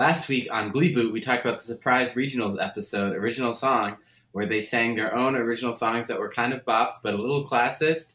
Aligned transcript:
last 0.00 0.28
week 0.30 0.48
on 0.50 0.70
Glee 0.70 0.94
Boot, 0.94 1.12
we 1.12 1.20
talked 1.20 1.44
about 1.44 1.58
the 1.58 1.64
surprise 1.64 2.14
regionals 2.14 2.56
episode, 2.58 3.14
original 3.14 3.52
song, 3.52 3.98
where 4.32 4.46
they 4.46 4.62
sang 4.62 4.96
their 4.96 5.14
own 5.14 5.36
original 5.36 5.74
songs 5.74 6.08
that 6.08 6.18
were 6.18 6.30
kind 6.30 6.54
of 6.54 6.64
bops 6.64 6.94
but 7.02 7.12
a 7.12 7.18
little 7.18 7.44
classist, 7.44 8.14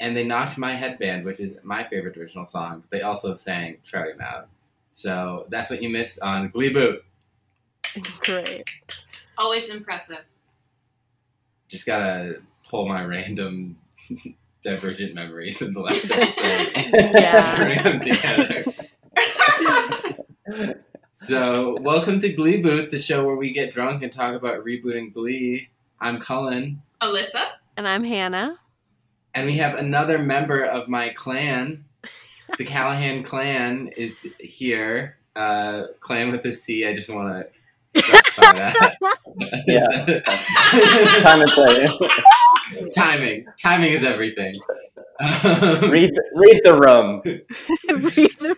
and 0.00 0.16
they 0.16 0.24
knocked 0.24 0.56
my 0.56 0.72
headband, 0.72 1.26
which 1.26 1.38
is 1.38 1.54
my 1.62 1.84
favorite 1.84 2.16
original 2.16 2.46
song. 2.46 2.84
They 2.88 3.02
also 3.02 3.34
sang 3.34 3.76
Shouting 3.84 4.18
Out. 4.18 4.48
So 4.92 5.44
that's 5.50 5.68
what 5.68 5.82
you 5.82 5.90
missed 5.90 6.22
on 6.22 6.48
Glee 6.48 6.70
Boot. 6.70 7.04
Great. 8.20 8.64
Always 9.36 9.68
impressive. 9.68 10.24
Just 11.68 11.84
gotta 11.84 12.36
pull 12.66 12.88
my 12.88 13.04
random 13.04 13.76
divergent 14.62 15.14
memories 15.14 15.60
in 15.60 15.74
the 15.74 15.80
last 15.80 16.10
episode. 16.10 16.72
Yeah. 17.14 17.56
Bring 17.56 17.82
them 17.82 18.00
together. 18.00 18.64
So, 21.26 21.78
welcome 21.80 22.20
to 22.20 22.28
Glee 22.28 22.60
Booth, 22.60 22.90
the 22.90 22.98
show 22.98 23.24
where 23.24 23.36
we 23.36 23.50
get 23.50 23.72
drunk 23.72 24.02
and 24.02 24.12
talk 24.12 24.34
about 24.34 24.62
rebooting 24.62 25.14
Glee. 25.14 25.70
I'm 25.98 26.20
Cullen, 26.20 26.82
Alyssa? 27.00 27.42
And 27.78 27.88
I'm 27.88 28.04
Hannah. 28.04 28.58
and 29.34 29.46
we 29.46 29.56
have 29.56 29.78
another 29.78 30.18
member 30.18 30.62
of 30.62 30.88
my 30.88 31.08
clan. 31.14 31.86
The 32.58 32.64
Callahan 32.66 33.22
clan 33.22 33.88
is 33.96 34.26
here. 34.38 35.16
Uh, 35.34 35.84
clan 36.00 36.32
with 36.32 36.44
a 36.44 36.52
C. 36.52 36.86
I 36.86 36.94
just 36.94 37.08
want 37.08 37.46
to 37.94 38.02
specify 38.02 38.52
that. 38.52 38.96
Yeah. 39.66 40.20
Time 41.22 41.40
and 41.40 41.50
play. 41.50 42.90
Timing. 42.94 43.46
Timing 43.58 43.94
is 43.94 44.04
everything. 44.04 44.60
Um, 45.18 45.90
read, 45.90 46.12
the 46.12 46.74
room. 46.78 47.22
read 47.24 48.30
the 48.38 48.48
room. 48.48 48.56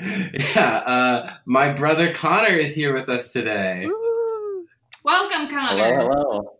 yeah, 0.56 0.76
uh, 0.86 1.32
my 1.44 1.72
brother 1.72 2.12
Connor 2.14 2.56
is 2.56 2.74
here 2.74 2.94
with 2.94 3.08
us 3.08 3.32
today. 3.32 3.84
Woo. 3.84 4.66
Welcome, 5.04 5.48
Connor. 5.48 5.94
hello. 5.94 6.08
hello. 6.08 6.56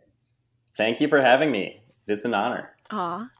Thank 0.76 1.00
you 1.00 1.08
for 1.08 1.22
having 1.22 1.50
me. 1.50 1.82
It 2.06 2.12
is 2.12 2.24
an 2.26 2.34
honor. 2.34 2.76
Aw. 2.90 3.30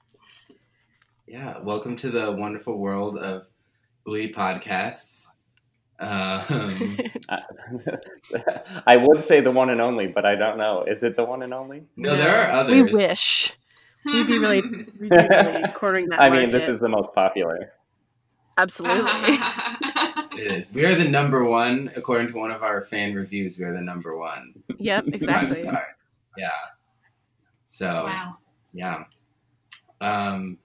Yeah, 1.27 1.63
welcome 1.63 1.97
to 1.97 2.11
the 2.11 2.33
wonderful 2.33 2.79
world 2.79 3.19
of 3.19 3.43
Glee 4.05 4.33
podcasts. 4.33 5.27
Um, 5.99 6.99
I 8.87 8.97
would 8.97 9.23
say 9.23 9.43
the 9.43 9.51
one 9.51 9.69
and 9.69 9.83
only, 9.83 10.07
but 10.07 10.25
I 10.25 10.35
don't 10.35 10.57
know. 10.57 10.85
Is 10.85 11.03
it 11.03 11.15
the 11.17 11.25
one 11.25 11.43
and 11.43 11.53
only? 11.53 11.83
no, 11.97 12.17
there 12.17 12.35
are 12.37 12.53
others. 12.53 12.83
We 12.83 12.91
wish. 12.91 13.53
We'd 14.07 14.27
be 14.27 14.39
really, 14.39 14.63
we'd 14.63 14.99
be 14.99 15.09
really 15.11 15.69
cornering 15.75 16.09
that 16.09 16.23
I 16.23 16.31
mean, 16.31 16.51
this 16.51 16.69
is 16.69 16.81
the 16.81 16.89
most 16.89 17.13
popular. 17.13 17.75
Absolutely. 18.61 19.39
It 20.33 20.53
is. 20.53 20.73
We 20.73 20.87
are 20.87 20.95
the 20.95 21.09
number 21.09 21.45
one, 21.45 21.91
according 21.97 22.29
to 22.29 22.35
one 22.39 22.51
of 22.51 22.63
our 22.63 22.83
fan 22.83 23.15
reviews. 23.15 23.59
We 23.59 23.65
are 23.65 23.75
the 23.75 23.81
number 23.83 24.17
one. 24.17 24.55
yep, 24.79 25.05
exactly. 25.13 25.65
Yeah. 26.39 26.49
So 27.67 27.89
wow. 27.89 28.37
yeah. 28.73 29.05
Um, 30.01 30.59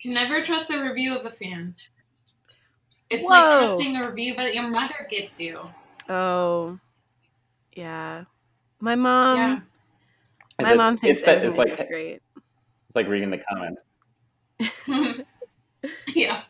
Can 0.00 0.14
never 0.14 0.42
trust 0.42 0.66
the 0.68 0.78
review 0.82 1.16
of 1.16 1.26
a 1.26 1.30
fan. 1.30 1.76
It's 3.10 3.22
Whoa. 3.24 3.28
like 3.30 3.58
trusting 3.68 3.96
a 3.96 4.08
review 4.08 4.34
that 4.36 4.54
your 4.54 4.68
mother 4.68 5.06
gives 5.08 5.38
you. 5.38 5.60
Oh, 6.08 6.78
yeah. 7.76 8.24
My 8.80 8.96
mom. 8.96 9.36
yeah. 9.38 9.60
My 10.60 10.72
it- 10.72 10.76
mom 10.76 10.98
thinks 10.98 11.20
it's, 11.20 11.26
that- 11.26 11.44
it's 11.44 11.56
like 11.56 11.86
great. 11.88 12.20
it's 12.86 12.96
like 12.96 13.06
reading 13.06 13.30
the 13.30 13.38
comments. 13.48 13.82
yeah. 16.14 16.42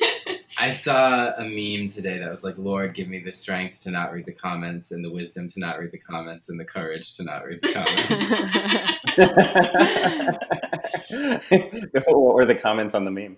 I 0.60 0.70
saw 0.72 1.32
a 1.36 1.42
meme 1.44 1.88
today 1.88 2.18
that 2.18 2.30
was 2.30 2.42
like, 2.42 2.58
"Lord, 2.58 2.94
give 2.94 3.08
me 3.08 3.20
the 3.20 3.32
strength 3.32 3.82
to 3.82 3.90
not 3.90 4.12
read 4.12 4.26
the 4.26 4.34
comments, 4.34 4.90
and 4.90 5.04
the 5.04 5.10
wisdom 5.10 5.48
to 5.48 5.60
not 5.60 5.78
read 5.78 5.92
the 5.92 5.98
comments, 5.98 6.48
and 6.48 6.58
the 6.58 6.64
courage 6.64 7.16
to 7.16 7.24
not 7.24 7.44
read 7.44 7.60
the 7.62 7.72
comments." 7.72 8.30
what 12.06 12.34
were 12.34 12.44
the 12.46 12.54
comments 12.54 12.94
on 12.94 13.04
the 13.04 13.10
meme? 13.10 13.36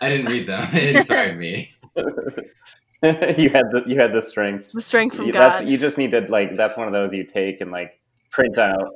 I 0.00 0.08
didn't 0.08 0.26
read 0.26 0.46
them. 0.48 0.62
It 0.74 0.96
inspired 0.96 1.38
me. 1.38 1.74
you 1.96 3.50
had 3.50 3.66
the 3.72 3.82
you 3.86 3.98
had 4.00 4.12
the 4.14 4.22
strength. 4.22 4.72
the 4.72 4.80
strength 4.80 5.16
from 5.16 5.26
You- 5.26 5.32
God. 5.32 5.40
That's 5.54 5.64
you 5.66 5.76
just 5.78 5.98
need 5.98 6.12
to 6.12 6.20
like 6.28 6.56
that's 6.56 6.76
one 6.76 6.86
of 6.86 6.92
those 6.92 7.12
you 7.12 7.24
take 7.24 7.60
and 7.60 7.70
like 7.70 7.92
print 8.30 8.56
out, 8.58 8.88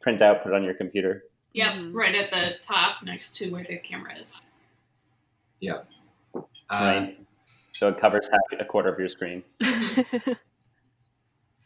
print 0.00 0.20
out, 0.20 0.42
put 0.42 0.52
on 0.52 0.62
your 0.62 0.74
computer. 0.74 1.24
Yep. 1.54 1.72
Mhm. 1.72 1.94
Right 1.94 2.14
at 2.14 2.30
the 2.30 2.56
top 2.60 3.02
next 3.02 3.34
to 3.36 3.50
where 3.50 3.64
the 3.64 3.78
camera 3.78 4.18
is. 4.18 4.38
Uh, 6.34 6.40
right? 6.70 7.18
So 7.72 7.88
it 7.88 7.98
covers 7.98 8.28
half 8.30 8.60
a 8.60 8.64
quarter 8.64 8.92
of 8.92 8.98
your 8.98 9.08
screen. 9.08 9.42
the 9.60 10.36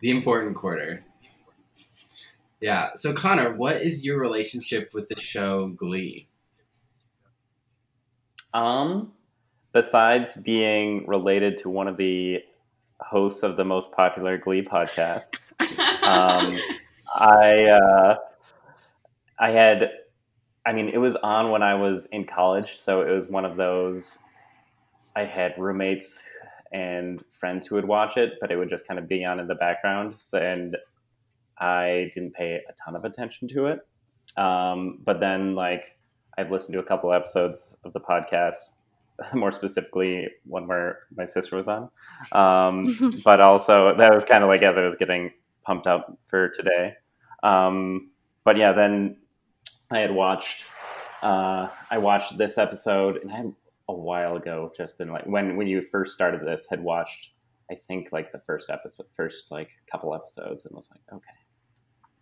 important 0.02 0.56
quarter. 0.56 1.04
Yeah. 2.60 2.90
So 2.96 3.12
Connor, 3.12 3.56
what 3.56 3.82
is 3.82 4.04
your 4.04 4.20
relationship 4.20 4.92
with 4.94 5.08
the 5.08 5.16
show 5.16 5.68
Glee? 5.68 6.28
Um, 8.54 9.12
besides 9.72 10.36
being 10.36 11.06
related 11.06 11.58
to 11.58 11.70
one 11.70 11.88
of 11.88 11.96
the 11.96 12.40
hosts 13.00 13.42
of 13.42 13.56
the 13.56 13.64
most 13.64 13.92
popular 13.92 14.38
Glee 14.38 14.62
podcasts, 14.62 15.52
um, 16.02 16.58
I 17.14 17.64
uh, 17.64 18.16
I 19.38 19.50
had, 19.50 19.90
I 20.64 20.72
mean, 20.72 20.88
it 20.88 20.98
was 20.98 21.16
on 21.16 21.50
when 21.50 21.62
I 21.62 21.74
was 21.74 22.06
in 22.06 22.24
college, 22.24 22.78
so 22.78 23.02
it 23.02 23.10
was 23.10 23.28
one 23.28 23.44
of 23.44 23.56
those. 23.56 24.18
I 25.16 25.24
had 25.24 25.54
roommates 25.58 26.24
and 26.72 27.22
friends 27.38 27.66
who 27.66 27.74
would 27.74 27.84
watch 27.86 28.16
it, 28.16 28.34
but 28.40 28.50
it 28.50 28.56
would 28.56 28.70
just 28.70 28.86
kind 28.86 28.98
of 28.98 29.08
be 29.08 29.24
on 29.24 29.40
in 29.40 29.46
the 29.46 29.54
background, 29.54 30.14
so, 30.16 30.38
and 30.38 30.76
I 31.58 32.10
didn't 32.14 32.34
pay 32.34 32.60
a 32.68 32.72
ton 32.82 32.96
of 32.96 33.04
attention 33.04 33.48
to 33.48 33.66
it. 33.66 33.80
Um, 34.36 35.00
but 35.04 35.20
then, 35.20 35.54
like, 35.54 35.96
I've 36.38 36.50
listened 36.50 36.74
to 36.74 36.80
a 36.80 36.84
couple 36.84 37.12
episodes 37.12 37.76
of 37.84 37.92
the 37.92 38.00
podcast, 38.00 38.56
more 39.34 39.52
specifically 39.52 40.28
one 40.44 40.66
where 40.66 41.00
my 41.14 41.24
sister 41.24 41.56
was 41.56 41.68
on. 41.68 41.90
Um, 42.32 43.20
but 43.24 43.40
also 43.40 43.94
that 43.96 44.14
was 44.14 44.24
kind 44.24 44.42
of 44.42 44.48
like 44.48 44.62
as 44.62 44.78
I 44.78 44.82
was 44.82 44.96
getting 44.96 45.32
pumped 45.64 45.86
up 45.86 46.16
for 46.28 46.48
today. 46.48 46.94
Um, 47.42 48.10
but 48.44 48.56
yeah, 48.56 48.72
then 48.72 49.16
I 49.94 50.00
had 50.00 50.14
watched. 50.14 50.64
Uh, 51.22 51.68
I 51.90 51.98
watched 51.98 52.36
this 52.38 52.58
episode, 52.58 53.18
and 53.18 53.30
I 53.30 53.44
a 53.88 53.94
while 53.94 54.36
ago 54.36 54.72
just 54.76 54.96
been 54.98 55.10
like 55.10 55.24
when 55.26 55.56
when 55.56 55.66
you 55.66 55.82
first 55.82 56.14
started 56.14 56.42
this 56.46 56.66
had 56.70 56.82
watched. 56.82 57.30
I 57.70 57.74
think 57.88 58.08
like 58.12 58.32
the 58.32 58.40
first 58.40 58.68
episode, 58.70 59.06
first 59.16 59.50
like 59.50 59.70
couple 59.90 60.14
episodes, 60.14 60.66
and 60.66 60.74
was 60.74 60.90
like, 60.90 61.00
okay, 61.12 61.38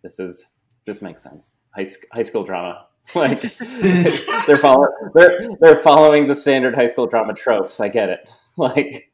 this 0.03 0.19
is 0.19 0.55
this 0.85 1.01
makes 1.01 1.23
sense. 1.23 1.61
High 1.75 1.85
high 2.13 2.21
school 2.21 2.43
drama, 2.43 2.85
like 3.15 3.41
they're 3.57 4.57
following 4.57 4.91
they're 5.13 5.49
they're 5.59 5.75
following 5.77 6.27
the 6.27 6.35
standard 6.35 6.75
high 6.75 6.87
school 6.87 7.07
drama 7.07 7.33
tropes. 7.33 7.79
I 7.79 7.89
get 7.89 8.09
it, 8.09 8.29
like 8.57 9.11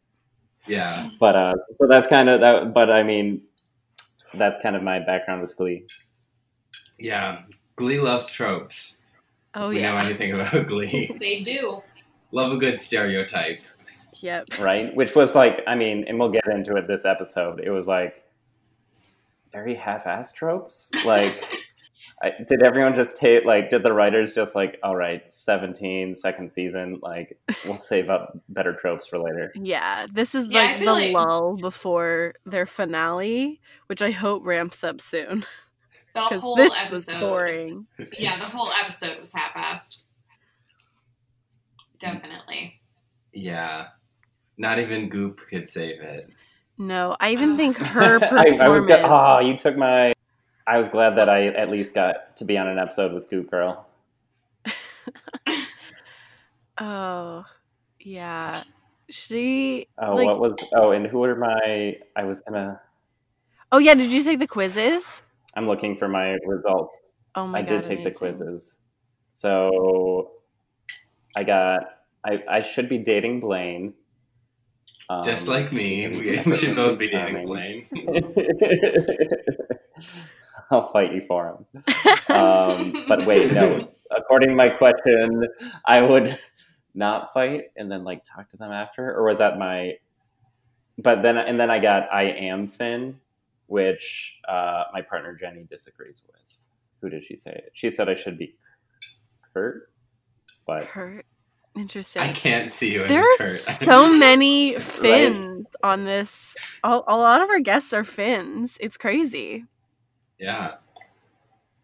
Yeah. 0.67 1.09
but 1.19 1.35
uh, 1.35 1.53
so 1.79 1.87
that's 1.87 2.07
kind 2.07 2.29
of 2.29 2.41
that. 2.41 2.73
But 2.73 2.91
I 2.91 3.03
mean, 3.03 3.41
that's 4.33 4.61
kind 4.61 4.75
of 4.75 4.83
my 4.83 4.99
background 4.99 5.41
with 5.41 5.55
Glee. 5.57 5.85
Yeah. 6.99 7.43
Glee 7.77 7.99
loves 7.99 8.27
tropes. 8.27 8.97
oh 9.53 9.69
yeah! 9.69 9.69
if 9.69 9.73
we 9.75 9.81
know 9.81 9.93
yeah. 9.93 10.05
anything 10.05 10.31
about 10.33 10.67
Glee. 10.67 11.15
they 11.19 11.41
do. 11.43 11.81
Love 12.31 12.51
a 12.51 12.57
good 12.57 12.81
stereotype. 12.81 13.61
Yep. 14.19 14.59
right? 14.59 14.93
Which 14.95 15.15
was 15.15 15.35
like, 15.35 15.61
I 15.67 15.75
mean, 15.75 16.03
and 16.07 16.19
we'll 16.19 16.31
get 16.31 16.45
into 16.47 16.75
it 16.75 16.87
this 16.87 17.05
episode. 17.05 17.61
It 17.63 17.69
was 17.69 17.87
like 17.87 18.23
very 19.51 19.75
half-assed 19.75 20.33
tropes. 20.33 20.89
Like, 21.05 21.41
I, 22.23 22.31
did 22.49 22.63
everyone 22.63 22.95
just 22.95 23.15
take 23.17 23.45
like? 23.45 23.69
Did 23.69 23.83
the 23.83 23.93
writers 23.93 24.33
just 24.33 24.55
like, 24.55 24.79
all 24.81 24.95
right, 24.95 25.21
17, 25.31 26.15
second 26.15 26.51
season, 26.51 26.99
like 27.03 27.37
we'll 27.63 27.77
save 27.77 28.09
up 28.09 28.35
better 28.49 28.73
tropes 28.73 29.07
for 29.07 29.19
later. 29.19 29.51
Yeah, 29.53 30.07
this 30.11 30.33
is 30.33 30.47
Yeah, 30.47 30.61
like 30.61 30.79
the 30.79 30.85
like- 30.85 31.13
lull 31.13 31.55
before 31.57 32.33
their 32.43 32.65
finale, 32.65 33.61
which 33.85 34.01
I 34.01 34.09
hope 34.09 34.43
ramps 34.43 34.83
up 34.83 34.99
soon 34.99 35.45
The 36.29 36.39
whole 36.39 36.55
this 36.55 36.73
episode. 36.77 36.91
was 36.91 37.21
boring. 37.21 37.87
Yeah, 38.17 38.37
the 38.37 38.45
whole 38.45 38.71
episode 38.81 39.19
was 39.19 39.31
half-assed. 39.31 39.97
Definitely. 41.99 42.79
Yeah. 43.33 43.87
Not 44.57 44.79
even 44.79 45.09
Goop 45.09 45.39
could 45.49 45.69
save 45.69 46.01
it. 46.01 46.29
No, 46.77 47.15
I 47.19 47.31
even 47.31 47.51
Ugh. 47.51 47.57
think 47.57 47.77
her 47.77 48.19
I, 48.31 48.57
I 48.61 48.69
was 48.69 48.81
performance. 48.81 49.05
oh, 49.05 49.39
you 49.39 49.57
took 49.57 49.77
my. 49.77 50.13
I 50.65 50.77
was 50.77 50.87
glad 50.89 51.15
that 51.17 51.29
I 51.29 51.47
at 51.47 51.69
least 51.69 51.93
got 51.93 52.35
to 52.37 52.45
be 52.45 52.57
on 52.57 52.67
an 52.67 52.77
episode 52.77 53.13
with 53.13 53.29
Goop 53.29 53.49
Girl. 53.49 53.87
oh, 56.77 57.45
yeah, 57.99 58.61
she. 59.09 59.87
Oh, 59.97 60.15
like, 60.15 60.27
what 60.27 60.39
was? 60.39 60.53
Oh, 60.73 60.91
and 60.91 61.07
who 61.07 61.23
are 61.23 61.35
my? 61.35 61.97
I 62.15 62.23
was 62.25 62.41
gonna. 62.41 62.79
Oh 63.71 63.79
yeah, 63.79 63.95
did 63.95 64.11
you 64.11 64.23
take 64.23 64.39
the 64.39 64.47
quizzes? 64.47 65.21
I'm 65.57 65.67
looking 65.67 65.97
for 65.97 66.07
my 66.07 66.37
results. 66.45 66.95
Oh 67.35 67.47
my 67.47 67.61
god. 67.61 67.67
I 67.67 67.69
god, 67.69 67.81
did 67.81 67.89
take 67.89 68.03
the 68.03 68.11
quizzes. 68.11 68.75
So 69.31 70.31
I 71.35 71.43
got 71.43 71.81
I, 72.23 72.43
I 72.49 72.61
should 72.61 72.87
be 72.87 72.99
dating 72.99 73.39
Blaine. 73.39 73.93
Um, 75.09 75.23
Just 75.23 75.47
like 75.47 75.73
me, 75.73 76.07
we, 76.07 76.39
we 76.45 76.57
should 76.57 76.75
both 76.75 76.99
be 76.99 77.09
dating 77.09 77.47
charming. 77.47 77.47
Blaine. 77.47 77.87
I'll 80.69 80.91
fight 80.91 81.13
you 81.13 81.21
for 81.21 81.65
him. 81.75 81.83
Um, 82.35 83.05
but 83.07 83.25
wait, 83.25 83.51
no. 83.53 83.89
According 84.11 84.49
to 84.49 84.55
my 84.55 84.69
question, 84.69 85.47
I 85.85 86.01
would 86.01 86.37
not 86.93 87.33
fight 87.33 87.71
and 87.75 87.91
then 87.91 88.03
like 88.03 88.23
talk 88.23 88.49
to 88.49 88.57
them 88.57 88.71
after, 88.71 89.11
or 89.15 89.27
was 89.27 89.39
that 89.39 89.57
my? 89.57 89.93
But 90.97 91.23
then 91.23 91.37
and 91.37 91.59
then 91.59 91.71
I 91.71 91.79
got 91.79 92.13
I 92.13 92.23
am 92.23 92.67
Finn, 92.67 93.19
which 93.67 94.35
uh, 94.47 94.85
my 94.93 95.01
partner 95.01 95.37
Jenny 95.39 95.65
disagrees 95.69 96.23
with. 96.27 96.41
Who 97.01 97.09
did 97.09 97.23
she 97.25 97.35
say? 97.35 97.51
it? 97.51 97.71
She 97.73 97.89
said 97.89 98.09
I 98.09 98.15
should 98.15 98.37
be 98.37 98.55
Kurt, 99.53 99.91
but 100.65 100.83
Kurt. 100.83 101.25
Interesting. 101.77 102.23
I 102.23 102.31
can't 102.33 102.71
see 102.71 102.91
you 102.93 103.07
There 103.07 103.21
a 103.21 103.33
are 103.35 103.37
Kurt. 103.37 103.59
so 103.59 104.11
many 104.13 104.79
Finns 104.79 105.67
on 105.83 106.05
this. 106.05 106.55
A, 106.83 106.89
a 107.07 107.15
lot 107.17 107.41
of 107.43 107.49
our 107.49 107.59
guests 107.59 107.93
are 107.93 108.03
Finns. 108.03 108.77
It's 108.81 108.97
crazy. 108.97 109.65
yeah. 110.39 110.75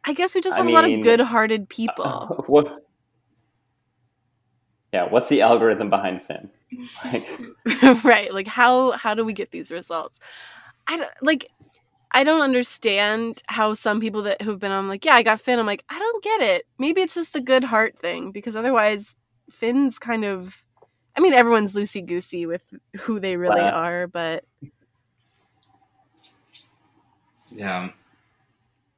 I 0.05 0.11
guess 0.13 0.35
we 0.35 0.41
just 0.41 0.55
I 0.55 0.57
have 0.57 0.67
a 0.67 0.71
lot 0.71 0.83
of 0.83 1.01
good-hearted 1.01 1.69
people. 1.69 2.43
what? 2.47 2.85
Yeah, 4.91 5.09
what's 5.09 5.29
the 5.29 5.41
algorithm 5.41 5.89
behind 5.89 6.21
Finn? 6.21 6.49
Like, 7.05 7.29
right. 8.03 8.33
Like 8.33 8.47
how 8.47 8.91
how 8.91 9.13
do 9.13 9.23
we 9.23 9.31
get 9.33 9.51
these 9.51 9.71
results? 9.71 10.19
I 10.87 10.97
don't, 10.97 11.09
like 11.21 11.47
I 12.13 12.23
don't 12.23 12.41
understand 12.41 13.41
how 13.47 13.73
some 13.75 13.99
people 14.01 14.23
that 14.23 14.41
who've 14.41 14.59
been 14.59 14.71
on 14.71 14.87
like, 14.89 15.05
yeah, 15.05 15.15
I 15.15 15.23
got 15.23 15.41
Finn. 15.41 15.59
I'm 15.59 15.65
like, 15.67 15.85
I 15.89 15.99
don't 15.99 16.23
get 16.23 16.41
it. 16.41 16.65
Maybe 16.79 17.01
it's 17.01 17.15
just 17.15 17.33
the 17.33 17.41
good 17.41 17.63
heart 17.65 17.99
thing 17.99 18.31
because 18.31 18.55
otherwise 18.55 19.15
Finn's 19.51 19.99
kind 19.99 20.25
of 20.25 20.57
I 21.15 21.21
mean, 21.21 21.33
everyone's 21.33 21.75
loosey 21.75 22.05
goosey 22.05 22.45
with 22.47 22.63
who 23.01 23.19
they 23.19 23.37
really 23.37 23.69
Wow. 23.69 23.69
are, 23.69 24.07
but 24.07 24.45
Yeah. 27.51 27.89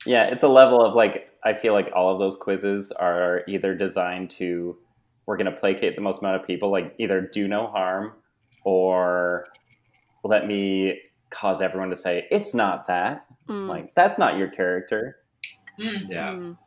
Yeah, 0.06 0.25
it's 0.25 0.44
a 0.44 0.47
level 0.47 0.81
of 0.83 0.95
like 0.95 1.29
I 1.44 1.53
feel 1.53 1.73
like 1.73 1.91
all 1.95 2.11
of 2.13 2.19
those 2.19 2.35
quizzes 2.38 2.91
are 2.94 3.44
either 3.47 3.75
designed 3.75 4.31
to 4.31 4.77
we're 5.27 5.38
going 5.38 5.51
to 5.53 5.59
placate 5.59 5.95
the 5.95 6.01
most 6.01 6.21
amount 6.21 6.41
of 6.41 6.47
people, 6.47 6.71
like 6.71 6.95
either 7.00 7.21
do 7.21 7.47
no 7.47 7.68
harm 7.68 8.13
or 8.65 9.47
let 10.23 10.47
me 10.47 11.00
cause 11.30 11.62
everyone 11.62 11.89
to 11.89 11.95
say 11.95 12.27
it's 12.31 12.54
not 12.54 12.88
that. 12.88 13.25
mm, 13.48 13.68
Like 13.68 13.94
that's 13.95 14.18
not 14.18 14.38
your 14.38 14.50
character. 14.50 15.18
Mm. 15.80 16.10
Yeah. 16.10 16.30
mm. 16.33 16.57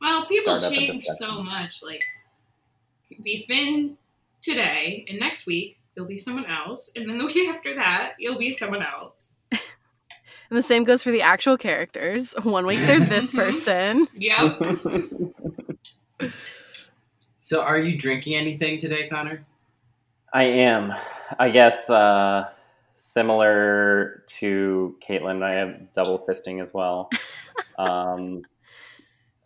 Well, 0.00 0.26
people 0.26 0.60
Start 0.60 0.74
change 0.74 1.04
so 1.18 1.42
much. 1.42 1.82
Like, 1.82 2.00
be 3.22 3.44
Finn 3.48 3.96
today, 4.42 5.06
and 5.08 5.18
next 5.18 5.46
week 5.46 5.78
you'll 5.96 6.04
be 6.06 6.18
someone 6.18 6.44
else, 6.46 6.90
and 6.96 7.08
then 7.08 7.16
the 7.18 7.24
week 7.34 7.48
after 7.48 7.74
that 7.76 8.14
you'll 8.18 8.38
be 8.38 8.52
someone 8.52 8.82
else. 8.82 9.32
And 10.50 10.58
the 10.58 10.62
same 10.62 10.84
goes 10.84 11.02
for 11.02 11.10
the 11.10 11.22
actual 11.22 11.56
characters. 11.56 12.34
One 12.42 12.66
week 12.66 12.78
there's 12.80 13.08
this 13.08 13.30
person. 13.34 14.06
Yep. 14.14 14.60
So, 17.38 17.62
are 17.62 17.78
you 17.78 17.98
drinking 17.98 18.34
anything 18.34 18.78
today, 18.78 19.08
Connor? 19.08 19.44
I 20.34 20.44
am. 20.44 20.92
I 21.38 21.48
guess 21.50 21.88
uh, 21.88 22.48
similar 23.04 24.24
to 24.26 24.96
Caitlin, 25.06 25.42
I 25.42 25.54
have 25.54 25.92
double 25.94 26.24
fisting 26.26 26.62
as 26.62 26.72
well. 26.72 27.10
um, 27.78 28.42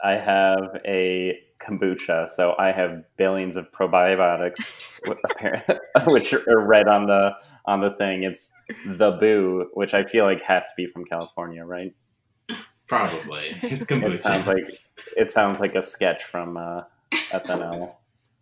I 0.02 0.12
have 0.12 0.80
a 0.86 1.38
kombucha, 1.60 2.28
so 2.28 2.54
I 2.56 2.70
have 2.70 3.02
billions 3.16 3.56
of 3.56 3.70
probiotics, 3.72 4.84
which 6.06 6.32
are 6.32 6.66
read 6.66 6.86
on 6.86 7.06
the 7.06 7.32
on 7.66 7.80
the 7.80 7.90
thing. 7.90 8.22
It's 8.22 8.52
the 8.86 9.10
boo, 9.12 9.68
which 9.74 9.92
I 9.92 10.04
feel 10.04 10.24
like 10.24 10.40
has 10.42 10.64
to 10.66 10.72
be 10.76 10.86
from 10.86 11.04
California, 11.04 11.64
right? 11.64 11.92
Probably. 12.86 13.58
It's 13.62 13.82
It 13.82 13.88
kombucha. 13.88 14.22
sounds 14.22 14.46
like 14.46 14.80
it 15.16 15.30
sounds 15.30 15.58
like 15.58 15.74
a 15.74 15.82
sketch 15.82 16.22
from 16.22 16.56
uh, 16.56 16.82
SNL. 17.12 17.92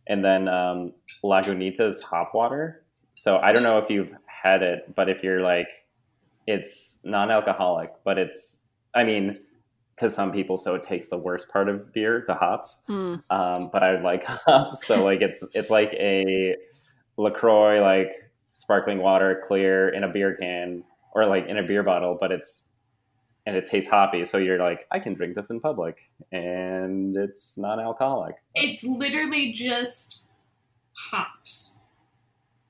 And 0.08 0.24
then 0.24 0.46
um, 0.46 0.92
Lagunitas 1.24 2.02
hop 2.02 2.32
water. 2.34 2.84
So 3.14 3.38
I 3.38 3.52
don't 3.52 3.64
know 3.64 3.78
if 3.78 3.90
you've 3.90 4.12
had 4.46 4.62
it, 4.62 4.94
but 4.94 5.08
if 5.08 5.22
you're 5.22 5.40
like, 5.40 5.68
it's 6.46 7.00
non-alcoholic, 7.04 7.90
but 8.04 8.18
it's, 8.18 8.66
I 8.94 9.04
mean, 9.04 9.38
to 9.96 10.10
some 10.10 10.30
people, 10.32 10.58
so 10.58 10.74
it 10.74 10.82
takes 10.82 11.08
the 11.08 11.16
worst 11.16 11.50
part 11.50 11.68
of 11.68 11.92
beer, 11.92 12.24
the 12.26 12.34
hops. 12.34 12.82
Mm. 12.88 13.22
Um, 13.30 13.70
but 13.72 13.82
I 13.82 14.00
like 14.00 14.24
hops, 14.46 14.86
so 14.86 15.04
like 15.04 15.22
it's 15.22 15.42
it's 15.54 15.70
like 15.70 15.92
a 15.94 16.54
Lacroix 17.16 17.80
like 17.80 18.12
sparkling 18.52 18.98
water, 18.98 19.42
clear 19.46 19.88
in 19.88 20.04
a 20.04 20.08
beer 20.08 20.36
can 20.36 20.84
or 21.14 21.26
like 21.26 21.46
in 21.46 21.56
a 21.56 21.62
beer 21.62 21.82
bottle, 21.82 22.16
but 22.20 22.30
it's 22.30 22.68
and 23.46 23.56
it 23.56 23.66
tastes 23.66 23.88
hoppy. 23.90 24.24
So 24.24 24.38
you're 24.38 24.58
like, 24.58 24.86
I 24.90 24.98
can 24.98 25.14
drink 25.14 25.34
this 25.34 25.50
in 25.50 25.60
public, 25.60 25.98
and 26.32 27.16
it's 27.16 27.56
non-alcoholic. 27.56 28.34
It's 28.54 28.84
literally 28.84 29.52
just 29.52 30.24
hops. 30.92 31.78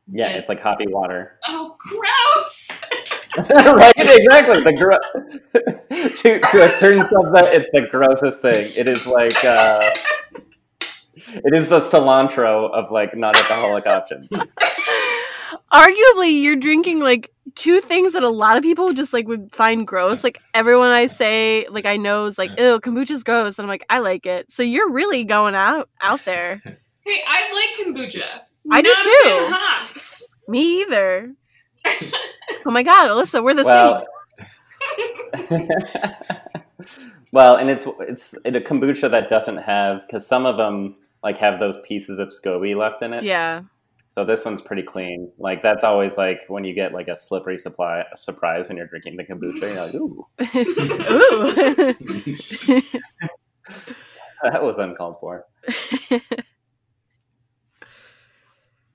Yeah, 0.08 0.28
Yeah. 0.30 0.36
it's 0.36 0.48
like 0.48 0.60
hoppy 0.60 0.86
water. 0.88 1.38
Oh, 1.48 1.76
gross! 1.78 2.70
right, 3.38 3.92
exactly. 3.96 4.62
The 4.62 4.72
gro- 4.72 4.98
to 6.16 6.40
to 6.40 6.64
a 6.64 6.78
certain 6.78 7.02
subset, 7.02 7.52
it's 7.54 7.68
the 7.72 7.86
grossest 7.90 8.40
thing. 8.40 8.70
It 8.76 8.88
is 8.88 9.06
like 9.06 9.44
uh, 9.44 9.90
it 11.28 11.54
is 11.54 11.68
the 11.68 11.80
cilantro 11.80 12.70
of 12.70 12.90
like 12.90 13.14
non-alcoholic 13.16 13.86
options. 13.86 14.28
Arguably, 15.72 16.42
you're 16.42 16.56
drinking 16.56 17.00
like 17.00 17.32
two 17.54 17.80
things 17.80 18.12
that 18.14 18.22
a 18.22 18.28
lot 18.28 18.56
of 18.56 18.62
people 18.62 18.92
just 18.92 19.12
like 19.12 19.26
would 19.28 19.52
find 19.54 19.86
gross. 19.86 20.24
Like 20.24 20.40
everyone 20.54 20.90
I 20.90 21.06
say, 21.06 21.66
like 21.68 21.84
I 21.86 21.96
know 21.96 22.26
is 22.26 22.38
like, 22.38 22.50
ew, 22.58 22.80
kombucha's 22.80 23.22
gross, 23.24 23.58
and 23.58 23.64
I'm 23.64 23.68
like, 23.68 23.84
I 23.90 23.98
like 23.98 24.26
it. 24.26 24.50
So 24.50 24.62
you're 24.62 24.90
really 24.90 25.24
going 25.24 25.54
out 25.54 25.88
out 26.00 26.24
there. 26.24 26.62
Hey, 27.04 27.22
I 27.26 27.52
like 27.78 27.86
kombucha. 27.86 28.24
I 28.70 28.82
do 28.82 28.94
too. 28.94 29.10
fan 29.24 29.52
hops. 29.52 30.34
Me 30.48 30.82
either. 30.82 31.34
oh 31.86 32.70
my 32.70 32.82
god, 32.82 33.10
Alyssa, 33.10 33.42
we're 33.42 33.54
the 33.54 33.64
well, 33.64 34.06
well, 37.32 37.56
and 37.56 37.70
it's 37.70 37.86
it's 38.00 38.34
in 38.44 38.56
a 38.56 38.60
kombucha 38.60 39.10
that 39.10 39.28
doesn't 39.28 39.58
have 39.58 40.02
because 40.02 40.26
some 40.26 40.46
of 40.46 40.56
them 40.56 40.96
like 41.22 41.38
have 41.38 41.58
those 41.60 41.78
pieces 41.86 42.18
of 42.18 42.28
SCOBY 42.28 42.76
left 42.76 43.02
in 43.02 43.12
it. 43.12 43.24
Yeah. 43.24 43.62
So 44.08 44.24
this 44.24 44.44
one's 44.44 44.62
pretty 44.62 44.82
clean. 44.82 45.30
Like 45.38 45.62
that's 45.62 45.84
always 45.84 46.16
like 46.16 46.40
when 46.48 46.64
you 46.64 46.72
get 46.74 46.92
like 46.92 47.08
a 47.08 47.16
slippery 47.16 47.58
supply 47.58 48.04
surprise 48.14 48.68
when 48.68 48.76
you're 48.76 48.86
drinking 48.86 49.16
the 49.16 49.24
kombucha. 49.24 49.60
You're 49.60 49.74
like, 49.74 49.94
ooh, 49.96 50.26
Ooh. 52.72 52.82
that 54.42 54.62
was 54.62 54.78
uncalled 54.78 55.16
for. 55.20 55.44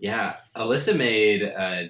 Yeah. 0.02 0.36
Alyssa 0.58 0.98
made 0.98 1.44
uh, 1.44 1.84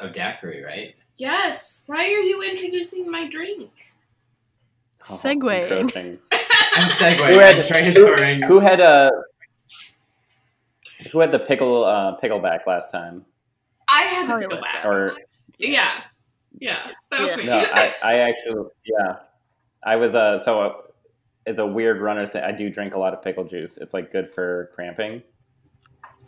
a 0.00 0.08
daiquiri, 0.08 0.64
right? 0.64 0.94
Yes. 1.18 1.82
Why 1.86 2.06
are 2.06 2.20
you 2.20 2.42
introducing 2.42 3.10
my 3.10 3.28
drink? 3.28 3.70
Oh, 5.10 5.14
Segwaying. 5.22 5.70
encroaching. 5.70 6.18
I'm 6.32 6.88
segueing. 6.88 7.28
Who 7.34 7.38
had- 7.38 7.56
I'm 7.56 7.64
transferring. 7.64 8.42
Who 8.42 8.60
had 8.60 8.80
a 8.80 9.10
who 11.12 11.20
had 11.20 11.30
the 11.30 11.38
pickle 11.38 11.84
uh, 11.84 12.16
pickleback 12.18 12.66
last 12.66 12.90
time? 12.90 13.24
I 13.88 14.02
had 14.02 14.24
the 14.24 14.28
Probably 14.38 14.46
was 14.48 14.64
pickleback. 14.64 14.84
Or 14.84 15.16
Yeah. 15.58 16.00
Yeah. 16.58 16.90
That 17.10 17.20
was 17.20 17.30
Yeah. 17.30 17.36
me. 17.36 17.44
no, 17.46 17.56
I, 17.58 17.94
I 18.02 18.14
actually 18.18 18.64
yeah, 18.84 19.16
I 19.84 19.96
was 19.96 20.14
uh 20.14 20.38
so 20.38 20.62
uh, 20.62 20.72
it's 21.46 21.58
a 21.60 21.66
weird 21.66 22.00
runner 22.00 22.26
thing. 22.26 22.42
I 22.42 22.50
do 22.52 22.68
drink 22.70 22.94
a 22.94 22.98
lot 22.98 23.12
of 23.14 23.22
pickle 23.22 23.44
juice. 23.44 23.76
It's 23.78 23.94
like 23.94 24.10
good 24.12 24.30
for 24.30 24.70
cramping. 24.74 25.22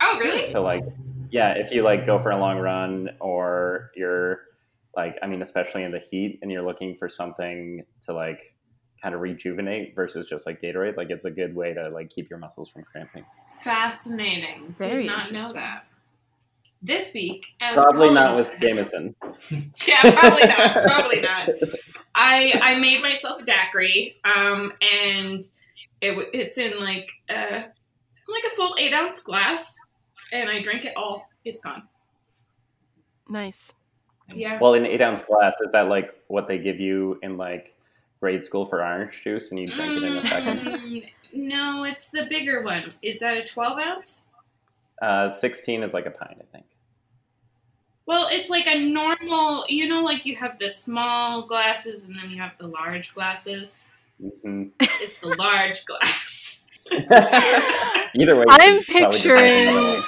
Oh, 0.01 0.19
really? 0.19 0.51
So 0.51 0.61
like, 0.63 0.83
yeah, 1.31 1.51
if 1.53 1.71
you 1.71 1.83
like 1.83 2.05
go 2.05 2.19
for 2.19 2.31
a 2.31 2.37
long 2.39 2.57
run 2.59 3.09
or 3.19 3.91
you're 3.95 4.41
like, 4.95 5.17
I 5.21 5.27
mean, 5.27 5.41
especially 5.41 5.83
in 5.83 5.91
the 5.91 5.99
heat, 5.99 6.39
and 6.41 6.51
you're 6.51 6.65
looking 6.65 6.95
for 6.95 7.07
something 7.09 7.83
to 8.05 8.13
like 8.13 8.53
kind 9.01 9.15
of 9.15 9.21
rejuvenate 9.21 9.95
versus 9.95 10.27
just 10.27 10.45
like 10.45 10.61
Gatorade, 10.61 10.97
like 10.97 11.09
it's 11.09 11.25
a 11.25 11.31
good 11.31 11.55
way 11.55 11.73
to 11.73 11.89
like 11.89 12.09
keep 12.09 12.29
your 12.29 12.39
muscles 12.39 12.69
from 12.69 12.83
cramping. 12.83 13.23
Fascinating. 13.61 14.75
Very 14.77 15.03
Did 15.03 15.07
not 15.11 15.31
know 15.31 15.51
that. 15.53 15.85
This 16.81 17.13
week, 17.13 17.45
as 17.59 17.75
Probably 17.75 18.09
not 18.09 18.31
Collins 18.33 18.49
with 18.49 18.59
said- 18.59 18.69
Jameson. 18.71 19.15
Yeah, 19.87 20.01
probably 20.19 20.47
not. 20.47 20.83
Probably 20.83 21.21
not. 21.21 21.49
I 22.15 22.57
I 22.61 22.79
made 22.79 23.01
myself 23.01 23.41
a 23.41 23.45
daiquiri, 23.45 24.15
um, 24.23 24.71
and 24.81 25.43
it 26.01 26.09
w- 26.11 26.29
it's 26.33 26.57
in 26.57 26.79
like 26.79 27.09
uh 27.29 27.61
like 28.27 28.43
a 28.51 28.55
full 28.55 28.75
eight 28.79 28.93
ounce 28.93 29.19
glass, 29.19 29.73
and 30.31 30.49
I 30.49 30.61
drank 30.61 30.85
it 30.85 30.93
all. 30.95 31.27
It's 31.45 31.59
gone. 31.59 31.83
nice. 33.27 33.73
Yeah. 34.35 34.59
Well, 34.61 34.75
in 34.75 34.85
eight 34.85 35.01
ounce 35.01 35.23
glass, 35.25 35.55
is 35.59 35.71
that 35.71 35.87
like 35.87 36.13
what 36.27 36.47
they 36.47 36.59
give 36.59 36.79
you 36.79 37.17
in 37.23 37.35
like 37.37 37.73
grade 38.19 38.43
school 38.43 38.65
for 38.67 38.83
orange 38.83 39.21
juice, 39.23 39.49
and 39.49 39.59
you 39.59 39.67
drink 39.73 39.97
it 39.97 40.03
in 40.03 40.17
a 40.17 40.23
second? 40.23 40.59
Mm, 40.59 41.09
no, 41.33 41.83
it's 41.83 42.09
the 42.11 42.25
bigger 42.29 42.61
one. 42.61 42.93
Is 43.01 43.19
that 43.21 43.37
a 43.37 43.43
twelve 43.43 43.79
ounce? 43.79 44.25
Uh, 45.01 45.31
Sixteen 45.31 45.81
is 45.81 45.93
like 45.95 46.05
a 46.05 46.11
pint, 46.11 46.37
I 46.39 46.45
think. 46.51 46.65
Well, 48.05 48.27
it's 48.31 48.49
like 48.51 48.67
a 48.67 48.77
normal, 48.77 49.65
you 49.67 49.87
know, 49.87 50.03
like 50.03 50.25
you 50.27 50.35
have 50.35 50.59
the 50.59 50.69
small 50.69 51.43
glasses 51.47 52.05
and 52.05 52.15
then 52.15 52.29
you 52.29 52.37
have 52.37 52.55
the 52.59 52.67
large 52.67 53.13
glasses. 53.15 53.87
Mhm. 54.21 54.71
It's 54.79 55.19
the 55.19 55.29
large 55.37 55.85
glass. 55.87 56.65
Either 56.91 58.35
way, 58.35 58.45
I'm 58.49 58.83
picturing- 58.83 59.35
dependent. 59.65 60.05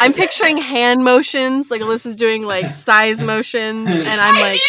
I'm 0.00 0.12
picturing 0.12 0.56
hand 0.56 1.02
motions, 1.04 1.70
like 1.70 1.80
Alyssa's 1.82 2.16
doing 2.16 2.42
like 2.42 2.70
size 2.86 3.20
motions, 3.20 3.88
and 3.88 4.20
I'm 4.20 4.34
I 4.36 4.40
like, 4.40 4.60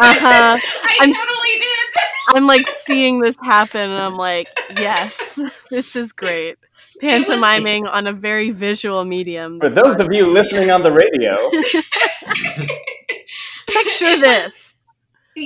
uh 0.00 0.14
huh. 0.14 0.58
I 0.58 0.98
I'm- 1.00 1.14
totally 1.14 1.58
did. 1.58 1.68
I'm 2.34 2.46
like 2.46 2.68
seeing 2.68 3.20
this 3.20 3.36
happen, 3.42 3.80
and 3.90 4.00
I'm 4.00 4.16
like, 4.16 4.48
yes, 4.76 5.38
this 5.70 5.94
is 5.94 6.12
great. 6.12 6.56
Pantomiming 7.00 7.86
on 7.86 8.06
a 8.06 8.12
very 8.12 8.50
visual 8.50 9.04
medium. 9.04 9.60
For 9.60 9.68
those 9.70 10.00
of 10.00 10.12
you 10.12 10.26
listening 10.26 10.70
on 10.70 10.82
the 10.82 10.90
radio, 10.90 11.36
picture 13.68 14.18
this. 14.18 14.74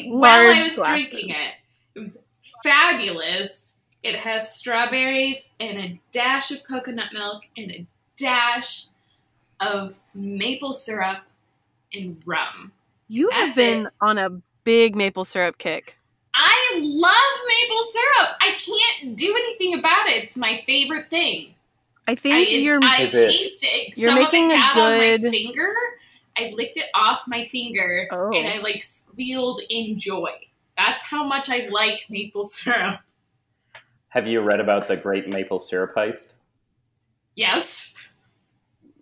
While 0.07 0.53
I 0.53 0.59
was 0.59 0.75
glasses. 0.75 0.85
drinking 1.11 1.31
it, 1.31 1.55
it 1.97 2.01
was 2.01 2.17
fabulous. 2.63 3.75
It 4.03 4.15
has 4.17 4.55
strawberries 4.55 5.49
and 5.59 5.77
a 5.79 6.01
dash 6.13 6.51
of 6.53 6.63
coconut 6.65 7.13
milk 7.13 7.43
and 7.57 7.71
a 7.71 7.87
dash 8.17 8.87
of 9.61 9.99
maple 10.15 10.73
syrup 10.73 11.19
and 11.93 12.21
rum. 12.25 12.73
You 13.09 13.31
have 13.31 13.55
been 13.55 13.87
it. 13.87 13.93
on 14.01 14.19
a 14.19 14.31
big 14.65 14.95
maple 14.97 15.25
syrup 15.25 15.59
kick. 15.59 15.97
I 16.35 16.79
love 16.81 17.41
maple 17.49 17.83
syrup. 17.85 18.37
I 18.41 18.53
can't 18.59 19.17
do 19.17 19.35
anything 19.37 19.79
about 19.79 20.07
it. 20.07 20.23
It's 20.25 20.37
my 20.37 20.63
favorite 20.67 21.11
thing. 21.11 21.55
I 22.07 22.13
I, 22.13 22.15
think 22.15 22.49
it's, 22.49 22.63
you're. 22.63 22.81
I 22.83 23.03
Is 23.03 23.15
it- 23.15 23.31
tasted 23.31 24.01
You're 24.01 24.11
some 24.11 24.19
making 24.19 24.45
of 24.47 24.51
a 24.53 24.55
it 24.55 24.57
got 24.59 24.77
on 24.79 24.99
my 24.99 25.17
good- 25.19 25.31
finger. 25.31 25.75
I 26.39 26.53
licked 26.55 26.77
it 26.77 26.87
off 26.95 27.25
my 27.27 27.45
finger 27.45 28.09
Oh. 28.13 28.31
and 28.33 28.49
I 28.49 28.59
like 28.59 28.83
squealed 28.83 29.61
in 29.69 29.99
joy. 29.99 30.31
That's 30.77 31.03
how 31.03 31.25
much 31.27 31.51
I 31.51 31.67
like 31.71 32.07
maple 32.09 32.47
syrup. 32.47 33.01
have 34.09 34.27
you 34.27 34.41
read 34.41 34.61
about 34.61 34.89
the 34.89 34.97
Great 34.97 35.29
Maple 35.29 35.59
Syrup 35.61 35.95
Heist? 35.95 36.35
Yes. 37.35 37.95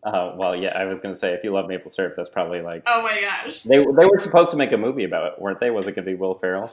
Uh, 0.04 0.32
well, 0.36 0.54
yeah, 0.54 0.70
I 0.76 0.84
was 0.84 1.00
going 1.00 1.12
to 1.14 1.18
say 1.18 1.32
if 1.34 1.42
you 1.42 1.52
love 1.52 1.66
maple 1.68 1.90
syrup, 1.90 2.14
that's 2.16 2.28
probably 2.28 2.62
like 2.62 2.82
Oh 2.86 3.02
my 3.02 3.20
gosh. 3.20 3.62
they 3.62 3.78
they 3.78 3.84
were 4.06 4.18
supposed 4.18 4.50
to 4.52 4.56
make 4.56 4.72
a 4.72 4.76
movie 4.76 5.04
about 5.04 5.32
it, 5.32 5.40
weren't 5.40 5.60
they? 5.60 5.70
Was 5.70 5.86
it 5.86 5.94
going 5.94 6.04
to 6.04 6.10
be 6.10 6.14
Will 6.16 6.34
Ferrell? 6.38 6.70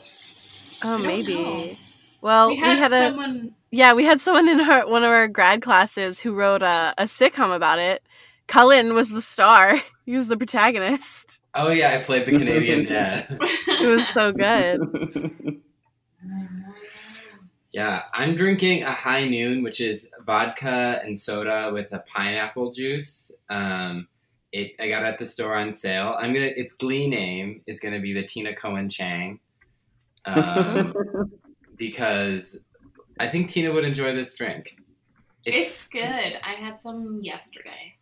oh, 0.84 0.98
maybe. 0.98 1.34
know. 1.36 1.76
Well, 2.22 2.50
we 2.50 2.58
had, 2.58 2.92
a 2.92 2.98
someone. 3.00 3.54
yeah, 3.72 3.94
we 3.94 4.04
had 4.06 4.20
someone 4.22 4.48
in 4.50 4.60
our 4.60 4.88
one 4.88 5.04
of 5.04 5.12
our 5.12 5.28
grad 5.28 5.62
classes 5.62 6.20
who 6.20 6.34
wrote 6.34 6.64
a, 6.64 6.94
a 6.98 7.04
sitcom 7.06 7.56
about 7.56 7.80
it. 7.80 8.02
Cullen 8.48 8.94
was 8.94 9.10
the 9.10 9.22
star. 9.22 9.76
He 10.06 10.16
was 10.16 10.28
the 10.28 10.38
protagonist. 10.38 11.40
Oh 11.56 11.70
yeah, 11.72 11.98
I 11.98 12.04
played 12.04 12.28
the 12.28 12.32
Canadian 12.38 12.86
dad. 12.94 13.26
It 13.68 13.88
was 13.96 14.08
so 14.10 14.32
good. 14.32 14.80
Yeah, 17.76 18.04
I'm 18.14 18.38
drinking 18.38 18.84
a 18.84 18.94
high 18.94 19.28
noon, 19.28 19.62
which 19.62 19.82
is 19.82 20.10
vodka 20.26 21.02
and 21.04 21.20
soda 21.20 21.72
with 21.74 21.92
a 21.92 22.00
pineapple 22.08 22.72
juice. 22.72 23.34
Um, 23.50 24.08
it 24.54 24.76
I 24.80 24.88
got 24.88 25.04
it 25.04 25.08
at 25.08 25.20
the 25.20 25.26
store 25.26 25.56
on 25.58 25.74
sale. 25.74 26.16
I'm 26.18 26.34
gonna. 26.34 26.52
Its 26.56 26.74
Glee 26.74 27.10
name 27.10 27.64
is 27.68 27.82
gonna 27.82 28.00
be 28.00 28.14
the 28.14 28.24
Tina 28.24 28.56
Cohen 28.56 28.88
Chang, 28.88 29.42
um, 30.24 30.96
because 31.76 32.58
I 33.20 33.28
think 33.28 33.50
Tina 33.50 33.74
would 33.74 33.84
enjoy 33.84 34.16
this 34.16 34.34
drink. 34.36 34.78
It's 35.46 35.86
good. 35.90 36.02
I 36.02 36.54
had 36.58 36.80
some 36.80 37.20
yesterday. 37.22 37.96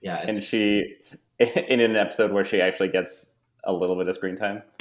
yeah, 0.00 0.24
and 0.26 0.42
she, 0.42 0.96
in 1.38 1.78
an 1.78 1.94
episode 1.94 2.32
where 2.32 2.44
she 2.44 2.60
actually 2.60 2.88
gets 2.88 3.35
a 3.66 3.72
little 3.72 3.96
bit 3.96 4.08
of 4.08 4.14
screen 4.14 4.36
time. 4.36 4.62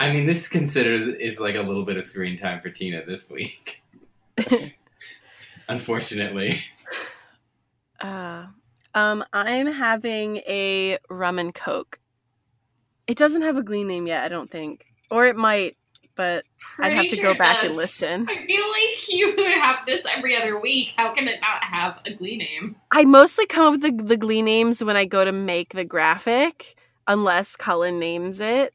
I 0.00 0.12
mean, 0.12 0.26
this 0.26 0.48
considers 0.48 1.06
is 1.06 1.38
like 1.38 1.54
a 1.54 1.60
little 1.60 1.84
bit 1.84 1.96
of 1.96 2.04
screen 2.04 2.38
time 2.38 2.60
for 2.60 2.70
Tina 2.70 3.04
this 3.06 3.30
week. 3.30 3.82
Unfortunately, 5.68 6.58
Uh, 8.00 8.46
um, 8.94 9.24
I'm 9.32 9.66
having 9.66 10.38
a 10.38 10.98
rum 11.08 11.38
and 11.38 11.54
coke. 11.54 12.00
It 13.06 13.16
doesn't 13.18 13.42
have 13.42 13.56
a 13.56 13.62
glee 13.62 13.84
name 13.84 14.06
yet, 14.06 14.24
I 14.24 14.28
don't 14.28 14.50
think, 14.50 14.86
or 15.10 15.26
it 15.26 15.36
might, 15.36 15.76
but 16.16 16.44
I'd 16.78 16.92
have 16.94 17.08
to 17.08 17.16
sure 17.16 17.24
go 17.24 17.30
it 17.32 17.38
back 17.38 17.62
and 17.62 17.76
listen. 17.76 18.26
I 18.28 18.46
feel 18.46 18.64
like 18.68 19.08
you 19.08 19.44
have 19.60 19.84
this 19.86 20.06
every 20.06 20.36
other 20.36 20.58
week. 20.60 20.94
How 20.96 21.12
can 21.12 21.28
it 21.28 21.40
not 21.40 21.62
have 21.62 22.00
a 22.06 22.12
Glee 22.12 22.36
name? 22.36 22.76
I 22.90 23.04
mostly 23.04 23.46
come 23.46 23.66
up 23.66 23.72
with 23.80 23.82
the, 23.98 24.02
the 24.02 24.16
glee 24.16 24.42
names 24.42 24.82
when 24.82 24.96
I 24.96 25.04
go 25.04 25.24
to 25.24 25.32
make 25.32 25.74
the 25.74 25.84
graphic, 25.84 26.76
unless 27.10 27.56
Cullen 27.56 27.98
names 27.98 28.40
it. 28.40 28.72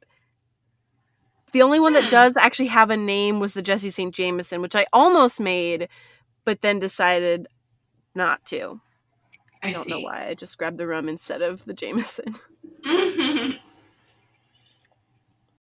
The 1.53 1.61
only 1.61 1.79
one 1.79 1.93
Hmm. 1.93 2.01
that 2.01 2.11
does 2.11 2.33
actually 2.37 2.67
have 2.67 2.89
a 2.89 2.97
name 2.97 3.39
was 3.39 3.53
the 3.53 3.61
Jesse 3.61 3.89
St. 3.89 4.13
Jameson, 4.13 4.61
which 4.61 4.75
I 4.75 4.85
almost 4.91 5.39
made, 5.39 5.87
but 6.43 6.61
then 6.61 6.79
decided 6.79 7.47
not 8.13 8.45
to. 8.47 8.81
I, 9.63 9.71
don't 9.71 9.87
know 9.87 10.01
why. 10.01 10.27
I 10.27 10.33
just 10.33 10.57
grabbed 10.57 10.77
the 10.77 10.85
rum 10.85 11.07
instead 11.09 11.41
of 11.41 11.63
the 11.65 11.73
Jameson. 11.73 12.35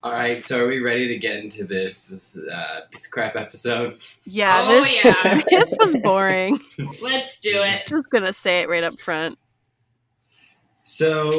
All 0.02 0.10
right. 0.12 0.42
So, 0.42 0.64
are 0.64 0.66
we 0.66 0.80
ready 0.80 1.06
to 1.08 1.16
get 1.18 1.36
into 1.36 1.64
this, 1.64 2.06
this 2.06 2.36
uh, 2.52 2.80
piece 2.90 3.04
of 3.04 3.12
crap 3.12 3.36
episode? 3.36 3.98
Yeah, 4.24 4.64
oh 4.66 4.80
this 4.82 5.04
yeah. 5.04 5.40
this 5.50 5.74
was 5.78 5.94
boring. 6.02 6.58
Let's 7.00 7.38
do 7.38 7.62
it. 7.62 7.82
I'm 7.86 7.88
Just 7.88 8.10
gonna 8.10 8.32
say 8.32 8.62
it 8.62 8.68
right 8.68 8.82
up 8.82 8.98
front. 8.98 9.38
So, 10.82 11.30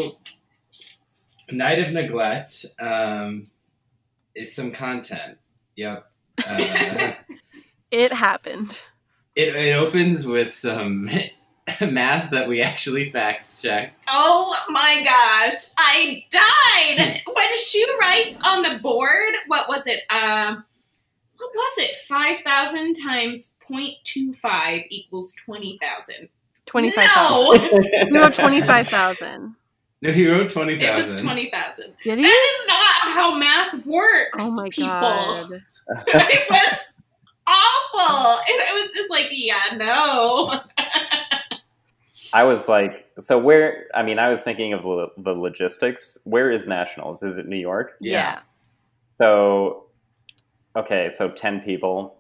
Night 1.52 1.80
of 1.80 1.92
Neglect 1.92 2.66
um, 2.80 3.46
is 4.36 4.56
some 4.56 4.72
content. 4.72 5.38
Yep. 5.76 6.06
Uh, 6.48 7.12
It 7.92 8.12
happened. 8.12 8.80
it, 9.36 9.56
it 9.56 9.76
opens 9.76 10.26
with 10.26 10.52
some 10.52 11.08
math 11.82 12.32
that 12.32 12.48
we 12.48 12.60
actually 12.64 13.12
fact 13.12 13.62
checked. 13.62 14.06
Oh 14.10 14.58
my 14.68 15.02
gosh, 15.04 15.66
I 15.78 16.26
died 16.32 17.22
when 17.32 17.58
Schue 17.60 17.86
writes 18.02 18.40
on 18.44 18.64
the 18.64 18.80
board. 18.82 19.34
What 19.46 19.70
was 19.70 19.86
it? 19.86 20.00
Um, 20.10 20.66
what 21.38 21.52
was 21.54 21.78
it? 21.78 21.98
Five 21.98 22.40
thousand 22.40 22.96
times 22.96 23.54
0.25 23.70 24.86
equals 24.90 25.36
twenty 25.46 25.78
thousand. 25.80 26.30
Twenty 26.66 26.90
five 26.92 27.06
thousand. 27.06 27.84
No, 28.12 28.22
No, 28.22 28.30
twenty 28.30 28.60
five 28.62 28.88
thousand. 28.88 29.56
No, 30.04 30.12
he 30.12 30.28
wrote 30.28 30.50
20,000. 30.50 30.82
it 30.84 30.96
was 30.98 31.22
twenty 31.22 31.50
thousand. 31.50 31.94
Did 32.04 32.20
That 32.20 32.26
he? 32.26 32.26
is 32.26 32.68
not 32.68 33.14
how 33.16 33.36
math 33.36 33.86
works. 33.86 34.38
Oh 34.42 34.52
my 34.52 34.70
people. 34.70 34.90
god. 34.90 35.50
it 36.08 36.50
was 36.50 36.78
awful, 37.48 38.32
and 38.32 38.62
I 38.62 38.74
was 38.82 38.92
just 38.94 39.10
like, 39.10 39.28
yeah, 39.32 39.78
no. 39.78 40.60
I 42.34 42.44
was 42.44 42.68
like, 42.68 43.08
so 43.20 43.38
where? 43.40 43.86
I 43.96 44.04
mean, 44.04 44.20
I 44.20 44.28
was 44.30 44.40
thinking 44.42 44.74
of 44.74 44.84
lo- 44.86 45.12
the 45.18 45.32
logistics. 45.34 46.18
Where 46.26 46.52
is 46.52 46.68
Nationals? 46.68 47.22
Is 47.24 47.38
it 47.38 47.48
New 47.48 47.58
York? 47.58 47.94
Yeah. 48.02 48.40
So, 49.18 49.86
okay, 50.76 51.10
so 51.10 51.30
ten 51.30 51.62
people. 51.62 52.18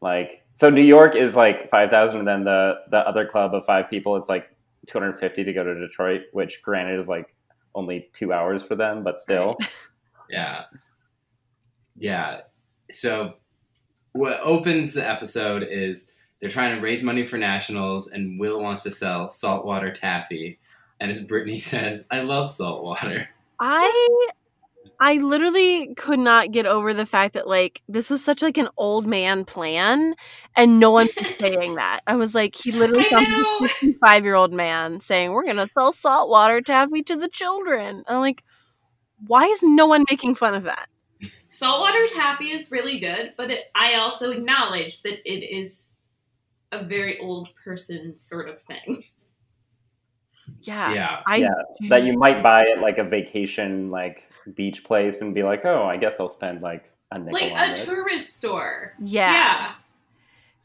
Like, 0.00 0.42
so 0.54 0.68
New 0.68 0.82
York 0.82 1.14
is 1.14 1.36
like 1.36 1.70
five 1.70 1.90
thousand, 1.90 2.18
and 2.20 2.28
then 2.28 2.44
the 2.44 2.74
the 2.90 2.98
other 2.98 3.24
club 3.24 3.54
of 3.54 3.64
five 3.64 3.88
people, 3.88 4.16
it's 4.16 4.28
like 4.28 4.51
two 4.86 4.98
hundred 4.98 5.18
fifty 5.18 5.44
to 5.44 5.52
go 5.52 5.64
to 5.64 5.74
Detroit. 5.74 6.22
Which, 6.32 6.62
granted, 6.62 6.98
is 6.98 7.08
like 7.08 7.34
only 7.74 8.10
two 8.12 8.32
hours 8.32 8.62
for 8.62 8.76
them, 8.76 9.02
but 9.02 9.20
still. 9.20 9.56
Yeah. 10.32 10.64
Yeah. 11.96 12.40
So 12.90 13.34
what 14.12 14.40
opens 14.40 14.94
the 14.94 15.06
episode 15.06 15.62
is 15.62 16.06
they're 16.40 16.50
trying 16.50 16.74
to 16.74 16.80
raise 16.80 17.02
money 17.02 17.26
for 17.26 17.36
nationals 17.36 18.08
and 18.08 18.40
Will 18.40 18.60
wants 18.60 18.82
to 18.84 18.90
sell 18.90 19.28
saltwater 19.28 19.92
taffy. 19.92 20.58
And 20.98 21.10
as 21.10 21.24
Brittany 21.24 21.58
says, 21.60 22.06
I 22.10 22.20
love 22.20 22.50
saltwater. 22.50 23.28
I 23.60 24.18
I 25.00 25.16
literally 25.16 25.94
could 25.96 26.20
not 26.20 26.52
get 26.52 26.64
over 26.64 26.94
the 26.94 27.06
fact 27.06 27.34
that 27.34 27.48
like 27.48 27.82
this 27.88 28.08
was 28.08 28.24
such 28.24 28.40
like 28.40 28.56
an 28.56 28.68
old 28.76 29.06
man 29.06 29.44
plan 29.44 30.14
and 30.56 30.78
no 30.78 30.92
one 30.92 31.08
was 31.16 31.34
saying 31.40 31.74
that. 31.74 32.00
I 32.06 32.14
was 32.14 32.34
like 32.34 32.54
he 32.54 32.70
literally 32.72 33.08
sounds 33.08 33.28
like 33.28 33.46
a 33.62 33.68
55 33.68 34.24
year 34.24 34.34
old 34.34 34.52
man 34.52 35.00
saying 35.00 35.32
we're 35.32 35.44
gonna 35.44 35.68
sell 35.74 35.92
salt 35.92 36.22
saltwater 36.22 36.60
taffy 36.60 37.02
to 37.02 37.16
the 37.16 37.28
children. 37.28 37.96
And 38.06 38.16
I'm 38.16 38.20
like, 38.20 38.44
why 39.26 39.44
is 39.46 39.62
no 39.62 39.86
one 39.86 40.04
making 40.08 40.36
fun 40.36 40.54
of 40.54 40.64
that? 40.64 40.88
Saltwater 41.48 42.06
taffy 42.06 42.50
is 42.50 42.70
really 42.70 42.98
good, 42.98 43.34
but 43.36 43.50
it, 43.50 43.64
I 43.74 43.94
also 43.94 44.30
acknowledge 44.30 45.02
that 45.02 45.18
it 45.24 45.44
is 45.44 45.92
a 46.70 46.82
very 46.82 47.18
old 47.18 47.50
person 47.62 48.16
sort 48.16 48.48
of 48.48 48.62
thing. 48.62 49.04
Yeah. 50.62 50.92
Yeah. 50.92 51.20
I 51.26 51.36
Yeah, 51.38 51.48
that 51.88 52.04
you 52.04 52.16
might 52.18 52.42
buy 52.42 52.66
at 52.68 52.80
like 52.80 52.98
a 52.98 53.04
vacation 53.04 53.90
like 53.90 54.30
beach 54.54 54.84
place 54.84 55.20
and 55.20 55.34
be 55.34 55.42
like, 55.42 55.64
oh, 55.64 55.84
I 55.84 55.96
guess 55.96 56.20
I'll 56.20 56.28
spend 56.28 56.62
like 56.62 56.90
a 57.10 57.18
nickel 57.18 57.32
Like 57.32 57.52
on 57.52 57.70
a 57.70 57.72
it. 57.72 57.78
tourist 57.78 58.36
store. 58.36 58.94
yeah. 59.00 59.32
Yeah. 59.32 59.72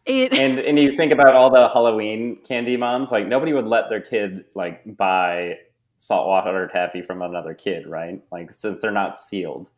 It 0.06 0.32
and 0.34 0.58
and 0.60 0.80
you 0.80 0.96
think 0.96 1.12
about 1.12 1.34
all 1.34 1.50
the 1.50 1.68
Halloween 1.68 2.38
candy 2.48 2.78
moms, 2.78 3.12
like 3.12 3.28
nobody 3.28 3.52
would 3.52 3.68
let 3.68 3.90
their 3.90 4.00
kid 4.00 4.46
like 4.56 4.82
buy 4.96 5.58
saltwater 5.98 6.68
taffy 6.72 7.02
from 7.02 7.22
another 7.22 7.54
kid, 7.54 7.88
right? 7.88 8.24
Like 8.32 8.54
since 8.54 8.82
they're 8.82 8.92
not 8.92 9.18
sealed. 9.18 9.70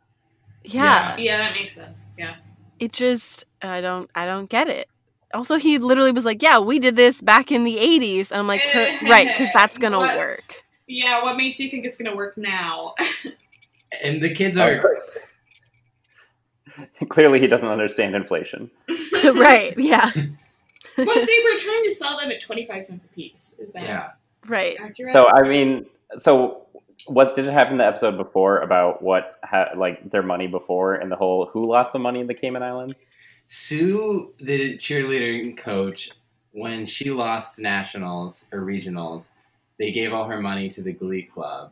yeah. 0.63 1.17
Yeah, 1.17 1.37
that 1.37 1.55
makes 1.55 1.73
sense. 1.73 2.05
Yeah. 2.17 2.35
It 2.77 2.91
just 2.93 3.45
I 3.63 3.81
don't 3.81 4.07
I 4.13 4.25
don't 4.27 4.47
get 4.49 4.67
it. 4.69 4.87
Also, 5.33 5.57
he 5.57 5.77
literally 5.77 6.11
was 6.11 6.25
like, 6.25 6.41
"Yeah, 6.41 6.59
we 6.59 6.79
did 6.79 6.95
this 6.95 7.21
back 7.21 7.51
in 7.51 7.63
the 7.63 7.77
'80s," 7.77 8.31
and 8.31 8.39
I'm 8.39 8.47
like, 8.47 8.61
"Right, 9.03 9.27
because 9.27 9.49
that's 9.53 9.77
gonna 9.77 9.99
What? 9.99 10.17
work." 10.17 10.63
Yeah, 10.87 11.21
what 11.23 11.37
makes 11.37 11.59
you 11.59 11.69
think 11.69 11.85
it's 11.85 11.97
gonna 11.97 12.15
work 12.15 12.37
now? 12.37 12.95
And 14.03 14.21
the 14.21 14.33
kids 14.33 14.55
are 14.57 14.79
oh, 16.79 16.85
Clearly, 17.09 17.39
he 17.39 17.47
doesn't 17.47 17.67
understand 17.67 18.15
inflation. 18.15 18.69
right? 19.23 19.73
Yeah. 19.77 20.11
but 20.13 20.25
they 20.95 21.39
were 21.43 21.57
trying 21.57 21.83
to 21.85 21.91
sell 21.97 22.17
them 22.17 22.29
at 22.31 22.39
25 22.41 22.85
cents 22.85 23.05
a 23.05 23.07
piece. 23.09 23.57
Is 23.59 23.71
that 23.73 23.83
yeah. 23.83 24.09
Right. 24.47 24.77
accurate? 24.79 25.13
So, 25.13 25.27
I 25.27 25.41
mean, 25.47 25.85
so 26.19 26.67
what 27.07 27.35
did 27.35 27.45
it 27.45 27.53
happen 27.53 27.73
in 27.73 27.77
the 27.79 27.85
episode 27.85 28.17
before 28.17 28.59
about 28.59 29.01
what 29.01 29.39
ha- 29.43 29.71
like 29.75 30.09
their 30.11 30.23
money 30.23 30.47
before 30.47 30.95
and 30.95 31.11
the 31.11 31.15
whole 31.15 31.47
who 31.47 31.65
lost 31.67 31.93
the 31.93 31.99
money 31.99 32.19
in 32.19 32.27
the 32.27 32.33
Cayman 32.33 32.63
Islands? 32.63 33.07
Sue, 33.49 34.31
the 34.39 34.77
cheerleading 34.77 35.57
coach, 35.57 36.11
when 36.51 36.85
she 36.85 37.09
lost 37.09 37.59
nationals 37.59 38.45
or 38.51 38.59
regionals, 38.61 39.29
they 39.79 39.91
gave 39.91 40.13
all 40.13 40.25
her 40.27 40.39
money 40.39 40.69
to 40.69 40.81
the 40.83 40.93
Glee 40.93 41.23
Club, 41.23 41.71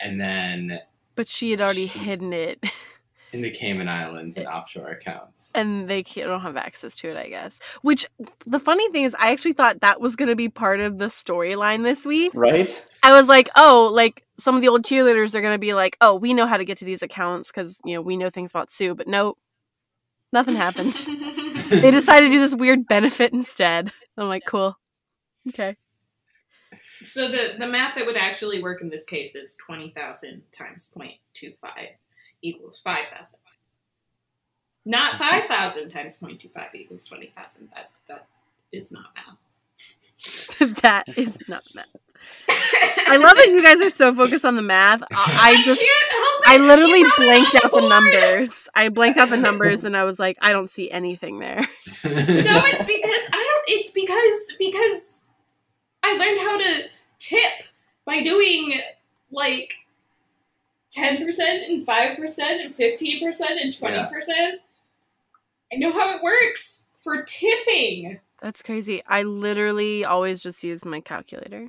and 0.00 0.18
then 0.20 0.80
But 1.14 1.28
she 1.28 1.50
had 1.50 1.60
already 1.60 1.86
She- 1.86 1.98
hidden 1.98 2.32
it, 2.32 2.64
in 3.32 3.42
the 3.42 3.50
Cayman 3.50 3.88
Islands 3.88 4.38
in 4.38 4.46
offshore 4.46 4.88
accounts. 4.88 5.50
and 5.54 5.88
they 5.88 6.02
can't, 6.02 6.28
don't 6.28 6.40
have 6.40 6.56
access 6.56 6.94
to 6.96 7.10
it. 7.10 7.16
I 7.18 7.28
guess. 7.28 7.58
Which 7.82 8.06
the 8.46 8.60
funny 8.60 8.90
thing 8.90 9.04
is, 9.04 9.14
I 9.18 9.32
actually 9.32 9.52
thought 9.52 9.80
that 9.80 10.00
was 10.00 10.16
going 10.16 10.28
to 10.30 10.36
be 10.36 10.48
part 10.48 10.80
of 10.80 10.96
the 10.96 11.06
storyline 11.06 11.82
this 11.82 12.06
week. 12.06 12.32
Right? 12.34 12.72
I 13.02 13.12
was 13.12 13.28
like, 13.28 13.50
oh, 13.54 13.90
like 13.92 14.24
some 14.38 14.54
of 14.54 14.62
the 14.62 14.68
old 14.68 14.82
cheerleaders 14.84 15.34
are 15.34 15.40
going 15.42 15.54
to 15.54 15.58
be 15.58 15.74
like, 15.74 15.96
oh, 16.00 16.14
we 16.14 16.32
know 16.32 16.46
how 16.46 16.56
to 16.56 16.64
get 16.64 16.78
to 16.78 16.84
these 16.86 17.02
accounts 17.02 17.50
because 17.50 17.80
you 17.84 17.94
know 17.94 18.00
we 18.02 18.16
know 18.16 18.30
things 18.30 18.50
about 18.50 18.70
Sue. 18.70 18.94
But 18.94 19.08
no, 19.08 19.36
nothing 20.32 20.56
happened. 20.56 20.92
they 21.70 21.90
decided 21.90 22.26
to 22.28 22.32
do 22.32 22.40
this 22.40 22.54
weird 22.54 22.86
benefit 22.86 23.32
instead. 23.32 23.92
I'm 24.16 24.28
like, 24.28 24.44
cool, 24.46 24.76
okay. 25.48 25.76
So 27.04 27.28
the 27.28 27.54
the 27.58 27.66
math 27.66 27.96
that 27.96 28.06
would 28.06 28.16
actually 28.16 28.62
work 28.62 28.80
in 28.80 28.88
this 28.88 29.04
case 29.04 29.34
is 29.34 29.56
20,000 29.66 30.42
times 30.52 30.92
0.25 30.96 31.52
equals 32.42 32.80
5,000. 32.80 33.38
Not 34.84 35.18
5,000 35.18 35.88
times 35.88 36.18
0.25 36.18 36.74
equals 36.74 37.06
20,000. 37.06 37.68
That 37.74 37.90
that 38.08 38.26
is 38.72 38.92
not 38.92 39.06
math. 39.14 40.80
that 40.82 41.04
is 41.16 41.38
not 41.48 41.64
math. 41.74 41.86
I 42.48 43.16
love 43.18 43.36
that 43.36 43.48
you 43.48 43.62
guys 43.62 43.80
are 43.80 43.90
so 43.90 44.14
focused 44.14 44.44
on 44.44 44.56
the 44.56 44.62
math. 44.62 45.02
I, 45.02 45.06
I 45.10 45.62
just, 45.64 45.80
can't 45.80 46.12
help 46.12 46.42
it. 46.42 46.48
I 46.48 46.56
literally 46.58 47.00
You 47.00 47.12
blanked 47.16 47.54
out 47.56 47.62
the 47.62 47.68
board. 47.80 47.88
numbers. 47.88 48.68
I 48.74 48.88
blanked 48.88 49.18
out 49.18 49.30
the 49.30 49.36
numbers, 49.36 49.84
and 49.84 49.96
I 49.96 50.04
was 50.04 50.18
like, 50.18 50.36
I 50.40 50.52
don't 50.52 50.70
see 50.70 50.90
anything 50.90 51.38
there. 51.38 51.58
No, 52.04 52.62
it's 52.64 52.84
because 52.84 53.28
I 53.32 53.42
don't. 53.42 53.64
It's 53.68 53.90
because 53.90 54.56
because 54.58 55.00
I 56.02 56.16
learned 56.16 56.38
how 56.38 56.58
to 56.58 56.88
tip 57.18 57.52
by 58.04 58.22
doing 58.22 58.74
like 59.30 59.74
ten 60.90 61.24
percent 61.24 61.64
and 61.68 61.84
five 61.84 62.16
percent 62.16 62.60
and 62.60 62.74
fifteen 62.74 63.24
percent 63.24 63.58
and 63.60 63.76
twenty 63.76 64.04
percent. 64.12 64.60
I 65.72 65.76
know 65.76 65.92
how 65.92 66.14
it 66.16 66.22
works 66.22 66.82
for 67.02 67.22
tipping. 67.24 68.20
That's 68.40 68.62
crazy. 68.62 69.02
I 69.08 69.22
literally 69.24 70.04
always 70.04 70.42
just 70.42 70.62
use 70.62 70.84
my 70.84 71.00
calculator. 71.00 71.68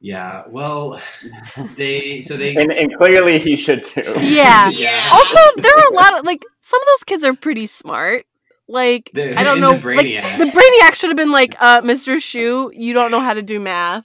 Yeah. 0.00 0.44
Well, 0.48 1.00
they 1.76 2.20
so 2.22 2.36
they 2.36 2.56
And, 2.56 2.72
and 2.72 2.96
clearly, 2.96 3.38
he 3.38 3.56
should 3.56 3.82
too. 3.82 4.14
Yeah. 4.20 4.70
Yeah. 4.70 5.10
Also, 5.12 5.60
there 5.60 5.76
are 5.76 5.92
a 5.92 5.94
lot 5.94 6.18
of 6.18 6.24
like 6.24 6.44
some 6.60 6.80
of 6.80 6.86
those 6.86 7.04
kids 7.04 7.24
are 7.24 7.34
pretty 7.34 7.66
smart. 7.66 8.24
Like 8.66 9.10
They're 9.12 9.36
I 9.36 9.42
don't 9.42 9.60
know, 9.60 9.78
the 9.78 9.94
like 9.94 10.06
the 10.38 10.44
Brainiac 10.44 10.94
should 10.94 11.10
have 11.10 11.16
been 11.16 11.32
like, 11.32 11.56
uh, 11.58 11.82
Mr. 11.82 12.16
Schue, 12.16 12.70
you 12.72 12.94
don't 12.94 13.10
know 13.10 13.18
how 13.18 13.34
to 13.34 13.42
do 13.42 13.58
math. 13.58 14.04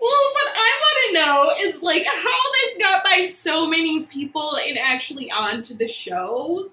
Well, 0.00 0.10
what 0.10 0.54
I 0.56 0.80
want 0.80 0.98
to 1.06 1.14
know 1.14 1.68
is 1.68 1.82
like 1.82 2.04
how 2.06 2.42
this 2.52 2.78
got 2.78 3.04
by 3.04 3.24
so 3.24 3.66
many 3.66 4.04
people 4.04 4.56
and 4.56 4.78
actually 4.78 5.30
onto 5.30 5.74
the 5.76 5.88
show. 5.88 6.70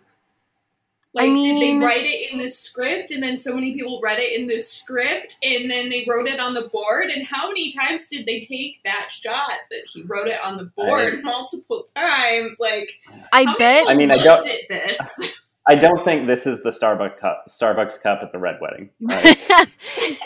I 1.17 1.28
Like, 1.28 1.36
did 1.36 1.62
they 1.62 1.86
write 1.86 2.06
it 2.06 2.32
in 2.32 2.39
the 2.39 2.49
script, 2.49 3.12
and 3.12 3.23
then 3.23 3.38
so 3.38 3.54
many 3.56 3.73
people 3.73 4.01
read 4.04 4.19
it 4.19 4.39
in 4.39 4.47
the 4.47 4.60
script, 4.60 5.38
and 5.43 5.71
then 5.71 5.89
they 5.89 6.06
wrote 6.08 6.28
it 6.28 6.39
on 6.39 6.54
the 6.54 6.63
board? 6.63 7.08
And 7.10 7.25
how 7.25 7.47
many 7.47 7.71
times 7.71 8.08
did 8.08 8.25
they 8.25 8.41
take 8.41 8.82
that 8.84 9.10
shot 9.10 9.51
that 9.71 9.82
he 9.88 10.04
wrote 10.04 10.28
it 10.28 10.39
on 10.43 10.58
the 10.58 10.65
board 10.65 11.23
multiple 11.23 11.86
times? 11.95 12.58
Like, 12.60 12.99
I 13.32 13.56
bet. 13.58 13.88
I 13.88 13.95
mean, 13.95 14.12
I 14.12 14.17
don't- 14.17 14.47
at 14.47 14.60
this. 14.69 14.99
I 15.67 15.75
don't 15.75 16.04
think 16.04 16.28
this 16.28 16.45
is 16.45 16.62
the 16.62 16.69
Starbucks 16.69 17.17
cup, 17.17 17.45
Starbucks 17.49 18.01
cup 18.04 18.19
at 18.21 18.32
the 18.32 18.38
red 18.38 18.60
wedding. 18.62 18.89
Right? 19.01 19.38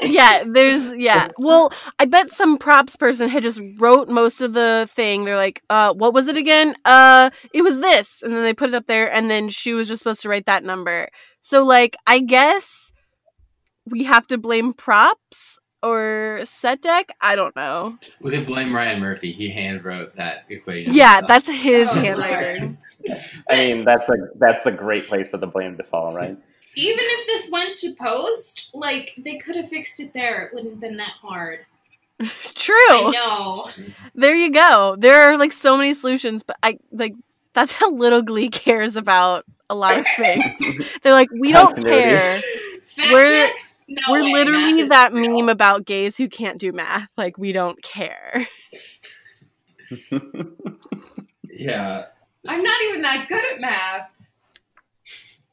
yeah, 0.02 0.43
there's 0.45 0.93
yeah. 0.95 1.30
Well, 1.38 1.71
I 1.97 2.06
bet 2.06 2.32
some 2.32 2.58
props 2.58 2.95
person 2.95 3.30
had 3.30 3.43
just 3.43 3.62
wrote 3.78 4.10
most 4.10 4.41
of 4.41 4.54
the 4.54 4.89
thing. 4.91 5.23
They're 5.23 5.38
like, 5.38 5.62
uh, 5.69 5.93
what 5.93 6.13
was 6.13 6.28
it 6.28 6.38
again? 6.38 6.75
Uh, 6.84 7.30
it 7.54 7.62
was 7.62 7.80
this, 7.80 8.21
and 8.21 8.34
then 8.34 8.43
they 8.43 8.54
put 8.54 8.69
it 8.69 8.75
up 8.75 8.88
there, 8.88 9.12
and 9.12 9.30
then 9.30 9.49
she 9.49 9.73
was 9.73 9.88
just 9.88 10.02
supposed 10.02 10.21
to 10.21 10.30
write 10.30 10.45
that 10.47 10.63
number. 10.63 11.08
So 11.41 11.63
like, 11.63 11.95
I 12.06 12.19
guess 12.19 12.91
we 13.86 14.04
have 14.04 14.28
to 14.28 14.38
blame 14.38 14.73
props 14.73 15.58
or 15.84 16.42
set 16.44 16.82
deck. 16.82 17.12
I 17.22 17.36
don't 17.36 17.56
know. 17.56 17.98
we 18.22 18.32
could 18.32 18.46
blame 18.46 18.76
Ryan 18.76 19.00
Murphy. 19.00 19.32
He 19.32 19.50
hand 19.50 19.84
wrote 19.86 20.15
that 20.15 20.46
equation. 20.50 20.94
Yeah, 20.94 21.22
that's 21.22 21.48
his 21.48 21.88
Oh, 21.89 21.94
handwriting. 21.94 22.78
I 23.50 23.56
mean, 23.56 23.86
that's 23.86 24.10
a 24.10 24.13
that's 24.36 24.65
a 24.65 24.72
great 24.72 25.08
place 25.08 25.28
for 25.28 25.38
the 25.38 25.48
blame 25.48 25.78
to 25.78 25.84
fall, 25.84 26.13
right? 26.13 26.38
Even 26.76 27.00
if 27.02 27.28
this 27.28 27.52
went 27.52 27.78
to 27.80 27.94
post, 27.96 28.70
like 28.74 29.13
they 29.18 29.38
could 29.38 29.56
have 29.56 29.70
fixed 29.70 30.00
it 30.00 30.13
there. 30.13 30.44
It 30.46 30.54
wouldn't 30.54 30.74
have 30.74 30.80
been 30.82 30.98
that 30.98 31.13
hard. 31.22 31.65
True. 32.20 32.76
I 32.89 33.02
True. 33.04 33.12
know. 33.13 33.70
There 34.15 34.36
you 34.36 34.52
go. 34.52 34.96
There 35.00 35.30
are 35.32 35.38
like 35.38 35.54
so 35.54 35.78
many 35.78 35.94
solutions, 35.94 36.44
but 36.44 36.58
I 36.62 36.78
like 36.92 37.15
that's 37.54 37.72
how 37.72 37.89
little 37.92 38.22
Glee 38.22 38.50
cares 38.50 38.96
about 38.96 39.46
a 39.70 39.76
lot 39.76 39.98
of 39.98 40.06
things. 40.18 40.86
They're 41.04 41.13
like, 41.13 41.30
we 41.32 41.52
don't 41.52 41.76
care. 41.84 42.39
Fact 42.86 43.12
We're- 43.13 43.48
check? 43.48 43.56
No 43.89 44.02
We're 44.10 44.23
way, 44.23 44.34
literally 44.34 44.73
math 44.73 44.82
is 44.82 44.89
that 44.89 45.13
real. 45.13 45.38
meme 45.39 45.49
about 45.49 45.86
gays 45.86 46.15
who 46.15 46.30
can't 46.30 46.60
do 46.60 46.71
math. 46.71 47.08
Like 47.17 47.39
we 47.39 47.52
don't 47.52 47.82
care. 47.82 48.47
yeah. 51.49 52.06
I'm 52.47 52.63
not 52.63 52.82
even 52.84 53.02
that 53.02 53.25
good 53.28 53.43
at 53.43 53.60
math. 53.60 54.12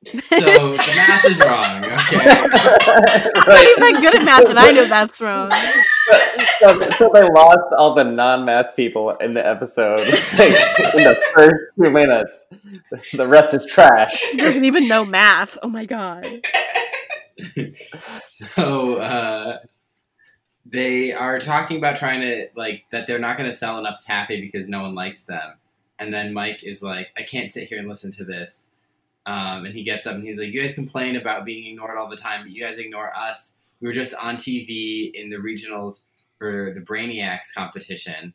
So 0.06 0.72
the 0.72 0.92
math 0.94 1.24
is 1.24 1.38
wrong. 1.40 1.84
Okay. 1.84 2.18
I'm 2.20 3.48
not 3.48 3.64
even 3.64 3.82
that 3.82 3.98
good 4.02 4.14
at 4.14 4.24
math, 4.24 4.44
and 4.44 4.58
I 4.58 4.70
know 4.70 4.86
that's 4.86 5.20
wrong. 5.20 5.50
so, 6.60 6.90
so 6.98 7.10
they 7.12 7.22
lost 7.22 7.74
all 7.76 7.94
the 7.94 8.04
non-math 8.04 8.76
people 8.76 9.10
in 9.16 9.34
the 9.34 9.44
episode 9.44 9.98
like, 10.38 10.94
in 10.94 11.04
the 11.04 11.20
first 11.34 11.56
two 11.76 11.90
minutes. 11.90 12.44
The 13.14 13.26
rest 13.26 13.54
is 13.54 13.66
trash. 13.66 14.22
He 14.30 14.36
doesn't 14.36 14.64
even 14.64 14.86
know 14.86 15.04
math. 15.04 15.58
Oh 15.62 15.68
my 15.68 15.86
god. 15.86 16.42
so 18.26 18.96
uh, 18.96 19.58
they 20.64 21.12
are 21.12 21.38
talking 21.38 21.78
about 21.78 21.96
trying 21.96 22.20
to 22.20 22.48
like 22.56 22.84
that 22.90 23.06
they're 23.06 23.18
not 23.18 23.36
going 23.36 23.48
to 23.48 23.56
sell 23.56 23.78
enough 23.78 24.04
taffy 24.04 24.40
because 24.40 24.68
no 24.68 24.82
one 24.82 24.94
likes 24.94 25.24
them. 25.24 25.54
And 25.98 26.12
then 26.12 26.34
Mike 26.34 26.62
is 26.64 26.82
like, 26.82 27.12
I 27.16 27.22
can't 27.22 27.52
sit 27.52 27.68
here 27.68 27.78
and 27.78 27.88
listen 27.88 28.12
to 28.12 28.24
this. 28.24 28.66
Um, 29.24 29.64
and 29.64 29.74
he 29.74 29.82
gets 29.82 30.06
up 30.06 30.14
and 30.14 30.24
he's 30.24 30.38
like, 30.38 30.52
You 30.52 30.60
guys 30.60 30.74
complain 30.74 31.16
about 31.16 31.44
being 31.44 31.66
ignored 31.66 31.98
all 31.98 32.08
the 32.08 32.16
time, 32.16 32.42
but 32.42 32.52
you 32.52 32.62
guys 32.62 32.78
ignore 32.78 33.14
us. 33.16 33.54
We 33.80 33.88
were 33.88 33.94
just 33.94 34.14
on 34.14 34.36
TV 34.36 35.10
in 35.12 35.30
the 35.30 35.36
regionals 35.36 36.02
for 36.38 36.72
the 36.74 36.80
Brainiacs 36.80 37.52
competition, 37.54 38.34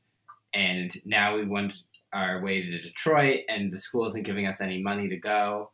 and 0.54 0.94
now 1.06 1.36
we 1.36 1.46
went 1.46 1.74
our 2.14 2.42
way 2.42 2.62
to 2.62 2.82
Detroit, 2.82 3.42
and 3.48 3.72
the 3.72 3.78
school 3.78 4.06
isn't 4.08 4.26
giving 4.26 4.46
us 4.48 4.60
any 4.60 4.82
money 4.82 5.08
to 5.08 5.18
go. 5.18 5.72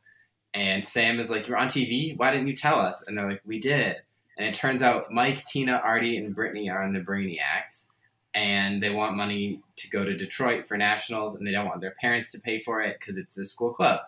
And 0.54 0.86
Sam 0.86 1.20
is 1.20 1.30
like, 1.30 1.48
You're 1.48 1.58
on 1.58 1.68
TV? 1.68 2.18
Why 2.18 2.32
didn't 2.32 2.48
you 2.48 2.56
tell 2.56 2.80
us? 2.80 3.04
And 3.06 3.18
they're 3.18 3.30
like, 3.30 3.42
We 3.46 3.60
did. 3.60 3.98
And 4.38 4.48
it 4.48 4.54
turns 4.54 4.82
out 4.82 5.12
Mike, 5.12 5.44
Tina, 5.46 5.82
Artie, 5.84 6.18
and 6.18 6.34
Brittany 6.36 6.70
are 6.70 6.84
on 6.84 6.94
the 6.94 7.00
Brainiacs. 7.00 7.86
And 8.34 8.84
they 8.84 8.92
want 8.92 9.18
money 9.18 9.62
to 9.78 9.90
go 9.90 10.04
to 10.04 10.16
Detroit 10.16 10.68
for 10.68 10.78
nationals, 10.78 11.36
and 11.36 11.48
they 11.48 11.52
don't 11.52 11.66
want 11.66 11.82
their 11.82 11.96
parents 12.00 12.32
to 12.32 12.40
pay 12.40 12.60
for 12.60 12.82
it 12.82 12.98
because 13.00 13.18
it's 13.18 13.36
a 13.38 13.46
school 13.46 13.74
club. 13.74 14.02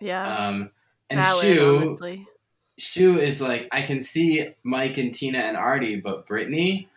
Yeah. 0.00 0.48
Um, 0.48 0.70
and 1.08 1.20
valid, 1.20 1.44
Schue, 1.44 1.86
honestly. 1.86 2.26
Schue 2.80 3.18
is 3.18 3.40
like, 3.40 3.68
I 3.70 3.82
can 3.82 4.00
see 4.02 4.54
Mike 4.64 4.98
and 4.98 5.14
Tina 5.14 5.38
and 5.38 5.56
Artie, 5.56 5.96
but 5.96 6.26
Brittany. 6.26 6.88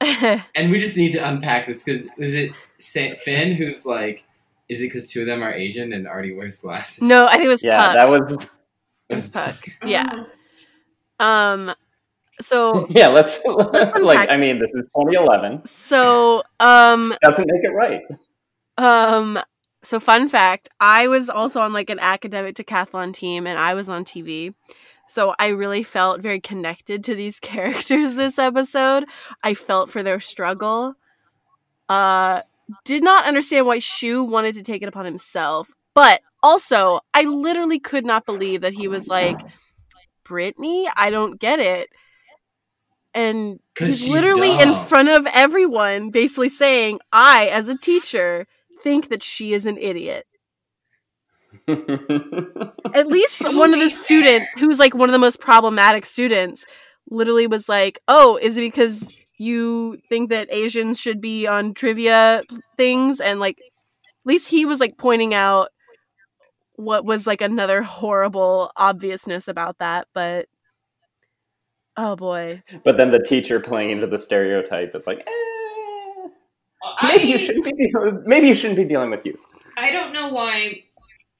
And 0.54 0.70
we 0.70 0.78
just 0.78 0.96
need 0.96 1.12
to 1.12 1.26
unpack 1.26 1.66
this 1.66 1.82
because 1.82 2.06
is 2.18 2.34
it 2.34 2.52
Sa- 2.78 3.14
Finn 3.20 3.54
who's 3.54 3.86
like, 3.86 4.24
is 4.72 4.80
it 4.80 4.84
because 4.86 5.06
two 5.10 5.20
of 5.20 5.26
them 5.26 5.42
are 5.42 5.52
Asian 5.52 5.92
and 5.92 6.08
Artie 6.08 6.32
wears 6.32 6.58
glasses? 6.58 7.02
no, 7.02 7.26
I 7.26 7.32
think 7.32 7.44
it 7.44 7.48
was 7.48 7.62
Yeah, 7.62 7.84
Puck. 7.86 7.94
that 7.94 8.08
was 8.08 8.48
It 9.10 9.14
was 9.16 9.28
Puck. 9.28 9.68
Yeah. 9.86 10.24
Um 11.20 11.72
so 12.40 12.86
yeah, 12.90 13.08
let's 13.08 13.44
like. 13.44 14.28
I 14.30 14.36
mean, 14.36 14.58
this 14.58 14.72
is 14.74 14.82
2011. 14.96 15.66
so 15.66 16.42
um 16.58 17.12
Doesn't 17.22 17.46
make 17.52 17.62
it 17.64 17.74
right. 17.74 18.02
Um 18.78 19.38
so 19.82 20.00
fun 20.00 20.28
fact, 20.28 20.68
I 20.80 21.08
was 21.08 21.28
also 21.28 21.60
on 21.60 21.72
like 21.72 21.90
an 21.90 21.98
academic 22.00 22.54
decathlon 22.56 23.12
team 23.12 23.46
and 23.46 23.58
I 23.58 23.74
was 23.74 23.88
on 23.88 24.04
TV. 24.04 24.54
So 25.08 25.34
I 25.38 25.48
really 25.48 25.82
felt 25.82 26.20
very 26.22 26.40
connected 26.40 27.04
to 27.04 27.14
these 27.14 27.38
characters 27.40 28.14
this 28.14 28.38
episode. 28.38 29.04
I 29.42 29.54
felt 29.54 29.90
for 29.90 30.02
their 30.02 30.20
struggle. 30.20 30.94
Uh 31.88 32.42
did 32.84 33.02
not 33.02 33.26
understand 33.26 33.66
why 33.66 33.78
Schue 33.78 34.26
wanted 34.26 34.54
to 34.54 34.62
take 34.62 34.82
it 34.82 34.88
upon 34.88 35.04
himself, 35.04 35.70
but 35.94 36.20
also 36.42 37.00
I 37.14 37.22
literally 37.22 37.78
could 37.78 38.04
not 38.04 38.26
believe 38.26 38.62
that 38.62 38.74
he 38.74 38.88
was 38.88 39.08
like 39.08 39.38
Brittany, 40.24 40.88
I 40.94 41.10
don't 41.10 41.38
get 41.38 41.60
it. 41.60 41.90
And 43.14 43.60
he's 43.78 44.00
she's 44.00 44.08
literally 44.08 44.58
in 44.58 44.74
front 44.74 45.10
of 45.10 45.26
everyone 45.26 46.10
basically 46.10 46.48
saying, 46.48 47.00
I, 47.12 47.48
as 47.48 47.68
a 47.68 47.76
teacher, 47.76 48.46
think 48.82 49.10
that 49.10 49.22
she 49.22 49.52
is 49.52 49.66
an 49.66 49.76
idiot. 49.78 50.26
At 51.68 53.08
least 53.08 53.42
one 53.54 53.74
of 53.74 53.80
the 53.80 53.90
student 53.90 54.44
fair. 54.44 54.48
who's 54.58 54.78
like 54.78 54.94
one 54.94 55.08
of 55.08 55.12
the 55.12 55.18
most 55.18 55.40
problematic 55.40 56.06
students 56.06 56.64
literally 57.10 57.46
was 57.46 57.68
like, 57.68 58.00
"Oh, 58.08 58.38
is 58.40 58.56
it 58.56 58.62
because 58.62 59.14
you 59.42 59.98
think 60.08 60.30
that 60.30 60.48
Asians 60.50 60.98
should 60.98 61.20
be 61.20 61.46
on 61.46 61.74
trivia 61.74 62.42
things?" 62.76 63.20
And 63.20 63.40
like 63.40 63.58
at 63.58 64.26
least 64.26 64.48
he 64.48 64.64
was 64.64 64.80
like 64.80 64.96
pointing 64.98 65.34
out 65.34 65.68
what 66.76 67.04
was 67.04 67.26
like 67.26 67.40
another 67.40 67.82
horrible 67.82 68.70
obviousness 68.76 69.48
about 69.48 69.78
that, 69.78 70.08
but 70.14 70.46
oh 71.96 72.16
boy. 72.16 72.62
but 72.84 72.96
then 72.96 73.10
the 73.10 73.22
teacher 73.22 73.60
playing 73.60 73.90
into 73.90 74.06
the 74.06 74.18
stereotype 74.18 74.94
is 74.94 75.06
like, 75.06 75.18
eh, 75.18 76.28
I, 76.82 77.16
maybe 77.16 77.28
you 77.28 77.38
shouldn't 77.38 77.64
be 77.64 77.72
dealing. 77.72 78.22
Maybe 78.26 78.48
you 78.48 78.54
shouldn't 78.54 78.76
be 78.76 78.84
dealing 78.84 79.10
with 79.10 79.24
youth. 79.24 79.40
I 79.76 79.90
don't 79.90 80.12
know 80.12 80.28
why 80.28 80.84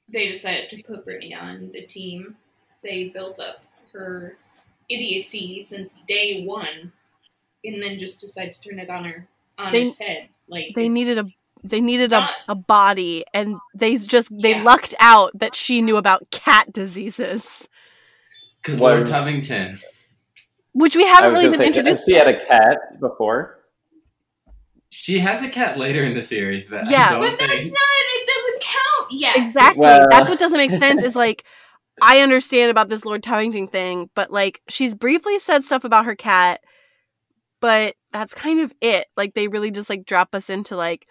they 0.09 0.29
decided 0.29 0.71
to 0.71 0.83
put 0.83 1.05
Brittany 1.05 1.35
on 1.35 1.71
the 1.73 1.83
team. 1.83 2.37
They 2.83 3.09
built 3.09 3.41
up 3.41 3.63
her 3.93 4.37
idiocy 4.89 5.63
since 5.63 6.01
day 6.07 6.45
one, 6.45 6.93
and 7.65 7.83
then 7.83 7.99
just 7.99 8.21
decided 8.21 8.53
to 8.55 8.61
turn 8.69 8.79
it 8.79 8.91
on 8.91 9.05
her 9.05 9.29
on 9.59 9.73
They- 9.73 9.87
its 9.87 9.99
head. 9.99 10.29
Like 10.49 10.67
They 10.75 10.89
needed 10.89 11.19
a 11.19 11.27
they 11.65 11.81
needed 11.81 12.13
a, 12.13 12.19
not- 12.21 12.33
a 12.49 12.55
body 12.57 13.25
and 13.33 13.57
they 13.75 13.97
just 13.97 14.29
they 14.43 14.51
Yeah. 14.57 14.63
lucked 14.65 14.95
out 14.99 15.31
that 15.39 15.55
she 15.55 15.81
knew 15.81 15.97
about 15.97 16.29
cat 16.31 16.73
diseases. 16.73 17.69
Because 18.61 18.81
Lord 18.81 19.01
Was- 19.03 19.11
Covington. 19.11 19.79
Which 20.73 20.97
we 20.97 21.05
haven't 21.07 21.33
really 21.33 21.49
been 21.51 21.59
say, 21.59 21.67
introduced 21.69 22.05
She 22.07 22.15
had 22.15 22.29
a 22.29 22.45
cat 22.45 22.99
before. 23.01 23.59
She 24.91 25.21
has 25.21 25.45
a 25.45 25.49
cat 25.49 25.79
later 25.79 26.03
in 26.05 26.15
the 26.15 26.23
series, 26.23 26.69
but 26.69 26.89
Yeah. 26.91 27.07
I 27.07 27.11
don't 27.13 27.21
But 27.21 27.39
that's 27.39 27.53
think. 27.53 27.73
not. 27.73 27.81
It 28.15 28.27
doesn't 28.27 28.61
count 28.63 29.13
yet. 29.13 29.37
Exactly. 29.37 29.81
Well- 29.83 30.07
That's 30.11 30.29
what 30.29 30.39
doesn't 30.39 30.59
make 30.59 30.71
sense. 30.71 31.03
Is 31.03 31.17
like, 31.17 31.45
I 32.01 32.21
understand 32.21 32.71
about 32.71 32.89
this 32.89 33.05
Lord 33.05 33.23
Tubbington 33.23 33.71
thing, 33.71 34.11
but 34.15 34.31
like, 34.33 34.61
she's 34.69 34.95
briefly 34.95 35.39
said 35.39 35.65
stuff 35.65 35.85
about 35.85 36.05
her 36.07 36.17
cat, 36.17 36.61
but 37.63 37.95
that's 38.13 38.35
kind 38.35 38.61
of 38.61 38.75
it. 38.83 39.07
Like, 39.17 39.33
they 39.33 39.49
really 39.49 39.71
just 39.71 39.89
like 39.89 40.05
drop 40.05 40.35
us 40.35 40.51
into 40.51 40.77
like, 40.77 41.07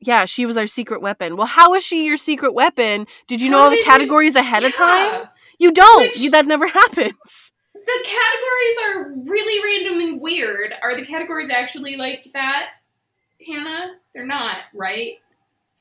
yeah, 0.00 0.24
she 0.24 0.46
was 0.46 0.56
our 0.56 0.66
secret 0.66 1.02
weapon. 1.02 1.36
Well, 1.36 1.46
how 1.46 1.74
is 1.74 1.84
she 1.84 2.06
your 2.06 2.16
secret 2.16 2.54
weapon? 2.54 3.06
Did 3.28 3.42
you 3.42 3.50
know 3.50 3.58
all 3.58 3.70
the 3.70 3.76
did 3.76 3.84
you- 3.84 3.90
categories 3.90 4.34
ahead 4.36 4.64
of 4.64 4.74
time? 4.74 5.28
You 5.58 5.70
don't. 5.72 6.00
Which- 6.08 6.18
You 6.20 6.30
that 6.30 6.46
never 6.46 6.66
happens. 6.80 7.50
The 7.74 8.04
categories 8.04 8.76
are 8.86 9.12
really 9.30 9.84
random 9.84 10.00
and 10.08 10.20
weird. 10.20 10.72
Are 10.82 10.96
the 10.96 11.04
categories 11.04 11.50
actually 11.50 11.96
like 11.96 12.26
that, 12.32 12.70
Hannah? 13.46 13.96
They're 14.14 14.24
not, 14.26 14.56
right? 14.74 15.14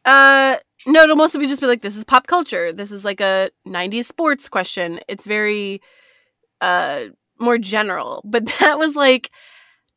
Uh, 0.03 0.58
no, 0.86 1.03
it'll 1.03 1.15
mostly 1.15 1.39
be 1.39 1.47
just 1.47 1.62
be 1.62 1.67
like, 1.67 1.82
this 1.82 1.95
is 1.95 2.03
pop 2.03 2.27
culture. 2.27 2.73
This 2.73 2.91
is 2.91 3.06
like 3.06 3.21
a 3.21 3.51
'90s 3.65 4.03
sports 4.06 4.49
question. 4.49 4.99
It's 5.08 5.25
very, 5.25 5.82
uh, 6.60 7.06
more 7.39 7.58
general. 7.58 8.21
But 8.25 8.45
that 8.60 8.77
was 8.77 8.95
like, 8.97 9.32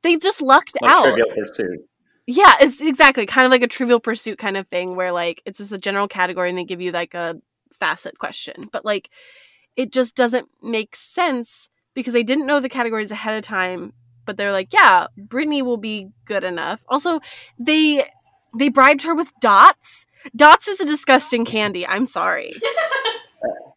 they 0.06 0.16
just 0.16 0.40
lucked 0.40 0.76
Like 0.80 0.90
out. 0.90 1.04
Trivial 1.04 1.28
Pursuit. 1.34 1.80
Yeah, 2.26 2.54
it's 2.60 2.80
exactly 2.80 3.26
kind 3.26 3.44
of 3.44 3.50
like 3.50 3.62
a 3.62 3.68
Trivial 3.68 4.00
Pursuit 4.00 4.38
kind 4.38 4.56
of 4.56 4.66
thing, 4.68 4.96
where 4.96 5.12
like 5.12 5.42
it's 5.44 5.58
just 5.58 5.72
a 5.72 5.78
general 5.78 6.08
category 6.08 6.48
and 6.48 6.58
they 6.58 6.64
give 6.64 6.80
you 6.80 6.92
like 6.92 7.14
a 7.14 7.36
facet 7.78 8.18
question. 8.18 8.68
But 8.72 8.84
like, 8.84 9.10
it 9.76 9.92
just 9.92 10.14
doesn't 10.14 10.48
make 10.62 10.96
sense 10.96 11.68
because 11.94 12.12
they 12.12 12.22
didn't 12.22 12.46
know 12.46 12.60
the 12.60 12.68
categories 12.68 13.10
ahead 13.10 13.36
of 13.36 13.42
time. 13.42 13.92
But 14.24 14.36
they're 14.36 14.52
like, 14.52 14.72
yeah, 14.72 15.06
Brittany 15.16 15.62
will 15.62 15.76
be 15.76 16.08
good 16.24 16.42
enough. 16.42 16.82
Also, 16.88 17.20
they 17.58 18.04
they 18.58 18.68
bribed 18.68 19.02
her 19.02 19.14
with 19.14 19.30
dots. 19.40 20.06
Dots 20.34 20.66
is 20.66 20.80
a 20.80 20.84
disgusting 20.86 21.44
candy. 21.44 21.86
I'm 21.86 22.06
sorry. 22.06 22.54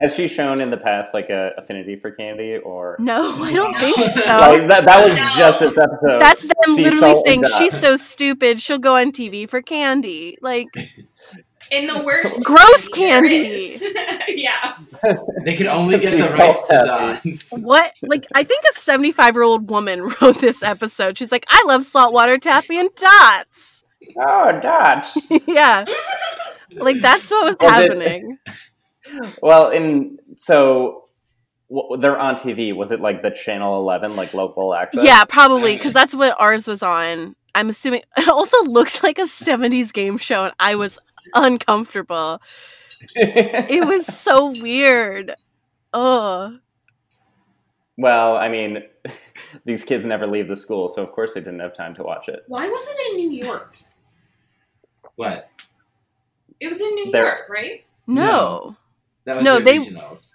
Has 0.01 0.15
she 0.15 0.27
shown 0.29 0.61
in 0.61 0.69
the 0.69 0.77
past 0.77 1.13
like 1.13 1.29
a 1.29 1.51
affinity 1.57 1.97
for 1.97 2.11
candy 2.11 2.55
or? 2.57 2.95
No, 2.99 3.43
I 3.43 3.51
don't 3.51 3.77
think 3.79 3.97
so. 3.97 4.19
Like 4.21 4.67
that, 4.67 4.85
that 4.85 5.05
was 5.05 5.15
No. 5.15 5.29
just 5.35 5.59
this 5.59 5.77
episode. 5.77 6.21
That's 6.21 6.41
them 6.41 6.75
Sea 6.75 6.83
literally 6.85 7.21
saying 7.25 7.43
she's 7.57 7.77
so 7.79 7.95
stupid. 7.97 8.61
She'll 8.61 8.79
go 8.79 8.95
on 8.95 9.11
TV 9.11 9.49
for 9.49 9.61
candy. 9.61 10.37
Like, 10.41 10.67
In 11.71 11.85
the 11.85 12.01
worst 12.03 12.43
Gross 12.45 12.87
candy. 12.89 13.77
yeah. 14.29 14.77
They 15.43 15.55
could 15.55 15.67
only 15.67 15.99
get 15.99 16.17
the 16.17 16.33
rights 16.33 16.65
to 16.69 17.19
dance. 17.23 17.51
what? 17.51 17.93
Like, 18.01 18.25
I 18.33 18.43
think 18.43 18.63
a 18.71 18.79
75 18.79 19.35
year 19.35 19.43
old 19.43 19.69
woman 19.69 20.09
wrote 20.21 20.39
this 20.39 20.63
episode. 20.63 21.17
She's 21.17 21.31
like, 21.31 21.45
I 21.49 21.63
love 21.67 21.83
saltwater 21.85 22.37
taffy 22.39 22.77
and 22.79 22.89
dots. 22.95 23.83
oh, 24.17 24.59
dots. 24.61 25.15
yeah. 25.45 25.85
Like, 26.71 27.01
that's 27.01 27.29
what 27.29 27.45
was 27.45 27.55
Was 27.59 27.69
it- 27.81 27.89
happening. 27.91 28.39
Well, 29.41 29.69
in 29.69 30.17
so 30.35 31.05
they're 31.99 32.17
on 32.17 32.35
TV. 32.35 32.75
Was 32.75 32.91
it 32.91 32.99
like 32.99 33.21
the 33.21 33.31
Channel 33.31 33.77
Eleven, 33.79 34.15
like 34.15 34.33
local 34.33 34.73
access? 34.73 35.03
Yeah, 35.03 35.23
probably, 35.25 35.75
because 35.75 35.93
that's 35.93 36.15
what 36.15 36.35
ours 36.39 36.67
was 36.67 36.81
on. 36.83 37.35
I'm 37.55 37.69
assuming 37.69 38.01
it 38.17 38.27
also 38.27 38.63
looked 38.63 39.03
like 39.03 39.19
a 39.19 39.23
70s 39.23 39.91
game 39.93 40.17
show, 40.17 40.45
and 40.45 40.53
I 40.59 40.75
was 40.75 40.99
uncomfortable. 41.33 42.41
It 43.15 43.87
was 43.87 44.05
so 44.07 44.51
weird. 44.61 45.33
Oh, 45.93 46.57
well, 47.97 48.35
I 48.37 48.49
mean, 48.49 48.83
these 49.65 49.83
kids 49.85 50.05
never 50.05 50.27
leave 50.27 50.47
the 50.49 50.55
school, 50.55 50.89
so 50.89 51.01
of 51.03 51.11
course 51.13 51.33
they 51.33 51.39
didn't 51.39 51.59
have 51.59 51.73
time 51.73 51.95
to 51.95 52.03
watch 52.03 52.27
it. 52.27 52.43
Why 52.47 52.67
was 52.67 52.87
it 52.89 53.11
in 53.11 53.17
New 53.17 53.31
York? 53.45 53.75
What? 55.15 55.49
It 56.59 56.67
was 56.67 56.81
in 56.81 56.93
New 56.95 57.11
There- 57.11 57.23
York, 57.23 57.49
right? 57.49 57.85
no. 58.07 58.75
That 59.29 59.35
was 59.37 59.45
No, 59.45 59.59
the 59.59 59.63
they- 59.63 59.77
regionals. 59.77 60.31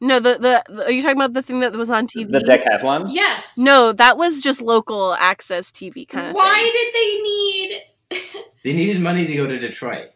No, 0.00 0.20
the, 0.20 0.34
the, 0.34 0.62
the- 0.72 0.84
are 0.86 0.90
you 0.92 1.02
talking 1.02 1.16
about 1.16 1.32
the 1.32 1.42
thing 1.42 1.58
that 1.60 1.72
was 1.72 1.90
on 1.90 2.06
TV? 2.06 2.30
The 2.30 2.38
decathlon. 2.38 3.08
Yes. 3.10 3.58
no, 3.58 3.92
that 3.92 4.16
was 4.16 4.40
just 4.40 4.60
local 4.60 5.14
access 5.14 5.72
TV 5.72 6.06
kind 6.08 6.28
of 6.28 6.34
Why 6.34 6.54
thing. 6.54 6.72
did 6.72 6.94
they 6.94 7.20
need? 7.22 8.40
They 8.64 8.72
needed 8.72 9.02
money 9.02 9.26
to 9.26 9.34
go 9.36 9.46
to 9.46 9.58
Detroit. 9.58 10.10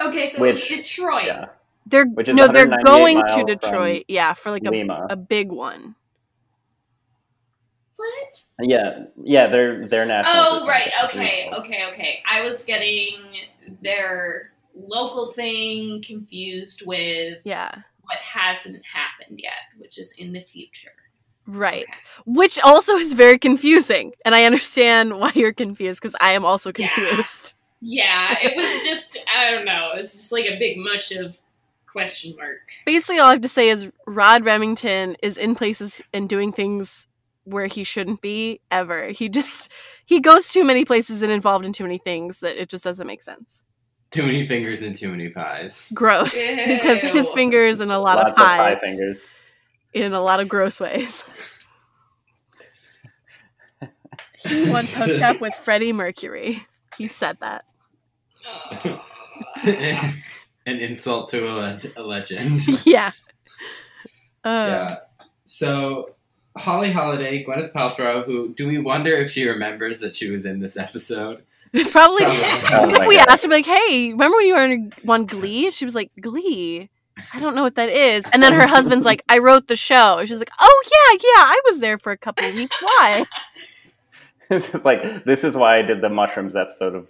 Okay, 0.00 0.30
so 0.32 0.40
Which- 0.40 0.70
it 0.70 0.78
was 0.78 0.86
Detroit. 0.88 1.24
Yeah, 1.26 1.44
They're 1.86 2.06
Which 2.06 2.28
is 2.28 2.36
no, 2.36 2.46
they're 2.46 2.66
going 2.84 3.18
to 3.28 3.44
Detroit. 3.44 4.04
Yeah, 4.08 4.32
for 4.34 4.50
like 4.52 4.62
a, 4.64 4.70
Lima. 4.70 5.06
a 5.10 5.16
big 5.16 5.50
one. 5.50 5.96
What? 7.96 8.42
Yeah, 8.60 9.04
yeah, 9.22 9.48
they're 9.48 9.86
they're 9.88 10.04
national. 10.06 10.34
Oh, 10.62 10.66
right. 10.66 10.90
Okay, 11.06 11.50
okay, 11.58 11.84
okay. 11.92 12.22
I 12.30 12.42
was 12.42 12.64
getting 12.64 13.16
their 13.82 14.52
local 14.76 15.32
thing 15.32 16.02
confused 16.02 16.82
with 16.86 17.38
Yeah, 17.44 17.74
what 18.02 18.18
hasn't 18.18 18.82
happened 18.92 19.40
yet, 19.42 19.52
which 19.78 19.98
is 19.98 20.12
in 20.18 20.32
the 20.32 20.42
future. 20.42 20.92
right. 21.46 21.84
Okay. 21.84 21.94
Which 22.26 22.58
also 22.60 22.94
is 22.96 23.12
very 23.12 23.38
confusing, 23.38 24.12
and 24.24 24.34
I 24.34 24.44
understand 24.44 25.18
why 25.18 25.32
you're 25.34 25.52
confused 25.52 26.00
because 26.00 26.16
I 26.20 26.32
am 26.32 26.44
also 26.44 26.72
confused. 26.72 27.54
Yeah, 27.80 28.36
it 28.42 28.56
was 28.56 28.84
just 28.86 29.18
I 29.34 29.50
don't 29.50 29.64
know. 29.64 29.92
It 29.94 30.00
was 30.02 30.12
just 30.12 30.32
like 30.32 30.46
a 30.46 30.58
big 30.58 30.78
mush 30.78 31.12
of 31.12 31.38
question 31.86 32.34
mark. 32.36 32.58
Basically, 32.84 33.18
all 33.18 33.28
I 33.28 33.32
have 33.32 33.40
to 33.42 33.48
say 33.48 33.68
is 33.70 33.90
Rod 34.06 34.44
Remington 34.44 35.16
is 35.22 35.38
in 35.38 35.54
places 35.54 36.02
and 36.12 36.28
doing 36.28 36.52
things 36.52 37.06
where 37.44 37.66
he 37.66 37.84
shouldn't 37.84 38.20
be 38.22 38.60
ever. 38.70 39.08
He 39.08 39.28
just 39.28 39.70
he 40.04 40.20
goes 40.20 40.48
too 40.48 40.64
many 40.64 40.84
places 40.84 41.22
and 41.22 41.30
involved 41.32 41.64
in 41.64 41.72
too 41.72 41.84
many 41.84 41.98
things 41.98 42.40
that 42.40 42.60
it 42.60 42.68
just 42.68 42.82
doesn't 42.84 43.06
make 43.06 43.22
sense. 43.22 43.62
Too 44.10 44.22
many 44.22 44.46
fingers 44.46 44.82
and 44.82 44.94
too 44.96 45.10
many 45.10 45.28
pies. 45.28 45.90
Gross 45.94 46.32
because 46.56 47.00
his 47.00 47.32
fingers 47.32 47.80
in 47.80 47.90
a 47.90 47.98
lot 47.98 48.18
Lots 48.18 48.30
of 48.32 48.36
pies 48.36 48.58
pie 48.58 48.80
fingers. 48.80 49.20
in 49.92 50.12
a 50.12 50.20
lot 50.20 50.40
of 50.40 50.48
gross 50.48 50.78
ways. 50.80 51.24
he 54.46 54.70
once 54.70 54.94
hooked 54.94 55.22
up 55.22 55.40
with 55.40 55.54
Freddie 55.54 55.92
Mercury. 55.92 56.66
He 56.96 57.08
said 57.08 57.38
that. 57.40 57.64
An 59.64 60.78
insult 60.78 61.28
to 61.30 61.46
a, 61.48 61.52
le- 61.52 61.78
a 61.96 62.02
legend. 62.02 62.60
yeah. 62.86 63.12
Uh, 64.44 64.48
yeah. 64.48 64.96
so 65.44 66.14
Holly 66.56 66.90
Holiday, 66.92 67.44
Gwyneth 67.44 67.72
Paltrow, 67.72 68.24
who 68.24 68.54
do 68.54 68.66
we 68.68 68.78
wonder 68.78 69.10
if 69.16 69.30
she 69.30 69.46
remembers 69.48 70.00
that 70.00 70.14
she 70.14 70.30
was 70.30 70.44
in 70.44 70.60
this 70.60 70.76
episode? 70.76 71.42
Probably. 71.90 72.24
Probably. 72.24 72.24
Oh 72.72 72.88
if 73.02 73.06
we 73.06 73.16
God. 73.16 73.28
asked 73.28 73.44
her, 73.44 73.50
like, 73.50 73.66
"Hey, 73.66 74.10
remember 74.12 74.36
when 74.36 74.46
you 74.46 74.54
were 74.54 74.64
in 74.64 74.92
one 75.02 75.26
Glee?" 75.26 75.70
She 75.70 75.84
was 75.84 75.94
like, 75.94 76.10
"Glee." 76.20 76.88
I 77.32 77.40
don't 77.40 77.54
know 77.54 77.62
what 77.62 77.76
that 77.76 77.88
is. 77.88 78.24
And 78.32 78.42
then 78.42 78.52
her 78.52 78.66
husband's 78.66 79.06
like, 79.06 79.22
"I 79.28 79.38
wrote 79.38 79.68
the 79.68 79.76
show." 79.76 80.22
She's 80.26 80.38
like, 80.38 80.50
"Oh 80.60 80.82
yeah, 80.84 81.18
yeah, 81.22 81.44
I 81.46 81.60
was 81.70 81.80
there 81.80 81.98
for 81.98 82.12
a 82.12 82.18
couple 82.18 82.44
of 82.46 82.54
weeks. 82.54 82.80
Why?" 82.80 83.24
this 84.50 84.74
is 84.74 84.84
like 84.84 85.24
this 85.24 85.42
is 85.44 85.56
why 85.56 85.78
I 85.78 85.82
did 85.82 86.00
the 86.02 86.08
mushrooms 86.08 86.54
episode 86.54 86.94
of 86.94 87.08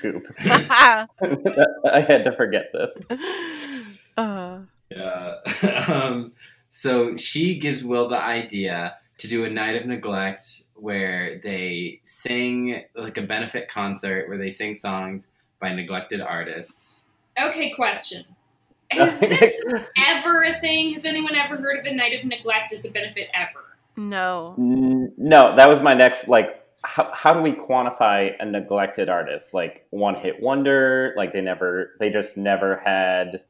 Goop. 0.00 0.24
uh, 0.44 1.06
I 1.90 2.00
had 2.00 2.24
to 2.24 2.32
forget 2.36 2.66
this. 2.72 2.98
Yeah. 4.90 5.36
um, 5.88 6.32
so 6.70 7.16
she 7.16 7.58
gives 7.58 7.84
Will 7.84 8.08
the 8.08 8.18
idea 8.20 8.96
to 9.18 9.28
do 9.28 9.44
a 9.44 9.50
night 9.50 9.76
of 9.76 9.86
neglect 9.86 10.64
where 10.74 11.40
they 11.42 12.00
sing 12.04 12.84
like 12.94 13.16
a 13.16 13.22
benefit 13.22 13.68
concert 13.68 14.28
where 14.28 14.38
they 14.38 14.50
sing 14.50 14.74
songs 14.74 15.28
by 15.60 15.72
neglected 15.72 16.20
artists. 16.20 17.04
Okay, 17.40 17.70
question. 17.70 18.24
Is 18.92 19.18
this 19.18 19.62
ever 19.96 20.42
a 20.42 20.52
thing? 20.54 20.92
Has 20.92 21.04
anyone 21.04 21.34
ever 21.34 21.56
heard 21.56 21.78
of 21.80 21.86
a 21.86 21.94
night 21.94 22.18
of 22.18 22.24
neglect 22.24 22.72
as 22.72 22.84
a 22.84 22.90
benefit 22.90 23.28
ever? 23.34 23.60
no. 23.96 24.54
No, 24.56 25.54
that 25.56 25.68
was 25.68 25.82
my 25.82 25.94
next 25.94 26.28
like. 26.28 26.60
How, 26.86 27.10
how 27.14 27.32
do 27.32 27.40
we 27.40 27.52
quantify 27.52 28.32
a 28.38 28.44
neglected 28.44 29.08
artist? 29.08 29.54
Like 29.54 29.86
one 29.88 30.16
hit 30.16 30.42
wonder? 30.42 31.14
Like 31.16 31.32
they 31.32 31.40
never, 31.40 31.92
they 31.98 32.10
just 32.10 32.36
never 32.36 32.76
had, 32.84 33.42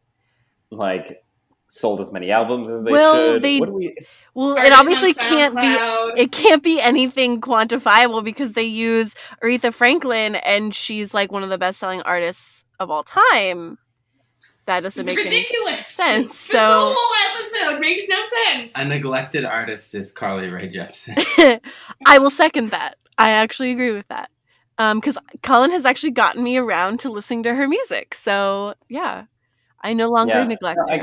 like, 0.71 1.24
sold 1.67 2.01
as 2.01 2.13
many 2.13 2.31
albums 2.31 2.69
as 2.71 2.85
they 2.85 2.93
Well, 2.93 3.33
should. 3.35 3.43
they- 3.43 3.59
what 3.59 3.73
we? 3.73 3.95
Well, 4.35 4.57
it 4.57 4.73
obviously 4.73 5.15
can't 5.15 5.55
be. 5.55 6.21
It 6.21 6.33
can't 6.33 6.63
be 6.63 6.81
anything 6.81 7.41
quantifiable 7.41 8.25
because 8.25 8.53
they 8.55 8.65
use 8.65 9.15
Aretha 9.43 9.73
Franklin, 9.73 10.35
and 10.37 10.75
she's 10.75 11.15
like 11.15 11.31
one 11.31 11.43
of 11.45 11.51
the 11.51 11.59
best-selling 11.59 12.03
artists 12.03 12.65
of 12.81 12.91
all 12.91 13.05
time. 13.05 13.79
That 14.67 14.81
doesn't 14.81 15.03
It's 15.07 15.15
make 15.15 15.25
ridiculous. 15.25 15.87
sense, 15.89 16.31
This 16.31 16.39
so- 16.59 16.95
whole 16.97 17.33
episode 17.71 17.81
makes 17.81 18.05
no 18.09 18.17
sense. 18.25 18.73
A 18.77 18.85
neglected 18.85 19.45
artist 19.45 19.95
is 19.95 20.11
Carly 20.11 20.49
Rae 20.49 20.69
Jepsen. 20.69 21.61
I 22.07 22.19
will 22.19 22.31
second 22.31 22.71
that. 22.71 22.97
I 23.19 23.31
actually 23.31 23.73
agree 23.73 23.93
with 23.93 24.09
that. 24.09 24.31
Um, 24.79 24.99
because 24.99 25.17
Colin 25.43 25.71
has 25.71 25.85
actually 25.85 26.11
gotten 26.13 26.43
me 26.43 26.57
around 26.57 26.99
to 27.01 27.11
listening 27.13 27.45
to 27.45 27.55
her 27.55 27.69
music, 27.69 28.15
so 28.15 28.75
yeah, 28.89 29.27
I 29.81 29.93
no 29.93 30.09
longer 30.09 30.33
Yeah. 30.35 30.45
neglect 30.45 30.81
I 30.91 30.97
her. 30.97 31.03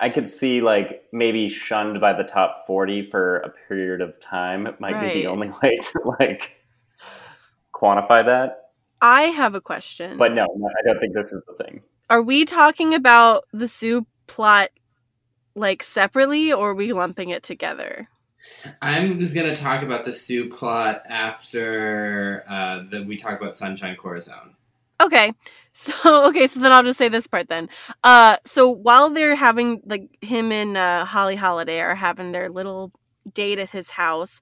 Could, 0.00 0.10
I 0.10 0.10
could 0.10 0.28
see 0.28 0.60
like 0.60 1.04
maybe 1.12 1.48
shunned 1.48 2.00
by 2.00 2.12
the 2.12 2.24
top 2.24 2.66
forty 2.66 3.02
for 3.02 3.38
a 3.38 3.50
period 3.68 4.00
of 4.00 4.18
time 4.20 4.66
it 4.66 4.80
might 4.80 5.00
be 5.00 5.22
the 5.22 5.26
only 5.26 5.48
way 5.62 5.78
to 5.78 6.16
like 6.18 6.56
quantify 7.74 8.24
that. 8.24 8.56
I 9.00 9.24
have 9.24 9.54
a 9.54 9.60
question. 9.60 10.18
But 10.18 10.34
no, 10.34 10.46
no, 10.56 10.68
I 10.68 10.82
don't 10.84 11.00
think 11.00 11.14
this 11.14 11.32
is 11.32 11.42
the 11.46 11.64
thing. 11.64 11.82
Are 12.10 12.22
we 12.22 12.44
talking 12.44 12.94
about 12.94 13.44
the 13.52 13.68
Sue 13.68 14.06
plot 14.26 14.70
like 15.54 15.82
separately, 15.82 16.52
or 16.52 16.70
are 16.70 16.74
we 16.74 16.92
lumping 16.92 17.30
it 17.30 17.42
together? 17.42 18.08
I'm 18.82 19.20
just 19.20 19.34
gonna 19.34 19.54
talk 19.54 19.82
about 19.82 20.04
the 20.04 20.12
Sue 20.12 20.48
plot 20.50 21.02
after 21.08 22.44
uh, 22.48 22.82
the, 22.90 23.04
we 23.04 23.16
talk 23.16 23.40
about 23.40 23.56
Sunshine 23.56 23.96
Corazon. 23.96 24.56
Okay. 25.00 25.32
So 25.72 26.26
okay, 26.26 26.48
so 26.48 26.58
then 26.58 26.72
I'll 26.72 26.82
just 26.82 26.98
say 26.98 27.08
this 27.08 27.28
part 27.28 27.48
then. 27.48 27.68
Uh 28.02 28.38
so 28.44 28.68
while 28.68 29.08
they're 29.08 29.36
having 29.36 29.80
like 29.86 30.08
him 30.20 30.50
and 30.50 30.76
uh 30.76 31.04
Holly 31.04 31.36
Holiday 31.36 31.80
are 31.80 31.94
having 31.94 32.32
their 32.32 32.50
little 32.50 32.90
date 33.32 33.60
at 33.60 33.70
his 33.70 33.88
house, 33.88 34.40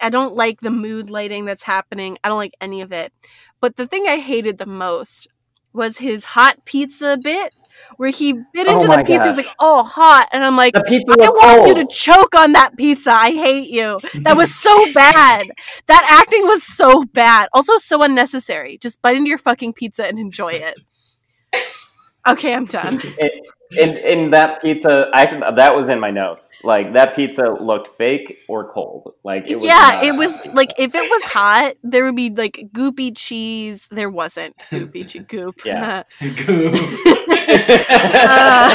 I 0.00 0.10
don't 0.10 0.36
like 0.36 0.60
the 0.60 0.70
mood 0.70 1.10
lighting 1.10 1.44
that's 1.44 1.62
happening. 1.64 2.18
I 2.24 2.28
don't 2.28 2.38
like 2.38 2.54
any 2.60 2.82
of 2.82 2.92
it. 2.92 3.12
But 3.60 3.76
the 3.76 3.86
thing 3.86 4.06
I 4.08 4.18
hated 4.18 4.58
the 4.58 4.66
most 4.66 5.28
was 5.72 5.98
his 5.98 6.24
hot 6.24 6.64
pizza 6.64 7.18
bit 7.22 7.54
where 7.96 8.10
he 8.10 8.32
bit 8.32 8.66
Oh 8.68 8.74
into 8.74 8.88
my 8.88 8.98
the 8.98 9.04
pizza. 9.04 9.22
He 9.22 9.28
was 9.28 9.36
like, 9.36 9.54
"Oh, 9.58 9.82
hot." 9.82 10.28
And 10.32 10.44
I'm 10.44 10.56
like, 10.56 10.74
The 10.74 10.82
pizza 10.82 11.12
I 11.12 11.28
want 11.30 11.68
you 11.68 11.74
to 11.74 11.86
choke 11.86 12.34
on 12.36 12.52
that 12.52 12.76
pizza. 12.76 13.12
I 13.12 13.30
hate 13.30 13.70
you. 13.70 13.98
That 14.22 14.36
was 14.36 14.54
so 14.54 14.92
bad. 14.94 15.46
That 15.86 16.06
acting 16.22 16.46
was 16.46 16.62
so 16.62 17.04
bad. 17.04 17.48
Also 17.52 17.78
so 17.78 18.02
unnecessary. 18.02 18.78
Just 18.78 19.00
bite 19.02 19.16
into 19.16 19.28
your 19.28 19.38
fucking 19.38 19.74
pizza 19.74 20.06
and 20.06 20.18
enjoy 20.18 20.52
it. 20.52 20.76
Okay, 22.26 22.54
I'm 22.54 22.66
done. 22.66 23.00
in 23.78 23.96
in 23.96 24.30
that 24.30 24.60
pizza, 24.62 25.08
I 25.12 25.22
actually, 25.22 25.40
that 25.56 25.74
was 25.74 25.88
in 25.88 26.00
my 26.00 26.10
notes. 26.10 26.48
Like 26.62 26.92
that 26.94 27.14
pizza 27.16 27.56
looked 27.60 27.88
fake 27.88 28.38
or 28.48 28.70
cold. 28.70 29.14
Like 29.24 29.48
it 29.48 29.56
was. 29.56 29.64
yeah, 29.64 30.02
it 30.02 30.12
was 30.12 30.36
pizza. 30.36 30.56
like 30.56 30.72
if 30.78 30.94
it 30.94 31.10
was 31.10 31.22
hot, 31.24 31.74
there 31.82 32.04
would 32.04 32.16
be 32.16 32.30
like 32.30 32.68
goopy 32.72 33.16
cheese. 33.16 33.88
There 33.90 34.10
wasn't 34.10 34.56
goopy 34.70 35.08
cheese. 35.08 35.24
Goop. 35.28 35.64
Yeah. 35.64 36.02
Goo. 36.20 36.72
Uh, 37.52 38.70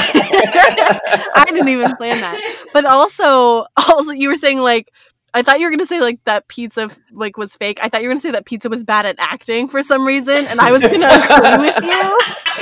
I 1.34 1.44
didn't 1.46 1.68
even 1.68 1.96
plan 1.96 2.20
that. 2.20 2.64
But 2.72 2.84
also, 2.84 3.66
also 3.76 4.10
you 4.12 4.28
were 4.28 4.36
saying 4.36 4.58
like 4.58 4.92
I 5.34 5.42
thought 5.42 5.60
you 5.60 5.66
were 5.66 5.70
gonna 5.70 5.86
say 5.86 6.00
like 6.00 6.18
that 6.24 6.48
pizza 6.48 6.82
f- 6.82 6.98
like 7.12 7.36
was 7.36 7.54
fake. 7.54 7.78
I 7.82 7.88
thought 7.88 8.02
you 8.02 8.08
were 8.08 8.12
gonna 8.14 8.20
say 8.20 8.30
that 8.30 8.46
pizza 8.46 8.68
was 8.68 8.82
bad 8.84 9.06
at 9.06 9.16
acting 9.18 9.68
for 9.68 9.82
some 9.82 10.06
reason, 10.06 10.46
and 10.46 10.60
I 10.60 10.72
was 10.72 10.80
gonna 10.82 11.06
agree 11.06 11.66
with 11.66 11.84
you. 11.84 12.18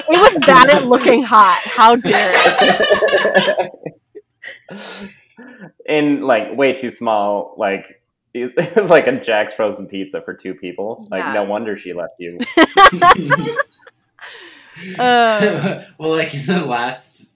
It 0.09 0.21
was 0.21 0.39
bad 0.47 0.71
at 0.71 0.87
looking 0.87 1.23
hot. 1.23 1.61
How 1.65 1.97
dare 1.97 2.33
it? 2.35 3.73
in 5.87 6.23
like 6.23 6.57
way 6.57 6.73
too 6.73 6.91
small. 6.91 7.55
Like 7.57 8.03
it, 8.35 8.53
it 8.57 8.75
was 8.77 8.91
like 8.91 9.07
a 9.07 9.21
Jack's 9.21 9.53
frozen 9.55 9.87
pizza 9.87 10.21
for 10.21 10.35
two 10.35 10.55
people. 10.55 11.07
Like 11.11 11.21
Yeah. 11.23 11.33
no 11.35 11.45
wonder 11.45 11.77
she 11.77 11.93
left 11.93 12.15
you. 12.19 12.39
Uh, 14.99 15.83
well, 15.99 16.11
like 16.11 16.35
in 16.35 16.45
the 16.47 16.65
last 16.67 17.31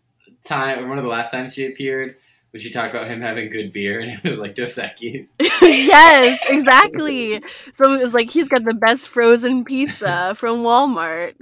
time, 0.45 0.85
or 0.85 0.89
one 0.89 0.99
of 0.99 1.05
the 1.05 1.11
last 1.11 1.31
times 1.31 1.55
she 1.55 1.67
appeared, 1.67 2.17
when 2.51 2.61
she 2.61 2.71
talked 2.71 2.95
about 2.95 3.07
him 3.07 3.21
having 3.21 3.51
good 3.51 3.73
beer, 3.73 4.01
and 4.01 4.13
it 4.13 4.29
was 4.29 4.39
like 4.39 4.55
Dos 4.55 4.75
Equis. 4.75 5.29
yes, 5.63 6.41
exactly. 6.49 7.43
So 7.75 7.95
it 7.95 8.03
was 8.03 8.15
like 8.15 8.31
he's 8.31 8.49
got 8.49 8.65
the 8.65 8.75
best 8.75 9.09
frozen 9.09 9.65
pizza 9.65 10.35
from 10.37 10.59
Walmart. 10.59 11.35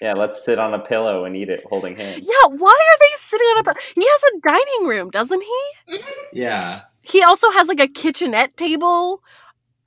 Yeah, 0.00 0.14
let's 0.14 0.44
sit 0.44 0.58
on 0.58 0.74
a 0.74 0.80
pillow 0.80 1.24
and 1.24 1.36
eat 1.36 1.48
it 1.48 1.64
holding 1.68 1.96
hands. 1.96 2.26
Yeah, 2.26 2.48
why 2.48 2.72
are 2.72 2.98
they 3.00 3.16
sitting 3.16 3.46
on 3.46 3.68
a? 3.68 3.74
He 3.94 4.04
has 4.04 4.22
a 4.34 4.40
dining 4.40 4.88
room, 4.88 5.10
doesn't 5.10 5.42
he? 5.42 5.98
Yeah. 6.32 6.82
He 7.04 7.22
also 7.22 7.50
has 7.52 7.68
like 7.68 7.80
a 7.80 7.88
kitchenette 7.88 8.56
table. 8.56 9.22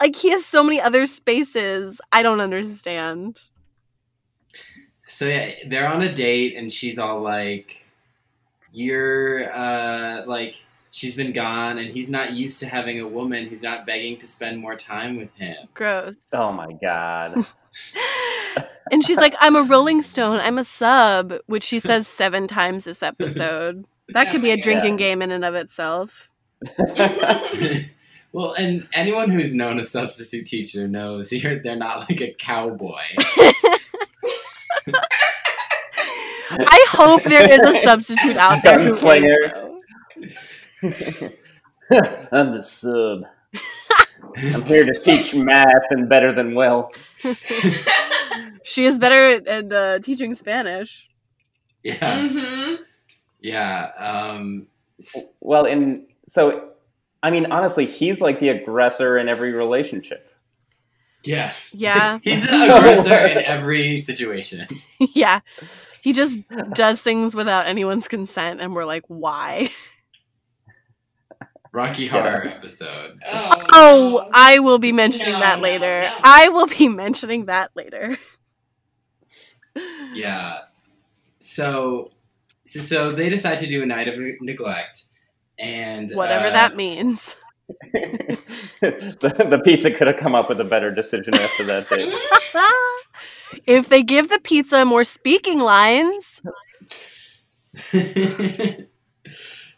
Like 0.01 0.15
he 0.15 0.29
has 0.29 0.45
so 0.45 0.63
many 0.63 0.79
other 0.79 1.05
spaces. 1.05 1.99
I 2.11 2.23
don't 2.23 2.41
understand. 2.41 3.39
So 5.05 5.25
yeah, 5.27 5.51
they're 5.67 5.88
on 5.88 6.01
a 6.01 6.13
date, 6.13 6.55
and 6.55 6.71
she's 6.73 6.97
all 6.97 7.21
like, 7.21 7.85
"You're 8.75 9.51
uh 9.51 10.25
like." 10.25 10.55
She's 10.91 11.17
been 11.17 11.33
gone, 11.33 11.77
and 11.77 11.91
he's 11.91 12.09
not 12.09 12.31
used 12.31 12.61
to 12.61 12.67
having 12.67 13.01
a 13.01 13.07
woman 13.07 13.47
who's 13.47 13.61
not 13.61 13.85
begging 13.85 14.17
to 14.19 14.27
spend 14.27 14.61
more 14.61 14.77
time 14.77 15.17
with 15.17 15.29
him. 15.35 15.67
Gross. 15.73 16.15
Oh 16.31 16.53
my 16.53 16.71
god. 16.81 17.45
And 18.91 19.03
she's 19.03 19.17
like, 19.17 19.35
I'm 19.39 19.55
a 19.55 19.63
Rolling 19.63 20.03
Stone. 20.03 20.39
I'm 20.41 20.59
a 20.59 20.63
sub, 20.63 21.33
which 21.47 21.63
she 21.63 21.79
says 21.79 22.07
seven 22.07 22.47
times 22.47 22.85
this 22.85 23.01
episode. 23.01 23.85
That 24.09 24.29
could 24.31 24.43
be 24.43 24.51
a 24.51 24.57
drinking 24.57 24.97
game 24.97 25.23
in 25.23 25.31
and 25.31 25.43
of 25.43 25.55
itself. 25.55 26.29
well, 28.31 28.53
and 28.53 28.88
anyone 28.93 29.31
who's 29.31 29.55
known 29.55 29.79
a 29.79 29.85
substitute 29.85 30.45
teacher 30.45 30.88
knows 30.88 31.33
you're, 31.33 31.59
they're 31.59 31.75
not 31.75 32.07
like 32.09 32.21
a 32.21 32.35
cowboy. 32.38 33.01
I 36.60 36.86
hope 36.89 37.24
there 37.24 37.50
is 37.52 37.62
a 37.62 37.80
substitute 37.82 38.38
out 38.38 38.63
there 38.63 38.80
who 38.80 38.86
is, 38.86 39.02
Gunslinger. 39.02 39.54
though. 39.54 41.30
I'm 42.32 42.52
the 42.54 42.62
sub. 42.62 43.24
I'm 44.38 44.63
here 44.65 44.86
to 44.86 45.00
teach 45.02 45.34
math 45.36 45.68
and 45.91 46.10
better 46.10 46.32
than 46.34 46.56
Will. 46.56 46.91
She 48.68 48.86
is 48.86 48.98
better 48.98 49.28
at, 49.28 49.48
at 49.48 49.72
uh, 49.72 50.00
teaching 50.00 50.34
Spanish. 50.34 51.08
Yeah, 51.84 52.28
hmm 52.28 52.76
yeah. 53.39 53.91
Um, 53.98 54.68
Well, 55.39 55.65
in 55.65 56.08
so, 56.28 56.70
I 57.22 57.30
mean, 57.30 57.52
honestly, 57.52 57.86
he's 57.86 58.22
like 58.22 58.39
the 58.39 58.50
aggressor 58.50 59.20
in 59.20 59.30
every 59.30 59.52
relationship. 59.52 60.28
yes. 61.24 61.76
Yeah. 61.78 62.18
He's 62.24 62.41
the 62.41 62.76
aggressor 62.76 63.28
in 63.28 63.38
every 63.46 64.00
situation. 64.00 64.68
yeah. 65.13 65.41
He 66.06 66.13
just 66.13 66.39
does 66.74 67.02
things 67.02 67.36
without 67.36 67.65
anyone's 67.65 68.08
consent, 68.08 68.62
and 68.62 68.76
we're 68.76 68.86
like, 68.86 69.04
why? 69.08 69.72
Rocky 71.74 72.06
Horror 72.06 72.46
episode. 72.48 73.20
Oh, 73.28 73.52
Oh, 73.74 74.22
no. 74.24 74.30
I 74.32 74.60
will 74.60 74.78
be 74.78 74.91
mentioning 74.91 75.34
No, 75.34 75.39
that 75.39 75.58
no, 75.58 75.63
later. 75.63 76.04
no. 76.04 76.15
I 76.24 76.50
will 76.50 76.68
be 76.68 76.88
mentioning 76.88 77.48
that 77.48 77.72
later. 77.76 78.18
Yeah. 80.13 80.60
So, 81.39 82.12
so, 82.65 82.80
so 82.80 83.12
they 83.12 83.28
decide 83.30 83.60
to 83.60 83.68
do 83.68 83.84
a 83.84 83.86
night 83.86 84.08
of 84.08 84.13
neglect, 84.39 85.04
and 85.60 86.10
Whatever 86.13 86.46
uh, 86.46 86.52
that 86.52 86.78
means. 86.78 87.36
the, 87.91 89.48
the 89.50 89.62
pizza 89.65 89.91
could 89.91 90.08
have 90.08 90.15
come 90.15 90.34
up 90.36 90.48
with 90.48 90.62
a 90.62 90.63
better 90.63 90.96
decision 90.96 91.34
after 91.36 91.65
that 91.65 91.89
day. 91.89 92.13
If 93.65 93.89
they 93.89 94.03
give 94.03 94.29
the 94.29 94.39
pizza 94.39 94.86
more 94.86 95.03
speaking 95.03 95.60
lines, 95.60 96.41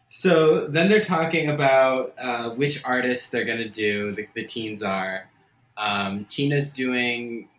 so 0.10 0.68
then 0.68 0.90
they're 0.90 1.04
talking 1.04 1.50
about 1.50 2.14
uh, 2.20 2.50
which 2.52 2.84
artists 2.86 3.30
they're 3.30 3.46
gonna 3.46 3.70
do. 3.70 4.14
The, 4.14 4.28
the 4.36 4.44
teens 4.46 4.84
are. 4.84 5.30
Um, 5.78 6.26
Tina's 6.26 6.74
doing. 6.74 7.50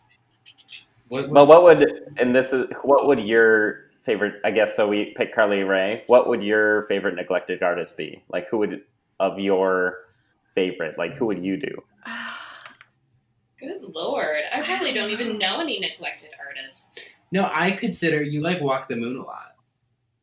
What, 1.09 1.33
But 1.33 1.47
was- 1.47 1.49
what 1.49 1.63
would 1.65 1.89
and 2.19 2.35
this 2.35 2.53
is 2.53 2.67
what 2.83 3.07
would 3.07 3.21
your 3.21 3.91
favorite? 4.05 4.41
I 4.45 4.51
guess 4.51 4.75
so. 4.77 4.89
We 4.89 5.15
pick 5.17 5.35
Carly 5.35 5.63
Rae. 5.63 6.05
What 6.07 6.29
would 6.29 6.43
your 6.43 6.83
favorite 6.85 7.15
neglected 7.15 7.63
artist 7.63 7.97
be? 7.97 8.23
Like 8.29 8.49
who 8.49 8.59
would 8.59 8.83
of 9.21 9.39
your 9.39 9.99
favorite? 10.55 10.99
Like 10.99 11.15
who 11.15 11.27
would 11.27 11.43
you 11.45 11.57
do? 11.57 11.83
Good 13.59 13.83
lord. 13.83 14.43
I 14.53 14.63
probably 14.63 14.93
don't 14.93 15.11
even 15.11 15.39
know 15.39 15.61
any 15.61 15.81
neglected 15.81 16.31
artists. 16.39 17.19
No, 17.33 17.51
I 17.53 17.73
consider 17.73 18.23
you 18.23 18.41
like 18.41 18.61
Walk 18.61 18.89
the 18.89 18.97
Moon 18.97 19.17
a 19.17 19.23
lot. 19.23 19.57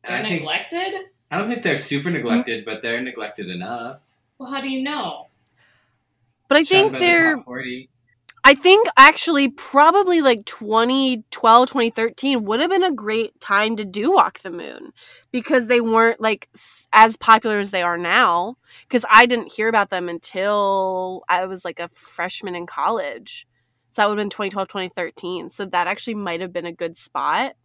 They're 0.04 0.16
I 0.16 0.22
think 0.22 0.40
neglected? 0.40 1.06
I 1.30 1.38
don't 1.38 1.48
think 1.50 1.62
they're 1.62 1.76
super 1.76 2.10
neglected, 2.10 2.64
but 2.64 2.82
they're 2.82 3.00
neglected 3.00 3.50
enough. 3.50 3.98
Well, 4.38 4.50
how 4.50 4.60
do 4.60 4.68
you 4.68 4.82
know? 4.82 5.26
but 6.48 6.58
I 6.58 6.62
Shunned 6.62 6.92
think 6.92 7.00
they're 7.00 7.34
top 7.36 7.44
40. 7.44 7.88
I 8.46 8.54
think 8.54 8.86
actually 8.96 9.48
probably 9.48 10.20
like 10.20 10.44
2012, 10.46 11.68
2013 11.68 12.44
would 12.44 12.60
have 12.60 12.70
been 12.70 12.84
a 12.84 12.92
great 12.92 13.40
time 13.40 13.74
to 13.74 13.84
do 13.84 14.12
Walk 14.12 14.38
the 14.38 14.52
Moon 14.52 14.92
because 15.32 15.66
they 15.66 15.80
weren't 15.80 16.20
like 16.20 16.48
as 16.92 17.16
popular 17.16 17.58
as 17.58 17.72
they 17.72 17.82
are 17.82 17.98
now. 17.98 18.56
Because 18.82 19.04
I 19.10 19.26
didn't 19.26 19.52
hear 19.52 19.66
about 19.66 19.90
them 19.90 20.08
until 20.08 21.24
I 21.28 21.46
was 21.46 21.64
like 21.64 21.80
a 21.80 21.88
freshman 21.88 22.54
in 22.54 22.68
college. 22.68 23.48
So 23.90 24.02
that 24.02 24.08
would 24.08 24.16
have 24.16 24.24
been 24.24 24.30
2012, 24.30 24.68
2013. 24.68 25.50
So 25.50 25.66
that 25.66 25.88
actually 25.88 26.14
might 26.14 26.40
have 26.40 26.52
been 26.52 26.66
a 26.66 26.72
good 26.72 26.96
spot. 26.96 27.56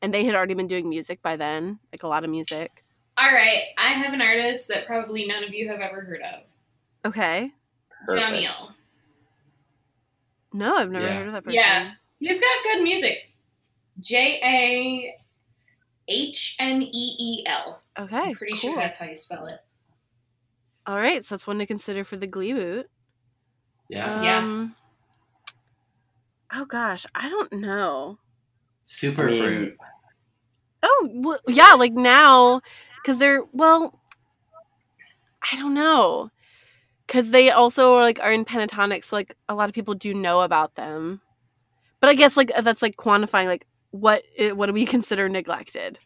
And 0.00 0.14
they 0.14 0.24
had 0.24 0.34
already 0.34 0.54
been 0.54 0.66
doing 0.66 0.88
music 0.88 1.20
by 1.20 1.36
then, 1.36 1.78
like 1.92 2.04
a 2.04 2.08
lot 2.08 2.24
of 2.24 2.30
music. 2.30 2.86
All 3.18 3.30
right, 3.30 3.64
I 3.76 3.88
have 3.88 4.14
an 4.14 4.22
artist 4.22 4.68
that 4.68 4.86
probably 4.86 5.26
none 5.26 5.44
of 5.44 5.52
you 5.52 5.68
have 5.68 5.80
ever 5.80 6.00
heard 6.00 6.22
of. 6.22 6.40
Okay. 7.04 7.52
Perfect. 8.06 8.26
Jamiel. 8.26 8.72
No, 10.56 10.74
I've 10.76 10.90
never 10.90 11.06
Yeah. 11.06 11.14
heard 11.14 11.26
of 11.28 11.32
that 11.34 11.44
person. 11.44 11.54
Yeah. 11.56 11.92
He's 12.18 12.40
got 12.40 12.62
good 12.64 12.82
music. 12.82 13.18
J 14.00 14.40
A 14.42 15.16
H 16.08 16.56
N 16.58 16.82
E 16.82 17.16
E 17.18 17.44
L. 17.46 17.82
Okay. 17.98 18.16
I'm 18.16 18.34
pretty 18.34 18.54
cool. 18.54 18.70
sure 18.72 18.76
that's 18.76 18.98
how 18.98 19.06
you 19.06 19.14
spell 19.14 19.46
it. 19.46 19.58
All 20.86 20.96
right. 20.98 21.24
So 21.24 21.34
that's 21.34 21.46
one 21.46 21.58
to 21.58 21.66
consider 21.66 22.04
for 22.04 22.16
the 22.16 22.26
Glee 22.26 22.52
boot. 22.54 22.86
Yeah. 23.90 24.22
Yeah. 24.22 24.38
Um, 24.38 24.74
Oh 26.54 26.64
gosh, 26.64 27.04
I 27.14 27.28
don't 27.28 27.52
know. 27.54 28.18
Super 28.84 29.26
I 29.26 29.30
mean, 29.30 29.42
fruit. 29.42 29.76
Oh 30.82 31.08
well, 31.12 31.40
yeah, 31.48 31.72
like 31.72 31.92
now 31.92 32.60
because 33.02 33.18
they're 33.18 33.42
well, 33.52 34.00
I 35.52 35.56
don't 35.56 35.74
know 35.74 36.30
because 37.06 37.30
they 37.30 37.50
also 37.50 37.94
are 37.94 38.02
like 38.02 38.20
are 38.20 38.32
in 38.32 38.44
Pentatonix, 38.44 39.04
so 39.04 39.16
like 39.16 39.36
a 39.48 39.54
lot 39.54 39.68
of 39.68 39.74
people 39.74 39.94
do 39.94 40.14
know 40.14 40.40
about 40.40 40.74
them. 40.74 41.20
But 42.00 42.10
I 42.10 42.14
guess 42.14 42.36
like 42.36 42.50
uh, 42.54 42.60
that's 42.60 42.82
like 42.82 42.96
quantifying 42.96 43.46
like 43.46 43.66
what 43.90 44.22
what 44.54 44.66
do 44.66 44.72
we 44.72 44.86
consider 44.96 45.28
neglected? 45.28 45.98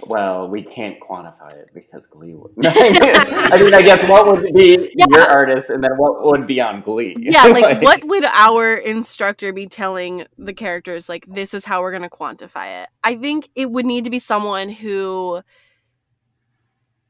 Well, 0.00 0.48
we 0.48 0.62
can't 0.62 0.98
quantify 1.00 1.52
it 1.54 1.68
because 1.72 2.04
Glee 2.10 2.34
would. 2.34 2.50
I 2.66 3.62
mean, 3.62 3.74
I 3.74 3.82
guess 3.82 4.02
what 4.04 4.26
would 4.26 4.52
be 4.52 4.90
Yeah. 4.94 5.06
your 5.08 5.28
artist, 5.28 5.70
and 5.70 5.82
then 5.82 5.92
what 5.96 6.24
would 6.24 6.46
be 6.46 6.60
on 6.60 6.80
Glee? 6.80 7.14
Yeah, 7.18 7.44
like 7.44 7.80
what 7.82 8.02
would 8.04 8.24
our 8.24 8.74
instructor 8.74 9.52
be 9.52 9.66
telling 9.66 10.26
the 10.36 10.52
characters 10.52 11.08
like 11.08 11.26
this 11.26 11.54
is 11.54 11.64
how 11.64 11.82
we're 11.82 11.92
going 11.92 12.02
to 12.02 12.10
quantify 12.10 12.82
it? 12.82 12.88
I 13.04 13.16
think 13.16 13.48
it 13.54 13.70
would 13.70 13.86
need 13.86 14.04
to 14.04 14.10
be 14.10 14.18
someone 14.18 14.68
who 14.68 15.42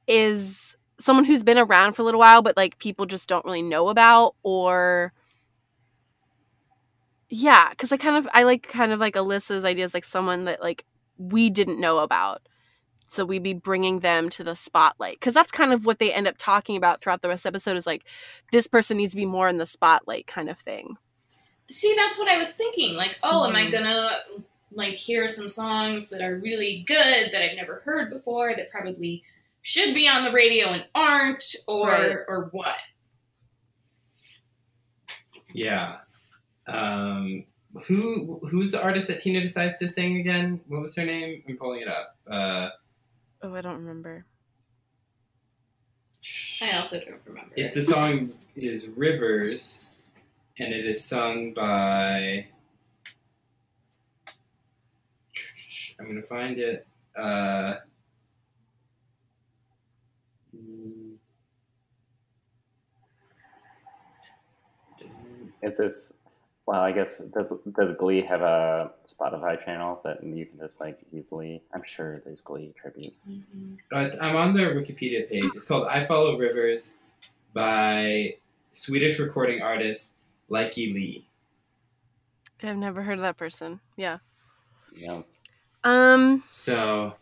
is 0.07 0.77
someone 1.01 1.25
who's 1.25 1.43
been 1.43 1.59
around 1.59 1.93
for 1.95 2.03
a 2.03 2.05
little 2.05 2.21
while 2.21 2.43
but 2.43 2.57
like 2.57 2.79
people 2.79 3.07
just 3.07 3.29
don't 3.29 3.45
really 3.45 3.63
know 3.63 3.89
about 3.89 4.35
or 4.43 5.13
yeah, 7.31 7.73
cuz 7.75 7.93
I 7.93 7.97
kind 7.97 8.17
of 8.17 8.29
I 8.33 8.45
like 8.45 8.67
kind 8.69 8.93
of 8.93 9.01
like 9.01 9.15
Alyssa's 9.15 9.65
ideas 9.65 9.95
like 9.95 10.05
someone 10.05 10.45
that 10.45 10.63
like 10.63 10.85
we 11.19 11.51
didn't 11.51 11.81
know 11.81 11.99
about. 11.99 12.43
So 13.09 13.25
we'd 13.25 13.43
be 13.43 13.55
bringing 13.55 14.01
them 14.01 14.29
to 14.31 14.45
the 14.45 14.55
spotlight 14.55 15.19
because 15.21 15.35
that's 15.35 15.51
kind 15.53 15.73
of 15.73 15.87
what 15.87 15.99
they 15.99 16.13
end 16.13 16.27
up 16.29 16.37
talking 16.39 16.77
about 16.77 17.01
throughout 17.01 17.23
the 17.23 17.29
rest 17.29 17.47
of 17.47 17.53
the 17.53 17.57
episode 17.57 17.77
is 17.77 17.87
like 17.87 18.05
this 18.53 18.67
person 18.67 18.99
needs 18.99 19.13
to 19.13 19.17
be 19.17 19.27
more 19.27 19.49
in 19.49 19.57
the 19.57 19.67
spotlight 19.67 20.27
kind 20.27 20.51
of 20.51 20.59
thing. 20.59 20.97
See, 21.71 21.95
that's 21.97 22.19
what 22.19 22.29
I 22.29 22.39
was 22.39 22.53
thinking. 22.55 22.97
Like, 22.97 23.19
oh, 23.23 23.47
am 23.47 23.57
I 23.57 23.65
Mhm. 23.67 23.73
gonna 23.73 24.11
like 24.73 24.95
hear 24.95 25.29
some 25.29 25.49
songs 25.49 26.11
that 26.11 26.21
are 26.23 26.37
really 26.37 26.83
good 26.87 27.33
that 27.33 27.43
I've 27.43 27.57
never 27.57 27.81
heard 27.81 28.11
before 28.11 28.55
that 28.55 28.71
probably 28.71 29.23
should 29.63 29.95
be 29.95 30.09
on 30.09 30.25
the 30.25 30.33
radio 30.33 30.69
and 30.69 30.85
aren't, 30.95 31.45
or 31.67 31.89
Right. 31.89 32.17
or 32.29 32.49
what? 32.53 32.77
Yeah. 35.53 35.99
Um, 36.67 37.45
who 37.87 38.41
who's 38.51 38.73
the 38.73 38.83
artist 38.83 39.07
that 39.09 39.21
Tina 39.21 39.41
decides 39.41 39.79
to 39.81 39.89
sing 39.89 40.19
again? 40.19 40.61
What 40.69 40.83
was 40.83 40.95
her 40.97 41.05
name? 41.05 41.43
I'm 41.49 41.57
pulling 41.57 41.81
it 41.83 41.89
up. 41.89 42.17
Uh, 42.31 42.71
Oh, 43.41 43.55
I 43.55 43.61
don't 43.61 43.77
remember. 43.77 44.27
I 46.61 46.73
also 46.79 46.99
don't 46.99 47.21
remember. 47.25 47.53
if 47.57 47.73
the 47.73 47.83
song 47.83 48.33
is 48.57 48.89
Rivers, 48.89 49.81
and 50.59 50.75
it 50.75 50.85
is 50.85 51.05
sung 51.05 51.55
by. 51.55 52.47
I'm 56.01 56.07
gonna 56.07 56.23
find 56.23 56.59
it. 56.59 56.87
Uh, 57.17 57.77
Is 65.63 65.77
this? 65.77 66.13
Well, 66.67 66.81
I 66.81 66.93
guess 66.93 67.19
does 67.19 67.53
does 67.73 67.97
Glee 67.97 68.21
have 68.23 68.43
a 68.43 68.93
Spotify 69.07 69.63
channel 69.65 70.01
that 70.05 70.23
you 70.23 70.45
can 70.45 70.59
just 70.59 70.81
like 70.81 70.99
easily? 71.13 71.63
I'm 71.75 71.83
sure 71.85 72.21
there's 72.21 72.43
Glee 72.43 72.75
tribute. 72.81 73.15
Mhm. 73.29 73.79
Uh, 73.91 74.11
I'm 74.21 74.37
on 74.37 74.53
their 74.55 74.75
Wikipedia 74.75 75.29
page. 75.29 75.47
It's 75.55 75.65
called 75.65 75.89
"I 75.89 76.05
Follow 76.07 76.37
Rivers" 76.39 76.93
by 77.55 78.37
Swedish 78.71 79.19
recording 79.19 79.63
artist 79.63 80.15
Lykke 80.51 80.93
Li. 80.95 81.27
I've 82.63 82.77
never 82.77 83.03
heard 83.03 83.19
of 83.19 83.23
that 83.23 83.37
person. 83.37 83.81
Yeah. 83.97 84.19
You 84.95 85.07
know, 85.09 85.25
Um 85.85 86.45
So 86.51 87.15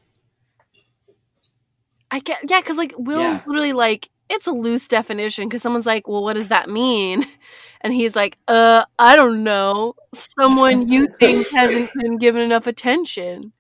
I 2.11 2.21
get 2.21 2.39
yeah, 2.49 2.61
because 2.61 2.77
like 2.77 2.95
Will 2.99 3.21
Yeah. 3.23 3.41
literally 3.47 3.73
like 3.73 4.11
it's 4.29 4.47
a 4.47 4.53
loose 4.53 4.89
definition 4.89 5.49
because 5.49 5.63
someone's 5.63 5.87
like, 5.87 6.09
well, 6.09 6.23
what 6.23 6.35
does 6.35 6.49
that 6.49 6.69
mean? 6.71 7.27
And 7.83 7.95
he's 7.95 8.17
like, 8.17 8.37
uh, 8.49 8.85
I 8.99 9.15
don't 9.15 9.45
know. 9.45 9.95
Someone 10.13 10.89
you 10.89 11.07
think 11.21 11.47
hasn't 11.53 11.89
been 12.03 12.17
given 12.19 12.41
enough 12.43 12.67
attention. 12.67 13.35
And 13.35 13.53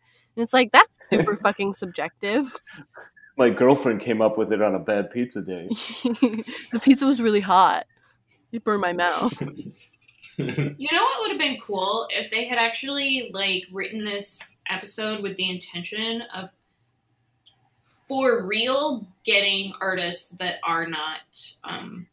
it's 0.43 0.53
like 0.53 0.73
that's 0.73 0.89
super 1.09 1.37
fucking 1.43 1.75
subjective. 1.75 2.53
my 3.37 3.51
girlfriend 3.51 4.01
came 4.01 4.21
up 4.21 4.37
with 4.37 4.53
it 4.53 4.61
on 4.63 4.75
a 4.75 4.81
bad 4.81 5.13
pizza 5.13 5.43
day. 5.43 5.69
the 6.03 6.81
pizza 6.83 7.07
was 7.07 7.21
really 7.21 7.41
hot. 7.41 7.87
It 8.51 8.65
burned 8.65 8.81
my 8.81 8.95
mouth. 8.95 9.33
You 10.39 10.89
know 10.93 11.03
what 11.05 11.21
would 11.21 11.31
have 11.31 11.39
been 11.41 11.61
cool 11.63 12.07
if 12.11 12.31
they 12.31 12.45
had 12.45 12.59
actually 12.59 13.31
like 13.33 13.65
written 13.73 14.05
this 14.05 14.43
episode 14.69 15.23
with 15.23 15.37
the 15.37 15.49
intention 15.49 16.23
of 16.35 16.51
for 18.07 18.47
real 18.47 19.07
getting 19.25 19.73
artists 19.81 20.31
that 20.37 20.57
are 20.63 20.87
not 20.87 21.21
um 21.65 22.07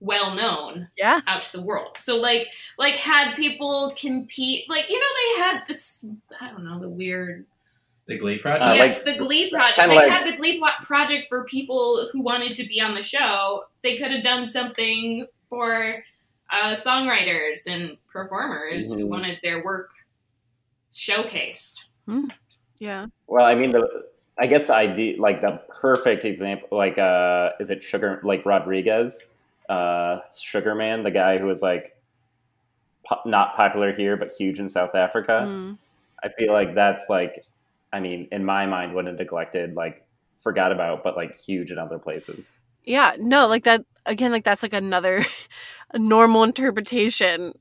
well 0.00 0.34
known 0.34 0.88
Yeah. 0.96 1.20
out 1.26 1.42
to 1.42 1.52
the 1.52 1.62
world. 1.62 1.96
So 1.98 2.16
like 2.20 2.48
like 2.78 2.94
had 2.94 3.34
people 3.34 3.92
compete 3.98 4.68
like 4.68 4.88
you 4.88 4.98
know 4.98 5.06
they 5.36 5.42
had 5.42 5.62
this 5.68 6.04
I 6.40 6.50
don't 6.50 6.64
know 6.64 6.78
the 6.78 6.88
weird 6.88 7.46
the 8.06 8.16
Glee 8.16 8.38
Project. 8.38 8.64
Uh, 8.64 8.74
yes 8.74 9.04
like- 9.04 9.04
the 9.16 9.18
Glee 9.18 9.50
project 9.50 9.76
they 9.88 9.96
like- 9.96 10.08
had 10.10 10.26
the 10.32 10.36
Glee 10.36 10.62
project 10.82 11.26
for 11.28 11.44
people 11.44 12.08
who 12.12 12.22
wanted 12.22 12.56
to 12.56 12.64
be 12.64 12.80
on 12.80 12.94
the 12.94 13.02
show. 13.02 13.64
They 13.82 13.96
could 13.96 14.10
have 14.12 14.22
done 14.22 14.46
something 14.46 15.26
for 15.48 16.04
uh, 16.50 16.72
songwriters 16.74 17.66
and 17.66 17.98
performers 18.10 18.92
who 18.94 19.04
Mhm. 19.04 19.08
wanted 19.08 19.38
their 19.42 19.62
work 19.62 19.90
showcased. 20.90 21.84
Yeah. 22.78 23.06
Well, 23.26 23.44
I 23.44 23.54
mean, 23.54 23.72
the 23.72 24.06
I 24.38 24.46
guess 24.46 24.66
the 24.66 24.74
idea, 24.74 25.20
like 25.20 25.40
the 25.40 25.60
perfect 25.68 26.24
example, 26.24 26.78
like 26.78 26.98
uh, 26.98 27.50
is 27.58 27.70
it 27.70 27.82
Sugar, 27.82 28.20
like 28.22 28.46
Rodriguez, 28.46 29.26
uh, 29.68 30.20
Sugar 30.36 30.74
Man, 30.74 31.02
the 31.02 31.10
guy 31.10 31.38
who 31.38 31.46
was 31.46 31.60
like 31.60 31.96
po- 33.04 33.20
not 33.26 33.56
popular 33.56 33.92
here 33.92 34.16
but 34.16 34.32
huge 34.32 34.60
in 34.60 34.68
South 34.68 34.94
Africa. 34.94 35.44
Mm. 35.44 35.78
I 36.22 36.28
feel 36.30 36.52
like 36.52 36.74
that's 36.74 37.04
like, 37.08 37.44
I 37.92 38.00
mean, 38.00 38.28
in 38.30 38.44
my 38.44 38.66
mind, 38.66 38.94
what 38.94 39.08
a 39.08 39.12
neglected 39.12 39.74
like 39.74 40.04
forgot 40.40 40.72
about, 40.72 41.02
but 41.02 41.16
like 41.16 41.36
huge 41.36 41.72
in 41.72 41.78
other 41.78 41.98
places. 41.98 42.50
Yeah, 42.84 43.16
no, 43.18 43.48
like 43.48 43.64
that 43.64 43.84
again, 44.06 44.30
like 44.30 44.44
that's 44.44 44.62
like 44.62 44.72
another 44.72 45.26
normal 45.94 46.44
interpretation. 46.44 47.54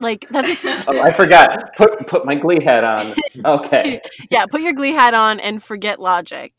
Like 0.00 0.26
that's 0.30 0.64
Oh, 0.64 1.00
I 1.00 1.12
forgot. 1.12 1.74
Put 1.76 2.06
put 2.06 2.24
my 2.24 2.34
Glee 2.34 2.62
hat 2.62 2.84
on. 2.84 3.14
Okay. 3.44 4.00
yeah, 4.30 4.46
put 4.46 4.60
your 4.60 4.72
glee 4.72 4.92
hat 4.92 5.14
on 5.14 5.40
and 5.40 5.62
forget 5.62 6.00
logic. 6.00 6.52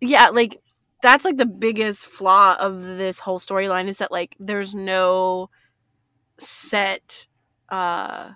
Yeah, 0.00 0.28
like 0.30 0.60
that's 1.02 1.24
like 1.24 1.36
the 1.36 1.46
biggest 1.46 2.06
flaw 2.06 2.56
of 2.58 2.82
this 2.82 3.18
whole 3.20 3.38
storyline 3.38 3.88
is 3.88 3.98
that 3.98 4.10
like 4.10 4.34
there's 4.40 4.74
no 4.74 5.50
set 6.38 7.28
uh 7.68 8.32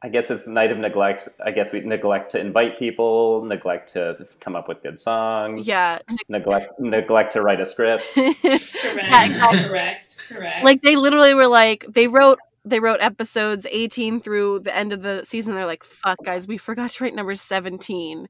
I 0.00 0.08
guess 0.10 0.30
it's 0.30 0.46
night 0.46 0.70
of 0.70 0.78
neglect. 0.78 1.28
I 1.44 1.50
guess 1.50 1.72
we 1.72 1.80
neglect 1.80 2.30
to 2.32 2.38
invite 2.38 2.78
people, 2.78 3.44
neglect 3.44 3.94
to 3.94 4.28
come 4.38 4.54
up 4.54 4.68
with 4.68 4.80
good 4.82 4.98
songs. 4.98 5.66
yeah 5.66 5.98
Neglect 6.28 6.78
neglect 6.80 7.32
to 7.32 7.42
write 7.42 7.60
a 7.60 7.66
script. 7.66 8.04
Correct. 8.14 8.44
Yeah, 8.44 9.24
exactly. 9.24 9.62
Correct. 9.64 10.18
Correct. 10.28 10.64
like 10.64 10.82
they 10.82 10.96
literally 10.96 11.34
were 11.34 11.48
like 11.48 11.84
they 11.88 12.06
wrote 12.08 12.38
they 12.64 12.80
wrote 12.80 13.00
episodes 13.00 13.66
18 13.70 14.20
through 14.20 14.60
the 14.60 14.74
end 14.74 14.92
of 14.92 15.02
the 15.02 15.24
season 15.24 15.54
they're 15.54 15.66
like 15.66 15.84
fuck 15.84 16.18
guys 16.24 16.46
we 16.46 16.58
forgot 16.58 16.90
to 16.90 17.04
write 17.04 17.14
number 17.14 17.34
17 17.34 18.28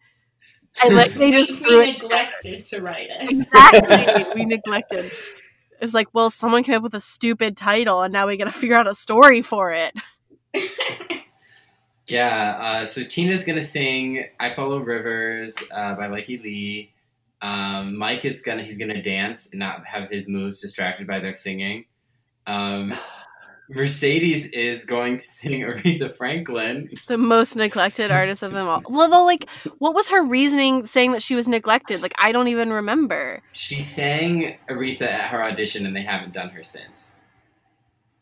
and 0.85 0.97
like 0.97 1.13
they 1.15 1.31
just 1.31 1.51
we, 1.63 1.77
we 1.77 1.93
neglected 1.93 2.65
to 2.65 2.81
write 2.81 3.09
it. 3.11 3.31
exactly 3.31 4.27
we 4.35 4.45
neglected 4.45 5.11
it's 5.81 5.95
like 5.95 6.09
well 6.13 6.31
someone 6.31 6.63
came 6.63 6.77
up 6.77 6.83
with 6.83 6.95
a 6.95 7.01
stupid 7.01 7.57
title 7.57 8.03
and 8.03 8.13
now 8.13 8.27
we 8.27 8.37
gotta 8.37 8.53
figure 8.53 8.77
out 8.77 8.87
a 8.87 8.95
story 8.95 9.43
for 9.43 9.73
it 9.73 9.95
Yeah, 12.11 12.57
uh, 12.59 12.87
so 12.87 13.05
Tina's 13.05 13.45
gonna 13.45 13.63
sing 13.63 14.25
"I 14.41 14.55
Follow 14.55 14.79
Rivers" 14.79 15.55
uh, 15.71 15.95
by 15.95 16.09
Lykke 16.09 16.43
Li. 16.43 16.91
Um, 17.43 17.99
Mike 17.99 18.25
is 18.25 18.41
gonna 18.41 18.63
he's 18.65 18.79
gonna 18.79 19.03
dance 19.03 19.49
and 19.51 19.59
not 19.59 19.85
have 19.87 20.11
his 20.11 20.27
moves 20.27 20.59
distracted 20.59 21.07
by 21.07 21.21
their 21.21 21.35
singing. 21.35 21.85
Um, 22.47 22.95
Mercedes 23.71 24.47
is 24.47 24.85
going 24.85 25.19
to 25.19 25.25
sing 25.25 25.61
Aretha 25.69 26.17
Franklin. 26.17 26.89
the 27.07 27.19
most 27.19 27.55
neglected 27.57 28.11
artist 28.11 28.43
of 28.43 28.53
them 28.53 28.67
all 28.67 28.83
well 28.89 29.09
though 29.11 29.25
like 29.25 29.49
what 29.79 29.95
was 29.95 30.09
her 30.09 30.23
reasoning 30.25 30.87
saying 30.87 31.13
that 31.13 31.23
she 31.23 31.35
was 31.35 31.47
neglected 31.47 32.01
like 32.01 32.15
i 32.19 32.33
don't 32.33 32.49
even 32.49 32.73
remember 32.73 33.43
She 33.53 33.83
sang 33.83 34.57
Aretha 34.71 35.03
at 35.03 35.29
her 35.29 35.45
audition, 35.45 35.85
and 35.87 35.95
they 35.95 36.03
haven't 36.03 36.33
done 36.33 36.49
her 36.51 36.63
since. 36.63 37.13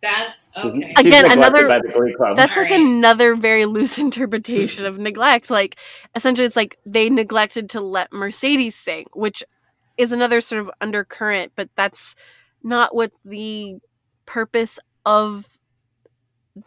That's 0.02 0.50
okay. 0.56 0.92
she's 0.98 1.06
Again, 1.06 1.32
another- 1.32 1.66
by 1.66 1.80
the 1.80 1.88
Glee 1.88 2.14
Club. 2.14 2.36
That's 2.36 2.56
like 2.56 2.70
Alright. 2.70 2.80
another 2.86 3.34
very 3.34 3.64
loose 3.64 3.98
interpretation 4.06 4.84
of 4.84 4.98
neglect. 4.98 5.50
Like 5.50 5.76
essentially 6.14 6.46
it's 6.46 6.54
like 6.56 6.78
they 6.84 7.08
neglected 7.08 7.70
to 7.70 7.80
let 7.80 8.12
Mercedes 8.12 8.76
sing, 8.76 9.06
which 9.14 9.42
is 9.96 10.12
another 10.12 10.40
sort 10.40 10.60
of 10.60 10.70
undercurrent, 10.80 11.52
but 11.56 11.70
that's 11.76 12.14
not 12.62 12.94
what 12.94 13.10
the 13.24 13.76
purpose 14.26 14.78
of 15.06 15.48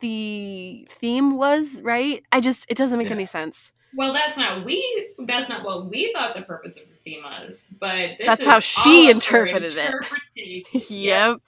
the 0.02 0.88
theme 0.92 1.38
was, 1.38 1.82
right? 1.82 2.24
I 2.32 2.42
just 2.42 2.66
it 2.70 2.78
doesn't 2.78 2.98
make 2.98 3.08
Yeah. 3.10 3.16
any 3.16 3.26
sense. 3.26 3.72
Well, 3.96 4.14
that's 4.14 4.38
not 4.38 4.64
we. 4.66 5.10
That's 5.26 5.50
not 5.50 5.64
what 5.66 5.90
we 5.90 6.14
thought 6.14 6.36
the 6.36 6.44
purpose 6.44 6.80
of 6.80 6.88
the 6.90 6.96
theme 7.04 7.22
was. 7.24 7.68
But 7.80 8.18
this 8.20 8.28
That's 8.28 8.42
is 8.42 8.48
how 8.48 8.60
she 8.60 9.06
all 9.06 9.12
interpreted 9.12 9.74
it. 9.76 10.66
yep. 10.92 11.40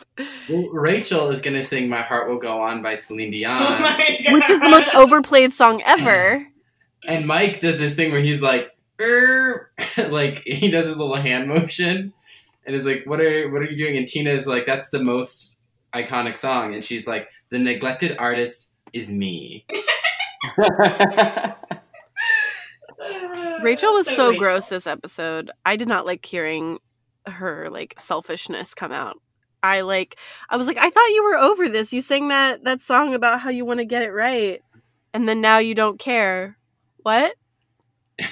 Well, 0.49 0.69
Rachel 0.69 1.29
is 1.29 1.39
gonna 1.39 1.61
sing 1.61 1.87
"My 1.87 2.01
Heart 2.01 2.29
Will 2.29 2.39
Go 2.39 2.59
On" 2.61 2.81
by 2.81 2.95
Celine 2.95 3.29
Dion. 3.31 3.55
Oh. 3.61 4.33
Which 4.33 4.49
is 4.49 4.59
the 4.59 4.69
most 4.69 4.93
overplayed 4.95 5.53
song 5.53 5.81
ever. 5.85 6.47
And 7.03 7.25
Mike 7.25 7.61
does 7.61 7.79
this 7.79 7.95
thing 7.95 8.11
where 8.11 8.21
he's 8.21 8.43
like, 8.43 8.67
"Er," 8.99 9.71
like 9.97 10.37
he 10.45 10.69
does 10.69 10.85
a 10.85 10.89
little 10.89 11.15
hand 11.15 11.47
motion, 11.47 12.13
and 12.63 12.75
is 12.75 12.85
like, 12.85 13.05
"What 13.07 13.19
are 13.19 13.49
what 13.49 13.59
are 13.63 13.65
you 13.65 13.75
doing?" 13.75 13.97
And 13.97 14.07
Tina 14.07 14.29
is 14.29 14.45
like, 14.45 14.67
"That's 14.67 14.87
the 14.89 15.03
most 15.03 15.55
iconic 15.93 16.37
song," 16.37 16.73
and 16.73 16.83
she's 16.83 17.07
like, 17.07 17.29
"The 17.49 17.59
neglected 17.59 18.17
artist 18.17 18.71
is 18.93 19.11
me." 19.11 19.65
Rachel 23.61 23.93
was 23.93 24.07
so, 24.07 24.29
Rachel. 24.29 24.41
gross 24.41 24.69
this 24.69 24.87
episode. 24.87 25.51
I 25.65 25.75
did 25.75 25.87
not 25.87 26.05
like 26.05 26.25
hearing 26.25 26.79
her 27.27 27.69
like 27.69 27.95
selfishness 27.99 28.73
come 28.73 28.91
out. 28.91 29.17
I 29.63 29.81
like 29.81 30.17
I 30.49 30.57
was 30.57 30.67
like 30.67 30.77
I 30.77 30.89
thought 30.89 31.09
you 31.09 31.23
were 31.23 31.37
over 31.37 31.69
this. 31.69 31.93
You 31.93 32.01
sang 32.01 32.29
that 32.29 32.63
that 32.63 32.81
song 32.81 33.13
about 33.13 33.41
how 33.41 33.49
you 33.49 33.65
want 33.65 33.79
to 33.79 33.85
get 33.85 34.01
it 34.03 34.11
right. 34.11 34.61
And 35.13 35.27
then 35.27 35.41
now 35.41 35.59
you 35.59 35.75
don't 35.75 35.99
care. 35.99 36.57
What? 36.97 37.35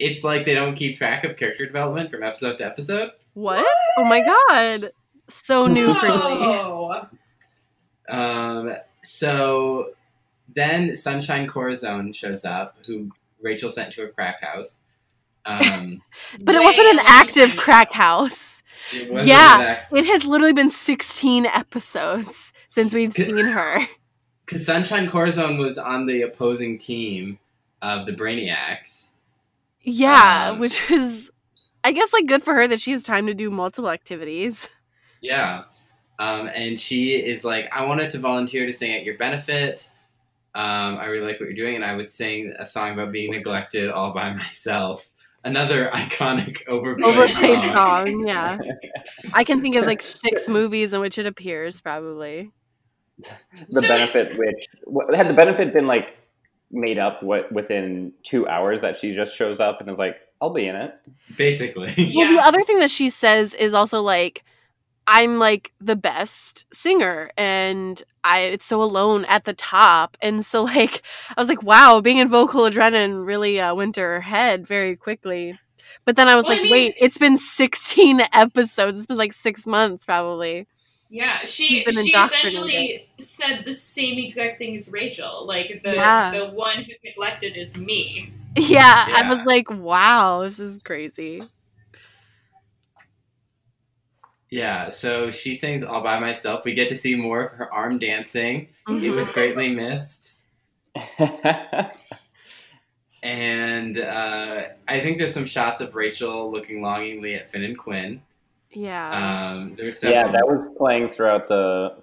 It's 0.00 0.24
like 0.24 0.44
they 0.44 0.54
don't 0.54 0.74
keep 0.74 0.98
track 0.98 1.22
of 1.24 1.36
character 1.36 1.64
development 1.66 2.10
from 2.10 2.24
episode 2.24 2.58
to 2.58 2.66
episode. 2.66 3.12
What? 3.34 3.64
Oh 3.96 4.04
my 4.04 4.20
god. 4.22 4.90
So 5.28 5.66
new 5.66 5.94
for 5.94 6.06
me. 6.06 7.00
Um, 8.08 8.74
so 9.02 9.90
then 10.54 10.94
Sunshine 10.96 11.46
Corazon 11.46 12.12
shows 12.12 12.44
up, 12.44 12.76
who 12.86 13.10
Rachel 13.40 13.70
sent 13.70 13.92
to 13.94 14.04
a 14.04 14.08
crack 14.08 14.42
house. 14.42 14.80
Um, 15.46 16.02
But 16.42 16.54
it 16.54 16.58
Way 16.60 16.64
wasn't 16.66 16.86
an 16.88 17.00
active 17.06 17.50
time 17.50 17.58
crack 17.58 17.92
house. 17.92 18.62
it 18.92 19.10
Yeah. 19.26 19.84
an 19.90 19.98
It 19.98 20.06
has 20.06 20.24
literally 20.24 20.52
been 20.52 20.70
16 20.70 21.46
episodes 21.46 22.52
since 22.68 22.92
we've 22.94 23.12
seen 23.12 23.46
her. 23.46 23.86
Because 24.44 24.66
Sunshine 24.66 25.08
Corazon 25.08 25.56
was 25.58 25.78
on 25.78 26.06
the 26.06 26.22
opposing 26.22 26.78
team 26.78 27.38
of 27.80 28.06
the 28.06 28.12
Brainiacs. 28.12 29.08
Yeah, 29.80 30.50
Um, 30.52 30.60
which 30.60 30.88
was 30.90 31.30
I 31.82 31.92
guess 31.92 32.12
like 32.14 32.26
good 32.26 32.42
for 32.42 32.54
her 32.54 32.66
that 32.68 32.80
she 32.80 32.92
has 32.92 33.02
time 33.02 33.26
to 33.26 33.34
do 33.34 33.50
multiple 33.50 33.90
activities. 33.90 34.70
Yeah. 35.24 35.62
Um, 36.18 36.48
and 36.54 36.78
she 36.78 37.12
is 37.16 37.44
like, 37.44 37.68
I 37.72 37.84
wanted 37.86 38.10
to 38.10 38.18
volunteer 38.18 38.66
to 38.66 38.72
sing 38.72 38.92
at 38.94 39.04
your 39.04 39.16
benefit. 39.18 39.88
Um, 40.54 40.98
I 40.98 41.06
really 41.06 41.26
like 41.26 41.40
what 41.40 41.46
you're 41.46 41.56
doing. 41.56 41.76
And 41.76 41.84
I 41.84 41.96
would 41.96 42.12
sing 42.12 42.54
a 42.58 42.66
song 42.66 42.92
about 42.92 43.10
being 43.10 43.32
neglected 43.32 43.90
all 43.90 44.12
by 44.12 44.32
myself. 44.34 45.08
Another 45.44 45.90
iconic 45.94 46.66
overplayed, 46.68 47.16
Overplayed 47.16 47.64
song. 47.64 47.72
song, 47.72 48.26
yeah. 48.26 48.58
I 49.32 49.44
can 49.44 49.60
think 49.62 49.76
of 49.76 49.84
like 49.86 50.02
six 50.02 50.48
movies 50.48 50.92
in 50.92 51.00
which 51.00 51.18
it 51.18 51.26
appears, 51.26 51.80
probably. 51.80 52.50
the 53.18 53.28
So- 53.70 53.80
benefit, 53.88 54.38
which 54.38 54.66
what, 54.84 55.14
had 55.16 55.28
the 55.28 55.34
benefit 55.34 55.72
been 55.72 55.86
like 55.86 56.08
made 56.70 56.98
up 56.98 57.22
what 57.22 57.50
within 57.52 58.12
two 58.24 58.46
hours 58.48 58.80
that 58.82 58.98
she 58.98 59.14
just 59.14 59.34
shows 59.36 59.60
up 59.60 59.80
and 59.80 59.88
is 59.90 59.98
like, 59.98 60.16
"I'll 60.40 60.52
be 60.52 60.66
in 60.66 60.74
it." 60.76 60.94
Basically. 61.36 61.92
Well, 62.16 62.32
the 62.32 62.42
other 62.42 62.62
thing 62.62 62.78
that 62.80 62.90
she 62.90 63.10
says 63.10 63.54
is 63.54 63.74
also 63.74 64.00
like, 64.02 64.44
I'm 65.06 65.38
like 65.38 65.72
the 65.80 65.96
best 65.96 66.64
singer, 66.72 67.30
and 67.36 68.02
I 68.22 68.40
it's 68.40 68.64
so 68.64 68.82
alone 68.82 69.24
at 69.26 69.44
the 69.44 69.52
top, 69.54 70.16
and 70.22 70.44
so 70.44 70.62
like 70.74 71.02
I 71.36 71.40
was 71.40 71.48
like, 71.48 71.62
wow, 71.62 72.00
being 72.00 72.18
in 72.18 72.28
vocal 72.28 72.62
adrenaline 72.62 73.26
really 73.26 73.60
uh, 73.60 73.74
went 73.74 73.94
to 73.96 74.00
her 74.02 74.20
head 74.22 74.66
very 74.66 74.96
quickly. 74.96 75.58
But 76.06 76.16
then 76.16 76.28
I 76.28 76.34
was 76.36 76.44
Well, 76.44 76.52
I 76.52 76.56
like, 76.56 76.62
mean- 76.64 76.72
wait, 76.72 76.94
it's 76.98 77.18
been 77.18 77.38
16 77.38 78.22
episodes. 78.32 78.98
It's 78.98 79.06
been 79.06 79.16
like 79.16 79.32
six 79.32 79.66
months 79.66 80.04
probably. 80.06 80.66
Yeah, 81.10 81.44
she 81.44 81.84
she 81.84 82.10
essentially 82.10 83.08
said 83.20 83.64
the 83.64 83.74
same 83.74 84.18
exact 84.18 84.58
thing 84.58 84.74
as 84.74 84.90
Rachel. 84.90 85.46
Like 85.46 85.82
the 85.84 85.94
Yeah. 85.94 86.30
the 86.32 86.46
one 86.46 86.82
who's 86.82 86.98
neglected 87.04 87.56
is 87.56 87.76
me. 87.76 88.32
Yeah, 88.56 89.06
I 89.12 89.28
was 89.28 89.44
like, 89.46 89.68
wow, 89.70 90.42
this 90.44 90.58
is 90.60 90.80
crazy. 90.84 91.42
Yeah, 94.50 94.88
so 94.88 95.30
she 95.30 95.54
sings 95.54 95.82
all 95.82 96.02
by 96.02 96.18
myself. 96.20 96.64
We 96.64 96.74
get 96.74 96.88
to 96.88 96.96
see 96.96 97.14
more 97.16 97.44
of 97.46 97.52
her 97.52 97.72
arm 97.72 97.98
dancing. 97.98 98.68
It 98.88 98.92
Mhm. 98.92 99.16
was 99.16 99.30
greatly 99.32 99.70
missed. 99.70 100.34
And 103.22 103.98
uh, 103.98 104.64
I 104.86 105.00
think 105.00 105.16
there's 105.16 105.32
some 105.32 105.46
shots 105.46 105.80
of 105.80 105.94
Rachel 105.94 106.52
looking 106.52 106.82
longingly 106.82 107.34
at 107.34 107.50
Finn 107.50 107.64
and 107.64 107.76
Quinn. 107.78 108.20
Yeah. 108.70 109.52
Um, 109.54 109.74
there's 109.76 109.98
several, 109.98 110.26
yeah, 110.26 110.32
that 110.32 110.46
was 110.46 110.68
playing 110.76 111.08
throughout 111.08 111.48
the 111.48 111.94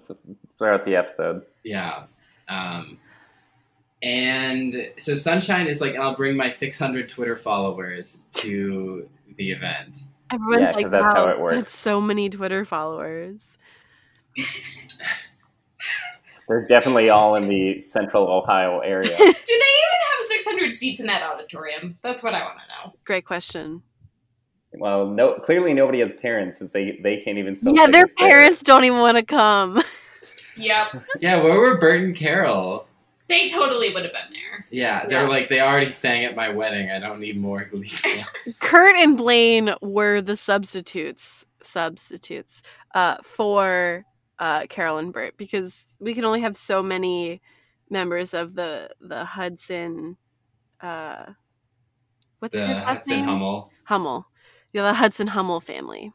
throughout 0.58 0.84
the 0.84 0.96
episode. 0.96 1.42
Yeah. 1.62 2.04
Um, 2.48 2.98
and 4.02 4.90
so 4.96 5.14
Sunshine 5.14 5.68
is 5.68 5.80
like, 5.80 5.94
I'll 5.94 6.16
bring 6.16 6.36
my 6.36 6.48
600 6.48 7.08
Twitter 7.08 7.36
followers 7.36 8.22
to 8.38 9.08
the 9.36 9.52
event. 9.52 9.98
Everyone's 10.32 10.62
yeah, 10.62 10.72
like, 10.72 10.84
'cause 10.84 10.90
that's 10.90 11.04
wow, 11.04 11.14
how 11.14 11.28
it 11.28 11.38
works. 11.38 11.56
that's 11.56 11.76
so 11.76 12.00
many 12.00 12.30
Twitter 12.30 12.64
followers. 12.64 13.58
They're 16.48 16.66
definitely 16.66 17.08
all 17.08 17.34
in 17.36 17.48
the 17.48 17.80
central 17.80 18.28
Ohio 18.28 18.80
area. 18.80 19.16
Do 19.16 19.16
they 19.16 19.24
even 19.24 19.36
have 19.36 20.24
600 20.28 20.74
seats 20.74 21.00
in 21.00 21.06
that 21.06 21.22
auditorium? 21.22 21.98
That's 22.02 22.22
what 22.22 22.34
I 22.34 22.40
want 22.42 22.58
to 22.58 22.88
know. 22.88 22.94
Great 23.04 23.24
question. 23.24 23.82
well, 24.72 25.06
no, 25.06 25.34
clearly 25.34 25.72
nobody 25.72 26.00
has 26.00 26.12
parents 26.12 26.58
since 26.58 26.72
they 26.72 26.98
they 27.02 27.18
can't 27.18 27.38
even 27.38 27.54
sell. 27.54 27.74
yeah, 27.74 27.86
their 27.86 28.02
tickets 28.02 28.14
there. 28.18 28.28
parents 28.28 28.62
don't 28.62 28.84
even 28.84 28.98
want 28.98 29.16
to 29.18 29.22
come. 29.24 29.82
Yep. 30.54 31.04
Yeah, 31.20 31.42
where 31.42 31.58
were 31.58 31.78
Burt 31.78 32.02
and 32.02 32.14
Carol? 32.14 32.86
They 33.32 33.48
totally 33.48 33.92
would 33.94 34.04
have 34.04 34.12
been 34.12 34.32
there. 34.32 34.66
Yeah, 34.70 35.06
they're 35.06 35.22
Yeah. 35.22 35.28
like 35.28 35.48
they 35.48 35.60
already 35.60 35.90
sang 35.90 36.24
at 36.26 36.36
my 36.36 36.50
wedding. 36.50 36.90
I 36.90 36.98
don't 36.98 37.18
need 37.18 37.38
more 37.40 37.64
Glee. 37.64 37.90
Kurt 38.60 38.96
and 38.96 39.16
Blaine 39.16 39.74
were 39.80 40.20
the 40.20 40.36
substitutes 40.36 41.46
substitutes 41.62 42.62
uh, 42.94 43.16
for 43.22 44.04
uh, 44.38 44.66
Carol 44.68 44.98
and 44.98 45.12
Burt 45.12 45.36
because 45.36 45.84
we 45.98 46.12
can 46.14 46.24
only 46.24 46.40
have 46.42 46.56
so 46.56 46.82
many 46.82 47.40
members 47.88 48.34
of 48.34 48.54
the 48.54 48.90
the 49.00 49.24
Hudson. 49.24 50.16
Uh, 50.80 51.32
what's 52.40 52.56
the 52.56 52.66
her 52.66 52.74
last 52.74 52.84
Hudson 52.84 53.16
name? 53.16 53.24
Hummel. 53.24 53.70
Hummel. 53.84 54.26
Yeah, 54.72 54.82
the 54.82 54.94
Hudson 54.94 55.28
Hummel 55.28 55.60
family. 55.60 56.12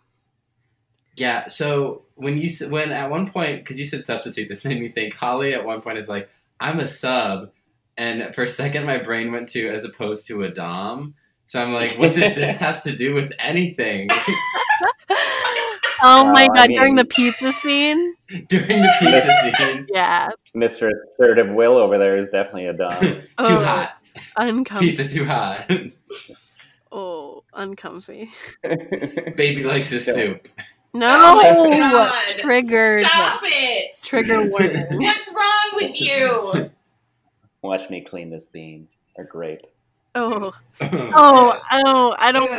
Yeah. 1.16 1.48
So 1.48 2.06
when 2.16 2.38
you 2.38 2.46
s- 2.50 2.62
when 2.64 2.92
at 2.92 3.10
one 3.10 3.30
point 3.32 3.64
because 3.64 3.80
you 3.80 3.86
said 3.86 4.06
substitute, 4.06 4.50
this 4.50 4.66
made 4.66 4.80
me 4.80 4.90
think. 4.90 5.14
Holly 5.14 5.54
at 5.54 5.66
one 5.66 5.82
point 5.82 5.98
is 5.98 6.08
like, 6.10 6.30
"I'm 6.60 6.80
a 6.80 6.88
sub," 6.88 7.52
and 7.98 8.34
for 8.36 8.44
a 8.44 8.48
second 8.48 8.86
my 8.86 8.98
brain 8.98 9.32
went 9.32 9.50
to 9.50 9.68
as 9.70 9.86
opposed 9.86 10.28
to 10.28 10.44
a 10.44 10.50
dom. 10.50 11.16
So 11.46 11.62
I'm 11.62 11.72
like, 11.74 11.92
what 11.98 12.14
does 12.14 12.36
this 12.36 12.58
have 12.68 12.82
to 12.84 12.96
do 12.96 13.14
with 13.14 13.32
anything? 13.40 14.10
Oh 16.00 16.26
my 16.26 16.48
Well, 16.48 16.52
I 16.62 16.68
god! 16.68 16.76
during 16.76 16.94
the 16.96 17.06
pizza 17.06 17.52
scene, 17.54 18.14
During 18.50 18.82
the 18.84 18.92
pizza 19.00 19.56
scene, 19.58 19.88
yeah, 19.92 20.30
Mr. 20.56 20.92
Assertive 21.10 21.50
Will 21.50 21.76
over 21.76 21.98
there 21.98 22.18
is 22.18 22.30
definitely 22.30 22.68
a 22.68 22.74
Dom. 22.74 23.02
too 23.02 23.22
Oh. 23.40 23.64
hot. 23.64 23.94
uncomfy. 24.36 24.92
Pizza 24.92 25.08
too 25.12 25.26
hot. 25.26 25.68
Oh, 26.92 27.44
uncomfy. 27.54 28.30
Baby 28.64 29.64
likes 29.64 29.90
his 29.90 30.06
So- 30.06 30.14
soup. 30.14 30.48
No, 30.98 31.16
oh 31.20 31.36
my 31.36 31.56
oh 31.56 31.70
god! 31.70 32.28
triggered. 32.38 33.02
Stop 33.02 33.42
it! 33.44 34.00
Trigger 34.04 34.50
warning. 34.50 35.00
What's 35.00 35.32
wrong 35.32 35.72
with 35.76 36.00
you? 36.02 36.72
Watch 37.62 37.90
me 37.92 38.02
clean 38.02 38.32
this 38.32 38.48
bean 38.48 38.88
or 39.16 39.26
grape. 39.26 39.62
Oh, 40.16 40.52
oh, 40.82 41.60
oh! 41.72 42.16
I 42.18 42.32
don't. 42.32 42.50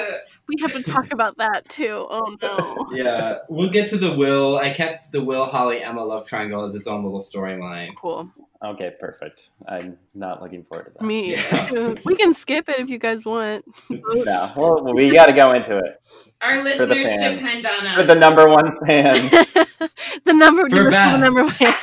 We 0.47 0.55
have 0.61 0.72
to 0.74 0.82
talk 0.84 1.12
about 1.12 1.36
that 1.39 1.68
too. 1.68 2.07
Oh 2.09 2.36
no. 2.41 2.89
yeah, 2.93 3.39
we'll 3.49 3.70
get 3.70 3.91
to 3.91 3.99
the 3.99 4.14
Will. 4.14 4.57
I 4.57 4.70
kept 4.70 5.11
the 5.11 5.20
Will 5.20 5.47
Holly 5.47 5.82
Emma 5.82 6.05
love 6.05 6.24
triangle 6.28 6.62
as 6.62 6.76
its 6.76 6.86
own 6.86 7.03
little 7.03 7.20
storyline. 7.20 7.91
Cool. 8.01 8.30
Okay, 8.64 8.92
perfect. 8.98 9.50
I'm 9.68 9.96
not 10.16 10.42
looking 10.42 10.64
forward 10.64 10.86
to 10.86 10.92
that. 10.94 11.04
Me. 11.04 11.36
Yeah. 11.36 11.94
we 12.04 12.16
can 12.16 12.34
skip 12.34 12.68
it 12.68 12.80
if 12.80 12.90
you 12.90 12.98
guys 12.98 13.24
want. 13.24 13.64
No, 13.88 14.52
well, 14.56 14.94
we 14.94 15.12
got 15.12 15.26
to 15.26 15.32
go 15.32 15.52
into 15.52 15.78
it. 15.78 16.00
Our 16.40 16.64
listeners 16.64 17.04
depend 17.04 17.66
on 17.66 17.86
us. 17.86 18.00
For 18.00 18.06
the 18.06 18.18
number 18.18 18.48
one 18.48 18.74
fan. 18.84 19.14
the 20.24 20.32
number. 20.32 20.64
For 20.64 20.84
do 20.84 20.90
Beth. 20.90 21.12
the 21.12 21.18
number 21.18 21.44
one. 21.44 21.74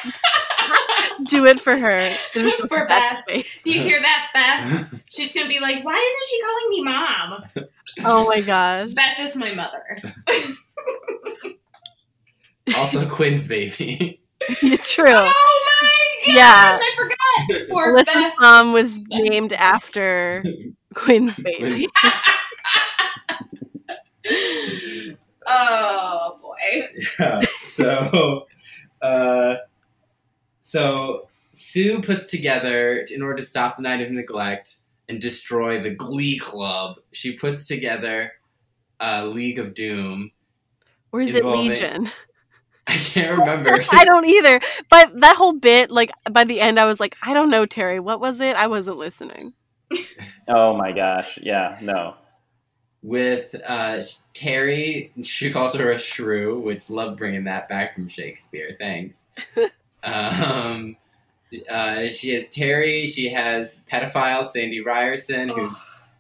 do 1.28 1.46
it 1.46 1.62
for 1.62 1.78
her. 1.78 2.10
For 2.68 2.86
Beth. 2.88 3.24
Do 3.26 3.72
you 3.72 3.80
hear 3.80 4.02
that, 4.02 4.28
Beth? 4.34 5.02
She's 5.10 5.34
gonna 5.34 5.48
be 5.48 5.62
like, 5.62 5.84
"Why 5.86 5.94
isn't 5.94 6.28
she 6.28 6.42
calling 6.42 6.70
me 6.70 6.84
mom?" 6.84 7.70
Oh 8.04 8.28
my 8.28 8.42
gosh. 8.42 8.92
Beth 8.92 9.20
is 9.20 9.36
my 9.38 9.54
mother. 9.54 10.02
also, 12.76 13.08
Quinn's 13.08 13.48
baby. 13.48 14.25
True. 14.84 15.06
Oh 15.08 15.62
my 15.82 16.26
gosh! 16.28 16.36
Yeah. 16.36 16.78
I 16.80 16.92
forgot. 16.96 17.70
Poor 17.70 17.96
Alyssa's 17.98 18.14
Beth. 18.14 18.34
mom 18.40 18.74
was 18.74 18.98
named 19.10 19.54
after 19.54 20.44
Quinn's 20.94 21.36
baby. 21.38 21.88
oh 25.48 26.40
boy. 26.42 26.88
Yeah. 27.20 27.42
So, 27.64 28.48
uh, 29.02 29.56
so 30.60 31.28
Sue 31.52 32.02
puts 32.02 32.32
together 32.32 33.06
in 33.14 33.22
order 33.22 33.38
to 33.38 33.44
stop 33.44 33.78
the 33.78 33.84
night 33.84 34.02
of 34.02 34.12
neglect 34.12 34.78
and 35.10 35.20
destroy 35.22 35.82
the 35.82 35.92
Glee 35.92 36.40
Club. 36.40 36.98
She 37.12 37.34
puts 37.34 37.68
together 37.68 38.34
a 39.00 39.26
League 39.26 39.60
of 39.60 39.74
Doom. 39.74 40.32
Or 41.12 41.22
is 41.22 41.34
it 41.36 41.40
Involving- 41.40 41.70
Legion? 41.70 42.12
I 42.88 42.98
can't 42.98 43.40
remember. 43.40 43.72
I 43.92 44.06
don't 44.06 44.26
either. 44.28 44.60
But 44.90 45.20
that 45.22 45.36
whole 45.36 45.54
bit, 45.54 45.90
like 45.90 46.12
by 46.32 46.44
the 46.44 46.62
end, 46.62 46.80
I 46.80 46.86
was 46.86 47.00
like, 47.00 47.18
I 47.24 47.34
don't 47.34 47.50
know, 47.50 47.66
Terry. 47.66 48.00
What 48.00 48.20
was 48.20 48.40
it? 48.40 48.56
I 48.56 48.68
wasn't 48.68 48.98
listening. 48.98 49.54
Oh 50.48 50.78
my 50.78 50.92
gosh. 50.92 51.40
Yeah, 51.42 51.76
no. 51.82 52.14
With 53.02 53.56
uh, 53.68 54.04
Terry, 54.36 55.12
she 55.24 55.50
calls 55.50 55.74
her 55.74 55.92
a 55.92 55.98
shrew, 55.98 56.60
which 56.60 56.92
love 56.92 57.18
bringing 57.18 57.46
that 57.46 57.68
back 57.68 57.96
from 57.96 58.08
Shakespeare. 58.10 58.76
Thanks. 58.80 59.26
um, 60.04 60.98
uh, 61.68 62.10
she 62.10 62.36
has 62.36 62.48
Terry. 62.50 63.08
She 63.08 63.30
has 63.30 63.82
pedophile 63.92 64.46
Sandy 64.46 64.82
Ryerson, 64.82 65.50
who's 65.50 65.76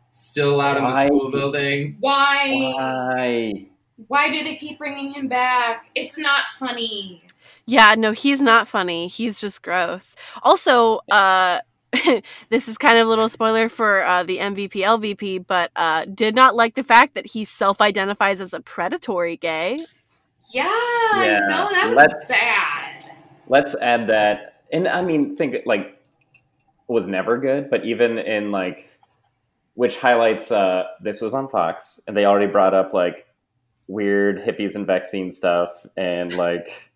still 0.09 0.59
out 0.59 0.77
in 0.77 0.83
the 0.83 1.05
school 1.05 1.29
building. 1.29 1.97
Why? 1.99 2.51
Why? 2.75 3.67
Why 4.07 4.29
do 4.31 4.43
they 4.43 4.57
keep 4.57 4.77
bringing 4.77 5.11
him 5.11 5.27
back? 5.27 5.87
It's 5.95 6.17
not 6.17 6.45
funny. 6.57 7.23
Yeah, 7.65 7.95
no, 7.97 8.11
he's 8.11 8.41
not 8.41 8.67
funny. 8.67 9.07
He's 9.07 9.39
just 9.39 9.63
gross. 9.63 10.15
Also, 10.43 10.99
uh 11.11 11.59
this 12.49 12.67
is 12.67 12.77
kind 12.77 12.97
of 12.97 13.07
a 13.07 13.09
little 13.09 13.29
spoiler 13.29 13.69
for 13.69 14.03
uh, 14.03 14.21
the 14.23 14.37
MVP 14.39 14.71
LVP, 14.83 15.45
but 15.47 15.71
uh, 15.77 16.03
did 16.13 16.35
not 16.35 16.53
like 16.53 16.75
the 16.75 16.83
fact 16.83 17.13
that 17.15 17.25
he 17.25 17.45
self-identifies 17.45 18.41
as 18.41 18.51
a 18.53 18.59
predatory 18.59 19.37
gay. 19.37 19.79
Yeah, 20.51 20.65
Yeah, 21.23 21.39
no, 21.47 21.69
that 21.69 21.87
was 21.87 21.95
let's- 21.95 22.27
bad. 22.27 23.11
Let's 23.47 23.75
add 23.75 24.07
that. 24.09 24.63
And 24.73 24.89
I 24.89 25.03
mean, 25.03 25.37
think 25.37 25.55
like 25.65 25.97
was 26.89 27.07
never 27.07 27.37
good, 27.37 27.69
but 27.69 27.85
even 27.85 28.17
in 28.17 28.51
like, 28.51 28.89
which 29.75 29.97
highlights 29.97 30.51
uh, 30.51 30.87
this 31.01 31.21
was 31.21 31.33
on 31.33 31.47
Fox, 31.47 32.01
and 32.07 32.17
they 32.17 32.25
already 32.25 32.51
brought 32.51 32.73
up 32.73 32.91
like 32.93 33.25
weird 33.87 34.39
hippies 34.39 34.75
and 34.75 34.87
vaccine 34.87 35.31
stuff, 35.31 35.85
and 35.97 36.33
like 36.33 36.91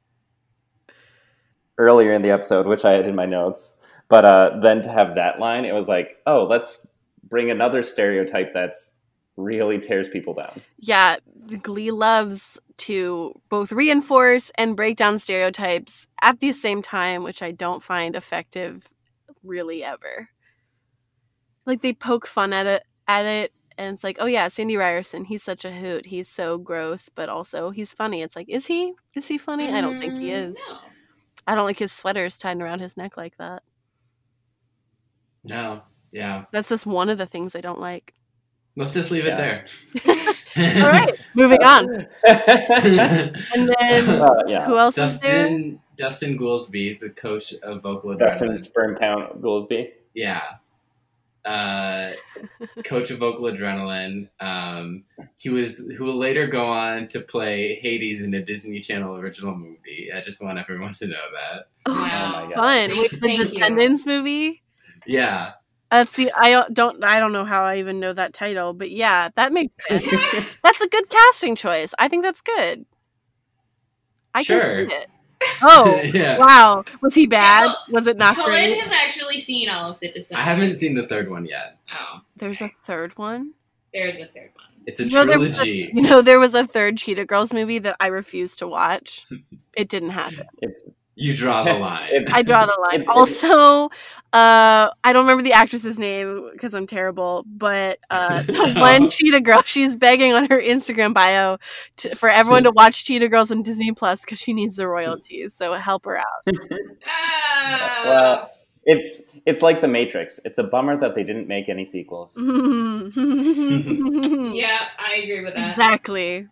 earlier 1.77 2.13
in 2.13 2.21
the 2.21 2.31
episode, 2.31 2.67
which 2.67 2.85
I 2.85 2.93
had 2.93 3.07
in 3.07 3.15
my 3.15 3.25
notes. 3.25 3.77
But 4.09 4.25
uh, 4.25 4.59
then 4.61 4.81
to 4.81 4.89
have 4.89 5.15
that 5.15 5.39
line, 5.39 5.65
it 5.65 5.73
was 5.73 5.87
like, 5.87 6.17
oh, 6.25 6.45
let's 6.49 6.87
bring 7.29 7.51
another 7.51 7.83
stereotype 7.83 8.53
that's 8.53 8.97
really 9.37 9.79
tears 9.79 10.09
people 10.09 10.33
down. 10.33 10.61
Yeah, 10.79 11.17
Glee 11.61 11.91
loves 11.91 12.59
to 12.77 13.33
both 13.49 13.71
reinforce 13.71 14.51
and 14.55 14.75
break 14.75 14.97
down 14.97 15.19
stereotypes 15.19 16.07
at 16.21 16.39
the 16.39 16.51
same 16.51 16.81
time, 16.81 17.23
which 17.23 17.41
I 17.41 17.51
don't 17.51 17.83
find 17.83 18.15
effective 18.15 18.87
really 19.43 19.83
ever. 19.83 20.29
Like 21.65 21.81
they 21.81 21.93
poke 21.93 22.25
fun 22.25 22.51
at 22.53 22.65
it 22.65 22.83
at 23.07 23.25
it 23.25 23.53
and 23.79 23.95
it's 23.95 24.03
like, 24.03 24.17
oh 24.19 24.25
yeah, 24.27 24.47
Sandy 24.49 24.77
Ryerson, 24.77 25.25
he's 25.25 25.41
such 25.41 25.63
a 25.65 25.71
hoot. 25.71 26.05
He's 26.05 26.27
so 26.29 26.57
gross, 26.59 27.09
but 27.09 27.29
also 27.29 27.71
he's 27.71 27.93
funny. 27.93 28.21
It's 28.21 28.35
like, 28.35 28.49
is 28.49 28.67
he? 28.67 28.93
Is 29.15 29.27
he 29.27 29.37
funny? 29.39 29.71
I 29.71 29.81
don't 29.81 29.99
think 29.99 30.19
he 30.19 30.29
Mm, 30.29 30.51
is. 30.51 30.57
No. 30.69 30.77
I 31.47 31.55
don't 31.55 31.65
like 31.65 31.79
his 31.79 31.91
sweaters 31.91 32.37
tied 32.37 32.61
around 32.61 32.79
his 32.81 32.95
neck 32.97 33.17
like 33.17 33.35
that. 33.37 33.63
No, 35.43 35.81
yeah. 36.11 36.45
That's 36.51 36.69
just 36.69 36.85
one 36.85 37.09
of 37.09 37.17
the 37.17 37.25
things 37.25 37.55
I 37.55 37.61
don't 37.61 37.79
like. 37.79 38.13
Let's 38.75 38.93
just 38.93 39.09
leave 39.11 39.25
Yeah. 39.25 39.33
it 39.33 39.65
there. 40.05 40.25
All 40.83 40.89
right, 40.91 41.13
moving 41.33 41.63
on. 41.63 41.89
uh, 42.27 43.31
And 43.55 43.69
then 43.79 44.05
yeah. 44.47 44.65
who 44.65 44.77
else 44.77 44.97
is 44.97 45.19
there? 45.21 45.43
Dustin 45.47 45.79
Dustin 45.95 46.37
Goolsby, 46.37 46.99
the 46.99 47.09
coach 47.09 47.53
of 47.63 47.81
vocal 47.81 48.15
Dustin 48.15 48.49
adrenaline. 48.49 48.65
Sperm 48.65 48.95
Count 48.97 49.41
Goolsby. 49.41 49.91
Yeah. 50.13 50.41
Uh, 51.49 52.11
coach 52.83 53.09
of 53.11 53.17
vocal 53.19 53.45
adrenaline. 53.45 54.29
Um, 54.39 55.03
he 55.37 55.49
was 55.49 55.79
who 55.79 56.03
will 56.05 56.17
later 56.17 56.45
go 56.47 56.67
on 56.67 57.07
to 57.09 57.19
play 57.21 57.79
Hades 57.81 58.21
in 58.21 58.33
a 58.33 58.41
Disney 58.43 58.79
Channel 58.79 59.15
original 59.17 59.55
movie. 59.55 60.11
I 60.15 60.21
just 60.21 60.43
want 60.43 60.59
everyone 60.59 60.93
to 60.93 61.07
know 61.07 61.15
that. 61.33 61.67
Oh, 61.87 61.93
Wow. 61.93 62.31
my 62.31 62.53
God. 62.53 62.53
fun. 62.53 62.99
Wait, 62.99 63.11
the 63.11 63.17
Thank 63.19 63.39
you. 63.39 63.47
Descendants 63.59 64.05
movie? 64.05 64.61
Yeah. 65.07 65.53
That's 65.89 66.13
the 66.13 66.31
I 66.33 66.65
don't 66.71 67.03
I 67.03 67.19
don't 67.19 67.33
know 67.33 67.45
how 67.45 67.63
I 67.63 67.77
even 67.77 67.99
know 67.99 68.13
that 68.13 68.33
title, 68.33 68.73
but 68.73 68.91
yeah, 68.91 69.29
that 69.35 69.51
makes 69.51 69.73
sense. 69.87 70.05
that's 70.63 70.81
a 70.81 70.87
good 70.87 71.09
casting 71.09 71.55
choice. 71.55 71.93
I 71.97 72.07
think 72.09 72.21
that's 72.23 72.41
good. 72.41 72.85
I 74.35 74.43
Sure. 74.43 74.85
can 74.85 74.89
see 74.89 74.95
it. 74.95 75.07
Oh, 75.61 76.01
yeah. 76.13 76.37
wow. 76.37 76.83
Was 77.01 77.13
he 77.15 77.25
bad? 77.25 77.65
well, 77.65 77.77
Was 77.91 78.07
it 78.07 78.17
not 78.17 78.35
Cohen 78.35 78.49
great? 78.51 78.79
has 78.81 78.91
actually 78.91 79.39
seen 79.39 79.69
all 79.69 79.91
of 79.91 79.99
the 79.99 80.13
I 80.35 80.41
haven't 80.43 80.77
seen 80.79 80.95
the 80.95 81.07
third 81.07 81.29
one 81.29 81.45
yet. 81.45 81.77
Oh, 81.93 82.21
There's 82.35 82.61
a 82.61 82.71
third 82.83 83.17
one. 83.17 83.53
there's 83.93 84.17
a 84.17 84.25
third 84.25 84.51
one. 84.55 84.65
It's 84.85 84.99
a 84.99 85.05
You 85.05 85.11
know, 85.11 85.25
there 85.25 85.39
was 85.39 85.49
a- 85.51 85.53
trilogy. 85.63 85.91
You 85.93 86.01
know, 86.01 86.21
there 86.21 86.39
was 86.39 86.53
a 86.53 86.65
third 86.65 86.97
Cheetah 86.97 87.25
Girls 87.25 87.53
movie 87.53 87.79
that 87.79 87.95
I 87.99 88.07
refused 88.07 88.59
to 88.59 88.67
watch. 88.67 89.25
It 89.77 89.87
didn't 89.87 90.09
happen. 90.09 90.45
It's, 90.61 90.83
You 91.19 91.35
draw 91.35 91.63
the 91.63 91.73
line. 91.79 92.25
I 92.31 92.41
draw 92.43 92.65
the 92.65 92.77
line. 92.81 92.95
It- 92.95 93.01
it- 93.01 93.07
Also, 93.09 93.85
uh, 94.31 94.89
I 95.03 95.11
don't 95.13 95.23
remember 95.23 95.41
the 95.43 95.53
actress's 95.53 95.97
name 95.99 96.49
because 96.53 96.73
I'm 96.73 96.85
terrible, 96.87 97.43
but 97.47 97.97
uh, 98.09 98.41
the 98.47 98.73
one 98.77 99.09
Cheetah 99.09 99.41
Girl, 99.41 99.61
she's 99.65 99.95
begging 99.95 100.33
on 100.33 100.49
her 100.49 100.61
Instagram 100.61 101.13
bio 101.13 101.57
to, 101.97 102.15
for 102.15 102.29
everyone 102.29 102.63
to 102.63 102.71
watch 102.71 103.05
Cheetah 103.05 103.27
Girls 103.29 103.51
on 103.51 103.63
Disney 103.63 103.91
Plus 103.91 104.21
because 104.21 104.39
she 104.39 104.53
needs 104.53 104.75
the 104.75 104.87
royalties. 104.87 105.53
So 105.55 105.73
help 105.73 106.05
her 106.05 106.17
out. 106.19 106.45
Well, 108.05 108.51
It's 108.85 109.23
it's 109.45 109.61
like 109.61 109.81
the 109.81 109.87
Matrix. 109.87 110.39
It's 110.45 110.57
a 110.57 110.63
bummer 110.63 110.99
that 110.99 111.13
they 111.15 111.23
didn't 111.23 111.47
make 111.47 111.67
any 111.69 111.85
sequels. 111.85 112.35
Yeah, 112.37 112.47
I 114.97 115.15
agree 115.23 115.43
with 115.43 115.53
that. 115.55 115.71
Exactly. 115.71 116.47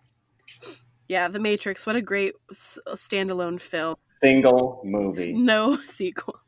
Yeah, 1.07 1.27
The 1.29 1.39
Matrix. 1.39 1.85
What 1.85 1.95
a 1.95 2.01
great 2.01 2.35
s- 2.51 2.77
uh, 2.85 2.95
standalone 2.95 3.61
film. 3.61 3.95
Single 4.19 4.81
movie. 4.83 5.33
No 5.37 5.77
sequel. 5.87 6.39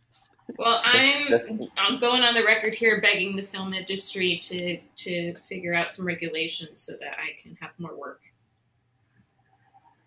Well, 0.57 0.82
I'm 0.84 1.30
This- 1.30 1.43
this- 1.51 1.53
I'm 1.78 1.99
going 1.99 2.24
on 2.24 2.34
the 2.34 2.43
record 2.43 2.74
here 2.76 2.99
begging 3.01 3.36
the 3.36 3.43
film 3.43 3.74
industry 3.74 4.38
to 4.39 4.78
to 5.05 5.34
figure 5.36 5.74
out 5.74 5.89
some 5.89 6.05
regulations 6.05 6.82
so 6.82 6.93
that 6.99 7.14
I 7.20 7.41
can 7.41 7.55
have 7.62 7.72
more 7.78 7.95
work. 7.97 8.22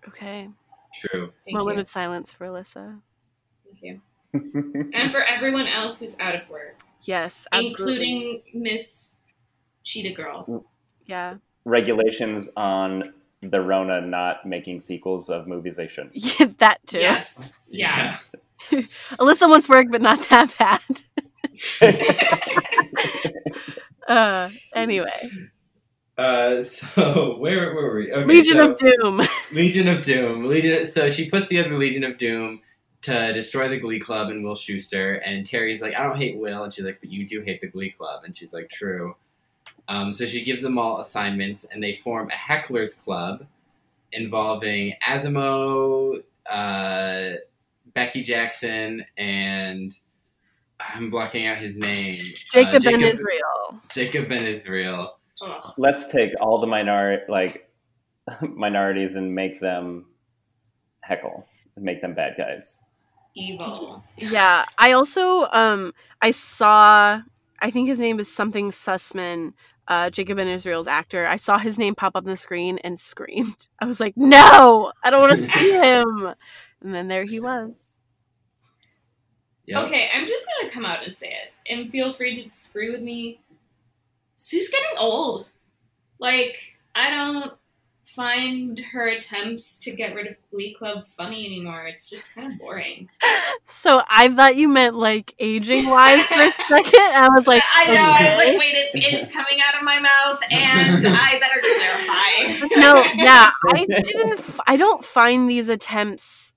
Okay. 0.08 0.48
True. 1.00 1.32
Thank 1.44 1.56
Moment 1.56 1.76
you. 1.76 1.82
of 1.82 1.88
silence 1.88 2.32
for 2.32 2.46
Alyssa. 2.46 3.00
Thank 3.64 3.82
you. 3.82 4.00
And 4.94 5.10
for 5.12 5.22
everyone 5.24 5.66
else 5.66 6.00
who's 6.00 6.18
out 6.20 6.34
of 6.34 6.48
work, 6.50 6.80
Yes, 7.02 7.46
absolutely. 7.52 7.68
including 8.12 8.42
Miss 8.54 9.16
Cheetah 9.84 10.14
Girl. 10.14 10.44
Mm. 10.48 10.64
yeah. 11.06 11.36
Regulations 11.64 12.48
on 12.56 13.14
the 13.42 13.60
Rona 13.60 14.00
not 14.00 14.46
making 14.46 14.80
sequels 14.80 15.28
of 15.28 15.46
movies 15.46 15.76
they 15.76 15.88
shouldn't. 15.88 16.12
Yeah, 16.40 16.46
that 16.58 16.78
too. 16.86 16.98
Yes. 16.98 17.54
Yeah. 17.68 18.18
Alyssa 19.18 19.48
wants 19.48 19.68
work, 19.68 19.88
but 19.90 20.00
not 20.02 20.26
that 20.30 20.54
bad. 20.58 21.02
Uh, 24.08 24.50
anyway, 24.74 25.30
Uh, 26.18 26.60
so 26.60 27.36
where 27.38 27.72
were 27.72 27.94
we? 27.96 28.12
Okay, 28.12 28.24
Legion 28.26 28.56
so- 28.56 28.72
of 28.72 28.76
Doom. 28.76 29.22
Legion 29.52 29.86
of 29.88 30.02
Doom. 30.02 30.44
Legion. 30.46 30.86
So 30.86 31.08
she 31.08 31.30
puts 31.30 31.48
together 31.48 31.70
the 31.70 31.76
Legion 31.76 32.02
of 32.04 32.18
Doom 32.18 32.60
to 33.02 33.32
destroy 33.32 33.68
the 33.68 33.78
Glee 33.78 34.00
Club 34.00 34.28
and 34.28 34.44
Will 34.44 34.54
Schuester. 34.56 35.20
And 35.24 35.46
Terry's 35.46 35.80
like, 35.80 35.94
I 35.94 36.02
don't 36.02 36.16
hate 36.16 36.36
Will, 36.38 36.64
and 36.64 36.74
she's 36.74 36.84
like, 36.84 36.98
but 37.00 37.10
you 37.10 37.26
do 37.26 37.42
hate 37.42 37.60
the 37.60 37.68
Glee 37.68 37.90
Club. 37.92 38.24
And 38.24 38.36
she's 38.36 38.52
like, 38.52 38.68
true. 38.70 39.14
Um, 39.88 40.12
so 40.12 40.26
she 40.26 40.44
gives 40.44 40.62
them 40.62 40.78
all 40.78 41.00
assignments, 41.00 41.64
and 41.64 41.82
they 41.82 41.96
form 41.96 42.30
a 42.30 42.34
hecklers 42.34 43.02
club 43.02 43.46
involving 44.12 44.94
Azimio, 45.06 46.22
uh, 46.50 47.30
Becky 47.94 48.22
Jackson, 48.22 49.04
and 49.16 49.92
I'm 50.80 51.10
blocking 51.10 51.46
out 51.46 51.58
his 51.58 51.78
name. 51.78 52.14
Uh, 52.54 52.78
Jacob 52.78 52.84
Ben 52.84 53.02
Israel. 53.02 53.80
Jacob 53.92 54.28
Ben 54.28 54.46
Israel. 54.46 55.18
Ugh. 55.44 55.64
Let's 55.78 56.08
take 56.08 56.32
all 56.40 56.60
the 56.60 56.66
minor 56.66 57.22
like 57.28 57.68
minorities 58.40 59.16
and 59.16 59.34
make 59.34 59.60
them 59.60 60.06
heckle 61.00 61.46
and 61.76 61.84
make 61.84 62.00
them 62.00 62.14
bad 62.14 62.34
guys. 62.36 62.80
Evil. 63.34 64.04
Yeah, 64.16 64.64
I 64.78 64.92
also 64.92 65.48
um 65.52 65.94
I 66.20 66.30
saw 66.30 67.22
I 67.60 67.70
think 67.70 67.88
his 67.88 67.98
name 68.00 68.20
is 68.20 68.32
something 68.32 68.70
Sussman, 68.70 69.54
uh 69.88 70.10
Jacob 70.10 70.36
Ben 70.36 70.48
Israel's 70.48 70.86
actor. 70.86 71.26
I 71.26 71.36
saw 71.36 71.58
his 71.58 71.78
name 71.78 71.94
pop 71.94 72.16
up 72.16 72.24
on 72.24 72.30
the 72.30 72.36
screen 72.36 72.78
and 72.78 72.98
screamed. 72.98 73.68
I 73.80 73.86
was 73.86 74.00
like, 74.00 74.16
"No, 74.16 74.92
I 75.02 75.10
don't 75.10 75.20
want 75.20 75.38
to 75.38 75.50
see 75.50 75.72
him." 75.82 76.34
And 76.82 76.94
then 76.94 77.08
there 77.08 77.24
he 77.24 77.40
was. 77.40 77.98
Yep. 79.66 79.84
Okay, 79.86 80.10
I'm 80.12 80.26
just 80.26 80.46
gonna 80.60 80.72
come 80.72 80.84
out 80.84 81.04
and 81.04 81.14
say 81.14 81.28
it, 81.28 81.52
and 81.72 81.90
feel 81.90 82.12
free 82.12 82.36
to 82.36 82.44
disagree 82.44 82.90
with 82.90 83.02
me. 83.02 83.40
Sue's 84.34 84.68
getting 84.68 84.98
old. 84.98 85.46
Like, 86.18 86.76
I 86.94 87.10
don't 87.10 87.52
find 88.14 88.78
her 88.78 89.08
attempts 89.08 89.78
to 89.78 89.90
get 89.92 90.14
rid 90.14 90.26
of 90.26 90.34
Glee 90.50 90.74
Club 90.74 91.06
funny 91.08 91.46
anymore. 91.46 91.86
It's 91.86 92.08
just 92.08 92.32
kind 92.34 92.52
of 92.52 92.58
boring. 92.58 93.08
So 93.68 94.02
I 94.08 94.28
thought 94.28 94.56
you 94.56 94.68
meant 94.68 94.94
like 94.96 95.34
aging 95.38 95.86
wise 95.88 96.24
for 96.26 96.34
a 96.34 96.52
second. 96.68 97.00
I 97.00 97.28
was 97.34 97.46
like, 97.46 97.62
I 97.74 97.86
know. 97.86 98.00
I 98.02 98.24
was 98.24 98.44
like, 98.46 98.58
wait, 98.58 98.74
it's 98.74 98.94
it's 98.94 99.32
coming 99.32 99.58
out 99.66 99.76
of 99.76 99.82
my 99.84 99.98
mouth, 99.98 100.40
and 100.50 101.06
I 101.08 101.38
better 101.40 102.68
clarify. 102.68 102.80
no, 102.80 103.04
yeah, 103.22 103.50
I 103.72 103.86
didn't. 104.02 104.38
F- 104.38 104.60
I 104.66 104.76
don't 104.76 105.04
find 105.04 105.48
these 105.48 105.68
attempts. 105.68 106.52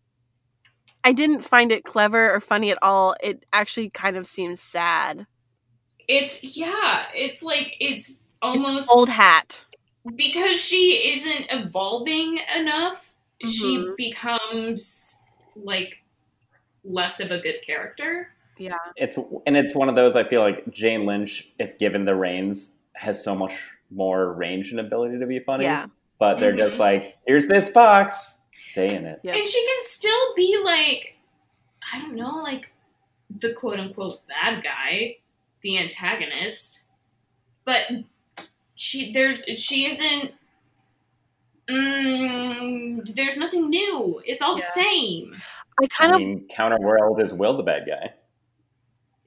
I 1.04 1.14
didn't 1.14 1.42
find 1.42 1.72
it 1.72 1.84
clever 1.84 2.34
or 2.34 2.40
funny 2.40 2.72
at 2.72 2.80
all. 2.82 3.16
It 3.22 3.46
actually 3.54 3.90
kind 3.92 4.18
of 4.18 4.28
seems 4.28 4.62
sad. 4.62 5.28
It's 6.08 6.44
yeah. 6.44 7.06
It's 7.14 7.44
like 7.44 7.76
it's 7.80 8.22
almost 8.42 8.90
Old 8.90 9.10
hat. 9.10 9.65
Because 10.16 10.60
she 10.60 11.12
isn't 11.14 11.48
evolving 11.50 12.40
enough. 12.58 13.14
She 13.44 13.78
Mhm. 13.78 13.98
becomes 13.98 15.24
like 15.56 16.04
less 16.84 17.20
of 17.20 17.32
a 17.32 17.40
good 17.40 17.62
character. 17.62 18.34
Yeah. 18.58 18.78
It's 18.96 19.18
and 19.46 19.58
it's 19.58 19.76
one 19.76 19.90
of 19.90 19.96
those 19.96 20.16
I 20.16 20.24
feel 20.24 20.42
like 20.42 20.70
Jane 20.72 21.06
Lynch, 21.06 21.48
if 21.60 21.78
given 21.80 22.06
the 22.06 22.16
reins, 22.16 22.80
has 22.94 23.22
so 23.24 23.36
much 23.36 23.62
more 23.92 24.34
range 24.34 24.72
and 24.72 24.80
ability 24.80 25.20
to 25.20 25.26
be 25.26 25.40
funny. 25.40 25.64
Yeah. 25.66 25.88
But 26.20 26.40
they're 26.40 26.54
Mhm. 26.54 26.58
just 26.60 26.80
like, 26.80 27.18
here's 27.28 27.48
this 27.48 27.70
box, 27.72 28.46
stay 28.52 28.96
in 28.96 29.06
it. 29.06 29.20
Yeah. 29.24 29.36
And 29.36 29.48
she 29.48 29.66
can 29.66 29.82
still 29.82 30.34
be 30.36 30.58
like, 30.64 31.18
I 31.94 32.00
don't 32.00 32.16
know, 32.16 32.42
like 32.42 32.72
the 33.30 33.54
quote 33.54 33.80
unquote 33.80 34.26
bad 34.28 34.64
guy, 34.64 35.18
the 35.62 35.78
antagonist. 35.78 36.84
But 37.66 37.88
she 38.76 39.12
there's 39.12 39.44
she 39.46 39.90
isn't. 39.90 40.34
Mm, 41.70 43.16
there's 43.16 43.38
nothing 43.38 43.70
new. 43.70 44.22
It's 44.26 44.42
all 44.42 44.58
Yeah. 44.58 44.66
the 44.66 44.82
same. 44.82 45.36
I 45.82 45.88
kind 45.88 46.14
I 46.16 46.22
of 46.22 46.48
counter 46.50 46.80
world 46.80 47.20
is 47.20 47.34
Will 47.34 47.58
the 47.58 47.64
bad 47.64 47.86
guy. 47.88 48.14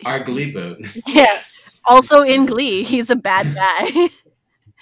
Our 0.06 0.20
Glee 0.20 0.52
boot. 0.52 0.86
yes. 1.06 1.80
Also 1.84 2.22
in 2.22 2.46
Glee, 2.46 2.84
he's 2.84 3.10
a 3.10 3.16
bad 3.16 3.54
guy. 3.54 4.08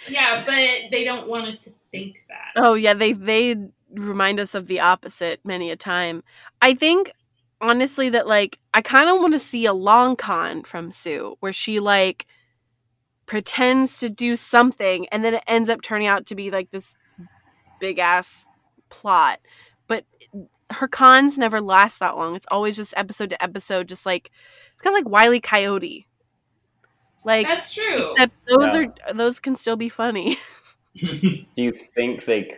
Yeah, 0.09 0.45
but 0.45 0.91
they 0.91 1.05
don't 1.05 1.29
want 1.29 1.49
us 1.49 1.61
to 1.61 1.71
think 1.91 2.17
that. 2.29 2.53
oh 2.62 2.75
yeah, 2.75 2.93
they 2.93 3.12
they 3.14 3.57
remind 3.93 4.39
us 4.39 4.55
of 4.55 4.67
the 4.67 4.81
opposite 4.81 5.41
many 5.45 5.71
a 5.71 5.77
time. 5.77 6.23
I 6.61 6.75
think 6.75 7.11
honestly 7.62 8.11
that 8.11 8.27
like 8.27 8.59
I 8.75 8.83
kind 8.83 9.09
of 9.09 9.19
want 9.21 9.33
to 9.33 9.39
see 9.39 9.64
a 9.64 9.73
long 9.73 10.14
con 10.17 10.62
from 10.64 10.93
Sue 10.93 11.37
where 11.41 11.55
she 11.55 11.81
like 11.81 12.27
pretends 13.27 13.99
to 13.99 14.09
do 14.09 14.37
something 14.37 15.07
and 15.09 15.24
then 15.24 15.35
it 15.35 15.43
ends 15.47 15.68
up 15.68 15.83
turning 15.83 16.07
out 16.07 16.27
to 16.27 16.35
be 16.35 16.51
like 16.51 16.70
this 16.70 16.97
big 17.81 17.99
ass 17.99 18.45
plot. 18.89 19.41
But 19.89 20.05
eh, 20.35 20.39
her 20.70 20.89
cons 20.89 21.39
never 21.39 21.61
last 21.61 22.01
that 22.01 22.16
long. 22.16 22.35
It's 22.37 22.47
always 22.51 22.77
just 22.77 22.95
episode 22.97 23.31
to 23.31 23.43
episode, 23.43 23.89
just 23.89 24.07
like 24.07 24.31
it's 24.72 24.83
kind 24.83 24.97
of 24.97 25.05
like 25.05 25.11
Wiley 25.12 25.41
Coyote. 25.41 26.07
Like 27.24 27.47
That's 27.47 27.74
true. 27.74 28.12
except 28.12 28.33
those 28.47 28.74
Yeah. 28.74 28.87
are 29.09 29.14
those 29.14 29.41
can 29.41 29.57
still 29.57 29.77
be 29.77 29.89
funny. 29.89 30.39
Do 30.97 31.45
you 31.57 31.72
think 31.72 32.24
they? 32.24 32.57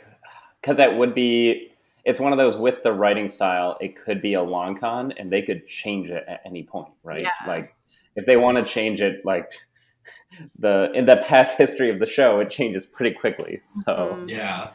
Because 0.60 0.76
that 0.76 0.96
would 0.96 1.14
be. 1.14 1.72
It's 2.04 2.20
one 2.20 2.32
of 2.32 2.38
those 2.38 2.56
with 2.56 2.82
the 2.82 2.92
writing 2.92 3.28
style. 3.28 3.76
It 3.80 3.96
could 3.96 4.22
be 4.22 4.34
a 4.34 4.42
long 4.42 4.78
con, 4.78 5.12
and 5.18 5.30
they 5.30 5.42
could 5.42 5.66
change 5.66 6.08
it 6.10 6.24
at 6.26 6.40
any 6.46 6.62
point, 6.62 6.92
right? 7.02 7.22
Yeah. 7.22 7.30
Like 7.46 7.74
if 8.16 8.26
they 8.26 8.36
want 8.36 8.58
to 8.58 8.64
change 8.64 9.00
it, 9.00 9.24
like 9.24 9.52
the 10.58 10.90
in 10.94 11.04
the 11.06 11.16
past 11.18 11.56
history 11.58 11.90
of 11.90 11.98
the 11.98 12.06
show, 12.06 12.40
it 12.40 12.50
changes 12.50 12.86
pretty 12.86 13.14
quickly. 13.16 13.58
So 13.62 13.92
Mhm. 13.92 14.30
Yeah. 14.30 14.70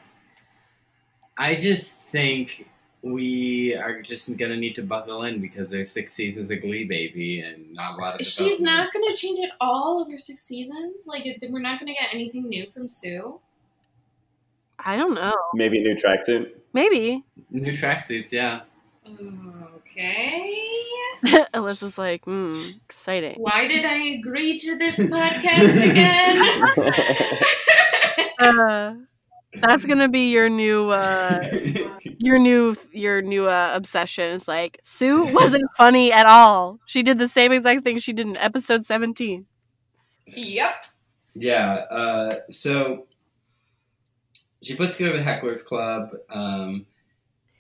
I 1.38 1.56
just 1.56 2.08
think 2.10 2.70
we 3.02 3.76
are 3.76 4.02
just 4.02 4.38
gonna 4.38 4.56
need 4.56 4.76
to 4.76 4.84
buckle 4.84 5.24
in 5.24 5.42
because 5.42 5.70
there's 5.70 5.92
six 5.92 6.14
seasons 6.14 6.50
of 6.52 6.62
Glee, 6.62 6.86
baby, 6.86 7.42
and 7.42 7.74
not 7.74 7.98
a 7.98 8.02
lot 8.02 8.20
of. 8.22 8.26
She's 8.26 8.62
not 8.62 8.94
going 8.94 9.10
to 9.10 9.16
change 9.18 9.40
it 9.40 9.52
all 9.60 10.00
over 10.06 10.18
six 10.18 10.42
seasons. 10.44 11.06
Like, 11.06 11.26
if- 11.26 11.42
we're 11.52 11.60
not 11.60 11.80
going 11.82 11.94
to 11.94 12.00
get 12.00 12.14
anything 12.14 12.48
new 12.48 12.66
from 12.72 12.88
Sue. 12.88 13.40
I 14.80 14.96
don't 14.96 15.14
know. 15.16 15.34
maybe 15.54 15.80
a 15.80 15.84
new 15.84 15.96
tracksuit. 15.96 16.52
Maybe. 16.74 17.24
new 17.52 17.72
tracksuits. 17.74 18.32
Yeah. 18.32 18.62
Okay. 19.06 20.56
Alyssa's 21.54 21.98
like, 21.98 22.24
hmm, 22.26 22.60
exciting. 22.86 23.36
Why 23.38 23.68
did 23.68 23.86
I 23.86 23.98
agree 24.18 24.58
to 24.60 24.78
this 24.78 25.00
podcast 25.00 25.92
again? 25.92 27.40
Uh, 28.40 28.96
that's 29.62 29.86
gonna 29.86 30.10
be 30.10 30.32
your 30.32 30.50
new 30.50 30.90
uh 30.90 31.48
your 32.18 32.40
new 32.40 32.76
your 32.92 33.22
new 33.22 33.48
uh, 33.48 33.72
obsession. 33.74 34.36
It's 34.36 34.48
like 34.48 34.80
Sue 34.84 35.26
wasn't 35.34 35.70
funny 35.78 36.12
at 36.12 36.26
all. 36.26 36.80
She 36.86 37.04
did 37.04 37.20
the 37.20 37.28
same 37.28 37.52
exact 37.52 37.84
thing 37.84 38.00
she 38.00 38.12
did 38.12 38.28
in 38.28 38.36
episode 38.38 38.86
seventeen. 38.86 39.46
yep. 40.26 40.86
Yeah. 41.36 41.74
Uh, 41.74 42.36
so 42.52 43.06
she 44.62 44.76
puts 44.76 44.98
together 44.98 45.18
the 45.18 45.24
Hecklers 45.24 45.64
Club, 45.64 46.10
um, 46.30 46.86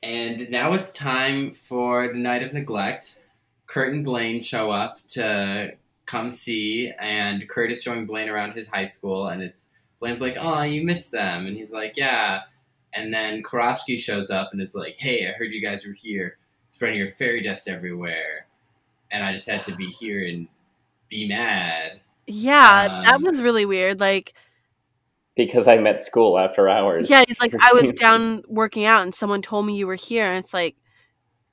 and 0.03 0.49
now 0.51 0.73
it's 0.73 0.91
time 0.93 1.53
for 1.53 2.07
the 2.09 2.19
Night 2.19 2.43
of 2.43 2.53
Neglect. 2.53 3.19
Kurt 3.65 3.93
and 3.93 4.05
Blaine 4.05 4.41
show 4.41 4.69
up 4.71 4.99
to 5.09 5.71
come 6.05 6.29
see, 6.29 6.91
and 6.99 7.47
Kurt 7.49 7.71
is 7.71 7.81
showing 7.81 8.05
Blaine 8.05 8.29
around 8.29 8.51
his 8.53 8.67
high 8.67 8.83
school, 8.83 9.27
and 9.27 9.41
it's 9.41 9.69
Blaine's 9.99 10.21
like, 10.21 10.37
"Oh, 10.39 10.61
you 10.61 10.83
missed 10.83 11.11
them," 11.11 11.47
and 11.47 11.57
he's 11.57 11.71
like, 11.71 11.97
"Yeah." 11.97 12.41
And 12.93 13.11
then 13.13 13.41
Karofsky 13.41 13.97
shows 13.97 14.29
up 14.29 14.49
and 14.51 14.61
is 14.61 14.75
like, 14.75 14.97
"Hey, 14.97 15.27
I 15.27 15.31
heard 15.31 15.51
you 15.53 15.61
guys 15.61 15.87
were 15.87 15.93
here, 15.93 16.37
spreading 16.69 16.99
your 16.99 17.09
fairy 17.09 17.41
dust 17.41 17.67
everywhere." 17.67 18.45
and 19.13 19.23
I 19.23 19.31
just 19.31 19.47
had 19.47 19.63
to 19.65 19.75
be 19.75 19.87
here 19.91 20.27
and 20.27 20.47
be 21.07 21.27
mad. 21.27 22.01
Yeah, 22.25 23.03
that 23.05 23.13
Um, 23.13 23.23
was 23.23 23.43
really 23.43 23.65
weird. 23.65 23.99
Like, 23.99 24.33
because 25.35 25.67
I'm 25.67 25.87
at 25.87 26.01
school 26.01 26.37
after 26.37 26.69
hours. 26.69 27.09
yeah, 27.09 27.23
he's 27.27 27.39
like, 27.39 27.53
I 27.59 27.73
was 27.73 27.91
down 27.95 28.43
working 28.47 28.85
out 28.85 29.03
and 29.03 29.13
someone 29.13 29.41
told 29.41 29.65
me 29.65 29.75
you 29.75 29.87
were 29.87 29.95
here. 29.95 30.25
And 30.25 30.43
it's 30.43 30.53
like, 30.53 30.75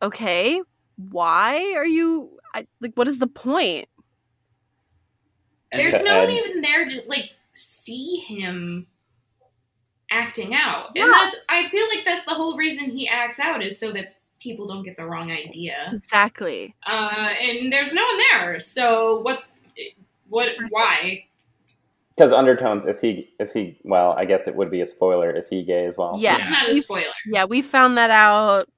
okay, 0.03 0.61
why 0.97 1.75
are 1.77 1.87
you, 1.87 2.39
I, 2.55 2.67
like, 2.81 2.95
what 2.95 3.09
is 3.09 3.19
the 3.19 3.27
point? 3.27 3.89
And 5.73 5.81
There's 5.81 6.03
no 6.03 6.19
one 6.19 6.31
even 6.31 6.63
there 6.63 6.89
to 6.89 7.03
like 7.07 7.31
see 7.53 8.17
him 8.17 8.87
acting 10.11 10.55
out. 10.55 10.91
Yeah. 10.95 11.05
And 11.05 11.13
that's 11.13 11.37
I 11.49 11.69
feel 11.69 11.87
like 11.89 12.05
that's 12.05 12.25
the 12.25 12.35
whole 12.35 12.57
reason 12.57 12.91
he 12.91 13.09
acts 13.09 13.39
out 13.39 13.63
is 13.63 13.79
so 13.79 13.93
that 13.93 14.17
people 14.41 14.67
don't 14.67 14.83
get 14.83 14.97
the 14.97 15.05
wrong 15.05 15.31
idea. 15.31 15.93
Exactly. 15.93 16.75
Uh 16.85 17.33
and 17.41 17.73
there's 17.73 17.93
no 17.93 18.03
one 18.05 18.19
there. 18.33 18.59
So 18.59 19.21
what's 19.21 19.61
what 20.29 20.49
why? 20.71 21.27
Because 22.21 22.35
undertones 22.35 22.85
is 22.85 23.01
he 23.01 23.31
is 23.41 23.51
he 23.55 23.79
well 23.83 24.13
I 24.13 24.27
guess 24.27 24.47
it 24.47 24.55
would 24.55 24.71
be 24.71 24.83
a 24.83 24.87
spoiler 24.87 25.35
is 25.35 25.49
he 25.49 25.63
gay 25.63 25.87
as 25.87 25.97
well 25.97 26.17
Yeah. 26.19 26.37
It's 26.37 26.51
not 26.51 26.69
a 26.69 26.79
spoiler. 26.83 27.05
Yeah, 27.27 27.47
we 27.47 27.63
found 27.63 27.97
that 27.97 28.11
out, 28.11 28.69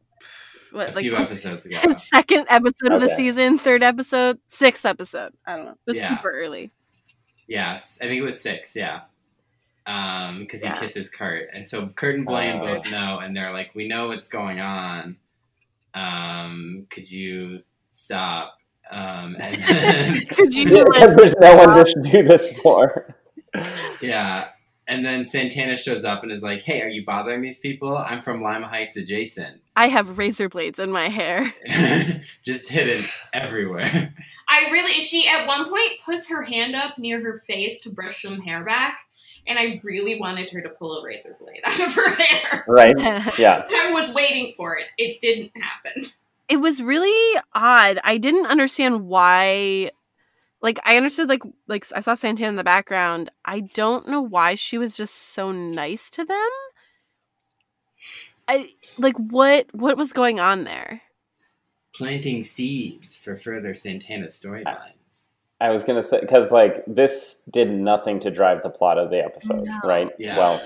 what, 0.70 0.90
a 0.90 0.93
like, 0.93 1.03
few 1.03 1.16
episodes 1.16 1.66
ago. 1.66 1.78
second 1.97 2.47
episode 2.49 2.93
of 2.93 3.01
the 3.01 3.09
season, 3.09 3.59
third 3.59 3.82
episode, 3.82 4.38
sixth 4.47 4.86
episode. 4.86 5.32
I 5.45 5.57
don't 5.57 5.64
know. 5.64 5.72
It 5.72 5.78
was 5.90 5.99
Yeah. 5.99 6.16
super 6.16 6.30
early. 6.30 6.70
Yes, 7.49 7.99
I 8.01 8.05
think 8.05 8.20
it 8.20 8.24
was 8.24 8.40
six. 8.40 8.76
Yeah, 8.76 9.01
um, 9.86 10.38
because 10.38 10.62
Yeah. 10.62 10.74
he 10.78 10.86
kisses 10.86 11.11
Kurt, 11.11 11.49
and 11.53 11.66
so 11.66 11.88
Kurt 11.88 12.14
and 12.14 12.24
Blaine 12.24 12.61
Oh. 12.61 12.76
both 12.76 12.88
know, 12.93 13.18
and 13.18 13.36
they're 13.36 13.53
like, 13.53 13.74
"We 13.74 13.88
know 13.88 14.07
what's 14.07 14.28
going 14.28 14.61
on. 14.61 15.16
Um, 15.95 16.86
could 16.90 17.11
you 17.11 17.59
stop?" 17.90 18.57
Um, 18.88 19.36
and 19.40 19.55
then, 19.64 20.26
Could 20.26 20.55
you, 20.55 20.64
because 20.84 21.09
like, 21.09 21.16
there's 21.16 21.34
no 21.40 21.57
one 21.57 21.84
to 21.84 22.03
do 22.09 22.22
this 22.22 22.47
for. 22.61 23.16
Yeah, 24.00 24.48
and 24.88 25.05
then 25.05 25.24
Santana 25.24 25.76
shows 25.76 26.05
up 26.05 26.22
and 26.22 26.32
is 26.32 26.42
like, 26.42 26.62
"Hey, 26.62 26.82
are 26.82 26.88
you 26.88 27.05
bothering 27.05 27.42
these 27.42 27.59
people? 27.59 27.96
I'm 27.96 28.22
from 28.22 28.42
Lima 28.42 28.66
Heights 28.68 28.96
adjacent, 28.96 29.61
I 29.76 29.88
have 29.88 30.18
razor 30.18 30.48
blades 30.48 30.78
in 30.78 30.90
my 30.90 31.09
hair. 31.09 31.55
just 32.44 32.68
hidden 32.70 33.05
everywhere." 33.32 34.14
I 34.48 34.70
really 34.70 35.00
she 35.00 35.26
at 35.28 35.46
one 35.46 35.68
point 35.68 36.00
puts 36.05 36.28
her 36.28 36.42
hand 36.42 36.74
up 36.74 36.98
near 36.98 37.20
her 37.20 37.38
face 37.46 37.80
to 37.80 37.90
brush 37.90 38.22
some 38.22 38.40
hair 38.40 38.64
back, 38.64 38.98
and 39.46 39.59
I 39.59 39.80
really 39.82 40.18
wanted 40.20 40.50
her 40.50 40.61
to 40.62 40.68
pull 40.70 40.98
a 40.98 41.05
razor 41.05 41.36
blade 41.40 41.61
out 41.64 41.80
of 41.80 41.94
her 41.94 42.11
hair. 42.11 42.64
Right? 42.68 42.92
Yeah. 43.38 43.66
I 43.70 43.92
was 43.92 44.12
waiting 44.14 44.53
for 44.57 44.76
it. 44.76 44.86
It 44.98 45.20
didn't 45.20 45.53
happen. 45.57 46.11
it 46.48 46.57
was 46.57 46.82
really 46.82 47.40
odd. 47.55 47.98
I 48.05 48.18
didn't 48.18 48.46
understand 48.46 49.07
why. 49.07 49.90
Like 50.62 50.78
I 50.84 50.96
understood, 50.96 51.28
like 51.28 51.42
like 51.66 51.84
I 51.94 52.00
saw 52.00 52.14
Santana 52.14 52.50
in 52.50 52.56
the 52.56 52.64
background. 52.64 53.30
I 53.44 53.60
don't 53.60 54.06
know 54.08 54.22
why 54.22 54.54
she 54.54 54.78
was 54.78 54.96
just 54.96 55.14
so 55.14 55.50
nice 55.50 56.08
to 56.10 56.24
them. 56.24 56.48
I 58.48 58.70
like 58.98 59.16
what 59.16 59.66
what 59.72 59.96
was 59.96 60.12
going 60.12 60.40
on 60.40 60.64
there. 60.64 61.02
Planting 61.94 62.42
seeds 62.42 63.16
for 63.16 63.36
further 63.36 63.74
Santana 63.74 64.26
storylines. 64.26 65.24
I 65.60 65.70
was 65.70 65.84
gonna 65.84 66.02
say 66.02 66.20
because 66.20 66.50
like 66.50 66.82
this 66.86 67.42
did 67.50 67.70
nothing 67.70 68.20
to 68.20 68.30
drive 68.30 68.62
the 68.62 68.70
plot 68.70 68.98
of 68.98 69.10
the 69.10 69.22
episode, 69.22 69.64
No. 69.64 69.80
right? 69.84 70.08
Yeah. 70.18 70.36
Well. 70.38 70.62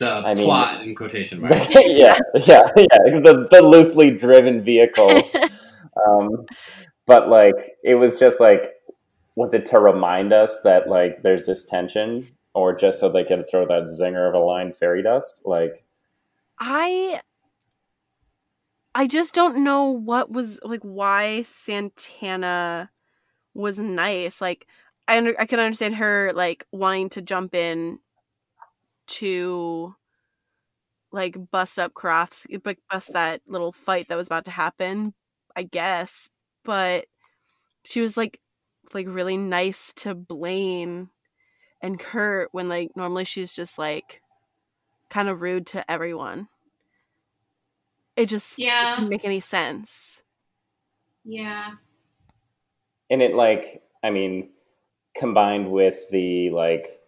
The 0.00 0.10
I 0.10 0.34
mean- 0.34 0.44
plot 0.44 0.82
in 0.82 0.94
quotation 0.96 1.40
marks. 1.40 1.68
yeah, 1.74 2.18
yeah, 2.34 2.68
yeah. 2.76 3.20
The 3.20 3.46
the 3.48 3.62
loosely 3.62 4.10
driven 4.10 4.62
vehicle. 4.64 5.22
um, 6.08 6.46
but 7.06 7.28
like 7.28 7.76
it 7.84 7.94
was 7.94 8.18
just 8.18 8.40
like, 8.40 8.72
was 9.36 9.54
it 9.54 9.66
to 9.66 9.80
remind 9.80 10.32
us 10.32 10.60
that 10.62 10.88
like 10.88 11.22
there's 11.22 11.46
this 11.46 11.64
tension, 11.64 12.28
or 12.54 12.74
just 12.74 13.00
so 13.00 13.08
they 13.08 13.24
could 13.24 13.48
throw 13.50 13.66
that 13.66 13.84
zinger 13.84 14.28
of 14.28 14.34
a 14.34 14.38
line 14.38 14.72
fairy 14.72 15.02
dust? 15.02 15.42
Like, 15.44 15.84
I 16.58 17.20
I 18.94 19.06
just 19.08 19.34
don't 19.34 19.64
know 19.64 19.90
what 19.90 20.30
was 20.30 20.60
like 20.62 20.82
why 20.82 21.42
Santana 21.42 22.90
was 23.54 23.78
nice. 23.78 24.40
Like 24.40 24.66
I 25.08 25.18
under, 25.18 25.34
I 25.38 25.46
can 25.46 25.58
understand 25.60 25.96
her 25.96 26.32
like 26.34 26.64
wanting 26.70 27.08
to 27.10 27.22
jump 27.22 27.54
in 27.54 27.98
to 29.06 29.94
like 31.12 31.36
bust 31.50 31.78
up 31.78 31.94
Crofts, 31.94 32.46
like 32.64 32.78
bust 32.90 33.12
that 33.12 33.42
little 33.46 33.72
fight 33.72 34.08
that 34.08 34.16
was 34.16 34.28
about 34.28 34.44
to 34.46 34.50
happen, 34.50 35.14
I 35.56 35.64
guess. 35.64 36.28
But 36.64 37.06
she 37.84 38.00
was 38.00 38.16
like 38.16 38.40
like 38.94 39.06
really 39.08 39.36
nice 39.36 39.92
to 39.96 40.14
Blaine 40.14 41.10
and 41.82 41.98
Kurt 41.98 42.48
when 42.52 42.68
like 42.68 42.90
normally 42.96 43.24
she's 43.24 43.54
just 43.54 43.78
like 43.78 44.22
kind 45.10 45.28
of 45.28 45.40
rude 45.42 45.66
to 45.68 45.88
everyone. 45.90 46.48
It 48.16 48.26
just 48.26 48.58
Yeah. 48.58 48.96
didn't 48.96 49.10
make 49.10 49.24
any 49.24 49.40
sense. 49.40 50.22
Yeah. 51.24 51.72
and 53.10 53.22
it 53.22 53.34
like, 53.34 53.82
I 54.02 54.10
mean, 54.10 54.50
combined 55.16 55.70
with 55.70 56.08
the 56.10 56.50
like. 56.50 57.00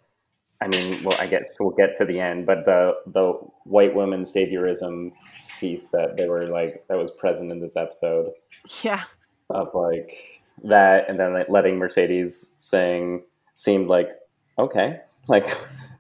I 0.61 0.69
mean, 0.69 1.05
well, 1.05 1.17
I 1.21 1.27
guess 1.27 1.43
we'll 1.61 1.71
get 1.77 1.97
to 1.97 2.07
the 2.07 2.19
end, 2.19 2.47
but 2.47 2.65
the 2.65 2.95
the 3.07 3.33
white 3.65 3.95
woman 3.95 4.23
saviorism 4.23 5.13
piece 5.61 5.89
that 5.89 6.17
they 6.17 6.27
were 6.29 6.47
like 6.47 6.85
that 6.89 6.97
was 6.99 7.11
present 7.11 7.51
in 7.51 7.61
this 7.61 7.77
episode 7.77 8.33
Yeah. 8.83 9.05
of 9.51 9.75
like 9.75 10.36
that 10.65 11.09
and 11.09 11.19
then 11.21 11.33
like 11.33 11.49
letting 11.49 11.77
mercedes 11.77 12.51
sing 12.59 13.23
seemed 13.55 13.89
like 13.89 14.11
okay 14.59 15.01
like 15.29 15.47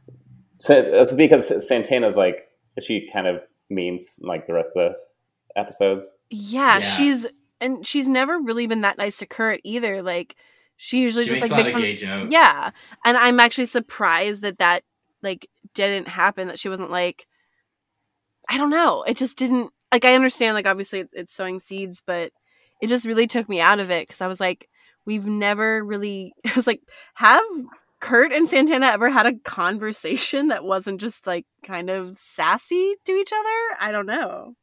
that's 0.66 1.12
because 1.12 1.66
santana's 1.66 2.16
like 2.16 2.48
she 2.80 3.08
kind 3.12 3.26
of 3.26 3.42
means 3.68 4.18
like 4.22 4.46
the 4.46 4.54
rest 4.54 4.70
of 4.76 4.92
the 4.92 5.60
episodes 5.60 6.18
yeah. 6.30 6.78
Yeah. 6.78 6.80
she's 6.80 7.26
and 7.60 7.86
she's 7.86 8.08
never 8.08 8.38
really 8.38 8.66
been 8.66 8.82
that 8.82 8.98
nice 8.98 9.18
to 9.18 9.26
Kurt 9.26 9.60
either. 9.64 10.02
Like 10.02 10.36
she 10.76 11.00
usually 11.00 11.24
She 11.24 11.30
just 11.30 11.40
makes 11.40 11.50
like 11.50 11.50
a 11.50 11.54
lot 11.54 11.62
makes 11.64 11.68
of 11.68 11.72
fun- 11.72 11.82
gay 11.82 11.96
jokes. 11.96 12.32
Yeah. 12.32 12.70
And 13.04 13.16
I'm 13.16 13.40
actually 13.40 13.66
surprised 13.66 14.42
that 14.42 14.58
that 14.58 14.82
like 15.22 15.48
didn't 15.74 16.08
happen 16.08 16.48
that 16.48 16.58
she 16.58 16.68
wasn't 16.68 16.90
like 16.90 17.26
I 18.48 18.58
don't 18.58 18.70
know. 18.70 19.02
It 19.02 19.16
just 19.16 19.36
didn't 19.36 19.72
like 19.92 20.04
I 20.04 20.14
understand 20.14 20.54
like 20.54 20.66
obviously 20.66 21.06
it's 21.12 21.34
sowing 21.34 21.60
seeds, 21.60 22.02
but 22.06 22.32
it 22.80 22.88
just 22.88 23.06
really 23.06 23.26
took 23.26 23.48
me 23.48 23.60
out 23.60 23.78
of 23.80 23.90
it 23.90 24.08
cuz 24.08 24.20
I 24.20 24.26
was 24.26 24.40
like 24.40 24.68
we've 25.04 25.26
never 25.26 25.84
really 25.84 26.32
I 26.46 26.52
was 26.54 26.66
like 26.66 26.82
have 27.14 27.44
Kurt 28.00 28.32
and 28.32 28.48
Santana 28.48 28.86
ever 28.86 29.08
had 29.10 29.26
a 29.26 29.38
conversation 29.40 30.48
that 30.48 30.64
wasn't 30.64 31.00
just 31.00 31.26
like 31.26 31.46
kind 31.64 31.90
of 31.90 32.18
sassy 32.18 32.94
to 33.04 33.12
each 33.12 33.32
other? 33.32 33.76
I 33.80 33.90
don't 33.90 34.06
know. 34.06 34.54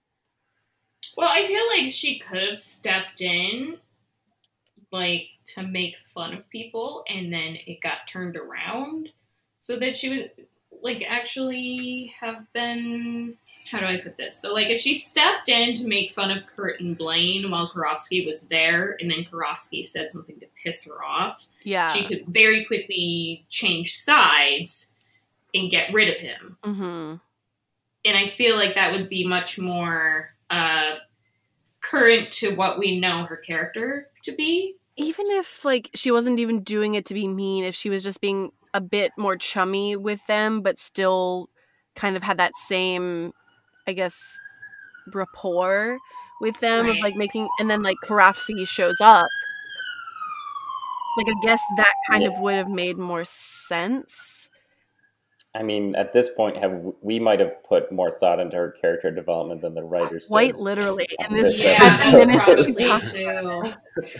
Well, 1.17 1.29
I 1.31 1.45
feel 1.45 1.67
like 1.67 1.91
she 1.91 2.19
could 2.19 2.41
have 2.41 2.61
stepped 2.61 3.21
in, 3.21 3.77
like, 4.91 5.27
to 5.55 5.63
make 5.63 5.95
fun 5.99 6.33
of 6.33 6.49
people, 6.49 7.03
and 7.07 7.31
then 7.31 7.57
it 7.67 7.81
got 7.81 8.07
turned 8.07 8.35
around 8.35 9.09
so 9.59 9.77
that 9.77 9.95
she 9.95 10.09
would, 10.09 10.31
like, 10.81 11.03
actually 11.07 12.13
have 12.19 12.51
been. 12.53 13.37
How 13.69 13.79
do 13.79 13.85
I 13.85 13.97
put 13.97 14.17
this? 14.17 14.39
So, 14.39 14.53
like, 14.53 14.67
if 14.67 14.79
she 14.79 14.93
stepped 14.93 15.49
in 15.49 15.75
to 15.75 15.87
make 15.87 16.11
fun 16.11 16.31
of 16.31 16.45
Kurt 16.47 16.79
and 16.79 16.97
Blaine 16.97 17.49
while 17.49 17.71
Karofsky 17.71 18.25
was 18.25 18.47
there, 18.47 18.97
and 18.99 19.09
then 19.09 19.25
Karofsky 19.25 19.85
said 19.85 20.11
something 20.11 20.39
to 20.39 20.47
piss 20.61 20.85
her 20.85 21.03
off, 21.03 21.47
Yeah. 21.63 21.87
she 21.93 22.05
could 22.05 22.25
very 22.27 22.65
quickly 22.65 23.45
change 23.49 23.97
sides 23.97 24.93
and 25.55 25.69
get 25.69 25.93
rid 25.93 26.09
of 26.09 26.17
him 26.17 26.57
mhm. 26.63 27.21
and 28.05 28.17
I 28.17 28.25
feel 28.25 28.55
like 28.55 28.73
that 28.73 28.91
would 28.91 29.07
be 29.07 29.23
much 29.23 29.59
more 29.59 30.29
uh, 30.49 30.95
current 31.79 32.31
to 32.31 32.55
what 32.55 32.79
we 32.79 32.99
know 32.99 33.25
her 33.25 33.37
character 33.37 34.09
to 34.23 34.31
be. 34.31 34.75
even 34.95 35.25
if 35.31 35.63
like 35.63 35.89
she 35.93 36.09
wasn't 36.11 36.39
even 36.39 36.63
doing 36.63 36.95
it 36.95 37.05
to 37.05 37.13
be 37.13 37.27
mean 37.27 37.63
if 37.63 37.75
she 37.75 37.89
was 37.91 38.03
just 38.03 38.19
being 38.19 38.51
a 38.73 38.81
bit 38.81 39.11
more 39.17 39.37
chummy 39.37 39.95
with 39.95 40.25
them 40.27 40.61
but 40.61 40.79
still 40.79 41.49
kind 41.95 42.15
of 42.17 42.23
had 42.23 42.37
that 42.39 42.55
same 42.55 43.31
i 43.87 43.93
guess 43.93 44.39
rapport 45.11 45.99
with 46.41 46.59
them 46.59 46.89
of 46.89 46.97
like 46.97 47.15
making 47.15 47.47
and 47.59 47.69
then 47.69 47.81
like 47.81 47.97
Karofsky 48.03 48.67
shows 48.67 48.99
up. 49.01 49.25
Like 51.17 51.27
i 51.29 51.33
guess 51.41 51.61
that 51.77 51.93
kind 52.09 52.25
of 52.25 52.37
would 52.39 52.55
have 52.55 52.69
made 52.69 52.97
more 52.97 53.23
sense. 53.25 54.49
I 55.55 55.61
mean 55.61 55.95
at 55.95 56.11
this 56.11 56.29
point 56.29 56.57
have 56.57 56.81
we 57.01 57.19
might 57.19 57.39
have 57.39 57.63
put 57.63 57.91
more 57.91 58.11
thought 58.19 58.39
into 58.39 58.57
her 58.57 58.75
character 58.81 59.11
development 59.11 59.61
than 59.61 59.73
the 59.75 59.83
writers 59.83 60.27
quite 60.27 60.55
did. 60.55 60.61
literally. 60.61 61.07
And 61.19 61.35
This 61.35 61.57
this 61.57 61.65
Yeah, 61.65 61.79
that's 61.79 62.43
probably 62.43 62.73
too. 62.73 63.73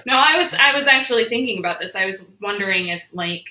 No, 0.05 0.15
I 0.15 0.37
was 0.37 0.53
I 0.53 0.73
was 0.73 0.87
actually 0.87 1.25
thinking 1.25 1.57
about 1.59 1.79
this. 1.79 1.95
I 1.95 2.05
was 2.05 2.29
wondering 2.41 2.89
if 2.89 3.03
like 3.11 3.45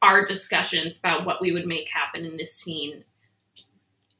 our 0.00 0.24
discussions 0.24 0.98
about 0.98 1.24
what 1.24 1.40
we 1.40 1.52
would 1.52 1.66
make 1.66 1.88
happen 1.88 2.24
in 2.24 2.36
this 2.36 2.54
scene 2.54 3.04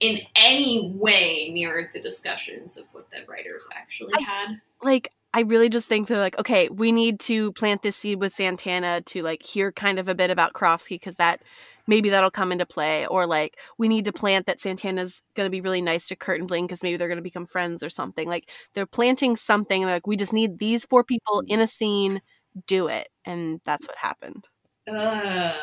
in 0.02 0.20
any 0.36 0.92
way 0.96 1.50
mirrored 1.54 1.90
the 1.94 2.00
discussions 2.00 2.76
of 2.76 2.84
what 2.92 3.08
the 3.10 3.18
writers 3.26 3.66
actually 3.74 4.12
I- 4.18 4.22
had. 4.22 4.60
like 4.82 5.10
I 5.34 5.40
really 5.42 5.70
just 5.70 5.88
think 5.88 6.08
they're 6.08 6.18
like, 6.18 6.38
okay, 6.38 6.68
we 6.68 6.92
need 6.92 7.18
to 7.20 7.52
plant 7.52 7.82
this 7.82 7.96
seed 7.96 8.20
with 8.20 8.34
Santana 8.34 9.00
to 9.06 9.22
like 9.22 9.42
hear 9.42 9.72
kind 9.72 9.98
of 9.98 10.06
a 10.06 10.14
bit 10.14 10.30
about 10.30 10.52
Karofsky 10.52 10.96
because 10.96 11.16
that 11.16 11.40
maybe 11.86 12.10
that'll 12.10 12.30
come 12.30 12.52
into 12.52 12.66
play. 12.66 13.06
Or 13.06 13.24
like 13.26 13.56
we 13.78 13.88
need 13.88 14.04
to 14.04 14.12
plant 14.12 14.44
that 14.44 14.60
Santana's 14.60 15.22
going 15.34 15.46
to 15.46 15.50
be 15.50 15.62
really 15.62 15.80
nice 15.80 16.06
to 16.08 16.16
Kurt 16.16 16.38
and 16.38 16.46
Blaine 16.48 16.66
because 16.66 16.82
maybe 16.82 16.98
they're 16.98 17.08
going 17.08 17.16
to 17.16 17.22
become 17.22 17.46
friends 17.46 17.82
or 17.82 17.88
something. 17.88 18.28
Like 18.28 18.50
they're 18.74 18.84
planting 18.84 19.34
something. 19.36 19.80
They're 19.80 19.94
like, 19.94 20.06
we 20.06 20.16
just 20.16 20.34
need 20.34 20.58
these 20.58 20.84
four 20.84 21.02
people 21.02 21.42
in 21.46 21.60
a 21.60 21.66
scene, 21.66 22.20
do 22.66 22.88
it. 22.88 23.08
And 23.24 23.62
that's 23.64 23.86
what 23.86 23.96
happened. 23.96 24.46
Ugh. 24.86 25.54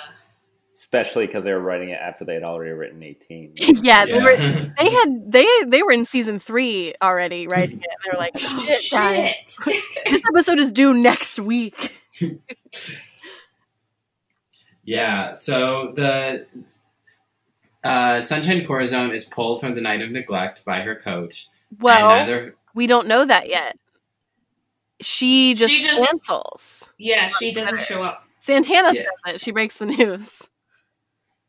Especially 0.79 1.25
because 1.27 1.43
they 1.43 1.51
were 1.51 1.59
writing 1.59 1.89
it 1.89 1.99
after 2.01 2.23
they 2.23 2.33
had 2.35 2.43
already 2.43 2.71
written 2.71 3.03
18. 3.03 3.53
yeah, 3.57 4.05
They, 4.05 4.13
were, 4.21 4.35
they 4.77 4.89
had 4.89 5.29
they 5.29 5.45
they 5.67 5.83
were 5.83 5.91
in 5.91 6.05
season 6.05 6.39
three 6.39 6.93
already, 7.01 7.47
right? 7.49 7.69
And 7.69 7.81
they 7.81 8.09
were 8.13 8.17
like, 8.17 8.31
Oh, 8.39 8.65
shit, 8.65 8.89
guys, 8.91 9.33
shit. 9.63 9.83
this 10.09 10.21
episode 10.33 10.57
is 10.57 10.71
due 10.71 10.93
next 10.93 11.37
week. 11.37 11.97
Yeah, 14.85 15.33
so 15.33 15.91
the 15.95 16.47
uh, 17.83 18.21
Sunshine 18.21 18.65
Corazon 18.65 19.11
is 19.11 19.25
pulled 19.25 19.59
from 19.59 19.75
the 19.75 19.81
Night 19.81 20.01
of 20.01 20.11
Neglect 20.11 20.63
by 20.65 20.79
her 20.81 20.95
coach. 20.95 21.49
Well, 21.79 22.09
neither, 22.09 22.55
we 22.73 22.87
don't 22.87 23.07
know 23.07 23.25
that 23.25 23.49
yet. 23.49 23.77
She 25.01 25.53
just, 25.55 25.69
She 25.69 25.83
just- 25.83 26.03
cancels. 26.09 26.89
yeah, 26.97 27.27
she 27.27 27.51
doesn't 27.51 27.81
show 27.83 28.01
up. 28.01 28.23
Santana 28.39 28.93
Yeah. 28.93 29.01
says 29.25 29.35
it. 29.35 29.41
She 29.41 29.51
breaks 29.51 29.77
the 29.77 29.85
news. 29.87 30.41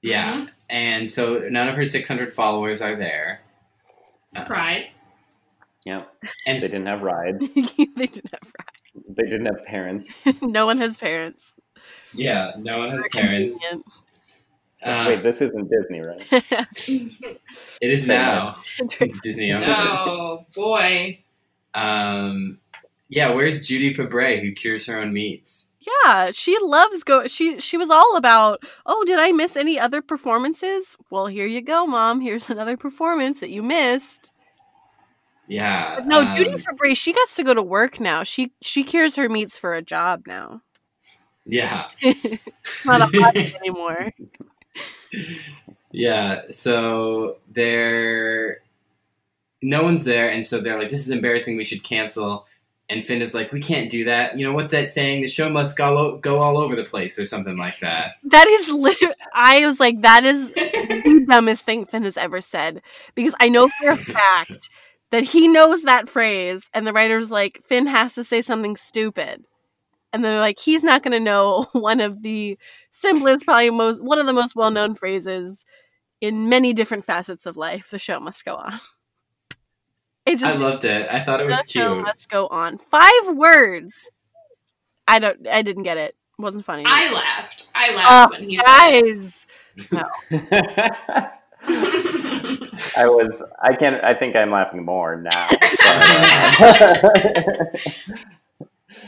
Yeah, 0.02 0.32
Mhm. 0.42 0.50
and 0.70 1.10
so 1.10 1.40
none 1.50 1.68
of 1.68 1.74
her 1.76 1.84
600 1.84 2.32
followers 2.32 2.80
are 2.80 2.96
there. 2.96 3.40
Surprise. 4.28 4.98
Yeah, 5.84 6.04
And 6.46 6.58
they 6.60 6.68
didn't 6.68 6.86
have 6.86 7.02
rides. 7.02 7.52
they 7.54 7.62
didn't 7.62 8.32
have 8.32 8.42
rides. 8.42 9.06
They 9.08 9.24
didn't 9.24 9.46
have 9.46 9.64
parents. 9.66 10.20
no 10.42 10.66
one 10.66 10.78
has 10.78 10.96
parents. 10.96 11.54
yeah, 12.14 12.52
no 12.58 12.78
one 12.78 12.90
has 12.90 13.02
parents. 13.12 13.58
Convenient. 13.60 13.86
Uh, 14.82 15.04
Wait, 15.08 15.22
this 15.22 15.42
isn't 15.42 15.70
Disney, 15.70 16.00
right? 16.00 16.26
it 17.82 17.90
is 17.90 18.06
now. 18.06 18.56
Disney 19.22 19.52
owns. 19.52 19.66
Oh 19.68 20.46
boy. 20.54 21.18
Um, 21.74 22.58
yeah, 23.10 23.30
where's 23.30 23.66
Judy 23.66 23.94
Fabray 23.94 24.40
who 24.40 24.52
cures 24.52 24.86
her 24.86 24.98
own 24.98 25.12
meats? 25.12 25.66
Yeah, 25.80 26.30
she 26.32 26.58
loves 26.60 27.02
go. 27.04 27.26
She 27.26 27.58
she 27.58 27.76
was 27.76 27.90
all 27.90 28.16
about. 28.16 28.62
Oh, 28.84 29.02
did 29.04 29.18
I 29.18 29.32
miss 29.32 29.56
any 29.56 29.78
other 29.78 30.02
performances? 30.02 30.96
Well, 31.10 31.26
here 31.26 31.46
you 31.46 31.62
go, 31.62 31.86
mom. 31.86 32.20
Here's 32.20 32.50
another 32.50 32.76
performance 32.76 33.40
that 33.40 33.50
you 33.50 33.62
missed. 33.62 34.30
Yeah. 35.48 35.96
But 35.96 36.06
no, 36.06 36.20
um, 36.20 36.36
Judy 36.36 36.52
Fabray, 36.52 36.96
she 36.96 37.12
gets 37.12 37.34
to 37.36 37.44
go 37.44 37.54
to 37.54 37.62
work 37.62 37.98
now. 37.98 38.22
She 38.22 38.52
she 38.60 38.84
cures 38.84 39.16
her 39.16 39.28
meats 39.28 39.58
for 39.58 39.74
a 39.74 39.82
job 39.82 40.22
now. 40.26 40.60
Yeah. 41.46 41.88
Not 42.84 43.00
a 43.00 43.06
hobby 43.18 43.52
anymore. 43.60 44.12
Yeah, 45.90 46.42
so 46.50 47.38
they're 47.50 48.58
no 49.62 49.82
one's 49.82 50.04
there, 50.04 50.30
and 50.30 50.46
so 50.46 50.60
they're 50.60 50.78
like, 50.78 50.88
"This 50.88 51.00
is 51.00 51.10
embarrassing. 51.10 51.56
We 51.56 51.64
should 51.64 51.82
cancel." 51.82 52.46
And 52.90 53.06
Finn 53.06 53.22
is 53.22 53.34
like, 53.34 53.52
"We 53.52 53.60
can't 53.60 53.88
do 53.88 54.04
that. 54.04 54.38
You 54.38 54.44
know 54.44 54.52
what's 54.52 54.72
that 54.72 54.92
saying? 54.92 55.22
The 55.22 55.28
show 55.28 55.48
must 55.48 55.76
go 55.76 56.18
go 56.18 56.40
all 56.40 56.58
over 56.58 56.74
the 56.74 56.84
place, 56.84 57.18
or 57.18 57.24
something 57.24 57.56
like 57.56 57.78
that." 57.80 58.16
That 58.24 58.46
is 58.48 58.68
literally. 58.68 59.14
I 59.32 59.66
was 59.66 59.78
like, 59.78 60.02
that 60.02 60.24
is 60.24 60.50
the 60.54 61.24
dumbest 61.28 61.64
thing 61.64 61.86
Finn 61.86 62.02
has 62.02 62.16
ever 62.16 62.40
said 62.40 62.82
because 63.14 63.34
I 63.40 63.48
know 63.48 63.68
for 63.80 63.90
a 63.90 63.96
fact 63.96 64.70
that 65.10 65.24
he 65.24 65.48
knows 65.48 65.82
that 65.82 66.08
phrase, 66.08 66.68
and 66.74 66.86
the 66.86 66.92
writer's 66.92 67.30
like, 67.30 67.62
Finn 67.64 67.86
has 67.86 68.14
to 68.14 68.24
say 68.24 68.42
something 68.42 68.76
stupid, 68.76 69.44
and 70.12 70.24
they're 70.24 70.40
like, 70.40 70.58
he's 70.58 70.84
not 70.84 71.02
going 71.02 71.12
to 71.12 71.20
know 71.20 71.66
one 71.72 72.00
of 72.00 72.22
the 72.22 72.58
simplest, 72.90 73.44
probably 73.44 73.70
most 73.70 74.02
one 74.02 74.18
of 74.18 74.26
the 74.26 74.32
most 74.32 74.56
well 74.56 74.70
known 74.70 74.94
phrases 74.94 75.64
in 76.20 76.48
many 76.48 76.72
different 76.72 77.04
facets 77.04 77.46
of 77.46 77.56
life. 77.56 77.88
The 77.90 77.98
show 77.98 78.20
must 78.20 78.44
go 78.44 78.56
on. 78.56 78.80
It 80.26 80.32
just 80.38 80.44
I 80.44 80.52
loved 80.56 80.84
it. 80.84 81.08
I 81.10 81.24
thought 81.24 81.40
it 81.40 81.46
was 81.46 81.56
the 81.62 81.68
show 81.68 81.94
cute. 81.94 82.04
must 82.04 82.28
go 82.28 82.46
on. 82.48 82.78
Five 82.78 83.34
words. 83.34 84.08
I 85.08 85.18
don't. 85.18 85.46
I 85.48 85.62
didn't 85.62 85.82
get 85.84 85.96
it. 85.96 86.14
It 86.38 86.42
wasn't 86.42 86.64
funny. 86.64 86.84
I 86.86 87.12
laughed. 87.12 87.68
I 87.74 87.94
laughed 87.94 88.34
Oh, 88.34 88.38
when 88.38 88.48
he 88.48 88.56
said 88.58 88.64
guys. 88.66 89.46
it. 89.76 91.30
I 92.96 93.06
was. 93.06 93.42
I 93.62 93.74
can't. 93.74 94.02
I 94.04 94.14
think 94.14 94.36
I'm 94.36 94.50
laughing 94.50 94.84
more 94.84 95.16
now. 95.20 95.48
But, 95.50 95.80
uh, 95.84 97.64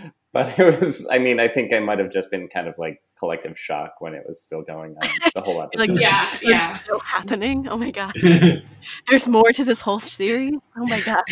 but 0.33 0.59
it 0.59 0.81
was. 0.81 1.07
I 1.11 1.19
mean, 1.19 1.41
I 1.41 1.49
think 1.49 1.73
I 1.73 1.79
might 1.79 1.99
have 1.99 2.11
just 2.11 2.31
been 2.31 2.49
kind 2.49 2.69
of 2.69 2.79
like 2.79 3.03
collective 3.19 3.59
shock 3.59 4.01
when 4.01 4.15
it 4.15 4.25
was 4.27 4.41
still 4.41 4.63
going 4.63 4.97
on 4.97 5.09
the 5.35 5.41
whole 5.41 5.63
episode. 5.63 5.91
Like, 5.91 6.01
yeah, 6.01 6.27
yeah. 6.43 6.79
still 6.79 7.01
happening. 7.01 7.69
Oh 7.69 7.77
my 7.77 7.91
god. 7.91 8.15
There's 9.09 9.29
more 9.29 9.53
to 9.53 9.65
this 9.65 9.81
whole 9.81 10.01
series. 10.01 10.55
Oh 10.77 10.87
my 10.87 11.01
god. 11.01 11.23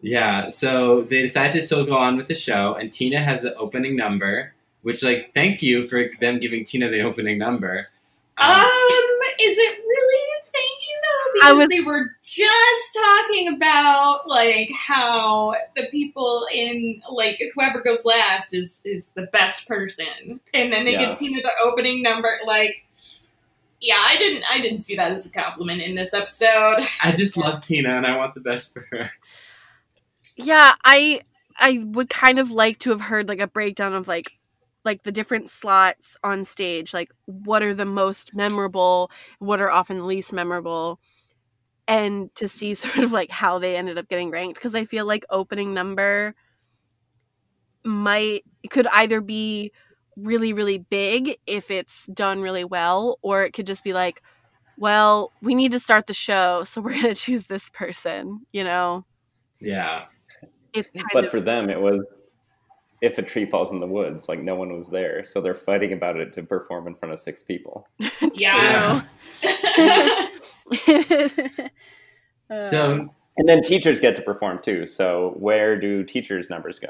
yeah, 0.01 0.49
so 0.49 1.01
they 1.03 1.21
decide 1.21 1.51
to 1.51 1.61
still 1.61 1.85
go 1.85 1.95
on 1.95 2.17
with 2.17 2.27
the 2.27 2.35
show, 2.35 2.73
and 2.75 2.91
Tina 2.91 3.21
has 3.23 3.41
the 3.41 3.55
opening 3.55 3.95
number, 3.95 4.53
which, 4.81 5.03
like, 5.03 5.31
thank 5.33 5.61
you 5.61 5.87
for 5.87 6.05
them 6.19 6.39
giving 6.39 6.63
Tina 6.63 6.89
the 6.89 7.01
opening 7.01 7.37
number. 7.37 7.87
Um, 8.37 8.51
Um, 8.51 9.19
is 9.39 9.57
it 9.57 9.77
really? 9.79 10.25
Thank 10.53 10.79
you 10.87 11.01
though, 11.03 11.21
I 11.23 11.24
because 11.39 11.57
was- 11.57 11.67
they 11.69 11.81
were 11.81 12.05
just 12.23 12.93
talking 12.93 13.55
about 13.55 14.27
like 14.27 14.69
how 14.71 15.55
the 15.75 15.87
people 15.91 16.47
in 16.53 17.01
like 17.11 17.39
whoever 17.53 17.81
goes 17.81 18.05
last 18.05 18.53
is 18.53 18.81
is 18.85 19.09
the 19.11 19.23
best 19.33 19.67
person, 19.67 20.39
and 20.53 20.71
then 20.73 20.85
they 20.85 20.93
Yeah. 20.93 21.09
give 21.09 21.17
Tina 21.19 21.41
the 21.41 21.51
opening 21.63 22.01
number. 22.01 22.39
Like, 22.45 22.85
yeah, 23.79 23.99
I 23.99 24.17
didn't 24.17 24.43
I 24.49 24.59
didn't 24.61 24.81
see 24.81 24.95
that 24.95 25.11
as 25.11 25.29
a 25.29 25.31
compliment 25.31 25.81
in 25.81 25.95
this 25.95 26.13
episode. 26.13 26.87
I 27.03 27.11
just 27.15 27.37
love 27.37 27.61
Tina, 27.63 27.95
and 27.97 28.05
I 28.07 28.17
want 28.17 28.33
the 28.33 28.41
best 28.41 28.73
for 28.73 28.87
her. 28.91 29.11
Yeah, 30.37 30.73
I 30.83 31.21
I 31.57 31.79
would 31.85 32.09
kind 32.09 32.39
of 32.39 32.51
like 32.51 32.79
to 32.79 32.89
have 32.89 33.01
heard 33.01 33.27
like 33.27 33.39
a 33.39 33.47
breakdown 33.47 33.93
of 33.93 34.07
like 34.07 34.31
like 34.83 35.03
the 35.03 35.11
different 35.11 35.49
slots 35.49 36.15
on 36.23 36.45
stage, 36.45 36.93
like 36.93 37.11
what 37.25 37.63
are 37.63 37.73
the 37.73 37.85
most 37.85 38.35
memorable, 38.35 39.09
what 39.39 39.59
are 39.59 39.71
often 39.71 39.97
the 39.97 40.03
least 40.05 40.31
memorable, 40.31 40.99
and 41.87 42.33
to 42.35 42.47
see 42.47 42.73
sort 42.75 42.97
of 42.97 43.11
like 43.11 43.29
how 43.31 43.59
they 43.59 43.75
ended 43.75 43.97
up 43.97 44.07
getting 44.07 44.31
ranked 44.31 44.55
because 44.59 44.75
I 44.75 44.85
feel 44.85 45.05
like 45.05 45.25
opening 45.29 45.73
number 45.73 46.35
might 47.83 48.43
could 48.71 48.87
either 48.87 49.21
be 49.21 49.71
really 50.17 50.53
really 50.53 50.77
big 50.79 51.37
if 51.45 51.69
it's 51.69 52.07
done 52.07 52.41
really 52.41 52.63
well 52.63 53.19
or 53.21 53.43
it 53.43 53.51
could 53.53 53.67
just 53.67 53.83
be 53.83 53.93
like 53.93 54.21
well 54.77 55.31
we 55.41 55.53
need 55.53 55.71
to 55.71 55.79
start 55.79 56.07
the 56.07 56.13
show 56.13 56.63
so 56.63 56.81
we're 56.81 56.91
going 57.01 57.03
to 57.03 57.15
choose 57.15 57.45
this 57.45 57.69
person 57.71 58.39
you 58.51 58.63
know 58.63 59.05
Yeah. 59.59 60.05
it's 60.73 60.89
But 61.13 61.25
of 61.25 61.31
for 61.31 61.39
them, 61.41 61.69
it 61.69 61.79
was 61.79 62.01
if 63.01 63.17
a 63.17 63.21
tree 63.21 63.45
falls 63.45 63.71
in 63.71 63.79
the 63.79 63.87
woods, 63.87 64.27
like 64.29 64.41
no 64.41 64.55
one 64.55 64.73
was 64.73 64.87
there, 64.89 65.23
so 65.25 65.39
they're 65.41 65.53
fighting 65.53 65.93
about 65.93 66.15
it 66.17 66.31
to 66.33 66.43
perform 66.43 66.87
in 66.87 66.95
front 66.95 67.13
of 67.13 67.19
six 67.19 67.43
people. 67.43 67.87
Yeah. 68.33 69.03
Uh, 72.49 72.69
So 72.69 73.09
And 73.37 73.49
then 73.49 73.63
teachers 73.63 73.99
get 73.99 74.15
to 74.17 74.21
perform 74.21 74.59
too. 74.61 74.85
So 74.85 75.33
where 75.37 75.79
do 75.79 76.03
teachers' 76.03 76.49
numbers 76.49 76.77
go? 76.79 76.89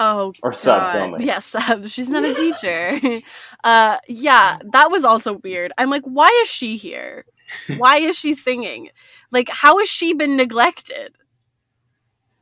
oh 0.00 0.32
Or 0.42 0.52
subs 0.52 0.92
God. 0.92 0.96
only? 0.96 1.24
yeah 1.26 1.38
subs. 1.38 1.92
She's 1.92 2.08
not 2.08 2.24
a 2.24 2.34
teacher. 2.34 2.98
Uh 3.64 3.98
yeah 4.08 4.58
that 4.72 4.90
was 4.90 5.04
also 5.04 5.38
weird. 5.38 5.72
I'm 5.78 5.90
like 5.90 6.02
why 6.04 6.28
is 6.42 6.48
she 6.48 6.76
here? 6.76 7.24
Why 7.76 7.98
is 7.98 8.18
she 8.18 8.34
singing? 8.34 8.88
Like 9.30 9.48
how 9.48 9.78
has 9.78 9.88
she 9.88 10.12
been 10.14 10.36
neglected? 10.36 11.14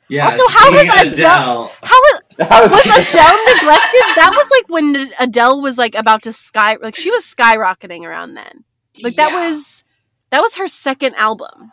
Yeah, 0.09 0.27
Also, 0.31 0.49
how 0.49 0.65
singing 0.71 0.87
was 0.89 1.07
Adele- 1.07 1.73
how 1.83 2.01
was, 2.07 2.21
That 2.39 2.63
was, 2.63 2.71
was 2.73 2.87
adele 2.87 3.45
neglected? 3.55 4.05
That 4.17 4.33
was 4.35 4.49
like 4.51 4.69
when 4.69 5.13
adele 5.19 5.61
was 5.61 5.77
like 5.77 5.95
about 5.95 6.23
to 6.23 6.33
sky 6.33 6.77
like 6.81 6.95
she 6.97 7.11
was 7.11 7.25
skyrocketing 7.25 8.03
around 8.05 8.35
then. 8.35 8.65
Like 9.03 9.17
that 9.17 9.33
Yeah. 9.33 9.49
was 9.49 9.85
that 10.33 10.41
was 10.41 10.57
her 10.57 10.67
second 10.67 11.15
album 11.15 11.71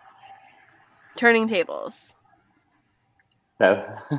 turning 1.18 1.48
tables 1.48 2.16
That- 3.58 4.04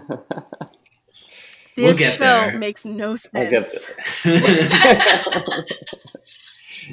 this 1.76 1.84
We'll 1.84 1.96
get 1.96 2.14
show 2.14 2.18
there. 2.20 2.58
makes 2.58 2.84
no 2.84 3.16
We'll 3.32 3.48
get 3.50 3.68
sense 3.70 3.88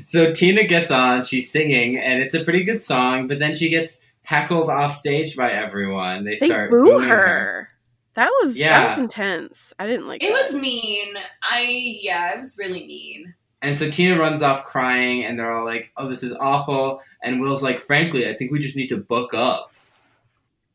so 0.05 0.31
Tina 0.33 0.63
gets 0.65 0.91
on, 0.91 1.23
she's 1.23 1.51
singing, 1.51 1.97
and 1.97 2.21
it's 2.21 2.35
a 2.35 2.43
pretty 2.43 2.63
good 2.63 2.83
song, 2.83 3.27
but 3.27 3.39
then 3.39 3.55
she 3.55 3.69
gets 3.69 3.97
heckled 4.23 4.69
off 4.69 4.91
stage 4.95 5.35
by 5.35 5.49
everyone. 5.51 6.23
They, 6.25 6.35
they 6.39 6.47
start 6.47 6.69
boo 6.69 6.83
booing 6.85 7.09
her. 7.09 7.67
That 8.13 8.29
was 8.41 8.55
that 8.55 8.59
Yeah. 8.59 8.89
was 8.91 8.99
intense. 8.99 9.73
I 9.79 9.87
didn't 9.87 10.07
like 10.07 10.23
It 10.23 10.33
that. 10.33 10.51
was 10.51 10.53
mean. 10.61 11.15
I 11.43 11.97
yeah, 12.01 12.35
it 12.35 12.39
was 12.39 12.57
really 12.57 12.85
mean. 12.85 13.33
And 13.61 13.75
so 13.75 13.89
Tina 13.89 14.19
runs 14.19 14.41
off 14.41 14.65
crying, 14.65 15.25
and 15.25 15.37
they're 15.37 15.51
all 15.51 15.65
like, 15.65 15.91
"Oh, 15.97 16.07
this 16.07 16.23
is 16.23 16.33
awful." 16.33 17.01
And 17.23 17.41
Will's 17.41 17.63
like, 17.63 17.79
"Frankly, 17.81 18.29
I 18.29 18.35
think 18.35 18.51
we 18.51 18.59
just 18.59 18.75
need 18.75 18.89
to 18.89 18.97
book 18.97 19.33
up." 19.33 19.71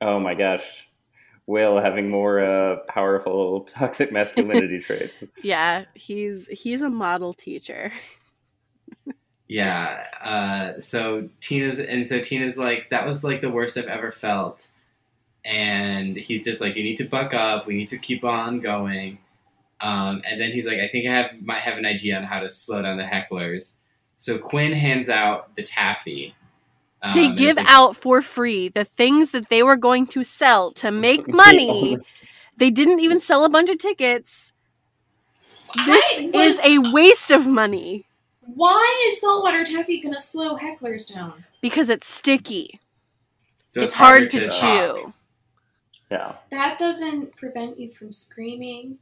oh 0.02 0.20
my 0.20 0.34
gosh. 0.34 0.88
Will 1.46 1.80
having 1.80 2.08
more 2.08 2.40
uh, 2.40 2.76
powerful 2.88 3.62
toxic 3.62 4.12
masculinity 4.12 4.80
traits. 4.86 5.24
Yeah, 5.42 5.86
he's 5.94 6.46
he's 6.48 6.82
a 6.82 6.90
model 6.90 7.34
teacher. 7.34 7.92
Yeah. 9.48 10.06
Uh, 10.22 10.80
so 10.80 11.28
Tina's 11.40 11.78
and 11.78 12.06
so 12.06 12.20
Tina's 12.20 12.56
like 12.56 12.90
that 12.90 13.06
was 13.06 13.24
like 13.24 13.40
the 13.40 13.50
worst 13.50 13.76
I've 13.76 13.86
ever 13.86 14.12
felt, 14.12 14.68
and 15.44 16.16
he's 16.16 16.44
just 16.44 16.60
like 16.60 16.76
you 16.76 16.84
need 16.84 16.96
to 16.98 17.08
buck 17.08 17.34
up. 17.34 17.66
We 17.66 17.74
need 17.74 17.88
to 17.88 17.98
keep 17.98 18.24
on 18.24 18.60
going. 18.60 19.18
Um, 19.82 20.22
and 20.24 20.40
then 20.40 20.52
he's 20.52 20.66
like, 20.66 20.78
I 20.78 20.88
think 20.88 21.08
I 21.08 21.12
have 21.12 21.42
might 21.42 21.60
have 21.60 21.76
an 21.76 21.84
idea 21.84 22.16
on 22.16 22.22
how 22.24 22.40
to 22.40 22.48
slow 22.48 22.80
down 22.82 22.96
the 22.96 23.02
hecklers. 23.04 23.74
So 24.16 24.38
Quinn 24.38 24.72
hands 24.72 25.08
out 25.08 25.54
the 25.56 25.62
taffy. 25.64 26.34
Um, 27.02 27.16
they 27.16 27.28
give 27.34 27.56
like- 27.56 27.66
out 27.68 27.96
for 27.96 28.22
free 28.22 28.68
the 28.68 28.84
things 28.84 29.32
that 29.32 29.48
they 29.48 29.62
were 29.64 29.76
going 29.76 30.06
to 30.08 30.22
sell 30.22 30.70
to 30.74 30.92
make 30.92 31.26
money. 31.32 31.98
they 32.56 32.70
didn't 32.70 33.00
even 33.00 33.18
sell 33.18 33.44
a 33.44 33.48
bunch 33.48 33.70
of 33.70 33.78
tickets. 33.78 34.52
This 35.86 36.04
I 36.18 36.30
is 36.34 36.60
a 36.64 36.78
waste 36.92 37.30
of 37.30 37.46
money 37.46 38.04
Why 38.42 39.06
is 39.08 39.20
saltwater 39.20 39.64
taffy 39.64 40.00
gonna 40.00 40.20
slow 40.20 40.56
hecklers 40.56 41.12
down? 41.12 41.44
because 41.62 41.88
it's 41.88 42.06
sticky. 42.06 42.78
so 43.70 43.82
it's, 43.82 43.92
hard 43.94 44.30
harder 44.32 44.48
to, 44.48 44.48
talk. 44.48 44.96
chew. 44.96 45.12
Yeah. 46.10 46.34
That 46.50 46.78
doesn't 46.78 47.34
prevent 47.36 47.80
you 47.80 47.90
from 47.90 48.12
screaming. 48.12 48.98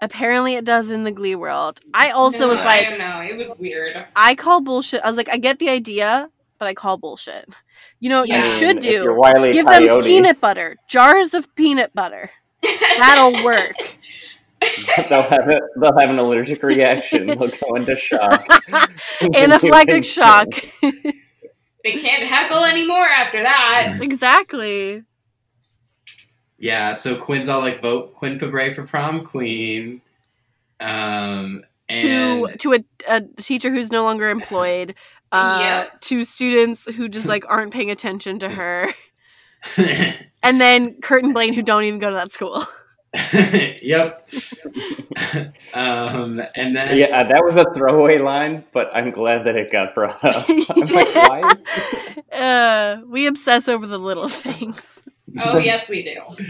Apparently, 0.00 0.54
it 0.54 0.64
does 0.64 0.90
in 0.90 1.02
the 1.04 1.10
Glee 1.10 1.34
world. 1.34 1.80
I 1.92 2.10
also 2.10 2.40
No, 2.40 2.48
was 2.48 2.58
like, 2.60 2.86
I 2.86 2.90
don't 2.90 2.98
know. 2.98 3.20
It 3.20 3.36
was 3.48 3.58
weird. 3.58 4.06
I 4.14 4.34
call 4.36 4.60
bullshit. 4.60 5.02
I 5.02 5.08
was 5.08 5.16
like, 5.16 5.28
I 5.28 5.38
get 5.38 5.58
the 5.58 5.68
idea, 5.70 6.30
but 6.58 6.66
I 6.68 6.74
call 6.74 6.98
bullshit. 6.98 7.48
You 8.00 8.08
know 8.10 8.20
what 8.20 8.28
Yeah. 8.28 8.36
you 8.36 8.40
I 8.52 8.58
should 8.58 8.78
if 8.78 8.84
you're 8.92 9.04
do? 9.14 9.14
Wile. 9.18 9.52
Give 9.52 9.66
them 9.66 10.00
peanut 10.02 10.40
butter, 10.40 10.76
jars 10.88 11.34
of 11.34 11.52
peanut 11.56 11.92
butter. 11.94 12.30
That'll 12.98 13.32
work. 13.44 13.74
they'll 15.08 15.22
have 15.22 15.48
it. 15.48 15.62
They'll 15.80 15.98
have 15.98 16.10
an 16.10 16.18
allergic 16.18 16.62
reaction. 16.62 17.26
They'll 17.26 17.36
go 17.48 17.74
into 17.74 17.96
shock. 17.96 18.44
Anaphylactic 19.20 20.04
shock. 20.04 20.48
They 21.84 21.92
can't 21.92 22.24
heckle 22.24 22.64
anymore 22.64 23.06
after 23.06 23.42
that. 23.42 23.98
exactly. 24.00 25.02
Yeah, 26.58 26.92
so 26.92 27.16
Quinn's 27.16 27.48
all 27.48 27.60
like 27.60 27.80
vote 27.80 28.14
Quinn 28.14 28.38
Fabray 28.38 28.74
for 28.74 28.84
prom 28.84 29.24
queen. 29.24 30.00
Um 30.80 31.64
and 31.88 32.46
to 32.48 32.56
to 32.58 32.74
a, 32.74 32.84
a 33.08 33.20
teacher 33.36 33.70
who's 33.70 33.90
no 33.90 34.04
longer 34.04 34.30
employed. 34.30 34.94
Uh, 35.30 35.58
Yep. 35.60 36.00
To 36.00 36.24
students 36.24 36.86
who 36.86 37.06
just 37.06 37.26
like 37.26 37.44
aren't 37.48 37.70
paying 37.70 37.90
attention 37.90 38.38
to 38.38 38.48
her, 38.48 38.88
and 40.42 40.58
then 40.58 41.02
Kurt 41.02 41.22
and 41.22 41.34
Blaine 41.34 41.52
who 41.52 41.60
don't 41.60 41.84
even 41.84 42.00
go 42.00 42.08
to 42.08 42.16
that 42.16 42.32
school. 42.32 42.64
yep. 43.82 44.26
um 45.74 46.40
and 46.54 46.74
then 46.74 46.96
Yeah, 46.96 47.24
that 47.24 47.44
was 47.44 47.56
a 47.56 47.66
throwaway 47.74 48.16
line, 48.16 48.64
but 48.72 48.90
I'm 48.94 49.10
glad 49.10 49.44
that 49.44 49.54
it 49.54 49.70
got 49.70 49.94
brought 49.94 50.24
up. 50.24 50.46
I'm 50.48 50.88
like, 50.88 51.14
why? 51.14 51.52
Is 52.32 52.40
uh, 52.40 53.02
we 53.06 53.26
obsess 53.26 53.68
over 53.68 53.86
the 53.86 53.98
little 53.98 54.30
things. 54.30 55.04
Oh 55.42 55.58
yes, 55.58 55.88
we 55.88 56.02
do. 56.02 56.44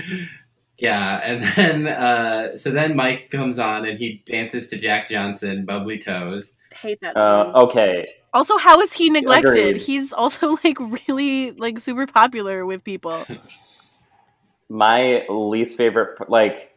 Yeah, 0.79 1.21
and 1.25 1.43
then 1.43 1.89
uh 1.89 2.57
so 2.57 2.71
then 2.71 2.95
Mike 2.97 3.31
comes 3.31 3.59
on 3.59 3.85
and 3.87 3.99
he 3.99 4.23
dances 4.27 4.69
to 4.69 4.77
Jack 4.77 5.09
Johnson, 5.09 5.65
Bubble 5.65 5.99
Toes. 5.99 6.53
Hate 6.81 7.01
that 7.01 7.17
song. 7.17 7.53
uh, 7.55 7.63
okay, 7.65 8.07
Also, 8.33 8.57
how 8.57 8.81
is 8.81 8.93
he 8.93 9.11
neglected? 9.11 9.51
Agreed. 9.57 9.77
He's 9.83 10.13
also 10.13 10.57
like 10.65 10.79
really 11.09 11.51
like 11.53 11.81
super 11.81 12.07
popular 12.07 12.65
with 12.65 12.85
people. 12.85 13.25
my 14.69 15.27
least 15.29 15.77
favorite, 15.77 16.29
like, 16.31 16.75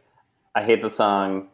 I 0.55 0.63
hate 0.63 0.81
the 0.81 0.89
song. 0.89 1.49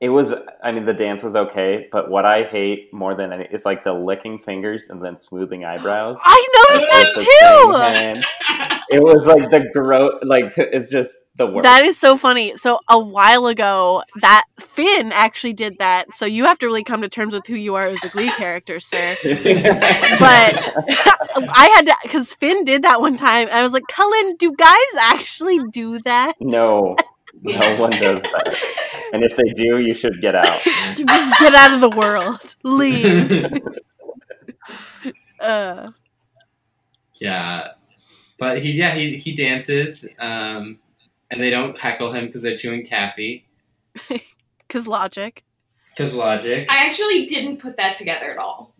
It 0.00 0.08
was, 0.08 0.34
I 0.62 0.72
mean, 0.72 0.84
the 0.84 0.92
dance 0.92 1.22
was 1.22 1.34
okay, 1.34 1.88
but 1.90 2.10
what 2.10 2.26
I 2.26 2.42
hate 2.42 2.92
more 2.92 3.14
than 3.14 3.32
any 3.32 3.44
is 3.50 3.64
like 3.64 3.84
the 3.84 3.92
licking 3.92 4.38
fingers 4.38 4.90
and 4.90 5.02
then 5.02 5.16
smoothing 5.16 5.64
eyebrows. 5.64 6.18
I 6.22 6.66
noticed 6.70 6.86
that 6.90 8.24
too. 8.30 8.74
It 8.90 9.02
was 9.02 9.26
like 9.26 9.50
the 9.50 9.68
gross, 9.72 10.12
like 10.22 10.52
t- 10.54 10.62
it's 10.62 10.90
just 10.90 11.16
the 11.36 11.46
worst. 11.46 11.64
That 11.64 11.84
is 11.84 11.98
so 11.98 12.16
funny. 12.16 12.56
So 12.56 12.78
a 12.88 12.98
while 12.98 13.46
ago, 13.46 14.02
that 14.20 14.44
Finn 14.60 15.10
actually 15.10 15.54
did 15.54 15.78
that. 15.78 16.14
So 16.14 16.26
you 16.26 16.44
have 16.44 16.58
to 16.58 16.66
really 16.66 16.84
come 16.84 17.00
to 17.02 17.08
terms 17.08 17.32
with 17.32 17.46
who 17.46 17.54
you 17.54 17.74
are 17.74 17.86
as 17.86 17.98
a 18.04 18.08
Glee 18.10 18.30
character, 18.30 18.78
sir. 18.78 19.16
But 19.24 19.34
I 21.36 21.70
had 21.74 21.86
to 21.86 21.96
because 22.02 22.34
Finn 22.34 22.64
did 22.64 22.82
that 22.82 23.00
one 23.00 23.16
time. 23.16 23.48
And 23.48 23.56
I 23.56 23.62
was 23.62 23.72
like, 23.72 23.84
Cullen, 23.88 24.36
do 24.36 24.52
guys 24.56 24.76
actually 25.00 25.60
do 25.72 25.98
that? 26.00 26.34
no, 26.40 26.96
no 27.44 27.76
one 27.80 27.90
does 27.90 28.22
that. 28.22 28.56
And 29.12 29.22
if 29.22 29.36
they 29.36 29.52
do, 29.54 29.78
you 29.78 29.94
should 29.94 30.20
get 30.20 30.34
out. 30.34 30.60
Get 30.96 31.54
out 31.54 31.72
of 31.72 31.80
the 31.80 31.90
world. 31.90 32.56
Leave. 32.62 33.52
Uh, 35.40 35.90
yeah. 37.20 37.68
But 38.38 38.62
he 38.62 38.72
yeah, 38.72 38.94
he 38.94 39.18
he 39.18 39.34
dances 39.34 40.06
um 40.18 40.78
and 41.30 41.42
they 41.42 41.50
don't 41.50 41.78
heckle 41.78 42.12
him 42.12 42.26
because 42.26 42.42
they're 42.42 42.56
chewing 42.56 42.84
taffy. 42.84 43.46
Cause 44.68 44.86
logic. 44.86 45.44
Cause 45.98 46.14
logic. 46.14 46.66
I 46.70 46.86
actually 46.86 47.26
didn't 47.26 47.58
put 47.58 47.76
that 47.76 47.96
together 47.96 48.32
at 48.32 48.38
all. 48.38 48.73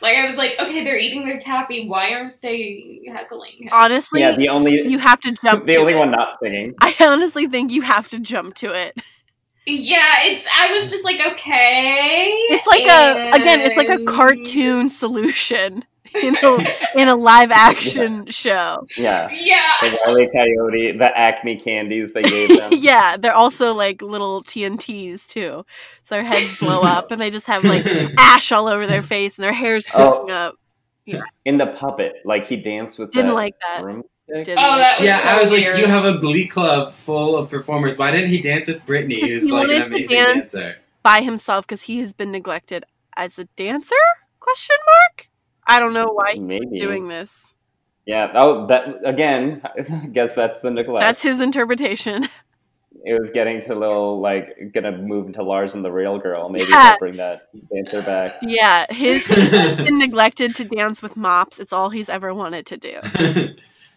Like 0.00 0.16
I 0.16 0.26
was 0.26 0.36
like, 0.36 0.56
okay, 0.58 0.84
they're 0.84 0.98
eating 0.98 1.26
their 1.26 1.38
taffy. 1.38 1.88
Why 1.88 2.14
aren't 2.14 2.40
they 2.42 3.00
heckling 3.12 3.52
him? 3.58 3.68
Honestly, 3.72 4.20
yeah, 4.20 4.36
the 4.36 4.48
only 4.48 4.88
you 4.88 4.98
have 4.98 5.20
to 5.20 5.32
jump. 5.32 5.64
the 5.66 5.74
to 5.74 5.80
only 5.80 5.92
it. 5.92 5.98
one 5.98 6.10
not 6.10 6.34
singing. 6.42 6.74
I 6.80 6.94
honestly 7.00 7.46
think 7.46 7.72
you 7.72 7.82
have 7.82 8.08
to 8.10 8.18
jump 8.18 8.54
to 8.56 8.72
it. 8.72 8.96
Yeah, 9.66 10.24
it's. 10.24 10.46
I 10.56 10.70
was 10.72 10.90
just 10.90 11.04
like, 11.04 11.20
okay. 11.32 12.28
It's 12.48 12.66
like 12.66 12.82
a 12.82 13.30
again, 13.32 13.60
it's 13.60 13.76
like 13.76 13.88
a 13.88 14.04
cartoon 14.04 14.88
solution 14.90 15.84
in 16.22 16.36
a 16.42 16.66
in 17.00 17.08
a 17.08 17.14
live 17.16 17.50
action 17.50 18.26
show. 18.30 18.86
Yeah, 18.96 19.28
Yeah. 19.32 19.60
the 19.82 19.98
Wile. 20.06 20.28
Coyote, 20.32 20.98
the 20.98 21.10
Acme 21.16 21.56
candies 21.56 22.12
they 22.12 22.22
gave 22.22 22.48
them. 22.56 22.72
yeah, 22.78 23.16
they're 23.16 23.34
also 23.34 23.74
like 23.74 24.02
little 24.02 24.42
TNTs 24.42 25.26
too. 25.28 25.64
So 26.02 26.14
their 26.14 26.24
heads 26.24 26.58
blow 26.58 26.80
up 26.82 27.10
and 27.10 27.20
they 27.20 27.30
just 27.30 27.46
have 27.46 27.64
like 27.64 27.84
ash 28.18 28.52
all 28.52 28.66
over 28.68 28.86
their 28.86 29.02
face 29.02 29.36
and 29.38 29.44
their 29.44 29.52
hair's 29.52 29.86
Oh. 29.94 30.12
sticking 30.18 30.30
up. 30.30 30.56
In 31.44 31.56
the 31.58 31.66
puppet, 31.66 32.14
like 32.24 32.46
he 32.46 32.56
danced 32.56 32.98
with 32.98 33.10
Didn't 33.10 33.30
that 33.30 33.34
like 33.34 33.54
that. 33.60 33.82
broomstick. 33.82 34.10
Didn't 34.28 34.58
Oh, 34.58 34.76
that 34.76 35.00
was 35.00 35.06
yeah, 35.06 35.18
so 35.18 35.28
I 35.28 35.40
was 35.40 35.50
like, 35.50 35.64
you 35.64 35.86
have 35.86 36.04
a 36.04 36.18
glee 36.18 36.46
club 36.46 36.92
full 36.92 37.36
of 37.36 37.50
performers. 37.50 37.98
Why 37.98 38.12
didn't 38.12 38.30
he 38.30 38.40
dance 38.40 38.68
with 38.68 38.84
Britney, 38.86 39.20
who's 39.26 39.42
He 39.44 39.50
like 39.50 39.64
an 39.64 39.68
wanted 39.70 39.78
to 39.80 39.86
amazing 39.86 40.08
dance. 40.16 40.52
dancer? 40.52 40.76
by 41.02 41.22
himself 41.22 41.66
because 41.66 41.82
he 41.82 41.98
has 42.00 42.12
been 42.12 42.30
neglected 42.30 42.84
as 43.16 43.38
a 43.40 43.44
dancer? 43.56 43.96
Question 44.38 44.76
mark. 44.86 45.29
I 45.66 45.78
don't 45.80 45.92
know 45.92 46.12
why 46.12 46.32
he's 46.32 46.40
Maybe 46.40 46.76
doing 46.78 47.08
this. 47.08 47.54
Yeah. 48.06 48.32
Oh, 48.34 48.66
that 48.66 48.96
again. 49.04 49.62
I 49.92 50.06
guess 50.06 50.34
that's 50.34 50.60
the 50.60 50.70
neglect. 50.70 51.02
That's 51.02 51.22
his 51.22 51.40
interpretation. 51.40 52.28
it 53.04 53.18
was 53.18 53.30
getting 53.30 53.60
to 53.62 53.74
a 53.74 53.78
little 53.78 54.20
like 54.20 54.72
gonna 54.74 54.96
move 54.96 55.26
into 55.26 55.42
Lars 55.42 55.74
and 55.74 55.84
the 55.84 55.92
Real 55.92 56.18
Girl. 56.18 56.48
Maybe 56.48 56.70
Yeah. 56.70 56.96
bring 56.98 57.16
that 57.18 57.48
dancer 57.72 58.02
back. 58.02 58.34
Yeah, 58.42 58.86
his 58.90 59.24
he's 59.26 59.76
been 59.76 59.98
neglected 59.98 60.56
to 60.56 60.64
dance 60.64 61.02
with 61.02 61.16
mops. 61.16 61.58
It's 61.60 61.72
all 61.72 61.90
he's 61.90 62.08
ever 62.08 62.34
wanted 62.34 62.66
to 62.66 62.76
do. 62.76 62.98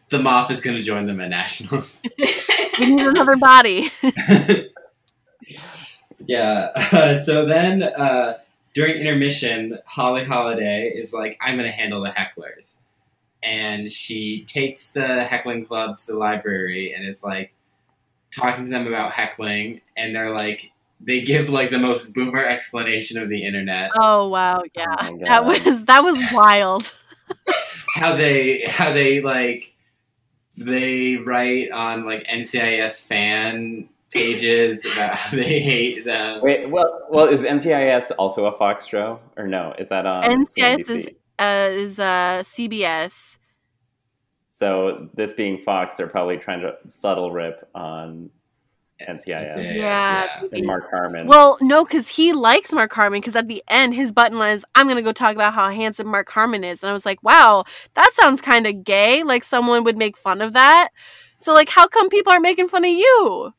the 0.09 0.20
mop 0.20 0.51
is 0.51 0.61
going 0.61 0.76
to 0.76 0.84
join 0.84 1.07
them 1.07 1.20
at 1.22 1.30
nationals. 1.30 2.01
We 2.80 2.95
need 2.95 3.07
another 3.07 3.36
body. 3.36 3.91
yeah. 6.26 6.70
Uh, 6.76 7.18
so 7.18 7.45
then 7.45 7.84
uh, 7.84 8.38
during 8.74 8.97
intermission, 8.97 9.78
Holly 9.86 10.26
Holiday 10.26 10.91
is 10.93 11.13
like, 11.13 11.38
I'm 11.41 11.57
going 11.57 11.69
to 11.69 11.76
handle 11.76 12.01
the 12.01 12.09
hecklers. 12.09 12.76
And 13.43 13.91
she 13.91 14.45
takes 14.45 14.91
the 14.91 15.24
heckling 15.26 15.65
club 15.65 15.97
to 15.99 16.07
the 16.07 16.17
library 16.17 16.93
and 16.93 17.05
is 17.05 17.24
like 17.24 17.53
talking 18.32 18.65
to 18.65 18.71
them 18.71 18.88
about 18.88 19.11
heckling. 19.11 19.82
And 19.95 20.15
they're 20.15 20.34
like, 20.34 20.71
they 20.99 21.21
give 21.21 21.49
like 21.49 21.69
the 21.69 21.80
most 21.80 22.13
boomer 22.13 22.43
explanation 22.43 23.21
of 23.21 23.30
the 23.30 23.45
internet. 23.45 23.91
Oh 23.99 24.30
wow, 24.30 24.63
yeah, 24.76 24.95
Oh 25.01 25.17
that 25.26 25.45
was 25.45 25.86
that 25.86 26.03
was 26.03 26.17
wild. 26.32 26.93
How 27.93 28.15
they, 28.15 28.63
how 28.65 28.91
they 28.91 29.21
like, 29.21 29.76
they 30.57 31.17
write 31.17 31.69
on 31.69 32.05
like 32.05 32.26
NCIS 32.26 33.05
fan 33.05 33.88
pages 34.14 34.86
about 34.86 35.16
how 35.18 35.36
they 35.36 35.59
hate 35.59 36.05
them. 36.05 36.41
Wait, 36.41 36.70
well, 36.70 37.07
well, 37.09 37.28
is 37.28 37.41
NCIS 37.41 38.11
also 38.18 38.45
a 38.45 38.57
Fox 38.57 38.86
show 38.86 39.20
or 39.38 39.47
no? 39.47 39.74
Is 39.78 39.89
that 39.89 40.05
on 40.05 40.24
NCIS 40.24 40.86
CNBC? 40.86 40.89
is 40.95 41.09
uh, 41.39 41.68
is 41.72 41.99
uh, 41.99 42.43
CBS. 42.45 43.38
So 44.47 45.09
this 45.16 45.34
being 45.34 45.57
Fox, 45.57 45.95
they're 45.95 46.07
probably 46.07 46.38
trying 46.38 46.61
to 46.61 46.76
subtle 46.88 47.32
rip 47.32 47.68
on 47.74 48.30
NCIS 49.01 49.55
NCIS, 49.57 49.76
Yeah. 49.76 50.41
and 50.51 50.66
Mark 50.66 50.89
Harmon. 50.91 51.28
Well, 51.28 51.57
no, 51.59 51.84
because 51.84 52.07
he 52.07 52.32
likes 52.32 52.72
Mark 52.72 52.93
Harmon. 52.93 53.20
Because 53.20 53.36
at 53.36 53.47
the 53.47 53.64
end, 53.68 53.95
his 53.95 54.11
button 54.11 54.38
was, 54.38 54.64
"I'm 54.76 54.88
gonna 54.88 55.01
go 55.01 55.11
talk 55.11 55.34
about 55.36 55.53
how 55.53 55.70
handsome 55.70 56.07
Mark 56.07 56.30
Harmon 56.30 56.64
is," 56.64 56.84
and 56.84 56.89
I 56.89 56.93
was 56.93 57.05
like, 57.05 57.22
"Wow, 57.24 57.66
that 57.95 58.11
sounds 58.14 58.39
kind 58.41 58.68
of 58.68 58.84
gay. 58.84 59.24
Like 59.24 59.43
someone 59.43 59.84
would 59.84 59.97
make 59.97 60.16
fun 60.18 60.41
of 60.41 60.53
that." 60.53 60.89
So 61.39 61.53
like, 61.53 61.70
how 61.70 61.88
come 61.88 62.09
people 62.09 62.32
aren't 62.32 62.43
making 62.43 62.70
fun 62.70 62.86
of 62.86 62.91
you? 62.91 63.53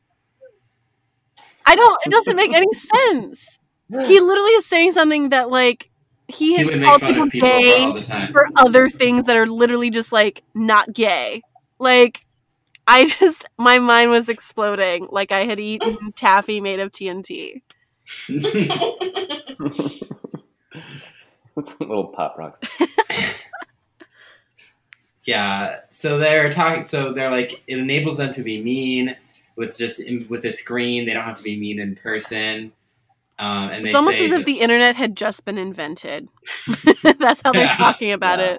I 1.66 1.76
don't. 1.76 1.98
It 2.06 2.10
doesn't 2.10 2.36
make 2.36 2.52
any 2.52 2.72
sense. 2.72 3.58
He 4.06 4.20
literally 4.20 4.52
is 4.52 4.66
saying 4.66 4.92
something 4.92 5.30
that 5.30 5.50
like 5.50 5.90
he, 6.28 6.52
He 6.52 6.56
has 6.58 6.66
would 6.66 6.80
make 6.80 6.88
called 6.88 7.02
people 7.02 7.30
people 7.30 7.48
gay 7.48 7.84
all 7.84 8.02
for 8.32 8.48
other 8.56 8.88
things 8.88 9.26
that 9.26 9.36
are 9.36 9.46
literally 9.46 9.90
just 9.90 10.12
like 10.12 10.42
not 10.54 10.92
gay. 10.92 11.42
Like, 11.78 12.24
I 12.86 13.06
just 13.06 13.46
my 13.58 13.78
mind 13.78 14.10
was 14.10 14.28
exploding. 14.28 15.08
Like 15.10 15.32
I 15.32 15.44
had 15.44 15.60
eaten 15.60 16.12
taffy 16.16 16.60
made 16.60 16.80
of 16.80 16.92
TNT. 16.92 17.62
Little 21.78 22.08
pop 22.08 22.36
rocks. 22.36 22.60
Yeah, 25.24 25.80
so 25.90 26.18
they're 26.18 26.50
talking. 26.50 26.84
So 26.84 27.12
they're 27.12 27.30
like, 27.30 27.62
it 27.66 27.78
enables 27.78 28.18
them 28.18 28.32
to 28.32 28.42
be 28.42 28.62
mean 28.62 29.16
with 29.56 29.76
just 29.78 30.00
with 30.28 30.44
a 30.44 30.52
screen. 30.52 31.06
They 31.06 31.12
don't 31.12 31.24
have 31.24 31.36
to 31.38 31.42
be 31.42 31.58
mean 31.58 31.78
in 31.80 31.96
person. 31.96 32.72
Um, 33.38 33.70
and 33.70 33.84
they 33.84 33.88
It's 33.88 33.96
almost 33.96 34.16
as 34.18 34.22
if 34.30 34.30
that- 34.38 34.46
the 34.46 34.60
internet 34.60 34.94
had 34.96 35.16
just 35.16 35.44
been 35.44 35.58
invented. 35.58 36.28
That's 37.18 37.40
how 37.44 37.52
they're 37.52 37.62
Yeah. 37.66 37.76
talking 37.76 38.12
about 38.12 38.38
Yeah. 38.38 38.56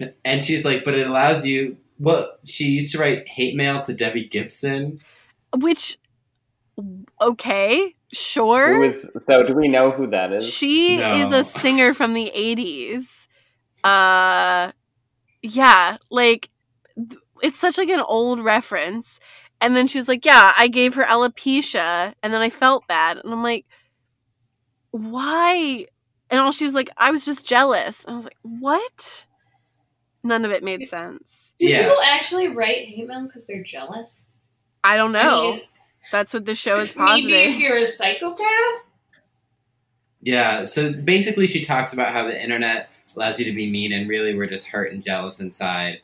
it. 0.00 0.16
and 0.24 0.42
she's 0.42 0.64
like, 0.64 0.84
but 0.84 0.94
it 0.94 1.06
allows 1.06 1.46
you. 1.46 1.76
Well, 1.98 2.30
she 2.44 2.64
used 2.66 2.92
to 2.92 2.98
write 2.98 3.26
hate 3.28 3.54
mail 3.56 3.82
to 3.82 3.92
Debbie 3.94 4.26
Gibson. 4.26 5.00
Which, 5.56 5.98
okay, 7.20 7.94
sure. 8.12 8.74
Who 8.74 8.82
is 8.84 9.10
so? 9.28 9.42
Do 9.42 9.54
we 9.54 9.68
know 9.68 9.90
who 9.90 10.06
that 10.08 10.32
is? 10.32 10.48
She 10.48 11.00
is 11.00 11.32
a 11.32 11.44
singer 11.44 11.92
from 11.94 12.14
the 12.14 12.30
80s. 12.34 13.26
Uh 13.84 14.72
yeah, 15.42 15.96
like 16.10 16.50
it's 17.42 17.58
such 17.58 17.78
like 17.78 17.88
an 17.88 18.00
old 18.00 18.40
reference. 18.40 19.18
And 19.60 19.76
then 19.76 19.86
she's 19.88 20.08
like, 20.08 20.24
"Yeah, 20.24 20.52
I 20.56 20.68
gave 20.68 20.94
her 20.94 21.04
alopecia 21.04 22.14
and 22.22 22.32
then 22.32 22.40
I 22.40 22.50
felt 22.50 22.86
bad." 22.86 23.18
And 23.18 23.32
I'm 23.32 23.42
like, 23.42 23.66
"Why?" 24.90 25.86
And 26.30 26.40
all 26.40 26.52
she 26.52 26.64
was 26.64 26.74
like, 26.74 26.90
"I 26.96 27.10
was 27.10 27.24
just 27.24 27.46
jealous." 27.46 28.04
And 28.04 28.14
I 28.14 28.16
was 28.16 28.24
like, 28.24 28.38
"What?" 28.42 29.26
None 30.22 30.44
of 30.44 30.50
it 30.50 30.62
made 30.62 30.86
sense. 30.86 31.54
Do 31.58 31.66
Yeah. 31.66 31.82
people 31.84 31.98
actually 32.04 32.48
write 32.48 32.88
hate 32.88 33.06
mail 33.06 33.24
because 33.26 33.46
they're 33.46 33.62
jealous? 33.62 34.24
I 34.84 34.96
don't 34.96 35.12
know. 35.12 35.48
I 35.48 35.56
mean, 35.56 35.60
That's 36.12 36.32
what 36.34 36.44
the 36.46 36.54
show 36.54 36.78
is 36.78 36.96
maybe 36.96 37.32
if 37.32 37.58
you're 37.58 37.78
a 37.78 37.86
psychopath. 37.86 38.86
Yeah, 40.22 40.64
so 40.64 40.92
basically, 40.92 41.46
she 41.46 41.64
talks 41.64 41.92
about 41.94 42.12
how 42.12 42.26
the 42.26 42.42
internet 42.42 42.90
allows 43.16 43.38
you 43.38 43.46
to 43.46 43.52
be 43.52 43.70
mean, 43.70 43.92
and 43.92 44.08
really, 44.08 44.34
we're 44.34 44.46
just 44.46 44.66
hurt 44.66 44.92
and 44.92 45.02
jealous 45.02 45.40
inside, 45.40 46.00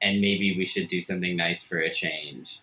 and 0.00 0.20
maybe 0.20 0.56
we 0.56 0.66
should 0.66 0.88
do 0.88 1.00
something 1.00 1.36
nice 1.36 1.64
for 1.64 1.78
a 1.78 1.90
change. 1.90 2.60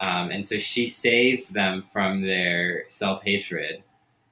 Um, 0.00 0.30
and 0.30 0.46
so 0.46 0.58
she 0.58 0.86
saves 0.86 1.48
them 1.48 1.82
from 1.82 2.22
their 2.22 2.84
self 2.88 3.22
hatred 3.24 3.82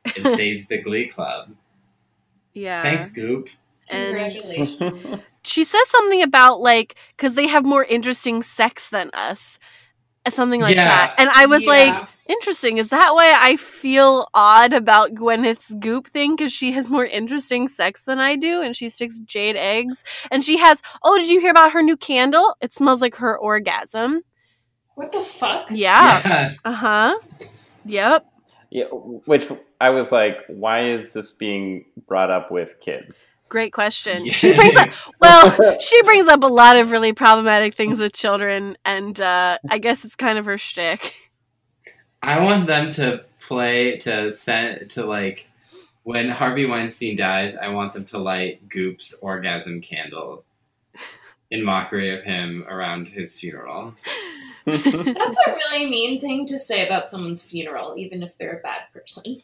and 0.05 0.29
saves 0.37 0.67
the 0.67 0.79
Glee 0.79 1.09
Club. 1.09 1.51
Yeah. 2.55 2.83
Thanks, 2.83 3.11
Goop. 3.11 3.49
And 3.89 4.17
Congratulations. 4.17 5.39
she 5.45 5.63
says 5.65 5.89
something 5.89 6.23
about 6.23 6.61
like 6.61 6.97
because 7.17 7.35
they 7.35 7.47
have 7.47 7.65
more 7.65 7.85
interesting 7.85 8.43
sex 8.43 8.91
than 8.91 9.11
us 9.13 9.59
uh, 10.25 10.31
something 10.31 10.61
like 10.61 10.75
Yeah. 10.75 10.89
that 10.89 11.15
and 11.19 11.31
i 11.31 11.47
was 11.47 11.63
Yeah. 11.63 11.69
like 11.71 12.09
interesting 12.29 12.79
is 12.79 12.89
that 12.89 13.15
why 13.15 13.33
i 13.41 13.55
feel 13.55 14.27
odd 14.35 14.73
about 14.73 15.15
gwyneth's 15.15 15.73
goop 15.75 16.09
thing 16.09 16.35
because 16.35 16.53
she 16.53 16.73
has 16.73 16.91
more 16.91 17.05
interesting 17.07 17.69
sex 17.69 18.03
than 18.03 18.19
i 18.19 18.35
do 18.35 18.61
and 18.61 18.75
she 18.75 18.89
sticks 18.91 19.21
jade 19.21 19.55
eggs 19.55 20.03
and 20.33 20.45
she 20.45 20.57
has 20.59 20.83
oh 21.05 21.17
did 21.17 21.31
you 21.31 21.39
hear 21.39 21.53
about 21.53 21.71
her 21.71 21.81
new 21.83 21.97
candle 21.97 22.57
it 22.61 22.73
smells 22.75 23.01
like 23.01 23.15
her 23.15 23.39
orgasm 23.39 24.23
what 24.97 25.13
the 25.13 25.23
fuck? 25.23 25.69
yeah 25.71 26.21
Yes. 26.25 26.59
uh-huh 26.65 27.17
yep 27.85 28.27
yeah, 28.69 28.87
which 28.87 29.49
I 29.81 29.91
was 29.91 30.11
like, 30.11 30.45
why 30.49 30.91
is 30.91 31.13
this 31.13 31.31
being 31.31 31.85
brought 32.09 32.31
up 32.33 32.51
with 32.51 32.81
kids? 32.81 33.29
great 33.49 33.73
question 33.73 34.27
Yeah. 34.27 34.33
she 34.33 34.57
brings 34.57 34.75
up 34.75 34.91
well 35.21 35.79
she 35.79 36.03
brings 36.03 36.27
up 36.27 36.43
a 36.43 36.49
lot 36.49 36.77
of 36.77 36.91
really 36.91 37.13
problematic 37.13 37.77
things 37.77 37.97
with 38.01 38.13
children 38.13 38.77
and 38.85 39.21
uh 39.21 39.57
i 39.71 39.79
guess 39.79 40.05
it's 40.05 40.17
kind 40.17 40.37
of 40.37 40.47
her 40.47 40.59
shtick 40.59 41.15
I 42.23 42.41
want 42.41 42.67
them 42.67 42.91
to 42.93 43.25
play 43.39 43.99
to 43.99 44.33
send 44.33 44.91
to 44.91 45.07
like 45.07 45.49
when 46.03 46.29
Harvey 46.29 46.67
Weinstein 46.67 47.15
dies. 47.17 47.55
I 47.55 47.69
want 47.69 47.93
them 47.93 48.05
to 48.07 48.19
light 48.19 48.69
Goop's 48.69 49.13
orgasm 49.23 49.81
candle 49.81 50.43
in 51.53 51.65
mockery 51.65 52.17
of 52.19 52.25
him 52.25 52.65
around 52.69 53.09
his 53.09 53.39
funeral. 53.39 53.95
That's 54.67 54.87
a 55.47 55.51
really 55.51 55.87
mean 55.89 56.21
thing 56.21 56.47
to 56.47 56.59
say 56.59 56.87
about 56.87 57.09
someone's 57.09 57.43
funeral, 57.43 57.95
even 57.97 58.23
if 58.23 58.37
they're 58.37 58.59
a 58.59 58.63
bad 58.63 58.83
person. 58.93 59.43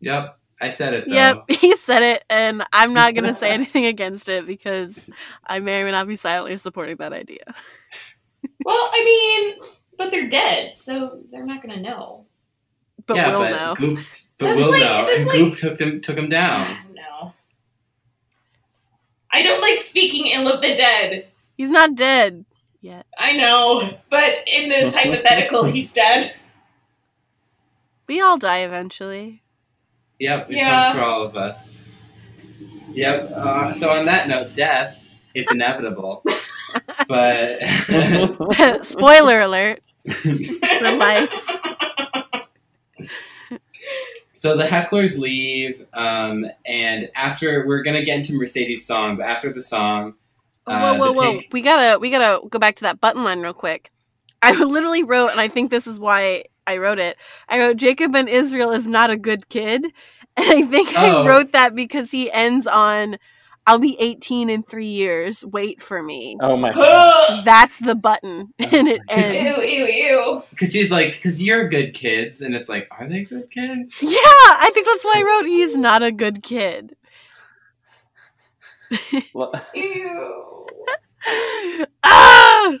Yep, 0.00 0.38
I 0.60 0.70
said 0.70 0.94
it 0.94 1.08
though. 1.08 1.14
Yep, 1.14 1.44
he 1.50 1.76
said 1.76 2.02
it, 2.02 2.24
and 2.30 2.62
I'm 2.72 2.94
not 2.94 3.14
going 3.14 3.24
to 3.24 3.34
say 3.34 3.50
anything 3.52 3.86
against 3.86 4.28
it 4.28 4.46
because 4.46 5.08
I 5.46 5.58
may 5.58 5.80
or 5.80 5.84
may 5.84 5.90
not 5.90 6.08
be 6.08 6.16
silently 6.16 6.56
supporting 6.58 6.96
that 6.96 7.12
idea. 7.12 7.44
Well, 8.64 8.90
I 8.92 9.04
mean, 9.04 9.68
but 9.98 10.10
they're 10.10 10.28
dead, 10.28 10.74
so 10.76 11.20
they're 11.30 11.46
not 11.46 11.62
gonna 11.62 11.80
know. 11.80 12.26
But 13.06 13.16
yeah, 13.16 13.30
we'll 13.30 13.40
but 13.40 13.50
know. 13.50 13.74
Goop, 13.76 13.98
but 14.38 14.46
That's 14.46 14.56
we'll 14.58 14.70
like- 14.70 14.80
know. 14.80 15.14
And 15.16 15.26
like- 15.26 15.36
Goop 15.38 15.56
took 15.58 15.78
them 15.78 16.00
took 16.00 16.16
him 16.16 16.28
down. 16.28 16.76
No. 16.94 17.32
I 19.32 19.42
don't 19.42 19.60
like 19.60 19.80
speaking 19.80 20.26
ill 20.26 20.48
of 20.48 20.60
the 20.60 20.74
dead. 20.74 21.28
He's 21.56 21.70
not 21.70 21.94
dead 21.94 22.44
yet. 22.82 23.06
I 23.18 23.32
know, 23.32 23.96
but 24.10 24.34
in 24.46 24.68
this 24.68 24.94
hypothetical, 24.96 25.64
he's 25.64 25.92
dead. 25.92 26.34
We 28.08 28.20
all 28.20 28.36
die 28.36 28.58
eventually. 28.58 29.42
Yep, 30.18 30.50
it 30.50 30.56
Yeah. 30.56 30.92
comes 30.92 30.96
for 30.96 31.02
all 31.04 31.22
of 31.24 31.36
us. 31.36 31.88
Yep. 32.92 33.32
Uh, 33.34 33.72
so 33.72 33.90
on 33.90 34.04
that 34.06 34.28
note, 34.28 34.54
death 34.54 34.98
is 35.34 35.46
inevitable, 35.50 36.22
but 37.08 37.60
Spoiler 38.82 39.40
alert. 39.40 39.82
For 40.06 40.92
life. 40.96 41.60
So 44.34 44.56
the 44.56 44.64
hecklers 44.66 45.16
leave, 45.18 45.86
um, 45.94 46.44
and 46.66 47.08
after 47.14 47.64
we're 47.66 47.82
gonna 47.82 48.02
get 48.04 48.16
into 48.16 48.32
Mercedes' 48.36 48.84
song, 48.84 49.16
but 49.16 49.26
after 49.26 49.52
the 49.52 49.62
song, 49.62 50.14
uh, 50.66 50.96
whoa, 50.96 50.98
whoa, 50.98 51.12
whoa! 51.12 51.32
pink- 51.40 51.48
We 51.52 51.62
gotta, 51.62 51.98
we 51.98 52.10
gotta 52.10 52.46
go 52.48 52.58
back 52.58 52.76
to 52.76 52.84
that 52.84 53.00
button 53.00 53.24
line 53.24 53.40
real 53.40 53.52
quick. 53.54 53.90
I 54.42 54.52
literally 54.64 55.02
wrote, 55.02 55.30
and 55.30 55.40
I 55.40 55.48
think 55.48 55.70
this 55.70 55.86
is 55.86 55.98
why 55.98 56.44
I 56.66 56.76
wrote 56.78 56.98
it. 56.98 57.16
I 57.48 57.58
wrote 57.60 57.76
Jacob 57.76 58.12
Ben 58.12 58.28
Israel 58.28 58.72
is 58.72 58.86
not 58.86 59.10
a 59.10 59.16
good 59.16 59.48
kid, 59.48 59.84
and 60.36 60.48
I 60.50 60.62
think 60.62 60.92
Oh. 60.96 61.22
I 61.22 61.26
wrote 61.28 61.52
that 61.52 61.74
because 61.74 62.10
he 62.10 62.30
ends 62.30 62.66
on, 62.66 63.18
"I'll 63.66 63.78
be 63.78 63.96
18 64.00 64.48
in 64.50 64.62
three 64.62 64.86
years. 64.86 65.44
Wait 65.44 65.82
for 65.82 66.02
me." 66.02 66.36
oh 66.40 66.56
my 66.56 66.72
god. 66.74 67.44
That's 67.44 67.78
the 67.80 67.94
button, 67.94 68.52
and 68.58 68.88
it 68.88 69.00
ends. 69.08 69.40
ew, 69.42 69.56
ew, 69.62 69.84
ew. 69.86 70.42
because 70.50 70.72
she's 70.72 70.90
like, 70.90 71.12
because 71.12 71.42
you're 71.42 71.68
good 71.68 71.92
kids, 71.94 72.40
and 72.40 72.54
it's 72.54 72.68
like, 72.68 72.86
are 72.90 73.08
they 73.08 73.24
good 73.24 73.50
kids? 73.50 74.00
Yeah, 74.02 74.10
I 74.16 74.70
think 74.72 74.86
that's 74.86 75.04
why 75.04 75.14
I 75.16 75.22
wrote 75.22 75.46
he's 75.46 75.76
not 75.76 76.02
a 76.02 76.12
good 76.12 76.42
kid. 76.42 76.94
Ew. 79.74 80.66
ah! 82.04 82.72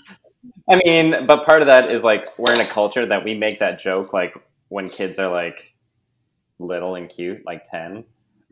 I 0.68 0.80
mean, 0.84 1.26
but 1.26 1.44
part 1.44 1.62
of 1.62 1.66
that 1.66 1.90
is 1.92 2.02
like 2.04 2.38
we're 2.38 2.54
in 2.54 2.60
a 2.60 2.66
culture 2.66 3.06
that 3.06 3.24
we 3.24 3.34
make 3.34 3.58
that 3.60 3.78
joke 3.80 4.12
like 4.12 4.34
when 4.68 4.88
kids 4.90 5.18
are 5.18 5.30
like 5.30 5.74
little 6.58 6.94
and 6.94 7.08
cute, 7.08 7.44
like 7.44 7.64
ten. 7.64 8.04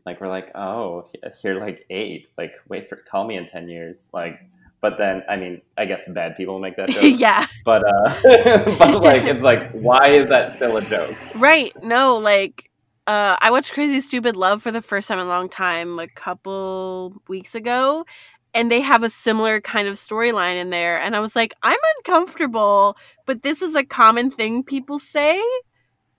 Like 0.05 0.19
we're 0.19 0.29
like, 0.29 0.51
oh, 0.55 1.05
you're 1.43 1.59
like 1.59 1.85
eight. 1.89 2.29
Like, 2.37 2.53
wait 2.67 2.89
for 2.89 2.95
call 2.95 3.27
me 3.27 3.37
in 3.37 3.45
ten 3.45 3.69
years. 3.69 4.09
Like, 4.13 4.39
but 4.81 4.97
then 4.97 5.23
I 5.29 5.35
mean, 5.35 5.61
I 5.77 5.85
guess 5.85 6.07
bad 6.07 6.35
people 6.37 6.59
make 6.59 6.75
that 6.77 6.89
joke. 6.89 7.03
yeah, 7.03 7.45
But 7.65 7.83
uh, 7.85 8.75
but 8.79 9.01
like, 9.01 9.23
it's 9.23 9.43
like, 9.43 9.71
why 9.71 10.07
is 10.09 10.27
that 10.29 10.53
still 10.53 10.77
a 10.77 10.81
joke? 10.81 11.15
right. 11.35 11.71
No, 11.83 12.17
like, 12.17 12.70
uh, 13.07 13.35
I 13.39 13.51
watched 13.51 13.73
Crazy 13.73 13.99
Stupid 14.01 14.35
Love 14.35 14.61
for 14.63 14.71
the 14.71 14.81
first 14.81 15.07
time 15.07 15.19
in 15.19 15.25
a 15.25 15.29
long 15.29 15.49
time 15.49 15.99
a 15.99 16.07
couple 16.07 17.21
weeks 17.27 17.55
ago, 17.55 18.05
and 18.53 18.71
they 18.71 18.81
have 18.81 19.03
a 19.03 19.09
similar 19.09 19.59
kind 19.61 19.87
of 19.87 19.95
storyline 19.95 20.55
in 20.59 20.69
there. 20.69 20.99
And 20.99 21.15
I 21.15 21.19
was 21.19 21.35
like, 21.35 21.53
I'm 21.63 21.79
uncomfortable, 21.97 22.97
but 23.25 23.41
this 23.43 23.61
is 23.61 23.75
a 23.75 23.83
common 23.83 24.31
thing 24.31 24.63
people 24.63 24.99
say. 24.99 25.41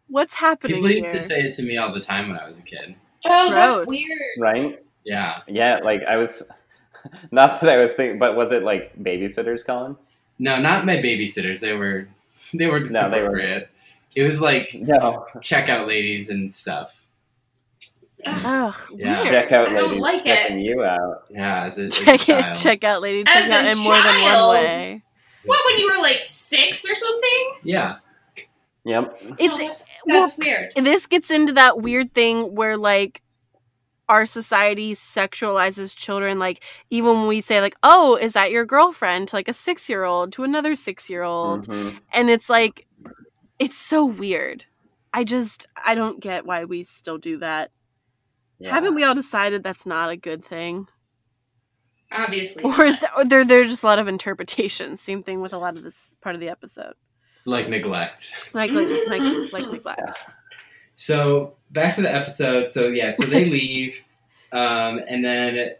What's 0.09 0.35
happening 0.35 0.77
People 0.77 0.91
used 0.91 1.05
here? 1.05 1.13
to 1.15 1.21
say 1.21 1.41
it 1.41 1.55
to 1.55 1.63
me 1.63 1.79
all 1.79 1.95
the 1.95 2.01
time 2.01 2.29
when 2.29 2.39
I 2.39 2.47
was 2.47 2.59
a 2.59 2.63
kid. 2.63 2.95
Oh, 3.25 3.51
Gross. 3.51 3.77
that's 3.79 3.89
weird. 3.89 4.19
Right? 4.39 4.85
Yeah. 5.05 5.35
Yeah. 5.49 5.79
Like 5.83 6.03
I 6.07 6.17
was, 6.17 6.43
not 7.31 7.61
that 7.63 7.71
I 7.71 7.77
was 7.79 7.93
thinking, 7.93 8.19
but 8.19 8.37
was 8.37 8.53
it 8.53 8.63
like 8.63 8.95
babysitters 9.03 9.65
calling? 9.65 9.97
No, 10.39 10.61
not 10.61 10.85
my 10.85 10.97
babysitters. 10.99 11.61
They 11.61 11.73
were, 11.73 12.09
they 12.55 12.67
were 12.67 12.81
No, 12.81 13.09
they 13.09 13.21
were- 13.23 13.29
appropriate. 13.29 13.71
It 14.15 14.23
was 14.25 14.41
like 14.41 14.75
No. 14.75 15.27
checkout 15.37 15.87
ladies 15.87 16.29
and 16.29 16.55
stuff. 16.55 16.99
Ugh, 18.25 18.75
Yeah. 18.95 19.21
weird. 19.21 19.33
Check 19.33 19.53
out 19.53 19.69
I 19.71 19.81
ladies 19.81 20.01
like 20.01 20.21
it. 20.21 20.25
checking 20.27 20.61
you 20.61 20.85
out. 20.85 21.25
Yeah, 21.31 21.65
as 21.65 21.79
a, 21.79 21.85
as 21.87 21.99
a 22.01 22.05
check 22.05 22.21
it, 22.29 22.33
child. 22.45 22.59
check 22.59 22.85
out 22.85 23.03
lady 23.03 23.25
As 23.27 23.51
out 23.51 23.65
a 23.67 23.71
in 23.73 23.79
more 23.79 23.95
than 23.97 24.05
one 24.05 24.15
child. 24.31 24.51
way 24.53 25.03
What 25.45 25.61
when 25.67 25.79
you 25.81 25.87
were 25.97 26.03
like 26.03 26.21
six 26.23 26.89
or 26.89 26.95
something? 26.95 27.53
Yeah. 27.65 27.97
Yep. 28.85 29.19
It's 29.39 29.55
Oh, 29.55 29.59
that's, 29.59 29.85
well, 30.07 30.33
weird. 30.39 30.73
this 30.77 31.07
gets 31.07 31.31
into 31.31 31.53
that 31.55 31.81
weird 31.81 32.15
thing 32.15 32.55
where 32.55 32.77
like 32.77 33.23
our 34.09 34.27
society 34.27 34.95
sexualizes 34.95 35.97
children 35.97 36.39
like 36.39 36.63
even 36.91 37.13
when 37.21 37.29
we 37.29 37.41
say 37.41 37.61
like 37.61 37.75
oh 37.83 38.17
is 38.17 38.35
that 38.35 38.51
your 38.51 38.67
girlfriend 38.67 39.29
to 39.29 39.37
like 39.37 39.49
a 39.49 39.55
six 39.55 39.89
year 39.89 40.05
old 40.05 40.33
to 40.33 40.43
another 40.43 40.75
six 40.75 41.09
year 41.09 41.23
old 41.23 41.67
Mhm. 41.69 41.99
and 42.13 42.29
it's 42.29 42.51
like 42.51 42.87
it's 43.59 43.77
so 43.77 44.05
weird 44.05 44.65
i 45.13 45.23
just 45.25 45.67
i 45.85 45.95
don't 45.95 46.21
get 46.21 46.45
why 46.47 46.65
we 46.65 46.83
still 46.85 47.19
do 47.19 47.39
that 47.39 47.71
Yeah. 48.59 48.73
haven't 48.75 48.95
we 48.95 49.05
all 49.05 49.15
decided 49.15 49.63
that's 49.63 49.87
not 49.87 50.11
a 50.11 50.17
good 50.17 50.45
thing 50.45 50.89
Obviously. 52.11 52.63
or 52.63 52.85
is 52.85 53.01
there, 53.01 53.11
or 53.17 53.25
there 53.25 53.45
there's 53.45 53.71
just 53.71 53.83
a 53.83 53.87
lot 53.87 53.99
of 53.99 54.07
interpretations 54.09 55.01
same 55.01 55.23
thing 55.23 55.41
with 55.41 55.53
a 55.55 55.59
lot 55.59 55.77
of 55.77 55.83
this 55.83 56.15
part 56.21 56.35
of 56.35 56.41
the 56.41 56.49
episode 56.51 56.93
Like 57.47 57.69
neglect. 57.69 58.51
like 58.53 58.71
like 58.73 58.89
like, 59.09 59.53
like 59.53 59.67
neglect 59.73 60.19
So 60.95 61.55
back 61.71 61.95
to 61.97 62.03
the 62.03 62.15
episode. 62.15 62.71
So 62.71 62.89
yeah, 62.89 63.11
so 63.13 63.25
they 63.25 63.45
leave, 63.59 63.99
um, 64.53 65.01
and 65.09 65.25
then 65.25 65.71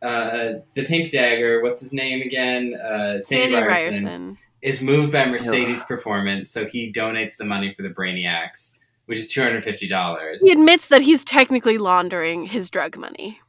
uh, 0.00 0.60
the 0.74 0.84
Pink 0.86 1.10
Dagger. 1.10 1.60
What's 1.62 1.82
his 1.82 1.92
name 1.92 2.22
again? 2.22 2.74
Uh, 2.74 3.18
Sandy, 3.20 3.52
sandy 3.52 3.54
Ryerson, 3.56 4.04
ryerson 4.06 4.38
is 4.62 4.82
moved 4.82 5.12
by 5.12 5.26
Mercedes' 5.26 5.82
performance, 5.84 6.50
so 6.50 6.66
he 6.66 6.92
donates 6.92 7.36
the 7.36 7.44
money 7.44 7.72
for 7.74 7.82
the 7.82 7.88
Brainiacs, 7.88 8.76
which 9.06 9.18
is 9.18 9.28
two 9.28 9.42
hundred 9.42 9.64
fifty 9.64 9.88
dollars. 9.88 10.42
he 10.42 10.52
admits 10.52 10.88
that 10.88 11.02
he's 11.02 11.24
technically 11.24 11.78
laundering 11.78 12.46
his 12.46 12.70
drug 12.70 12.96
money 12.96 13.40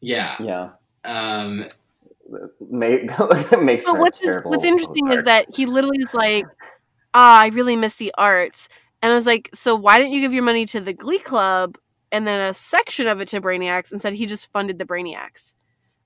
Yeah. 0.00 0.36
Yeah. 0.40 0.70
Um, 1.04 1.66
Make, 2.70 3.10
makes 3.60 3.84
But 3.84 3.98
what's 3.98 4.18
terrible 4.18 4.50
what's 4.50 4.64
interesting 4.64 5.12
is 5.12 5.22
that 5.24 5.46
he 5.54 5.66
literally 5.66 5.98
is 5.98 6.14
like, 6.14 6.46
"Ah, 7.12 7.40
I 7.40 7.48
really 7.48 7.76
miss 7.76 7.96
the 7.96 8.14
arts," 8.16 8.68
and 9.02 9.12
I 9.12 9.14
was 9.14 9.26
like, 9.26 9.50
"So 9.52 9.76
why 9.76 9.98
didn't 9.98 10.12
you 10.12 10.22
give 10.22 10.32
your 10.32 10.42
money 10.42 10.64
to 10.66 10.80
the 10.80 10.94
Glee 10.94 11.18
Club 11.18 11.76
and 12.10 12.26
then 12.26 12.40
a 12.40 12.54
section 12.54 13.06
of 13.08 13.20
it 13.20 13.28
to 13.28 13.42
Brainiacs 13.42 13.92
instead? 13.92 14.14
He 14.14 14.24
just 14.24 14.50
funded 14.52 14.78
the 14.78 14.86
Brainiacs. 14.86 15.54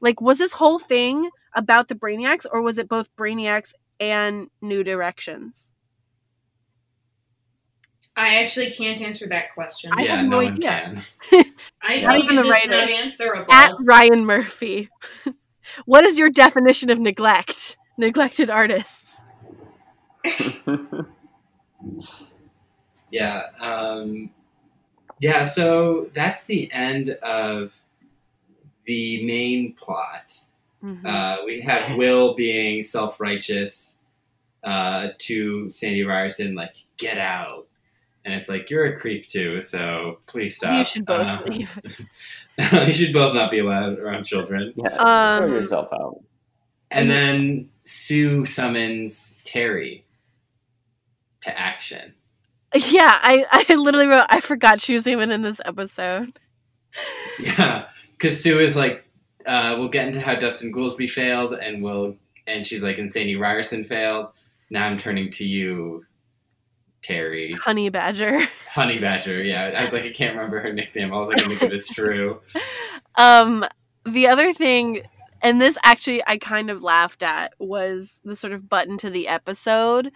Like, 0.01 0.21
was 0.21 0.39
this 0.39 0.53
whole 0.53 0.81
thing 0.81 1.31
about 1.55 1.87
the 1.87 1.95
Brainiacs, 1.95 2.47
or 2.51 2.63
was 2.63 2.79
it 2.79 2.89
both 2.89 3.15
Brainiacs 3.17 3.73
and 4.01 4.51
New 4.61 4.83
Directions? 4.85 5.71
I 8.17 8.37
actually 8.43 8.71
can't 8.71 9.01
answer 9.01 9.29
that 9.29 9.55
question. 9.55 9.93
I 9.97 10.03
yeah, 10.03 10.17
have 10.17 10.27
no, 10.27 10.41
no 10.41 10.49
idea. 10.49 10.97
I 11.83 12.01
Not 12.01 12.13
think 12.13 12.25
even 12.25 12.37
the 12.37 12.43
it's 12.43 12.51
writer. 12.51 12.71
not 12.71 12.91
answerable. 12.91 13.53
At 13.53 13.73
Ryan 13.81 14.27
Murphy, 14.27 14.89
what 15.85 16.05
is 16.05 16.19
your 16.19 16.31
definition 16.31 16.91
of 16.91 16.99
neglect? 16.99 17.77
Neglected 17.97 18.51
artists. 18.51 19.21
Yeah. 23.11 23.45
Um, 23.61 24.31
yeah, 25.21 25.45
so 25.45 26.11
that's 26.13 26.45
the 26.45 26.71
end 26.73 27.11
of 27.11 27.81
the 28.87 29.25
main 29.25 29.75
plot. 29.75 30.41
Mhm. 30.83 31.05
Uh, 31.05 31.45
we 31.45 31.61
have 31.63 31.97
Will 31.97 32.35
being 32.35 32.83
self 32.83 33.21
righteous 33.21 33.95
uh, 34.65 35.09
to 35.19 35.69
Sandy 35.69 36.05
Ryerson, 36.05 36.55
like, 36.55 36.77
get 36.97 37.19
out. 37.19 37.67
And 38.25 38.35
it's 38.35 38.49
like, 38.49 38.69
you're 38.71 38.85
a 38.87 38.99
creep 38.99 39.25
too, 39.27 39.61
so 39.61 40.19
please 40.27 40.57
stop. 40.57 40.75
you 40.75 40.85
should 40.85 41.07
both 41.07 41.27
Uh, 41.27 41.43
leave. 41.47 41.81
you 42.87 42.93
should 42.93 43.13
both 43.13 43.35
not 43.35 43.51
be 43.51 43.61
allowed 43.61 43.99
around 43.99 44.25
children. 44.25 44.73
yeah, 44.77 44.89
Um, 44.99 45.49
throw 45.49 45.59
yourself 45.59 45.89
out. 45.93 46.21
And 46.91 47.11
then 47.11 47.71
Sue 47.85 48.45
summons 48.45 49.39
Terri 49.45 50.03
to 51.43 51.59
action. 51.59 52.15
Yeah, 52.75 53.19
I, 53.23 53.47
I 53.71 53.75
literally 53.75 54.09
wrote, 54.09 54.27
I 54.29 54.41
forgot 54.41 54.81
she 54.83 54.95
was 54.95 55.07
even 55.07 55.31
in 55.31 55.43
this 55.43 55.61
episode. 55.65 56.39
Yeah, 57.39 57.87
because 58.13 58.43
Sue 58.43 58.59
is 58.61 58.75
like, 58.77 59.05
uh, 59.49 59.77
we'll 59.79 59.89
get 59.89 60.07
into 60.07 60.21
how 60.21 60.35
Dustin 60.35 60.73
Goolsby 60.73 61.09
failed, 61.09 61.55
and 61.55 61.83
we'll, 61.83 62.17
and 62.47 62.65
she's 62.65 62.83
like, 62.83 62.99
and 62.99 63.11
Sandy 63.11 63.35
Ryerson 63.35 63.83
failed. 63.83 64.29
Now 64.71 64.87
I'm 64.87 64.99
turning 64.99 65.31
to 65.33 65.47
you, 65.47 66.05
Terri, 67.03 67.59
Honey 67.59 67.89
Badger. 67.89 68.41
Honey 68.71 68.99
Badger. 68.99 69.43
Yeah, 69.43 69.73
I 69.77 69.85
was 69.85 69.93
like, 69.93 70.05
I 70.05 70.13
can't 70.13 70.37
remember 70.37 70.61
her 70.61 70.73
nickname. 70.73 71.13
All 71.13 71.31
I 71.31 71.35
can 71.35 71.49
think 71.49 71.63
of 71.63 71.73
is 71.73 71.87
True. 71.87 72.41
Um, 73.15 73.65
the 74.05 74.27
other 74.27 74.53
thing, 74.53 75.03
and 75.41 75.61
this 75.61 75.79
actually 75.83 76.23
I 76.27 76.37
kind 76.37 76.71
of 76.71 76.83
laughed 76.83 77.23
at, 77.23 77.55
was 77.59 78.21
the 78.25 78.37
sort 78.37 78.53
of 78.53 78.69
button 78.69 78.99
to 78.99 79.11
the 79.11 79.29
episode 79.29 80.13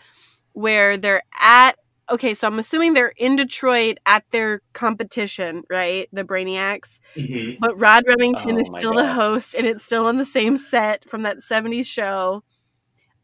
where 0.52 0.98
they're 0.98 1.22
at. 1.40 1.78
Okay, 2.12 2.34
so 2.34 2.46
I'm 2.46 2.58
assuming 2.58 2.92
they're 2.92 3.14
in 3.16 3.36
Detroit 3.36 3.96
at 4.04 4.22
their 4.32 4.60
competition, 4.74 5.62
right? 5.70 6.08
The 6.12 6.24
Brainiacs. 6.24 6.98
hmm 7.16 7.52
But 7.58 7.80
Rod 7.80 8.04
Remington 8.06 8.56
Oh 8.56 8.60
is 8.60 8.68
still 8.76 8.92
the 8.94 9.06
host, 9.14 9.54
and 9.54 9.66
it's 9.66 9.82
still 9.82 10.06
on 10.06 10.18
the 10.18 10.26
same 10.26 10.58
set 10.58 11.08
from 11.08 11.22
that 11.22 11.42
70s 11.42 11.86
show. 11.86 12.44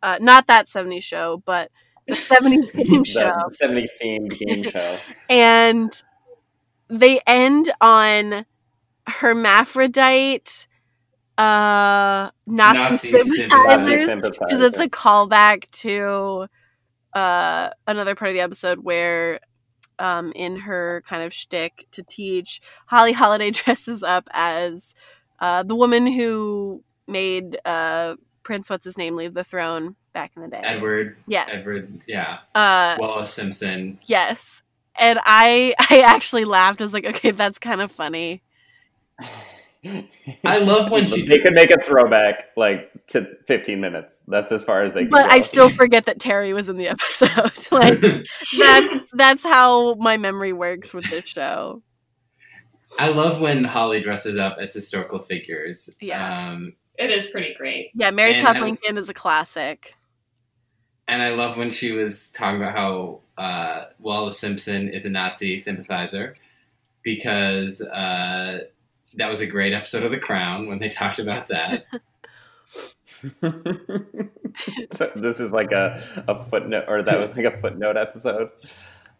Uh, 0.03 0.17
not 0.23 0.47
that 0.47 0.69
70s 0.69 1.05
show, 1.05 1.43
but 1.45 1.71
the 2.07 2.15
70s 2.33 2.73
game 2.73 3.05
show. 3.05 3.31
The 3.49 3.55
70 3.55 3.87
themed 4.03 4.39
game 4.39 4.63
show. 4.65 4.99
and 5.29 5.93
they 6.89 7.21
end 7.27 7.71
on 7.81 8.47
hermaphrodite 9.09 10.67
uh 11.39 12.31
Nazi 12.47 13.09
Nazi 13.09 13.19
sympathizers 13.19 14.11
because 14.49 14.63
it's 14.63 14.81
a 14.81 14.89
callback 14.89 15.71
to 15.83 16.47
uh 17.15 17.71
another 17.87 18.15
part 18.15 18.29
of 18.29 18.35
the 18.35 18.41
episode 18.41 18.81
where 18.81 19.41
um 19.99 20.33
in 20.35 20.57
her 20.57 21.03
kind 21.07 21.23
of 21.23 21.33
shtick 21.33 21.87
to 21.93 22.03
teach 22.03 22.61
Holly 22.87 23.13
Holiday 23.13 23.51
dresses 23.53 24.03
up 24.03 24.29
as 24.33 24.95
uh 25.41 25.63
the 25.63 25.75
woman 25.75 26.07
who 26.07 26.83
made 27.07 27.59
uh 27.65 28.17
Prince 28.43 28.71
what's 28.71 28.85
his 28.85 28.97
name 28.99 29.17
leave 29.17 29.35
the 29.35 29.45
throne 29.45 29.97
back 30.13 30.33
in 30.37 30.43
the 30.43 30.49
day. 30.49 30.61
Edward, 30.63 31.17
yes. 31.27 31.51
Edward, 31.53 32.01
yeah, 32.07 32.39
Uh 32.55 32.97
Wallis 32.99 33.33
Simpson. 33.33 33.99
Yes. 34.07 34.63
And 34.99 35.19
I 35.25 35.75
I 35.91 36.01
actually 36.01 36.45
laughed. 36.45 36.81
I 36.81 36.85
was 36.85 36.93
like, 36.93 37.07
okay, 37.07 37.31
that's 37.31 37.59
kind 37.59 37.81
of 37.81 37.91
funny. 37.91 38.43
I 40.45 40.59
love 40.59 40.91
when 40.91 41.07
she. 41.07 41.27
they 41.27 41.39
could 41.39 41.55
make 41.55 41.71
a 41.71 41.83
throwback 41.83 42.51
like 42.57 42.91
to 43.09 43.37
15 43.47 43.81
minutes. 43.81 44.23
That's 44.27 44.51
as 44.51 44.65
far 44.65 44.83
as 44.83 44.95
they 44.95 45.03
can 45.03 45.11
But 45.11 45.29
go. 45.29 45.35
I 45.35 45.41
still 45.41 45.71
forget 45.71 46.07
that 46.07 46.19
Terri 46.19 46.53
was 46.53 46.69
in 46.69 46.77
the 46.77 46.89
episode. 46.89 47.53
like 47.73 48.01
that's 48.59 49.11
that's 49.13 49.43
how 49.45 49.95
my 49.95 50.17
memory 50.17 50.53
works 50.53 50.93
with 50.93 51.09
this 51.11 51.29
show. 51.29 51.83
I 52.99 53.09
love 53.09 53.41
when 53.41 53.65
Holly 53.65 54.01
dresses 54.01 54.39
up 54.39 54.57
as 54.61 54.73
historical 54.75 55.21
figures. 55.21 55.91
Yeah. 56.01 56.49
Um, 56.51 56.75
It 56.99 57.11
is 57.11 57.29
pretty 57.29 57.55
great. 57.55 57.91
Yeah, 57.95 58.11
Mary 58.11 58.33
And 58.33 58.41
Todd 58.41 58.59
Lincoln 58.59 58.99
is 58.99 59.09
a 59.09 59.15
classic. 59.15 59.95
And 61.07 61.23
I 61.23 61.31
love 61.31 61.57
when 61.57 61.71
she 61.71 61.93
was 61.93 62.31
talking 62.31 62.61
about 62.61 62.73
how 62.75 63.21
uh, 63.39 63.85
Wallis 64.01 64.39
Simpson 64.39 64.89
is 64.89 65.05
a 65.05 65.11
Nazi 65.11 65.59
sympathizer 65.59 66.35
because 67.03 67.81
uh, 67.81 68.65
that 69.15 69.29
was 69.31 69.41
a 69.41 69.47
great 69.47 69.73
episode 69.73 70.05
of 70.05 70.11
The 70.11 70.19
Crown 70.19 70.67
when 70.67 70.79
they 70.79 70.89
talked 70.89 71.19
about 71.19 71.49
that. 71.49 71.87
so 74.93 75.11
this 75.17 75.41
is 75.41 75.53
like 75.53 75.73
a, 75.73 76.03
a 76.29 76.45
footnote, 76.45 76.85
or 76.89 77.03
that 77.03 77.19
was 77.19 77.37
like 77.37 77.47
a 77.47 77.61
footnote 77.61 77.97
episode. 77.97 78.51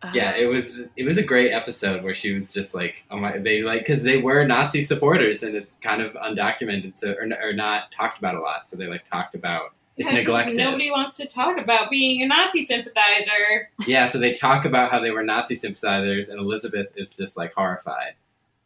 Uh-huh. 0.01 0.13
yeah, 0.15 0.37
it 0.37 0.47
was 0.47 0.81
it 0.97 1.05
was 1.05 1.19
a 1.19 1.25
great 1.25 1.51
episode 1.51 2.05
where 2.05 2.15
she 2.15 2.33
was 2.33 2.53
just 2.53 2.73
like, 2.75 3.05
oh 3.11 3.19
my, 3.19 3.39
they 3.39 3.63
like 3.63 3.81
because 3.81 4.03
they 4.03 4.19
were 4.19 4.45
Nazi 4.45 4.83
supporters 4.83 5.43
and 5.43 5.57
it's 5.57 5.73
kind 5.81 6.01
of 6.01 6.13
undocumented, 6.15 6.97
so 6.97 7.15
or, 7.15 7.29
or 7.43 7.53
not 7.53 7.91
talked 7.91 8.19
about 8.19 8.37
a 8.37 8.41
lot. 8.41 8.69
So 8.69 8.77
they 8.77 8.87
like 8.87 9.05
talked 9.05 9.35
about 9.35 9.73
it's 9.97 10.07
Yeah, 10.07 10.13
'cause 10.13 10.19
neglected. 10.27 10.57
Nobody 10.59 10.91
wants 10.93 11.17
to 11.17 11.27
talk 11.27 11.59
about 11.59 11.91
being 11.91 12.23
a 12.23 12.27
Nazi 12.29 12.65
sympathizer. 12.65 13.71
Yeah, 13.89 14.07
so 14.07 14.19
they 14.21 14.33
talk 14.33 14.65
about 14.65 14.93
how 14.93 15.01
they 15.01 15.11
were 15.11 15.25
Nazi 15.25 15.57
sympathizers, 15.57 16.29
and 16.29 16.39
Elizabeth 16.39 16.93
is 16.97 17.17
just 17.17 17.37
like 17.37 17.53
horrified. 17.55 18.15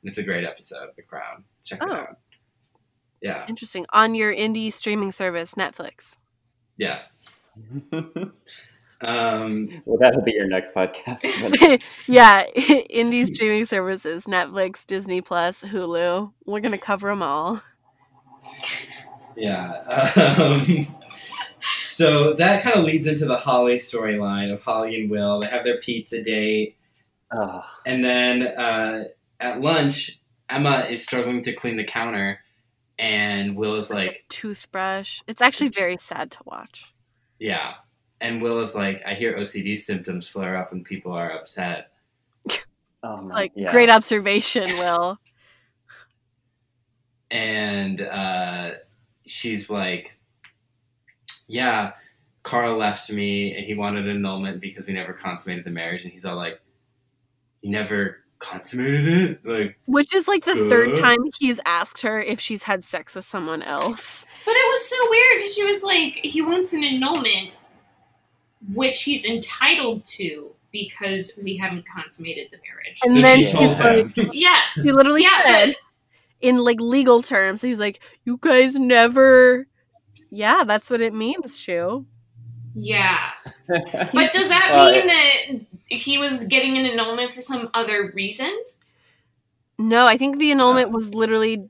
And 0.02 0.08
it's 0.08 0.18
a 0.18 0.22
great 0.22 0.44
episode 0.44 0.88
The 0.96 1.02
Crown. 1.02 1.44
Check 1.64 1.82
it 1.82 1.88
Oh. 1.90 1.94
out. 1.94 2.18
Yeah. 3.20 3.44
Interesting. 3.48 3.86
On 3.92 4.14
your 4.14 4.34
indie 4.34 4.72
streaming 4.72 5.12
service, 5.12 5.54
Netflix. 5.54 6.16
Yes. 6.76 7.16
Um, 9.04 9.82
well, 9.84 9.98
that'll 9.98 10.22
be 10.22 10.30
your 10.30 10.46
next 10.46 10.72
podcast. 10.74 11.22
yeah, 12.06 12.44
indie 12.56 13.26
streaming 13.26 13.66
services, 13.66 14.26
Netflix, 14.26 14.86
Disney 14.86 15.20
Plus, 15.20 15.64
Hulu. 15.64 16.32
We're 16.46 16.60
gonna 16.60 16.78
cover 16.78 17.08
them 17.08 17.20
all. 17.20 17.60
yeah. 19.36 19.72
Um, 20.38 20.86
so 21.84 22.34
that 22.34 22.62
kind 22.62 22.76
of 22.76 22.84
leads 22.84 23.08
into 23.08 23.24
the 23.24 23.36
Holly 23.36 23.74
storyline 23.74 24.52
of 24.52 24.62
Holly 24.62 25.00
and 25.00 25.10
Will. 25.10 25.40
They 25.40 25.48
have 25.48 25.64
their 25.64 25.78
pizza 25.80 26.22
date, 26.22 26.76
oh, 27.32 27.64
and 27.84 28.04
then 28.04 28.42
uh, 28.42 29.04
at 29.42 29.60
lunch, 29.60 30.20
Emma 30.48 30.86
is 30.88 31.02
struggling 31.02 31.42
to 31.42 31.52
clean 31.52 31.76
the 31.76 31.84
counter, 31.84 32.40
and 32.98 33.56
Will 33.56 33.76
is 33.76 33.90
like, 33.90 34.24
Toothbrush. 34.28 35.20
It's 35.26 35.42
actually 35.42 35.68
very 35.68 35.96
sad 35.98 36.30
to 36.32 36.38
watch. 36.44 36.92
Yeah. 37.38 37.74
And 38.20 38.40
Will 38.40 38.60
is 38.60 38.74
like, 38.74 39.02
I 39.04 39.14
hear 39.14 39.36
OCD 39.36 39.76
symptoms 39.76 40.28
flare 40.28 40.56
up 40.56 40.72
when 40.72 40.84
people 40.84 41.12
are 41.12 41.32
upset. 41.32 41.92
Oh, 43.04 43.16
no. 43.16 43.34
Like 43.34 43.50
yeah. 43.56 43.68
great 43.72 43.90
observation, 43.90 44.62
Will. 44.78 45.18
And 47.32 48.00
uh, 48.00 48.74
she's 49.26 49.68
like, 49.68 50.16
Yeah, 51.48 51.94
Carl 52.44 52.78
left 52.78 53.10
me 53.10 53.56
and 53.56 53.66
he 53.66 53.74
wanted 53.74 54.06
an 54.06 54.18
annulment 54.18 54.60
because 54.60 54.86
we 54.86 54.92
never 54.92 55.14
consummated 55.14 55.64
the 55.64 55.72
marriage. 55.72 56.04
And 56.04 56.12
he's 56.12 56.24
all 56.24 56.36
like, 56.36 56.60
You 57.60 57.70
never 57.70 58.21
consummated 58.42 59.08
it? 59.08 59.46
Like, 59.46 59.78
Which 59.86 60.14
is 60.14 60.26
like 60.28 60.44
the 60.44 60.68
third 60.68 60.94
Uh. 60.94 61.00
time 61.00 61.18
he's 61.38 61.60
asked 61.64 62.02
her 62.02 62.20
if 62.20 62.40
she's 62.40 62.64
had 62.64 62.84
sex 62.84 63.14
with 63.14 63.24
someone 63.24 63.62
else. 63.62 64.24
But 64.44 64.52
it 64.56 64.66
was 64.68 64.88
so 64.90 64.96
weird 65.10 65.38
because 65.38 65.54
she 65.54 65.64
was 65.64 65.82
like, 65.82 66.20
he 66.22 66.42
wants 66.42 66.72
an 66.72 66.84
annulment, 66.84 67.58
which 68.74 69.02
he's 69.02 69.24
entitled 69.24 70.04
to 70.04 70.50
because 70.72 71.32
we 71.42 71.56
haven't 71.56 71.84
consummated 71.86 72.48
the 72.50 72.58
marriage. 72.68 72.98
And 73.04 73.14
so 73.14 73.20
then 73.20 73.46
she 73.46 73.56
he's 73.56 73.78
like, 73.78 74.16
him. 74.16 74.30
yes. 74.34 74.82
he 74.82 74.92
literally 74.92 75.22
Yeah, 75.22 75.44
said 75.44 75.66
but- 75.68 75.76
in 76.40 76.56
like 76.58 76.80
legal 76.80 77.22
terms, 77.22 77.62
he's 77.62 77.78
like, 77.78 78.00
"You 78.24 78.36
guys 78.40 78.74
never." 78.74 79.68
Yeah, 80.30 80.64
that's 80.64 80.90
what 80.90 81.00
it 81.00 81.14
means, 81.14 81.56
Schue. 81.56 82.04
Yeah. 82.74 83.30
But 83.68 84.32
does 84.32 84.48
that 84.48 84.70
Well, 84.72 84.90
mean 84.90 85.06
that 85.06 85.71
he 85.92 86.18
was 86.18 86.44
getting 86.44 86.76
an 86.76 86.86
annulment 86.86 87.32
for 87.32 87.42
some 87.42 87.70
other 87.74 88.12
reason? 88.14 88.56
No, 89.78 90.06
I 90.06 90.16
think 90.16 90.38
the 90.38 90.50
annulment 90.52 90.90
was 90.90 91.14
literally. 91.14 91.68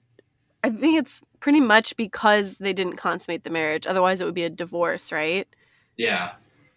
I 0.64 0.70
think 0.70 0.98
it's 0.98 1.20
pretty 1.40 1.60
much 1.60 1.96
because 1.96 2.58
they 2.58 2.72
didn't 2.72 2.96
consummate 2.96 3.42
the 3.44 3.50
marriage. 3.50 3.86
Otherwise, 3.86 4.20
it 4.20 4.24
would 4.24 4.34
be 4.34 4.44
a 4.44 4.50
divorce, 4.50 5.10
right? 5.10 5.48
Yeah. 5.96 6.32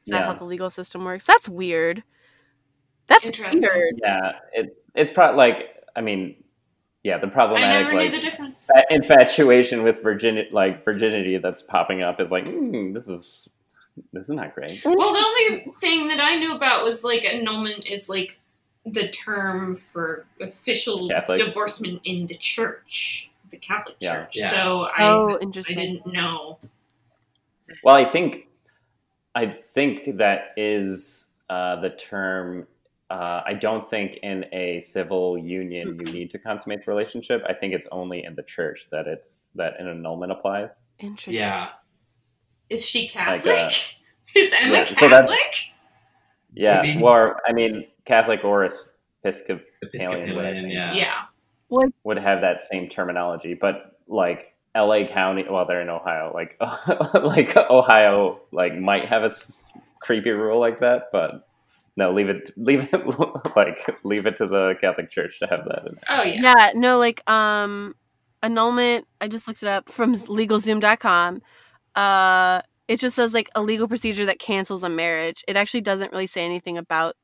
Is 0.06 0.12
that 0.12 0.26
how 0.26 0.34
the 0.34 0.46
legal 0.46 0.70
system 0.70 1.04
works? 1.04 1.26
That's 1.26 1.50
weird. 1.50 2.04
That's 3.08 3.26
Interesting. 3.26 3.62
weird. 3.62 4.00
yeah, 4.02 4.32
it, 4.54 4.78
it's 4.96 5.12
probably 5.12 5.38
like 5.38 5.76
I 5.96 6.02
mean, 6.02 6.36
yeah, 7.04 7.18
the 7.18 7.28
I 7.28 7.30
problematic 7.30 7.88
never 7.88 7.98
like 7.98 8.12
knew 8.12 8.18
the 8.18 8.22
difference. 8.22 8.68
infatuation 8.90 9.84
with 9.84 10.02
virginity, 10.02 10.50
like 10.52 10.84
virginity, 10.84 11.38
that's 11.38 11.62
popping 11.62 12.04
up 12.04 12.20
is 12.20 12.32
like, 12.32 12.46
mm, 12.46 12.94
this 12.94 13.08
is 13.08 13.48
this 14.14 14.24
is 14.30 14.30
not 14.36 14.44
that 14.48 14.56
great. 14.56 14.82
Well, 14.86 14.96
the 15.14 15.26
only 15.26 15.74
thing 15.80 16.08
that 16.10 16.20
I 16.20 16.36
knew 16.38 16.54
about 16.56 16.84
was 16.84 17.04
like 17.04 17.24
annulment 17.26 17.86
is 17.88 18.10
like 18.10 18.38
the 18.86 19.08
term 19.10 19.76
for 19.76 20.26
official 20.40 21.10
Catholics. 21.10 21.44
divorcement 21.44 22.02
in 22.04 22.28
the 22.28 22.36
church, 22.36 23.32
the 23.50 23.58
Catholic 23.58 23.96
Yeah. 24.00 24.16
Church. 24.26 24.36
Yeah. 24.36 24.52
So 24.52 24.84
I, 24.96 25.08
Oh, 25.10 25.38
I 25.42 25.46
didn't 25.46 26.06
know. 26.06 26.60
Well, 27.84 27.96
I 27.96 28.06
think 28.06 28.48
I 29.34 29.48
think 29.48 30.18
that 30.18 30.54
is 30.56 31.32
uh, 31.50 31.82
the 31.82 31.90
term. 31.90 32.68
Uh, 33.10 33.42
I 33.46 33.54
don't 33.54 33.88
think 33.88 34.18
in 34.24 34.46
a 34.52 34.82
civil 34.82 35.38
union 35.38 36.00
you 36.06 36.14
need 36.14 36.32
to 36.32 36.40
consummate 36.40 36.86
the 36.86 36.92
relationship. 36.92 37.44
I 37.48 37.54
think 37.54 37.74
it's 37.74 37.88
only 37.92 38.24
in 38.24 38.34
the 38.36 38.44
church 38.44 38.88
that 38.92 39.08
it's 39.08 39.50
that 39.56 39.80
an 39.80 39.88
annulment 39.88 40.32
applies. 40.32 40.82
Interesting. 41.00 41.36
Yeah. 41.36 41.72
Is 42.70 42.86
she 42.86 43.04
Like, 43.04 43.44
Catholic? 43.44 43.58
uh, 43.58 43.70
is 44.36 44.54
Emma 44.54 44.74
yeah, 44.74 44.86
Catholic? 44.86 44.98
so 45.00 45.10
that- 45.10 45.30
Yeah, 46.54 46.82
Maybe. 46.82 47.02
or 47.04 47.42
I 47.48 47.54
mean, 47.54 47.86
Catholic 48.06 48.44
or 48.44 48.66
Episcopalian 48.66 49.66
Episcopalian, 49.82 50.64
would, 50.66 50.72
yeah. 50.72 50.94
yeah. 50.94 51.22
would 52.04 52.18
have 52.18 52.42
that 52.42 52.62
same 52.62 52.88
terminology, 52.90 53.54
but 53.60 53.98
like 54.08 54.54
L.A. 54.76 55.06
County, 55.08 55.46
well, 55.50 55.66
they're 55.66 55.82
in 55.82 55.90
Ohio. 55.90 56.32
Like, 56.34 56.58
like 57.24 57.56
Ohio, 57.58 58.40
like 58.52 58.78
might 58.78 59.06
have 59.08 59.24
a 59.24 59.28
s- 59.28 59.64
creepy 60.02 60.32
rule 60.32 60.60
like 60.60 60.80
that, 60.80 61.04
but 61.12 61.48
no, 61.98 62.12
leave 62.12 62.30
it, 62.30 62.52
leave 62.58 62.88
it, 62.94 63.56
like 63.56 63.80
leave 64.04 64.26
it 64.26 64.38
to 64.38 64.48
the 64.48 64.76
Catholic 64.82 65.10
Church 65.10 65.40
to 65.40 65.48
have 65.48 65.66
that. 65.66 65.84
In 65.90 65.98
Oh 66.10 66.24
yeah. 66.24 66.42
Yeah, 66.42 66.72
no, 66.76 66.98
like 67.00 67.28
um 67.30 67.96
annulment, 68.44 69.08
I 69.22 69.28
just 69.28 69.48
looked 69.48 69.64
it 69.64 69.70
up 69.70 69.90
from 69.90 70.14
legalzoom.com. 70.16 71.42
Uh 71.96 72.62
it 72.88 73.00
just 73.00 73.16
says 73.16 73.34
like 73.34 73.50
a 73.56 73.62
legal 73.64 73.88
procedure 73.88 74.26
that 74.26 74.40
cancels 74.40 74.84
a 74.84 74.90
marriage. 74.90 75.44
It 75.48 75.56
actually 75.56 75.82
doesn't 75.82 76.12
really 76.12 76.28
say 76.28 76.46
anything 76.46 76.78
about 76.78 77.16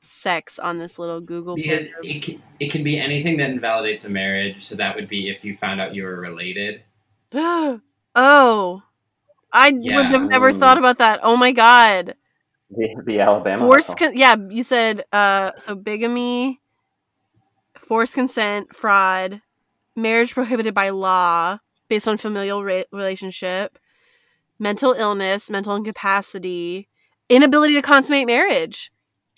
sex 0.00 0.58
on 0.58 0.78
this 0.78 0.98
little 0.98 1.20
Google 1.20 1.56
Because 1.56 1.86
blurb. 1.86 2.04
it 2.04 2.22
can, 2.22 2.42
it 2.60 2.70
can 2.70 2.84
be 2.84 3.00
anything 3.00 3.36
that 3.38 3.50
invalidates 3.50 4.04
a 4.04 4.10
marriage. 4.10 4.64
So 4.64 4.76
that 4.76 4.94
would 4.94 5.08
be 5.08 5.28
if 5.28 5.44
you 5.44 5.56
found 5.56 5.80
out 5.80 5.94
you 5.94 6.04
were 6.04 6.20
related. 6.20 6.82
oh. 7.34 8.82
I 9.52 9.70
would 9.72 10.06
have 10.06 10.22
never 10.28 10.50
Ooh. 10.50 10.52
thought 10.52 10.78
about 10.78 10.98
that. 10.98 11.20
Oh 11.22 11.36
my 11.36 11.52
god. 11.52 12.14
the, 12.70 12.94
the 13.06 13.20
Alabama. 13.20 13.58
Forced 13.58 13.96
con- 13.96 14.16
yeah, 14.16 14.36
you 14.48 14.62
said 14.62 15.04
uh 15.12 15.52
so 15.56 15.74
bigamy, 15.74 16.60
forced 17.80 18.14
consent, 18.14 18.76
fraud, 18.76 19.40
marriage 19.96 20.34
prohibited 20.34 20.74
by 20.74 20.90
law 20.90 21.58
based 21.88 22.06
on 22.08 22.16
familial 22.18 22.62
ra- 22.64 22.82
relationship, 22.92 23.78
mental 24.58 24.92
illness, 24.92 25.50
mental 25.50 25.74
incapacity, 25.76 26.88
inability 27.28 27.74
to 27.74 27.82
consummate 27.82 28.26
marriage. 28.26 28.90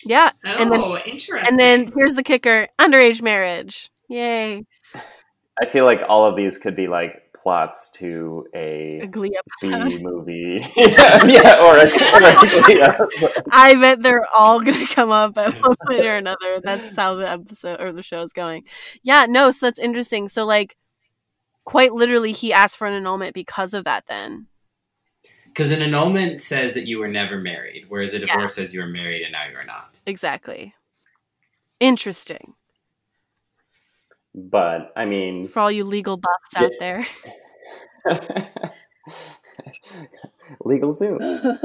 Yeah, 0.03 0.31
Oh, 0.45 0.49
And 0.57 0.71
then- 0.71 0.81
oh, 0.81 0.97
interesting. 0.97 1.45
and 1.47 1.59
then 1.59 1.91
here's 1.95 2.13
the 2.13 2.23
kicker: 2.23 2.67
underage 2.79 3.21
marriage. 3.21 3.89
Yay, 4.09 4.65
I 5.61 5.65
feel 5.69 5.85
like 5.85 6.01
all 6.09 6.25
of 6.25 6.35
these 6.35 6.57
could 6.57 6.75
be 6.75 6.87
like 6.87 7.17
plots 7.41 7.89
to 7.91 8.45
a 8.53 8.99
a 9.01 9.07
Glee 9.07 9.35
B 9.61 9.69
movie, 10.01 10.65
yeah, 10.75 11.23
yeah, 11.25 11.59
or 11.63 11.77
a, 11.77 11.87
or 12.13 12.21
a 12.23 12.73
yeah. 12.73 13.41
I 13.51 13.75
bet 13.75 14.01
they're 14.03 14.25
all 14.35 14.59
gonna 14.61 14.87
come 14.87 15.11
up 15.11 15.37
at 15.37 15.53
one 15.61 15.75
point 15.87 16.03
or 16.05 16.15
another. 16.17 16.59
That's 16.63 16.95
how 16.95 17.15
the 17.15 17.29
episode 17.31 17.79
or 17.79 17.93
the 17.93 18.03
show 18.03 18.21
is 18.23 18.33
going. 18.33 18.63
Yeah, 19.03 19.27
no, 19.29 19.51
so 19.51 19.67
that's 19.67 19.79
interesting. 19.79 20.29
So 20.29 20.45
like 20.45 20.75
quite 21.65 21.93
literally 21.93 22.31
he 22.31 22.53
asked 22.53 22.77
for 22.77 22.87
an 22.87 22.93
annulment 22.93 23.33
because 23.33 23.73
of 23.73 23.83
that 23.85 24.05
then. 24.07 24.47
Because 25.47 25.71
an 25.71 25.81
annulment 25.81 26.39
says 26.41 26.73
that 26.75 26.87
you 26.87 26.99
were 26.99 27.09
never 27.09 27.37
married, 27.37 27.85
whereas 27.89 28.13
a 28.13 28.19
divorce 28.19 28.55
says 28.55 28.73
you 28.73 28.79
were 28.79 28.87
married 28.87 29.23
and 29.23 29.33
now 29.33 29.45
you 29.51 29.57
are 29.57 29.65
not. 29.65 29.99
Exactly. 30.05 30.73
Interesting. 31.81 32.53
But 34.33 34.93
I 34.95 35.03
mean, 35.05 35.49
For 35.49 35.59
all 35.59 35.71
you 35.71 35.83
legal 35.83 36.15
buffs 36.17 36.55
out 36.55 36.71
there. 36.79 37.05
legal 40.63 40.91
Zoom. 40.91 41.19
I 41.21 41.57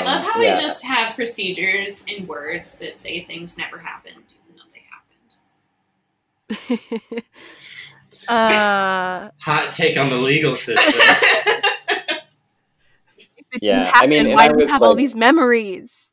Um, 0.00 0.04
love 0.04 0.22
how 0.24 0.40
yeah. 0.40 0.54
we 0.54 0.60
just 0.60 0.84
have 0.84 1.14
procedures 1.16 2.04
in 2.06 2.26
words 2.26 2.76
that 2.78 2.94
say 2.94 3.24
things 3.24 3.56
never 3.56 3.78
happened, 3.78 4.34
even 4.44 4.56
though 4.56 4.64
they 4.72 4.82
happened. 7.08 7.22
uh 8.28 9.30
Hot 9.40 9.72
take 9.72 9.96
on 9.98 10.08
the 10.10 10.16
legal 10.16 10.54
system. 10.54 10.76
if 13.16 13.28
it 13.52 13.62
Yeah, 13.62 13.84
didn't 13.84 13.94
I 13.94 14.06
mean, 14.06 14.32
why 14.34 14.48
do 14.48 14.56
we 14.56 14.64
was 14.64 14.72
have 14.72 14.82
all 14.82 14.94
these 14.94 15.16
memories? 15.16 16.12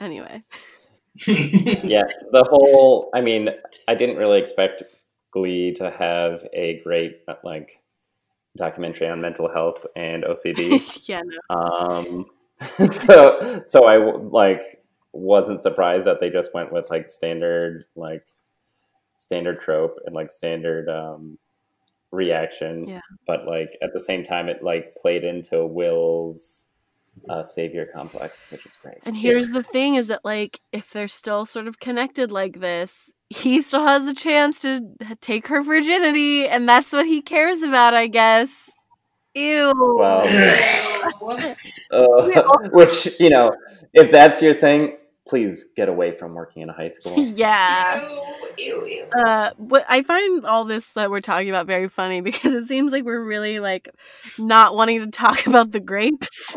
Anyway. 0.00 0.42
yeah, 1.26 2.04
the 2.30 2.46
whole. 2.48 3.10
I 3.14 3.20
mean, 3.20 3.50
I 3.88 3.94
didn't 3.94 4.16
really 4.16 4.38
expect 4.38 4.82
Glee 5.32 5.74
to 5.74 5.90
have 5.90 6.46
a 6.52 6.80
great 6.84 7.22
like 7.42 7.80
documentary 8.56 9.08
on 9.08 9.20
mental 9.20 9.50
health 9.50 9.84
and 9.96 10.24
OCD. 10.24 11.08
yeah, 11.08 11.22
no. 11.24 11.56
um, 11.56 12.26
so 12.90 13.62
so 13.66 13.86
I 13.86 13.96
like 13.96 14.82
wasn't 15.12 15.60
surprised 15.60 16.06
that 16.06 16.20
they 16.20 16.30
just 16.30 16.54
went 16.54 16.72
with 16.72 16.88
like 16.90 17.08
standard 17.08 17.84
like 17.96 18.24
standard 19.18 19.60
trope 19.60 19.98
and 20.06 20.14
like 20.14 20.30
standard 20.30 20.88
um, 20.88 21.38
reaction. 22.12 22.88
Yeah. 22.88 23.00
But 23.26 23.46
like 23.46 23.76
at 23.82 23.92
the 23.92 24.00
same 24.00 24.24
time, 24.24 24.48
it 24.48 24.62
like 24.62 24.94
played 24.94 25.24
into 25.24 25.66
Will's 25.66 26.68
uh, 27.28 27.42
savior 27.42 27.86
complex, 27.92 28.50
which 28.50 28.64
was 28.64 28.76
great. 28.76 28.98
And 29.04 29.16
here's 29.16 29.50
the 29.50 29.64
thing 29.64 29.96
is 29.96 30.06
that 30.06 30.24
like 30.24 30.60
if 30.72 30.90
they're 30.90 31.08
still 31.08 31.44
sort 31.46 31.66
of 31.66 31.80
connected 31.80 32.30
like 32.30 32.60
this, 32.60 33.12
he 33.28 33.60
still 33.60 33.84
has 33.84 34.06
a 34.06 34.14
chance 34.14 34.62
to 34.62 34.80
take 35.20 35.48
her 35.48 35.62
virginity 35.62 36.46
and 36.46 36.68
that's 36.68 36.92
what 36.92 37.06
he 37.06 37.20
cares 37.20 37.62
about, 37.62 37.92
I 37.92 38.06
guess. 38.06 38.70
Ew. 39.34 39.72
Well, 39.98 40.24
Uh, 41.90 42.28
which 42.72 43.08
you 43.18 43.30
know, 43.30 43.54
if 43.94 44.12
that's 44.12 44.42
your 44.42 44.52
thing, 44.52 44.97
please 45.28 45.66
get 45.76 45.88
away 45.88 46.12
from 46.12 46.34
working 46.34 46.62
in 46.62 46.70
a 46.70 46.72
high 46.72 46.88
school. 46.88 47.18
yeah. 47.34 48.08
Ew, 48.56 48.64
ew, 48.64 48.86
ew. 48.86 49.04
Uh, 49.04 49.52
but 49.58 49.84
I 49.88 50.02
find 50.02 50.44
all 50.44 50.64
this 50.64 50.90
that 50.92 51.10
we're 51.10 51.20
talking 51.20 51.50
about 51.50 51.66
very 51.66 51.88
funny 51.88 52.20
because 52.22 52.54
it 52.54 52.66
seems 52.66 52.92
like 52.92 53.04
we're 53.04 53.22
really 53.22 53.60
like 53.60 53.88
not 54.38 54.74
wanting 54.74 55.00
to 55.00 55.10
talk 55.10 55.46
about 55.46 55.72
the 55.72 55.80
grapes. 55.80 56.56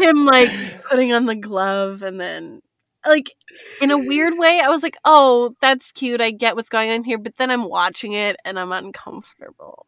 Him 0.00 0.24
like 0.24 0.50
putting 0.88 1.12
on 1.12 1.26
the 1.26 1.34
glove 1.34 2.02
and 2.02 2.20
then 2.20 2.60
like 3.06 3.32
in 3.80 3.90
a 3.90 3.98
weird 3.98 4.38
way, 4.38 4.60
I 4.60 4.68
was 4.68 4.82
like, 4.82 4.96
"Oh, 5.04 5.54
that's 5.60 5.92
cute. 5.92 6.22
I 6.22 6.30
get 6.30 6.56
what's 6.56 6.70
going 6.70 6.90
on 6.90 7.04
here." 7.04 7.18
But 7.18 7.36
then 7.36 7.50
I'm 7.50 7.68
watching 7.68 8.12
it 8.12 8.36
and 8.46 8.58
I'm 8.58 8.72
uncomfortable. 8.72 9.86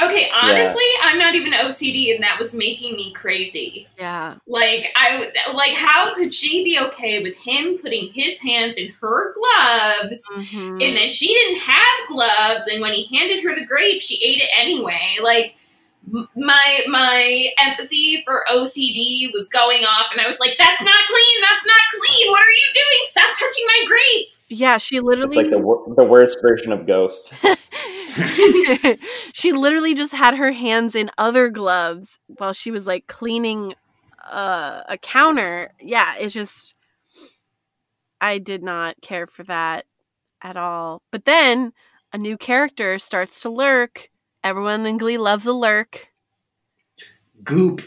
Okay, 0.00 0.30
honestly, 0.42 0.84
I'm 1.02 1.18
not 1.18 1.34
even 1.34 1.52
OCD, 1.52 2.14
and 2.14 2.22
that 2.22 2.38
was 2.38 2.54
making 2.54 2.94
me 2.94 3.12
crazy. 3.12 3.88
Yeah, 3.98 4.34
Like 4.46 4.86
I 4.94 5.32
like, 5.54 5.72
how 5.72 6.14
could 6.14 6.32
she 6.32 6.62
be 6.62 6.78
okay 6.88 7.20
with 7.22 7.36
him 7.36 7.78
putting 7.78 8.12
his 8.12 8.38
hands 8.38 8.76
in 8.76 8.92
her 9.00 9.32
gloves? 9.34 10.22
Mhm. 10.36 10.86
And 10.86 10.96
then 10.96 11.10
she 11.10 11.26
didn't 11.34 11.62
have 11.62 12.08
gloves, 12.08 12.66
and 12.70 12.80
when 12.80 12.92
he 12.92 13.06
handed 13.16 13.42
her 13.42 13.56
the 13.56 13.66
grape, 13.66 14.00
she 14.00 14.14
ate 14.16 14.40
it 14.40 14.50
anyway. 14.56 15.16
Like 15.20 15.56
my 16.36 16.80
my 16.88 17.48
empathy 17.58 18.22
for 18.24 18.44
OCD 18.50 19.30
was 19.32 19.48
going 19.48 19.84
off, 19.84 20.06
and 20.12 20.20
I 20.20 20.26
was 20.28 20.38
like, 20.38 20.56
"That's 20.58 20.80
not 20.80 20.94
clean. 20.94 21.40
That's 21.40 21.66
not 21.66 22.00
clean. 22.06 22.30
What 22.30 22.40
are 22.40 22.52
you 22.52 22.68
doing? 22.72 23.00
Stop 23.08 23.30
touching 23.38 23.66
my 23.66 23.84
grape." 23.88 24.28
yeah. 24.48 24.78
She 24.78 24.96
It's 24.96 25.04
literally, 25.04 25.36
like 25.38 25.50
the 25.50 25.58
wor- 25.58 25.84
the 25.96 26.04
worst 26.04 26.38
version 26.40 26.72
of 26.72 26.86
Ghost. 26.86 27.32
she 29.32 29.52
literally 29.52 29.94
just 29.94 30.12
had 30.14 30.34
her 30.36 30.52
hands 30.52 30.94
in 30.94 31.10
other 31.18 31.50
gloves 31.50 32.18
while 32.26 32.52
she 32.52 32.70
was 32.70 32.86
like 32.86 33.06
cleaning 33.06 33.74
uh, 34.24 34.82
a 34.88 34.98
counter. 34.98 35.72
Yeah, 35.80 36.14
it's 36.18 36.34
just 36.34 36.74
I 38.20 38.38
did 38.38 38.62
not 38.62 38.96
care 39.00 39.26
for 39.26 39.44
that 39.44 39.86
at 40.42 40.56
all. 40.56 41.02
But 41.10 41.24
then 41.24 41.72
a 42.12 42.18
new 42.18 42.36
character 42.36 42.98
starts 42.98 43.40
to 43.42 43.50
lurk. 43.50 44.08
Everyone 44.42 44.86
in 44.86 44.98
Glee 44.98 45.18
loves 45.18 45.46
a 45.46 45.52
lurk. 45.52 46.08
Goop. 47.44 47.80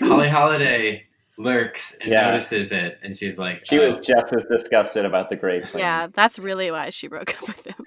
Holly 0.00 0.28
Holiday 0.28 1.04
lurks 1.38 1.96
and 2.00 2.10
Yeah. 2.12 2.30
notices 2.30 2.72
it, 2.72 2.98
and 3.02 3.16
she's 3.16 3.38
like, 3.38 3.64
She 3.66 3.78
oh. 3.78 3.92
was 3.92 4.06
just 4.06 4.34
as 4.34 4.44
disgusted 4.44 5.04
about 5.04 5.30
the 5.30 5.36
grape. 5.36 5.64
cleaning. 5.64 5.86
Yeah, 5.86 6.08
that's 6.12 6.38
really 6.38 6.70
why 6.70 6.90
she 6.90 7.08
broke 7.08 7.34
up 7.42 7.48
with 7.48 7.66
him. 7.66 7.84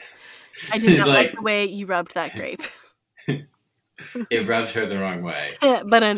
I 0.72 0.78
did 0.80 0.98
not 1.00 1.08
like, 1.08 1.18
like- 1.18 1.36
the 1.36 1.42
way 1.42 1.66
you 1.66 1.86
rubbed 1.86 2.14
that 2.16 2.34
grape. 2.36 2.62
it 3.28 4.48
rubbed 4.48 4.72
her 4.72 4.86
the 4.86 4.98
wrong 4.98 5.22
way. 5.24 5.54
but 5.62 6.04
an, 6.04 6.18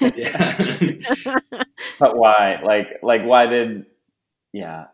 Mm. 0.00 1.04
But 2.00 2.16
why? 2.16 2.60
Like, 2.64 2.98
like 3.02 3.22
why 3.24 3.46
did? 3.46 3.86
Yeah, 4.52 4.86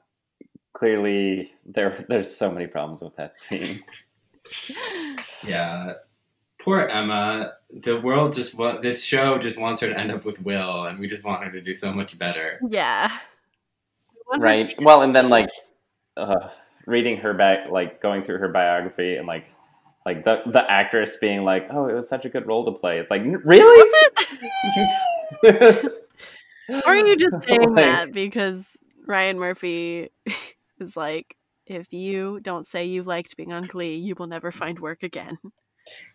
clearly 0.73 1.53
there. 1.65 2.05
There's 2.09 2.35
so 2.35 2.51
many 2.51 2.67
problems 2.67 3.01
with 3.03 3.17
that 3.17 3.37
scene. 3.37 3.83
yeah. 5.47 5.95
Poor 6.61 6.81
Emma. 6.81 7.53
The 7.71 8.01
world 8.01 8.35
just 8.35 8.57
wa- 8.59 8.79
this 8.81 9.03
show 9.05 9.39
just 9.39 9.61
wants 9.61 9.81
her 9.83 9.89
to 9.89 9.99
end 9.99 10.11
up 10.13 10.25
with 10.25 10.41
Will, 10.43 10.85
and 10.87 10.99
we 10.99 11.09
just 11.09 11.25
want 11.25 11.45
her 11.45 11.51
to 11.51 11.61
do 11.61 11.75
so 11.75 11.93
much 11.93 12.19
better. 12.19 12.59
yeah. 12.69 13.19
Right. 14.39 14.75
Well, 14.81 15.03
and 15.03 15.15
then 15.15 15.29
like 15.29 15.51
uh, 16.17 16.49
reading 16.87 17.17
her 17.19 17.35
back, 17.35 17.71
like 17.71 18.01
going 18.01 18.23
through 18.23 18.39
her 18.39 18.49
biography, 18.49 19.17
and 19.17 19.27
like 19.27 19.45
like 20.07 20.25
the 20.25 20.43
the 20.47 20.69
actress 20.71 21.17
being 21.17 21.45
like, 21.45 21.67
"Oh, 21.71 21.87
it 21.89 21.95
was 21.95 22.09
such 22.09 22.25
a 22.25 22.29
good 22.29 22.47
role 22.47 22.65
to 22.65 22.73
play." 22.73 22.99
It's 22.99 23.11
like, 23.11 23.23
really? 23.45 23.83
Was 23.83 23.93
it? 25.43 25.93
Or 26.71 26.93
are 26.93 26.97
you 26.97 27.15
just 27.17 27.47
saying 27.47 27.75
Like- 27.75 27.85
that 27.85 28.13
because 28.13 28.79
Ryan 29.07 29.39
Murphy 29.39 30.09
is 30.81 30.97
like, 30.97 31.37
if 31.67 31.93
you 31.93 32.41
don't 32.41 32.67
say 32.67 32.87
you 32.87 33.03
liked 33.03 33.37
being 33.37 33.53
on 33.53 33.67
Glee, 33.67 33.97
you 33.97 34.15
will 34.19 34.27
never 34.29 34.51
find 34.51 34.79
work 34.79 35.03
again. 35.03 35.37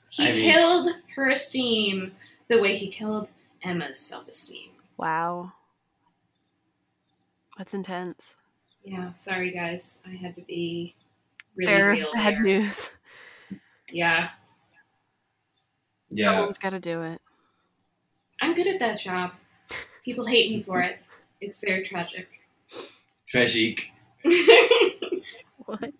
He 0.09 0.27
I 0.27 0.33
mean- 0.33 0.41
killed 0.41 0.89
her 1.15 1.29
esteem 1.29 2.13
the 2.47 2.59
way 2.59 2.75
he 2.75 2.89
killed 2.89 3.29
Emma's 3.63 3.99
self-esteem. 3.99 4.71
Wow. 4.97 5.51
That's 7.57 7.75
intense. 7.75 8.35
Yeah, 8.83 9.13
sorry 9.13 9.51
guys, 9.51 10.01
I 10.05 10.15
had 10.15 10.35
to 10.35 10.41
be 10.41 10.95
really 11.55 11.71
Bear 11.73 11.91
real 11.91 12.11
bad 12.13 12.35
there. 12.35 12.43
news. 12.43 12.91
Yeah, 13.91 14.29
Yeah. 16.11 16.33
Someone's 16.35 16.57
got 16.57 16.71
to 16.71 16.79
do 16.79 17.01
it. 17.01 17.21
I'm 18.41 18.55
good 18.55 18.67
at 18.67 18.79
that 18.79 18.99
job. 18.99 19.31
People 20.03 20.25
hate 20.25 20.49
me 20.49 20.61
for 20.61 20.81
it. 20.81 20.99
It's 21.41 21.59
very 21.59 21.83
tragic. 21.83 22.27
Tragic. 23.27 23.89
What? 25.65 25.81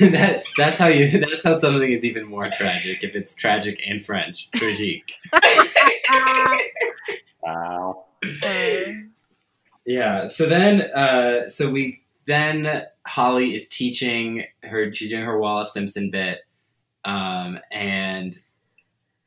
that 0.00 0.44
that's 0.58 0.78
how 0.78 0.88
you 0.88 1.08
that's 1.18 1.42
how 1.42 1.58
something 1.58 1.90
is 1.90 2.04
even 2.04 2.24
more 2.26 2.50
tragic 2.50 3.02
if 3.02 3.14
it's 3.16 3.34
tragic 3.34 3.80
in 3.86 3.98
French. 4.00 4.50
Tragique. 4.54 5.12
wow. 7.42 8.04
Uh, 8.42 8.92
Yeah. 9.86 10.26
So 10.26 10.46
then, 10.46 10.82
uh, 10.82 11.48
so 11.48 11.70
we 11.70 12.02
then 12.26 12.84
Holly 13.06 13.54
is 13.54 13.68
teaching 13.68 14.44
her. 14.62 14.92
She's 14.92 15.10
doing 15.10 15.24
her 15.24 15.38
Wallis 15.38 15.72
Simpson 15.72 16.10
bit, 16.10 16.38
um, 17.04 17.58
and 17.70 18.38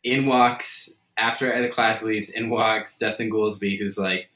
in 0.04 0.26
walks 0.26 0.90
after 1.16 1.62
the 1.62 1.70
class 1.70 2.02
leaves. 2.02 2.30
In 2.30 2.50
walks 2.50 2.98
Dustin 2.98 3.30
Goolsby, 3.30 3.78
who's 3.78 3.98
like, 3.98 4.30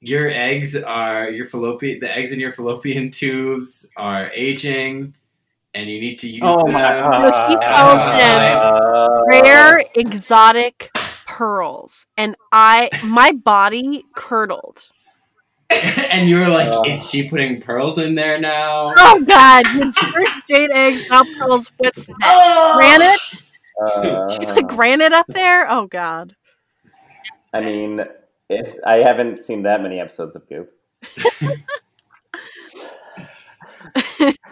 "Your 0.00 0.28
eggs 0.28 0.76
are 0.76 1.28
your 1.28 1.46
fallopian. 1.46 2.00
The 2.00 2.16
eggs 2.16 2.30
in 2.30 2.38
your 2.38 2.52
fallopian 2.52 3.10
tubes 3.10 3.86
are 3.96 4.30
aging." 4.32 5.14
And 5.76 5.90
you 5.90 6.00
need 6.00 6.20
to 6.20 6.30
use 6.30 6.40
Oh 6.44 6.66
them. 6.66 6.74
my 6.74 7.00
No, 7.00 7.32
she 7.32 7.54
told 7.56 7.98
them 7.98 8.56
Uh, 8.62 9.08
rare 9.28 9.82
exotic 9.96 10.92
pearls. 11.38 12.06
And 12.16 12.36
I, 12.52 12.90
my 13.04 13.32
body 13.32 14.04
curdled. 14.14 14.88
and 15.70 16.28
you 16.28 16.38
were 16.38 16.48
like, 16.48 16.70
Oh. 16.72 16.84
"Is 16.84 17.08
she 17.10 17.28
putting 17.28 17.60
pearls 17.60 17.98
in 17.98 18.14
there 18.14 18.38
now?" 18.38 18.92
Oh, 18.96 19.24
God. 19.26 19.66
Your 19.74 19.92
first 19.92 20.36
jade 20.48 20.70
egg, 20.70 21.06
now 21.10 21.24
pearls. 21.38 21.70
What's 21.78 22.06
next? 22.08 22.20
Oh, 22.22 22.74
Granite? 22.76 23.42
uh, 23.82 24.28
Did 24.28 24.42
you 24.48 24.54
put 24.54 24.68
granite 24.68 25.12
up 25.12 25.26
there? 25.28 25.66
Oh, 25.68 25.86
God. 25.86 26.36
I 27.52 27.60
mean, 27.60 28.04
if 28.48 28.74
I 28.86 28.96
haven't 28.96 29.42
seen 29.42 29.62
that 29.62 29.82
many 29.82 29.98
episodes 30.00 30.36
of 30.36 30.46
Goop, 30.48 30.70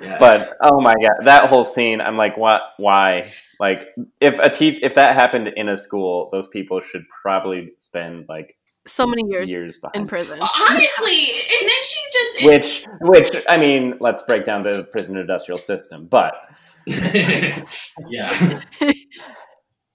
Yeah. 0.03 0.19
but 0.19 0.57
oh 0.63 0.81
my 0.81 0.93
god, 0.95 1.25
that 1.25 1.49
whole 1.49 1.65
scene, 1.65 2.01
I'm 2.01 2.17
like, 2.17 2.37
what? 2.37 2.61
Why? 2.77 3.31
Like, 3.61 3.87
if 4.21 4.39
a 4.39 4.51
teach, 4.51 4.81
if 4.83 4.95
that 4.97 5.15
happened 5.21 5.49
in 5.57 5.69
a 5.69 5.77
school, 5.79 6.29
those 6.33 6.49
people 6.49 6.81
should 6.81 7.05
probably 7.23 7.73
spend 7.79 8.27
like 8.29 8.57
So 8.87 9.07
many 9.07 9.23
years 9.29 9.49
years 9.49 9.79
behind. 9.79 10.03
in 10.03 10.09
prison. 10.09 10.41
honestly, 10.41 11.31
and 11.31 11.69
then 11.69 11.83
she 11.85 12.01
just 12.13 12.45
Which, 12.45 12.87
which, 13.33 13.45
I 13.49 13.57
mean, 13.57 13.95
let's 14.01 14.23
break 14.23 14.45
down 14.45 14.65
the 14.65 14.85
prison 14.91 15.17
industrial 15.17 15.59
system. 15.59 16.07
But 16.07 16.35
yeah. 16.87 18.61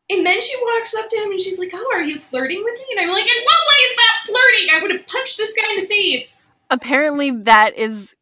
And 0.10 0.26
then 0.26 0.40
she 0.42 0.56
walks 0.62 0.96
up 0.96 1.10
to 1.10 1.18
him 1.18 1.32
and 1.32 1.40
she's 1.40 1.60
like, 1.60 1.72
"Oh, 1.74 1.92
are 1.94 2.02
you 2.02 2.18
flirting 2.18 2.64
with 2.64 2.80
me?" 2.80 2.86
And 2.92 3.02
I'm 3.02 3.10
like, 3.14 3.26
"In 3.26 3.44
what 3.44 3.60
way 3.70 3.82
is 3.90 3.96
that 3.98 4.16
flirting? 4.26 4.68
I 4.74 4.80
would 4.82 4.92
have 4.92 5.06
punched 5.08 5.36
this 5.38 5.54
guy 5.54 5.74
in 5.74 5.82
the 5.82 5.86
face." 5.86 6.50
Apparently, 6.70 7.32
that 7.32 7.78
is 7.78 8.16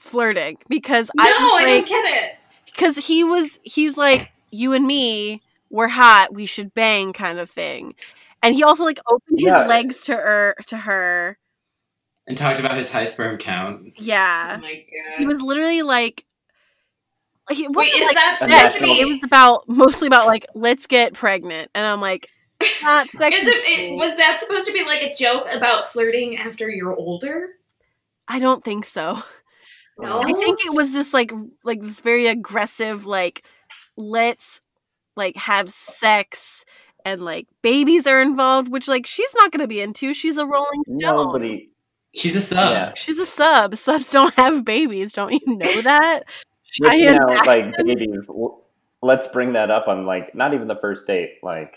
flirting 0.00 0.58
because 0.68 1.10
No, 1.14 1.24
I 1.24 1.26
I, 1.26 1.30
was 1.30 1.38
don't 1.38 1.76
like, 1.78 1.86
get 1.88 2.04
it. 2.24 2.32
because 2.66 2.96
he 2.96 3.24
was 3.24 3.58
he's 3.62 3.96
like 3.96 4.32
you 4.50 4.72
and 4.72 4.86
me 4.86 5.42
we're 5.70 5.88
hot 5.88 6.32
we 6.34 6.46
should 6.46 6.72
bang 6.74 7.12
kind 7.12 7.38
of 7.38 7.50
thing 7.50 7.94
and 8.42 8.54
he 8.54 8.62
also 8.62 8.84
like 8.84 9.00
opened 9.08 9.38
his 9.40 9.46
Yeah. 9.48 9.66
legs 9.66 10.02
to 10.04 10.14
her 10.14 10.54
to 10.68 10.76
her 10.76 11.38
and 12.26 12.36
talked 12.36 12.58
about 12.60 12.76
his 12.76 12.90
high 12.90 13.04
sperm 13.04 13.38
count. 13.38 13.80
Oh 13.86 13.90
yeah 13.96 14.58
my 14.60 14.84
he 15.18 15.26
was 15.26 15.42
literally 15.42 15.82
like 15.82 16.24
like 17.48 17.58
it 17.60 17.70
Wait, 17.72 17.92
wasn't 17.92 18.02
is 18.02 18.06
like 18.06 18.14
that 18.14 18.38
sex, 18.40 18.74
supposed 18.74 18.74
to 18.74 18.82
be? 18.82 19.00
it 19.00 19.04
was 19.08 19.24
about 19.24 19.68
mostly 19.68 20.06
about 20.06 20.26
like 20.26 20.46
let's 20.54 20.86
get 20.86 21.12
pregnant 21.14 21.70
and 21.74 21.86
i'm 21.86 22.00
like 22.00 22.28
not 22.82 23.06
sex 23.08 23.36
Is 23.42 23.48
it, 23.48 23.56
it, 23.64 23.96
was 23.96 24.16
that 24.16 24.40
supposed 24.40 24.66
to 24.66 24.72
be 24.72 24.84
like 24.84 25.02
a 25.02 25.14
joke 25.14 25.46
about 25.50 25.90
flirting 25.92 26.36
after 26.38 26.68
you're 26.68 26.94
older? 26.96 27.50
i 28.28 28.38
don't 28.40 28.64
think 28.64 28.84
so 28.84 29.22
No. 29.98 30.20
i 30.22 30.32
think 30.32 30.64
it 30.64 30.74
was 30.74 30.92
just 30.92 31.14
like 31.14 31.32
like 31.64 31.80
this 31.80 32.00
very 32.00 32.26
aggressive 32.26 33.06
like 33.06 33.44
let's 33.96 34.60
like 35.16 35.36
have 35.36 35.70
sex 35.70 36.64
and 37.04 37.22
like 37.22 37.46
babies 37.62 38.06
are 38.06 38.20
involved 38.20 38.70
which 38.70 38.88
like 38.88 39.06
she's 39.06 39.34
not 39.36 39.52
going 39.52 39.62
to 39.62 39.68
be 39.68 39.80
into 39.80 40.12
she's 40.12 40.36
a 40.36 40.46
rolling 40.46 40.82
stone 40.84 40.98
nobody. 40.98 41.70
She's 42.14 42.34
a 42.34 42.40
sub. 42.40 42.72
Yeah. 42.72 42.92
she's 42.94 43.18
a 43.18 43.26
sub 43.26 43.76
subs 43.76 44.10
don't 44.10 44.34
have 44.34 44.64
babies 44.64 45.12
don't 45.12 45.32
you 45.32 45.40
know 45.46 45.82
that 45.82 46.24
Which, 46.78 46.92
you 46.92 46.98
Cheyenne 46.98 47.16
know, 47.16 47.26
like 47.46 47.74
babies. 47.78 48.28
Let's 49.02 49.28
bring 49.28 49.52
that 49.54 49.70
up 49.70 49.88
on 49.88 50.04
like 50.06 50.34
not 50.34 50.54
even 50.54 50.68
the 50.68 50.76
first 50.76 51.06
date. 51.06 51.38
Like, 51.42 51.76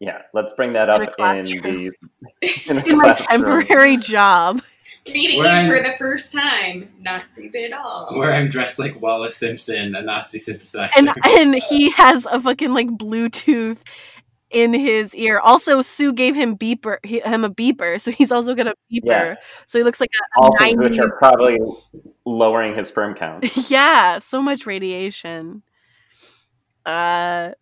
yeah, 0.00 0.22
let's 0.34 0.52
bring 0.54 0.72
that 0.72 0.88
In 0.88 1.02
up 1.02 1.14
a 1.18 1.36
in 1.36 1.44
the 1.44 1.92
in, 2.66 2.78
a 2.78 2.84
in 2.84 2.98
my 2.98 3.14
temporary 3.14 3.96
job 3.96 4.62
Meeting 5.12 5.38
Where 5.38 5.46
you 5.48 5.52
I'm- 5.52 5.70
for 5.70 5.82
the 5.82 5.96
first 5.98 6.32
time, 6.32 6.92
not 7.00 7.22
creepy 7.34 7.64
at 7.64 7.72
all. 7.72 8.08
Where 8.18 8.32
I'm 8.34 8.48
dressed 8.48 8.78
like 8.78 9.00
Wallis 9.00 9.36
Simpson, 9.36 9.94
a 9.94 10.02
Nazi 10.02 10.38
sympathizer. 10.38 10.90
and 10.96 11.10
and 11.24 11.54
he 11.54 11.90
has 11.92 12.26
a 12.30 12.40
fucking 12.40 12.72
like 12.74 12.88
bluetooth 12.88 13.78
in 14.50 14.72
his 14.74 15.14
ear. 15.14 15.38
Also, 15.38 15.82
Sue 15.82 16.12
gave 16.12 16.34
him 16.34 16.56
beeper 16.56 16.98
he- 17.04 17.20
him 17.20 17.44
a 17.44 17.50
beeper, 17.50 18.00
so 18.00 18.10
he's 18.10 18.32
also 18.32 18.54
got 18.54 18.66
a 18.66 18.74
beeper. 18.92 19.02
Yeah. 19.04 19.34
So 19.66 19.78
he 19.78 19.84
looks 19.84 20.00
like 20.00 20.10
a, 20.12 20.40
All 20.40 20.56
things 20.58 20.78
which 20.78 20.98
are 20.98 21.16
probably 21.18 21.58
lowering 22.24 22.74
his 22.76 22.88
sperm 22.88 23.14
count. 23.14 23.44
yeah, 23.70 24.18
so 24.18 24.40
much 24.42 24.66
radiation. 24.66 25.62
Uh 26.84 27.52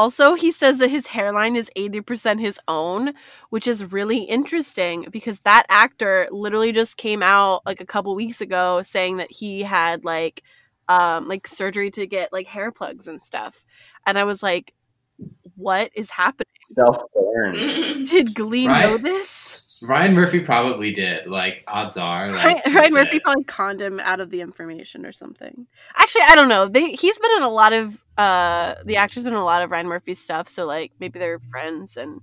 also 0.00 0.32
he 0.32 0.50
says 0.50 0.78
that 0.78 0.88
his 0.88 1.08
hairline 1.08 1.56
is 1.56 1.70
80% 1.76 2.40
his 2.40 2.58
own, 2.66 3.12
which 3.50 3.68
is 3.68 3.92
really 3.92 4.20
interesting 4.20 5.06
because 5.10 5.40
that 5.40 5.66
actor 5.68 6.26
literally 6.30 6.72
just 6.72 6.96
came 6.96 7.22
out 7.22 7.60
like 7.66 7.82
a 7.82 7.86
couple 7.86 8.14
weeks 8.14 8.40
ago 8.40 8.80
saying 8.80 9.18
that 9.18 9.30
he 9.30 9.62
had 9.62 10.02
like 10.02 10.42
um 10.88 11.28
like 11.28 11.46
surgery 11.46 11.90
to 11.90 12.06
get 12.06 12.32
like 12.32 12.46
hair 12.46 12.72
plugs 12.72 13.08
and 13.08 13.22
stuff. 13.22 13.62
And 14.06 14.18
I 14.18 14.24
was 14.24 14.42
like 14.42 14.72
what 15.56 15.90
is 15.94 16.08
happening? 16.08 16.46
Self 16.62 16.96
burn. 17.12 18.04
Did 18.04 18.34
Glee 18.34 18.68
know 18.68 18.96
this? 18.96 19.69
Ryan 19.88 20.14
Murphy 20.14 20.40
probably 20.40 20.92
did. 20.92 21.26
Like 21.26 21.64
odds 21.66 21.96
are, 21.96 22.30
like, 22.30 22.64
Ryan, 22.64 22.74
Ryan 22.74 22.92
Murphy 22.92 23.20
probably 23.20 23.44
conned 23.44 23.80
him 23.80 24.00
out 24.00 24.20
of 24.20 24.30
the 24.30 24.40
information 24.40 25.06
or 25.06 25.12
something. 25.12 25.66
Actually, 25.96 26.22
I 26.28 26.34
don't 26.34 26.48
know. 26.48 26.68
They 26.68 26.92
he's 26.92 27.18
been 27.18 27.30
in 27.36 27.42
a 27.42 27.48
lot 27.48 27.72
of 27.72 28.02
uh 28.18 28.74
the 28.84 28.96
actor's 28.96 29.24
been 29.24 29.32
in 29.32 29.38
a 29.38 29.44
lot 29.44 29.62
of 29.62 29.70
Ryan 29.70 29.86
Murphy 29.86 30.14
stuff, 30.14 30.48
so 30.48 30.66
like 30.66 30.92
maybe 31.00 31.18
they're 31.18 31.38
friends 31.38 31.96
and 31.96 32.20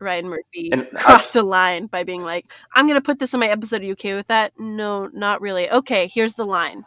Ryan 0.00 0.28
Murphy 0.28 0.70
And 0.72 0.86
crossed 0.94 1.36
a 1.36 1.42
line 1.42 1.86
by 1.86 2.04
being 2.04 2.22
like, 2.22 2.52
I'm 2.74 2.86
gonna 2.86 3.00
put 3.00 3.18
this 3.18 3.34
in 3.34 3.40
my 3.40 3.48
episode. 3.48 3.82
Are 3.82 3.84
you 3.84 3.92
okay 3.92 4.14
with 4.14 4.28
that? 4.28 4.52
No, 4.58 5.06
not 5.12 5.40
really. 5.40 5.70
Okay, 5.70 6.06
here's 6.06 6.34
the 6.34 6.46
line. 6.46 6.84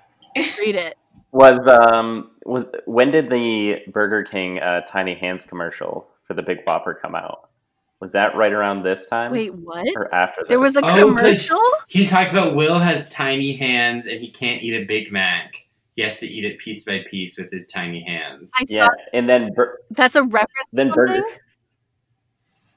Read 0.36 0.76
it. 0.76 0.96
Was 1.32 1.66
um 1.66 2.30
was 2.44 2.70
when 2.86 3.10
did 3.10 3.28
the 3.28 3.80
Burger 3.92 4.22
King 4.22 4.60
uh, 4.60 4.82
Tiny 4.82 5.14
Hands 5.14 5.44
commercial 5.44 6.08
for 6.26 6.34
the 6.34 6.42
Big 6.42 6.58
Whopper 6.64 6.94
come 6.94 7.14
out? 7.14 7.50
Was 8.00 8.12
that 8.12 8.36
right 8.36 8.52
around 8.52 8.82
this 8.82 9.06
time? 9.08 9.32
Wait, 9.32 9.54
what? 9.54 9.86
or 9.96 10.14
after 10.14 10.42
that? 10.42 10.48
There 10.48 10.60
was 10.60 10.76
a 10.76 10.80
Oh, 10.80 10.82
'cause 10.82 11.48
commercial? 11.48 11.62
He 11.88 12.06
talks 12.06 12.32
about 12.32 12.54
Will 12.54 12.78
has 12.78 13.08
tiny 13.08 13.54
hands 13.54 14.06
and 14.06 14.20
he 14.20 14.28
can't 14.30 14.62
eat 14.62 14.74
a 14.74 14.84
Big 14.84 15.10
Mac. 15.12 15.66
He 15.96 16.02
has 16.02 16.18
to 16.18 16.26
eat 16.26 16.44
it 16.44 16.58
piece 16.58 16.84
by 16.84 17.04
piece 17.08 17.38
with 17.38 17.50
his 17.52 17.66
tiny 17.66 18.02
hands. 18.02 18.52
I 18.58 18.64
yeah, 18.68 18.88
and 19.12 19.28
then 19.28 19.52
Bur- 19.54 19.78
that's 19.90 20.16
a 20.16 20.24
reference 20.24 20.68
then 20.72 20.88
to 20.88 20.92
Burger. 20.94 21.22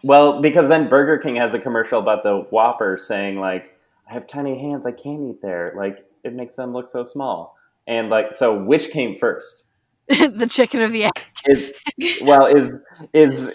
Well, 0.03 0.41
because 0.41 0.69
then 0.69 0.87
Burger 0.87 1.17
King 1.17 1.35
has 1.37 1.53
a 1.53 1.59
commercial 1.59 1.99
about 1.99 2.23
the 2.23 2.41
Whopper 2.51 2.97
saying 2.97 3.39
like, 3.39 3.75
"I 4.09 4.13
have 4.13 4.27
tiny 4.27 4.59
hands, 4.59 4.85
I 4.85 4.91
can't 4.91 5.21
eat 5.23 5.41
there. 5.41 5.73
Like 5.75 6.05
it 6.23 6.33
makes 6.33 6.55
them 6.55 6.73
look 6.73 6.87
so 6.87 7.03
small." 7.03 7.57
And 7.87 8.09
like, 8.09 8.31
so 8.33 8.55
which 8.63 8.91
came 8.91 9.17
first? 9.17 9.66
the 10.37 10.47
chicken 10.49 10.81
of 10.81 10.91
the 10.91 11.03
egg. 11.05 11.11
Is 11.45 11.73
well, 12.21 12.45
is 12.45 12.73
is 13.13 13.49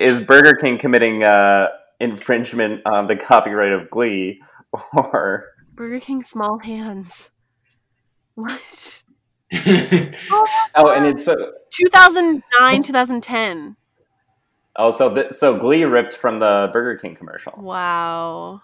is 0.00 0.20
Burger 0.20 0.54
King 0.54 0.76
committing 0.78 1.22
uh, 1.22 1.68
infringement 2.00 2.82
on 2.86 3.06
the 3.06 3.14
copyright 3.14 3.72
of 3.72 3.88
Glee, 3.88 4.42
or 4.92 5.44
Burger 5.74 6.00
King 6.00 6.24
small 6.24 6.58
hands. 6.58 7.30
What? 8.34 9.04
oh, 9.54 10.92
and 10.92 11.06
it's 11.06 11.28
uh, 11.28 11.36
2009, 11.70 12.82
2010. 12.82 13.76
oh, 14.76 14.90
so 14.90 15.14
th- 15.14 15.32
so 15.32 15.58
Glee 15.58 15.84
ripped 15.84 16.14
from 16.14 16.40
the 16.40 16.68
Burger 16.72 16.98
King 16.98 17.14
commercial, 17.14 17.52
Wow. 17.56 18.62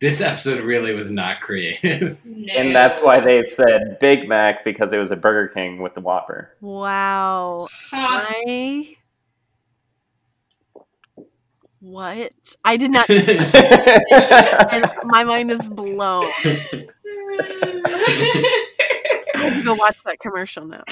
This 0.00 0.20
episode 0.20 0.64
really 0.64 0.92
was 0.94 1.10
not 1.10 1.40
creative. 1.40 2.18
No. 2.40 2.54
and 2.54 2.74
that's 2.74 3.00
why 3.02 3.20
they 3.20 3.44
said 3.44 3.98
Big 4.00 4.26
Mac 4.26 4.64
because 4.64 4.94
it 4.94 4.98
was 4.98 5.10
a 5.10 5.16
Burger 5.16 5.52
King 5.52 5.82
with 5.82 5.92
the 5.94 6.00
Whopper. 6.00 6.56
Wow. 6.62 7.68
Huh. 7.90 7.96
I. 7.98 8.96
What? 11.80 12.32
I 12.64 12.76
did 12.78 12.90
not. 12.90 13.10
and 13.10 13.20
and 14.72 14.90
my 15.04 15.22
mind 15.24 15.50
is 15.50 15.68
blown. 15.68 16.24
I 16.44 16.88
have 19.34 19.54
to 19.58 19.62
go 19.64 19.74
watch 19.74 19.98
that 20.06 20.18
commercial 20.20 20.64
now. 20.66 20.84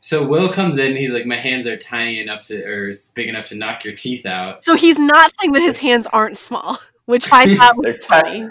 so 0.00 0.26
Will 0.26 0.50
comes 0.50 0.76
in. 0.78 0.96
He's 0.96 1.12
like, 1.12 1.24
"My 1.26 1.36
hands 1.36 1.66
are 1.66 1.76
tiny 1.78 2.20
enough 2.20 2.44
to, 2.44 2.62
or 2.62 2.92
big 3.14 3.28
enough 3.28 3.46
to 3.46 3.54
knock 3.54 3.84
your 3.84 3.94
teeth 3.94 4.26
out." 4.26 4.64
So 4.64 4.74
he's 4.74 4.98
not 4.98 5.32
saying 5.40 5.52
that 5.52 5.62
his 5.62 5.78
hands 5.78 6.06
aren't 6.12 6.36
small, 6.38 6.78
which 7.06 7.32
I 7.32 7.54
thought 7.56 7.76
They're 7.80 7.94
was 7.94 8.04
tiny. 8.04 8.48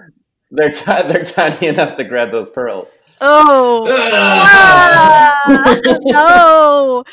They're 0.51 0.71
ti- 0.71 0.83
they're 0.85 1.23
tiny 1.23 1.67
enough 1.67 1.95
to 1.95 2.03
grab 2.03 2.31
those 2.31 2.49
pearls. 2.49 2.91
Oh. 3.21 3.85
Ah, 5.47 5.79
no. 6.01 7.03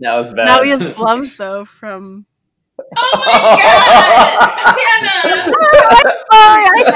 That 0.00 0.14
was 0.16 0.32
bad. 0.32 0.46
Now 0.46 0.62
he 0.62 0.70
has 0.70 0.82
gloves 0.96 1.36
though 1.36 1.62
from. 1.64 2.24
oh 2.96 3.22
my 3.26 3.58
god, 3.62 4.80
Hannah! 4.80 5.52
Sorry, 6.32 6.84
I 6.86 6.88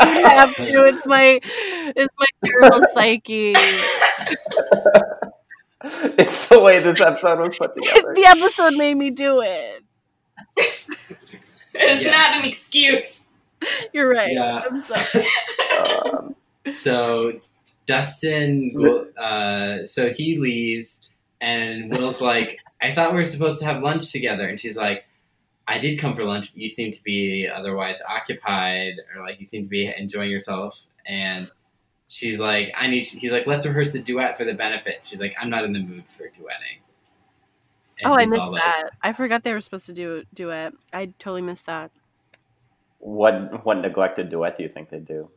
I 0.00 0.02
have 0.34 0.54
to. 0.56 0.84
It's 0.86 1.06
my, 1.06 1.40
it's 1.96 2.14
my 2.18 2.26
terrible 2.44 2.86
psyche. 2.92 3.54
it's 6.18 6.48
the 6.48 6.60
way 6.60 6.80
this 6.80 7.00
episode 7.00 7.38
was 7.40 7.54
put 7.56 7.74
together. 7.74 8.12
the 8.14 8.24
episode 8.26 8.74
made 8.76 8.96
me 8.96 9.10
do 9.10 9.40
it. 9.42 9.82
It's 11.74 12.04
Yeah. 12.04 12.10
not 12.10 12.36
an 12.38 12.44
excuse. 12.44 13.26
You're 13.92 14.08
right. 14.08 14.32
Yeah. 14.32 14.62
I'm 14.64 14.78
sorry. 14.78 15.26
Um, 15.80 16.34
So 16.70 17.38
Dustin, 17.86 18.74
uh, 19.18 19.84
so 19.84 20.10
he 20.12 20.38
leaves, 20.38 21.00
and 21.40 21.90
Will's 21.90 22.22
like, 22.22 22.58
"I 22.80 22.90
thought 22.92 23.12
we 23.12 23.18
were 23.18 23.24
supposed 23.24 23.60
to 23.60 23.66
have 23.66 23.82
lunch 23.82 24.10
together," 24.10 24.46
and 24.48 24.58
she's 24.58 24.76
like, 24.76 25.04
"I 25.68 25.78
did 25.78 25.98
come 25.98 26.16
for 26.16 26.24
lunch, 26.24 26.52
but 26.52 26.62
you 26.62 26.68
seem 26.68 26.90
to 26.92 27.02
be 27.02 27.46
otherwise 27.54 28.00
occupied, 28.08 28.94
or 29.14 29.22
like 29.22 29.38
you 29.38 29.44
seem 29.44 29.64
to 29.64 29.68
be 29.68 29.92
enjoying 29.94 30.30
yourself." 30.30 30.86
And 31.06 31.50
she's 32.08 32.40
like, 32.40 32.72
"I 32.74 32.86
need." 32.86 33.04
He's 33.04 33.32
like, 33.32 33.46
"Let's 33.46 33.66
rehearse 33.66 33.92
the 33.92 33.98
duet 34.00 34.38
for 34.38 34.44
the 34.46 34.54
benefit." 34.54 35.00
She's 35.02 35.20
like, 35.20 35.34
"I'm 35.38 35.50
not 35.50 35.64
in 35.64 35.74
the 35.74 35.80
mood 35.80 36.08
for 36.08 36.24
duetting." 36.28 36.80
And 38.00 38.12
Oh, 38.12 38.14
I 38.16 38.26
missed 38.26 38.36
like- 38.38 38.60
that. 38.62 38.90
I 39.02 39.12
forgot 39.12 39.42
they 39.42 39.52
were 39.52 39.60
supposed 39.60 39.86
to 39.86 39.92
do 39.92 40.24
do 40.34 40.50
it. 40.50 40.74
I 40.92 41.06
totally 41.18 41.42
missed 41.42 41.66
that. 41.66 41.90
what 42.98 43.64
what 43.64 43.78
neglected 43.78 44.30
duet 44.30 44.56
do 44.56 44.62
you 44.62 44.68
think 44.68 44.90
they 44.90 44.98
do? 44.98 45.28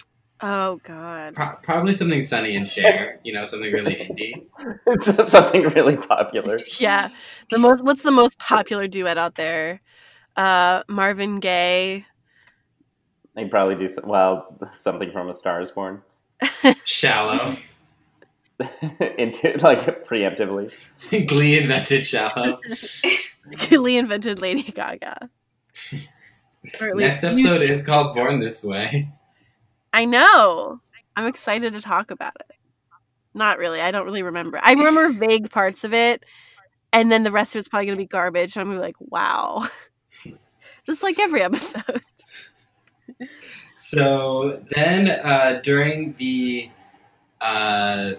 Oh 0.42 0.80
God. 0.84 1.34
Pro- 1.36 1.56
probably 1.64 1.94
something 1.94 2.22
Sonny 2.24 2.56
and 2.56 2.68
Cher, 2.68 3.20
you 3.24 3.34
know, 3.34 3.44
something 3.46 3.72
really 3.74 3.96
indie. 3.96 4.46
Something 5.30 5.64
really 5.70 5.98
popular. 5.98 6.60
Yeah. 6.80 7.10
The 7.50 7.58
most. 7.58 7.84
What's 7.84 8.04
the 8.04 8.12
most 8.12 8.38
popular 8.40 8.88
duet 8.88 9.18
out 9.18 9.36
there? 9.36 9.82
Uh, 10.36 10.84
Marvin 10.88 11.40
Gaye. 11.40 12.06
They 13.36 13.46
probably 13.46 13.76
do 13.76 13.88
some, 13.88 14.08
well 14.08 14.56
something 14.74 15.12
from 15.12 15.30
A 15.30 15.34
Star 15.34 15.62
Is 15.62 15.72
Born 15.72 16.02
Shallow. 16.84 17.56
into 19.18 19.58
like 19.62 20.06
preemptively. 20.06 20.74
Glee 21.28 21.60
invented 21.60 22.04
shallow. 22.04 22.60
Glee 23.70 23.98
invented 23.98 24.40
Lady 24.40 24.64
Gaga. 24.64 25.30
Or 26.82 26.96
Next 26.96 27.24
least 27.24 27.24
episode 27.24 27.62
is 27.62 27.84
called 27.84 28.16
Born 28.16 28.40
This 28.40 28.64
Way. 28.64 29.10
I 29.94 30.06
know. 30.06 30.82
I'm 31.16 31.28
excited 31.28 31.74
to 31.74 31.82
talk 31.82 32.12
about 32.12 32.36
it. 32.40 32.56
Not 33.34 33.60
really. 33.60 33.80
I 33.80 33.92
don't 33.92 34.06
really 34.06 34.24
remember. 34.24 34.60
I 34.62 34.74
remember 34.74 35.10
vague 35.10 35.52
parts 35.52 35.84
of 35.84 35.94
it, 35.94 36.24
and 36.92 37.12
then 37.12 37.24
the 37.24 37.32
rest 37.32 37.56
of 37.56 37.60
it's 37.60 37.70
probably 37.70 37.86
gonna 37.86 37.98
be 37.98 38.06
garbage. 38.06 38.56
And 38.56 38.62
I'm 38.62 38.68
gonna 38.68 38.80
be 38.80 38.86
like, 38.86 38.96
wow. 39.00 39.68
Just 40.86 41.04
like 41.04 41.20
every 41.20 41.42
episode. 41.42 42.02
So 43.76 44.64
then, 44.72 45.10
uh, 45.10 45.60
during 45.62 46.16
the 46.18 46.72
uh, 47.40 48.14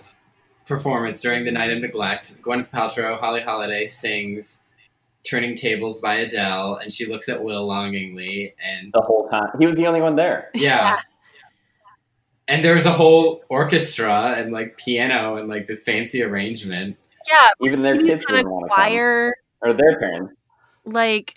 performance, 0.69 1.21
during 1.21 1.45
the 1.45 1.51
Night 1.51 1.71
of 1.73 1.81
Neglect, 1.81 2.41
Gwyneth 2.43 2.71
Paltrow, 2.71 3.19
Holly 3.19 3.41
Holiday 3.41 3.89
sings 3.89 4.61
"Turning 5.25 5.57
Tables" 5.57 6.01
by 6.01 6.17
Adele, 6.17 6.77
and 6.77 6.93
she 6.93 7.07
looks 7.07 7.29
at 7.29 7.43
Will 7.43 7.67
longingly, 7.67 8.55
and 8.65 8.93
The 8.93 9.01
whole 9.01 9.29
time, 9.29 9.49
he 9.59 9.67
was 9.67 9.75
the 9.77 9.87
only 9.87 10.01
one 10.01 10.17
there. 10.17 10.51
yeah. 10.55 11.01
And 12.47 12.65
there's 12.65 12.87
a 12.87 12.93
whole 12.93 13.43
orchestra 13.51 14.35
and 14.39 14.53
like 14.53 14.79
piano 14.79 15.37
and 15.37 15.49
like 15.49 15.67
this 15.67 15.83
fancy 15.83 16.23
arrangement. 16.23 16.97
Yeah, 17.31 17.49
Even 17.61 17.83
their 17.83 17.99
kids 17.99 18.25
didn't 18.25 18.49
want 18.49 18.65
to 18.65 18.69
come, 18.75 18.77
choir. 18.91 19.35
or 19.61 19.75
their 19.75 19.99
parents. 20.01 20.33
Like, 20.87 21.35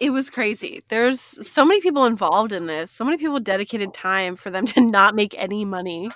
it 0.00 0.10
was 0.10 0.30
crazy. 0.30 0.82
There's 0.88 1.20
so 1.20 1.64
many 1.64 1.80
people 1.80 2.06
involved 2.06 2.50
in 2.52 2.66
this. 2.66 2.90
So 2.90 3.04
many 3.04 3.18
people 3.18 3.38
dedicated 3.38 3.94
time 3.94 4.34
for 4.34 4.50
them 4.50 4.66
to 4.66 4.80
not 4.80 5.14
make 5.14 5.32
any 5.38 5.64
money. 5.64 6.10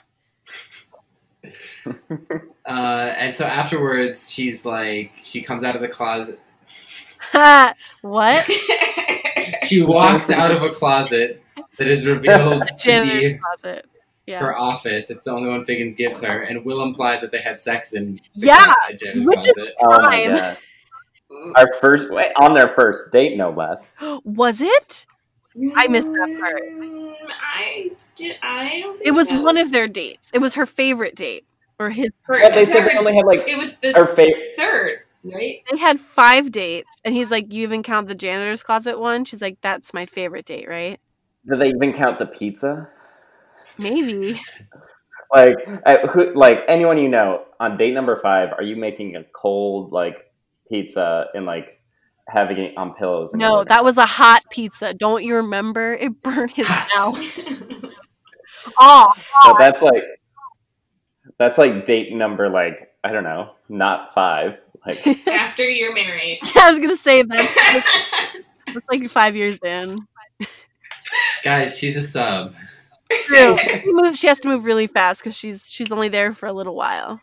Uh, 2.66 2.68
and 2.68 3.34
so 3.34 3.44
afterwards, 3.44 4.30
she's 4.30 4.64
like, 4.64 5.12
she 5.22 5.40
comes 5.42 5.62
out 5.64 5.76
of 5.76 5.82
the 5.82 5.88
closet. 5.88 6.40
what? 8.02 8.48
She 9.66 9.80
walks 9.82 10.28
out 10.30 10.50
of 10.50 10.62
a 10.62 10.70
closet 10.70 11.40
that 11.78 11.86
is 11.86 12.04
revealed 12.06 12.62
to 12.80 13.02
be 13.02 13.38
closet. 13.38 13.86
Yeah. 14.26 14.40
her 14.40 14.56
office. 14.56 15.08
It's 15.08 15.24
the 15.24 15.30
only 15.30 15.48
one 15.48 15.64
Figgins 15.64 15.94
gives 15.94 16.20
her, 16.22 16.42
and 16.42 16.64
Will 16.64 16.82
implies 16.82 17.20
that 17.20 17.30
they 17.30 17.38
had 17.40 17.60
sex 17.60 17.92
in 17.92 18.18
Yeah, 18.34 18.64
closet, 18.64 19.24
which 19.24 19.36
calls 19.36 19.46
is- 19.46 19.56
it. 19.56 19.74
Oh 19.84 20.02
my 20.02 20.26
god. 20.26 20.56
Our 21.56 21.74
first 21.80 22.06
on 22.40 22.54
their 22.54 22.68
first 22.74 23.12
date, 23.12 23.36
no 23.36 23.50
less. 23.50 23.96
Was 24.24 24.60
it? 24.60 25.06
I 25.76 25.88
missed 25.88 26.08
that 26.08 26.36
part. 26.40 26.62
Mm, 26.62 27.14
I 27.54 27.90
did. 28.14 28.36
I 28.42 28.80
don't. 28.80 28.94
Think 28.96 29.06
It 29.06 29.12
was 29.12 29.28
that 29.28 29.42
one 29.42 29.56
of 29.56 29.72
their 29.72 29.88
dates. 29.88 30.30
It 30.34 30.38
was 30.38 30.54
her 30.54 30.66
favorite 30.66 31.14
date. 31.14 31.44
Or 31.78 31.90
his 31.90 32.08
her- 32.22 32.38
Yeah, 32.38 32.50
they 32.54 32.64
said 32.64 32.80
third- 32.82 32.92
they 32.92 32.98
only 32.98 33.14
had 33.16 33.26
like 33.26 33.48
It 33.48 33.58
was 33.58 33.76
the 33.78 33.92
her 33.92 34.06
favorite. 34.06 34.56
third, 34.56 35.00
right? 35.24 35.62
they 35.70 35.76
had 35.76 36.00
five 36.00 36.50
dates 36.52 36.88
and 37.04 37.14
he's 37.14 37.30
like, 37.30 37.52
You 37.52 37.62
even 37.64 37.82
count 37.82 38.08
the 38.08 38.14
janitor's 38.14 38.62
closet 38.62 38.98
one? 38.98 39.24
She's 39.26 39.42
like, 39.42 39.58
That's 39.60 39.92
my 39.92 40.06
favorite 40.06 40.46
date, 40.46 40.68
right? 40.68 40.98
Did 41.48 41.60
they 41.60 41.68
even 41.68 41.92
count 41.92 42.18
the 42.18 42.26
pizza? 42.26 42.88
Maybe. 43.78 44.40
Like, 45.32 45.56
uh, 45.84 46.06
who, 46.06 46.32
like 46.34 46.60
anyone 46.68 46.98
you 46.98 47.08
know 47.08 47.42
on 47.58 47.76
date 47.76 47.92
number 47.94 48.14
five, 48.16 48.50
are 48.56 48.62
you 48.62 48.76
making 48.76 49.16
a 49.16 49.24
cold 49.24 49.90
like 49.90 50.14
pizza 50.70 51.26
and 51.34 51.44
like 51.44 51.80
having 52.28 52.58
it 52.58 52.76
on 52.76 52.94
pillows? 52.94 53.32
No, 53.34 53.54
living 53.54 53.68
that 53.68 53.84
was 53.84 53.98
a 53.98 54.06
hot 54.06 54.42
pizza. 54.50 54.94
Don't 54.94 55.24
you 55.24 55.36
remember? 55.36 55.94
It 56.00 56.20
burned 56.22 56.52
his 56.52 56.68
mouth. 56.68 57.20
Oh, 58.78 59.12
But 59.44 59.58
that's 59.58 59.80
like 59.80 60.02
that's 61.38 61.56
like 61.56 61.86
date 61.86 62.12
number 62.12 62.48
like 62.48 62.90
I 63.04 63.12
don't 63.12 63.22
know, 63.22 63.54
not 63.68 64.12
five. 64.12 64.60
Like 64.84 65.06
After 65.28 65.68
you're 65.68 65.94
married. 65.94 66.40
Yeah, 66.54 66.62
I 66.64 66.70
was 66.72 66.80
gonna 66.80 66.96
say 66.96 67.22
that. 67.22 67.84
It's 68.66 68.86
like 68.90 69.08
five 69.08 69.36
years 69.36 69.58
in. 69.64 69.96
Guys, 71.44 71.78
she's 71.78 71.96
a 71.96 72.02
sub. 72.02 72.54
True. 73.24 73.56
She, 73.56 73.82
moves, 73.86 74.18
she 74.18 74.26
has 74.26 74.40
to 74.40 74.48
move 74.48 74.64
really 74.64 74.88
fast 74.88 75.20
because 75.20 75.36
she's 75.36 75.64
she's 75.70 75.92
only 75.92 76.08
there 76.08 76.32
for 76.32 76.46
a 76.46 76.52
little 76.52 76.74
while. 76.74 77.20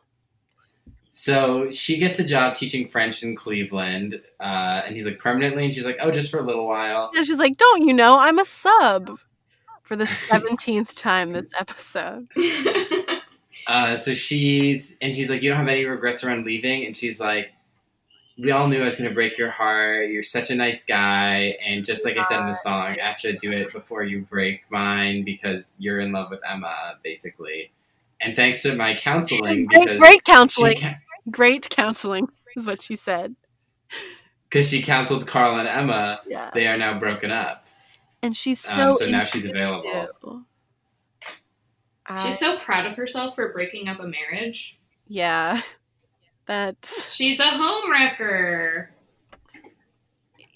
So 1.15 1.69
she 1.69 1.99
gets 1.99 2.19
a 2.19 2.23
job 2.23 2.55
teaching 2.55 2.87
French 2.87 3.21
in 3.21 3.35
Cleveland, 3.35 4.19
uh, 4.39 4.81
and 4.83 4.95
he's 4.95 5.05
like 5.05 5.19
permanently, 5.19 5.63
and 5.63 5.71
she's 5.71 5.85
like, 5.85 5.97
"Oh, 6.01 6.09
just 6.09 6.31
for 6.31 6.39
a 6.39 6.41
little 6.41 6.67
while." 6.67 7.11
And 7.15 7.23
she's 7.23 7.37
like, 7.37 7.55
"Don't 7.55 7.87
you 7.87 7.93
know 7.93 8.17
I'm 8.17 8.39
a 8.39 8.45
sub?" 8.45 9.19
For 9.83 9.95
the 9.95 10.07
seventeenth 10.07 10.95
time 10.95 11.29
this 11.29 11.49
episode. 11.57 12.27
Uh, 13.65 13.95
so 13.95 14.13
she's 14.13 14.93
and 15.01 15.13
he's 15.13 15.29
like, 15.29 15.41
"You 15.41 15.49
don't 15.49 15.57
have 15.57 15.69
any 15.69 15.85
regrets 15.85 16.21
around 16.21 16.45
leaving?" 16.45 16.85
And 16.85 16.97
she's 16.97 17.21
like, 17.21 17.53
"We 18.37 18.51
all 18.51 18.67
knew 18.67 18.81
I 18.81 18.83
was 18.83 18.97
going 18.97 19.09
to 19.09 19.13
break 19.13 19.37
your 19.37 19.51
heart. 19.51 20.09
You're 20.09 20.21
such 20.21 20.49
a 20.49 20.55
nice 20.55 20.83
guy, 20.83 21.55
and 21.65 21.85
just 21.85 22.03
like 22.03 22.17
I 22.17 22.23
said 22.23 22.41
in 22.41 22.47
the 22.47 22.55
song, 22.55 22.97
I 22.99 23.03
have 23.07 23.21
to 23.21 23.31
do 23.31 23.53
it 23.53 23.71
before 23.71 24.03
you 24.03 24.23
break 24.29 24.63
mine 24.69 25.23
because 25.23 25.71
you're 25.77 26.01
in 26.01 26.11
love 26.11 26.29
with 26.29 26.41
Emma, 26.45 26.95
basically." 27.03 27.71
And 28.23 28.35
thanks 28.35 28.61
to 28.63 28.75
my 28.75 28.93
counseling, 28.95 29.65
Great, 29.67 29.69
because 29.85 29.97
great 29.99 30.23
counseling. 30.23 30.77
ca- 30.77 30.95
Great 31.29 31.69
counseling 31.69 32.27
is 32.55 32.65
what 32.65 32.81
she 32.81 32.95
said. 32.95 33.35
because 34.49 34.69
she 34.69 34.81
counseled 34.81 35.25
Carl 35.27 35.57
and 35.59 35.67
Emma, 35.67 36.19
Yeah. 36.27 36.51
they 36.53 36.67
are 36.67 36.77
now 36.77 36.97
broken 36.99 37.31
up. 37.31 37.65
And 38.21 38.35
she's 38.37 38.59
so. 38.61 38.71
Um, 38.89 38.93
so 38.93 39.09
now 39.09 39.23
she's 39.25 39.45
available. 39.45 40.07
too. 40.21 40.45
I- 42.05 42.23
She's 42.25 42.37
so 42.39 42.57
proud 42.57 42.85
of 42.85 42.95
herself 42.97 43.35
for 43.35 43.51
breaking 43.53 43.87
up 43.87 43.99
a 43.99 44.07
marriage. 44.07 44.79
yeah. 45.07 45.61
That's 46.45 47.13
She's 47.15 47.39
a 47.39 47.43
homewrecker. 47.43 48.87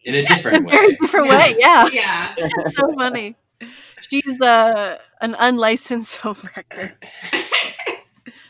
In 0.03 0.15
a 0.15 0.26
different 0.26 0.69
very 0.69 0.88
way. 0.88 0.98
different 0.99 1.30
way. 1.30 1.56
Yeah. 1.57 1.88
Yeah. 1.91 2.35
That's 2.38 2.76
so 2.76 2.94
funny. 2.95 3.38
She's 4.02 4.39
uh, 4.41 4.98
an 5.22 5.35
unlicensed 5.39 6.18
homewrecker. 6.22 6.91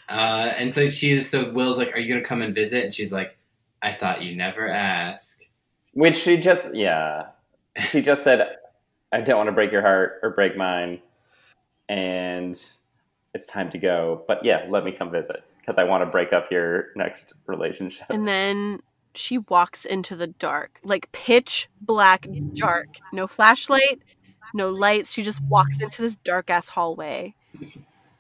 Uh, 0.09 0.51
and 0.55 0.73
so 0.73 0.87
she's 0.87 1.29
so 1.29 1.51
Will's 1.51 1.77
like, 1.77 1.93
"Are 1.93 1.99
you 1.99 2.13
gonna 2.13 2.25
come 2.25 2.41
and 2.41 2.55
visit?" 2.55 2.83
And 2.83 2.93
she's 2.93 3.11
like, 3.11 3.37
"I 3.81 3.93
thought 3.93 4.21
you 4.21 4.35
never 4.35 4.67
ask." 4.67 5.37
which 5.97 6.15
she 6.15 6.37
just 6.37 6.75
yeah. 6.75 7.29
She 7.89 8.03
just 8.03 8.23
said 8.23 8.57
I 9.11 9.21
don't 9.21 9.37
want 9.37 9.47
to 9.47 9.51
break 9.51 9.71
your 9.71 9.81
heart 9.81 10.19
or 10.21 10.29
break 10.29 10.55
mine 10.55 10.99
and 11.89 12.51
it's 13.33 13.47
time 13.47 13.71
to 13.71 13.79
go. 13.79 14.23
But 14.27 14.45
yeah, 14.45 14.65
let 14.69 14.83
me 14.83 14.91
come 14.91 15.11
visit 15.11 15.43
because 15.59 15.79
I 15.79 15.85
want 15.85 16.03
to 16.03 16.05
break 16.05 16.33
up 16.33 16.51
your 16.51 16.89
next 16.95 17.33
relationship. 17.47 18.05
And 18.11 18.27
then 18.27 18.81
she 19.15 19.39
walks 19.39 19.85
into 19.85 20.15
the 20.15 20.27
dark, 20.27 20.79
like 20.83 21.11
pitch 21.13 21.67
black 21.81 22.27
dark. 22.53 22.99
No 23.11 23.25
flashlight, 23.25 23.99
no 24.53 24.69
lights. 24.69 25.13
She 25.13 25.23
just 25.23 25.41
walks 25.45 25.81
into 25.81 26.03
this 26.03 26.15
dark 26.17 26.51
ass 26.51 26.67
hallway. 26.69 27.33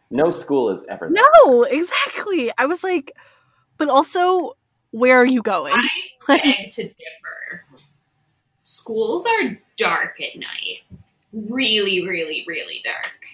No 0.09 0.31
school 0.31 0.69
is 0.69 0.85
ever 0.89 1.09
there. 1.11 1.23
No, 1.45 1.63
exactly. 1.63 2.51
I 2.57 2.65
was 2.65 2.83
like, 2.83 3.11
but 3.77 3.89
also, 3.89 4.53
where 4.91 5.17
are 5.17 5.25
you 5.25 5.41
going? 5.41 5.73
I 5.75 5.89
beg 6.27 6.69
to 6.71 6.83
differ. 6.83 7.63
Schools 8.61 9.25
are 9.25 9.57
dark 9.77 10.19
at 10.21 10.35
night. 10.35 10.79
Really, 11.33 12.07
really, 12.07 12.43
really 12.47 12.81
dark. 12.83 13.25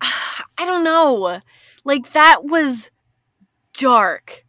I 0.58 0.64
don't 0.64 0.84
know. 0.84 1.40
Like 1.84 2.12
that 2.12 2.44
was 2.44 2.90
dark. 3.74 4.44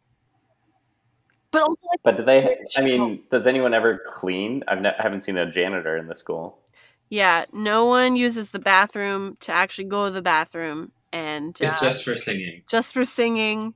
But 1.52 1.64
also 1.64 1.80
like 1.92 2.00
But 2.04 2.18
do 2.18 2.24
they? 2.24 2.58
I 2.78 2.82
mean, 2.82 3.24
does 3.32 3.48
anyone 3.48 3.74
ever 3.74 4.02
clean? 4.06 4.64
I've 4.68 4.82
ne- 4.82 4.96
I 4.98 5.02
haven't 5.02 5.24
seen 5.24 5.38
a 5.38 5.50
janitor 5.52 5.98
in 5.98 6.08
the 6.08 6.16
school. 6.16 6.60
yeah, 7.10 7.46
no 7.54 7.86
one 7.86 8.16
uses 8.16 8.50
the 8.52 8.60
bathroom 8.60 9.36
to 9.42 9.52
actually 9.52 9.86
go 9.86 10.06
to 10.06 10.12
the 10.12 10.22
bathroom 10.22 10.92
and 11.12 11.58
It's 11.62 11.82
uh, 11.82 11.86
just 11.86 12.04
for 12.06 12.16
singing 12.16 12.64
just 12.70 12.94
for 12.94 13.04
singing 13.06 13.74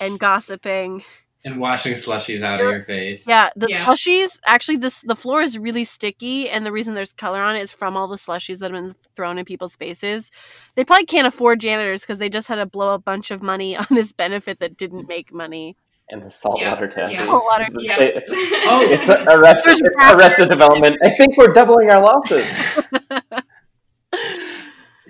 and 0.00 0.18
gossiping. 0.18 1.04
and 1.44 1.58
washing 1.60 1.94
slushies 1.94 2.42
out 2.42 2.60
of 2.60 2.70
your 2.70 2.84
face. 2.84 3.26
Yeah, 3.26 3.50
the 3.56 3.66
Yeah. 3.68 3.84
slushies 3.86 4.38
actually 4.46 4.76
this 4.76 5.00
the 5.00 5.16
floor 5.16 5.42
is 5.42 5.58
really 5.58 5.84
sticky 5.84 6.48
and 6.48 6.64
the 6.64 6.70
reason 6.72 6.94
there's 6.94 7.12
color 7.12 7.40
on 7.40 7.56
it 7.56 7.62
is 7.62 7.72
from 7.72 7.96
all 7.96 8.06
the 8.08 8.16
slushies 8.16 8.58
that 8.58 8.72
have 8.72 8.84
been 8.84 8.94
thrown 9.16 9.38
in 9.38 9.44
people's 9.44 9.74
faces. 9.76 10.30
They 10.76 10.84
probably 10.84 11.06
can't 11.06 11.26
afford 11.26 11.60
janitors 11.60 12.02
because 12.02 12.18
they 12.18 12.28
just 12.28 12.46
had 12.48 12.56
to 12.56 12.66
blow 12.66 12.94
a 12.94 12.98
bunch 12.98 13.30
of 13.32 13.42
money 13.42 13.76
on 13.82 13.86
this 13.90 14.12
benefit 14.12 14.60
that 14.60 14.76
didn't 14.76 15.08
make 15.08 15.32
money. 15.34 15.76
And 16.10 16.22
the 16.22 16.30
saltwater 16.30 16.86
Yeah. 16.86 17.04
test. 17.04 17.16
Saltwater. 17.16 17.68
Yeah. 17.78 17.98
It- 18.00 18.24
Oh, 18.66 18.82
it's 18.88 19.08
arrested. 19.08 19.78
There's 19.78 19.80
It's 19.80 20.12
arrested 20.14 20.48
development. 20.48 20.96
I 21.02 21.10
think 21.10 21.36
we're 21.36 21.52
doubling 21.52 21.90
our 21.90 22.00
losses. 22.02 22.54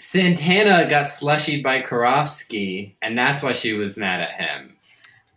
Santana 0.02 0.88
got 0.90 1.06
slushied 1.06 1.62
by 1.62 1.80
Karofsky, 1.80 2.94
and 3.00 3.16
that's 3.16 3.40
why 3.40 3.52
she 3.52 3.72
was 3.72 3.96
mad 3.96 4.20
at 4.20 4.32
him. 4.32 4.76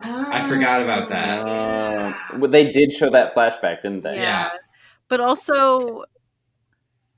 I 0.01 0.47
forgot 0.49 0.81
about 0.81 1.07
that. 1.09 1.39
Uh, 1.39 2.13
well, 2.37 2.49
they 2.49 2.71
did 2.71 2.91
show 2.91 3.11
that 3.11 3.35
flashback, 3.35 3.83
didn't 3.83 4.01
they? 4.01 4.15
Yeah. 4.15 4.49
But 5.07 5.19
also 5.19 6.05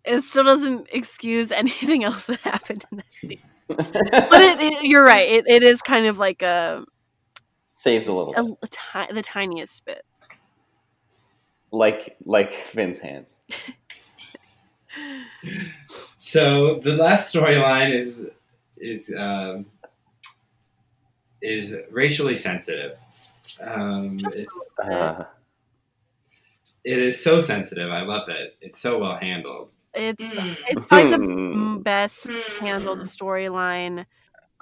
it 0.04 0.24
still 0.24 0.44
doesn't 0.44 0.88
excuse 0.92 1.52
anything 1.52 2.04
else 2.10 2.26
that 2.28 2.42
happened 2.42 2.86
in 2.92 2.98
that 2.98 3.12
scene. 3.12 3.40
But 3.68 3.96
it, 4.42 4.60
it, 4.60 4.84
you're 4.84 5.06
right. 5.06 5.28
It, 5.28 5.48
it 5.48 5.64
is 5.64 5.82
kind 5.82 6.06
of 6.06 6.20
like 6.20 6.42
a, 6.42 6.84
Saves 7.72 8.08
a 8.08 8.14
little, 8.14 8.34
a, 8.36 8.66
a 8.66 8.68
ti- 8.68 9.14
the 9.14 9.22
tiniest 9.22 9.86
bit. 9.86 10.04
like 11.72 12.18
like 12.26 12.54
Finn's 12.54 13.00
hands. 13.00 13.40
So 16.18 16.80
the 16.80 16.96
last 16.96 17.34
storyline 17.34 17.94
is 17.94 18.26
is 18.78 19.12
um, 19.18 19.66
is 21.42 21.76
racially 21.92 22.36
sensitive. 22.36 22.98
Um, 23.62 24.18
it's, 24.34 24.76
Uh, 24.84 25.24
it 26.84 27.00
is 27.00 27.22
so 27.24 27.40
sensitive. 27.40 27.90
I 27.92 28.02
love 28.02 28.30
it. 28.30 28.58
It's 28.62 28.80
so 28.80 29.00
well 29.00 29.18
handled. 29.18 29.72
It's 29.94 30.36
Mm. 30.36 30.58
it's 30.68 30.86
probably 30.86 31.06
the 31.18 31.22
hmm, 31.52 31.78
best 31.84 32.42
Hmm. 32.66 32.66
handled 32.66 33.04
storyline 33.04 34.06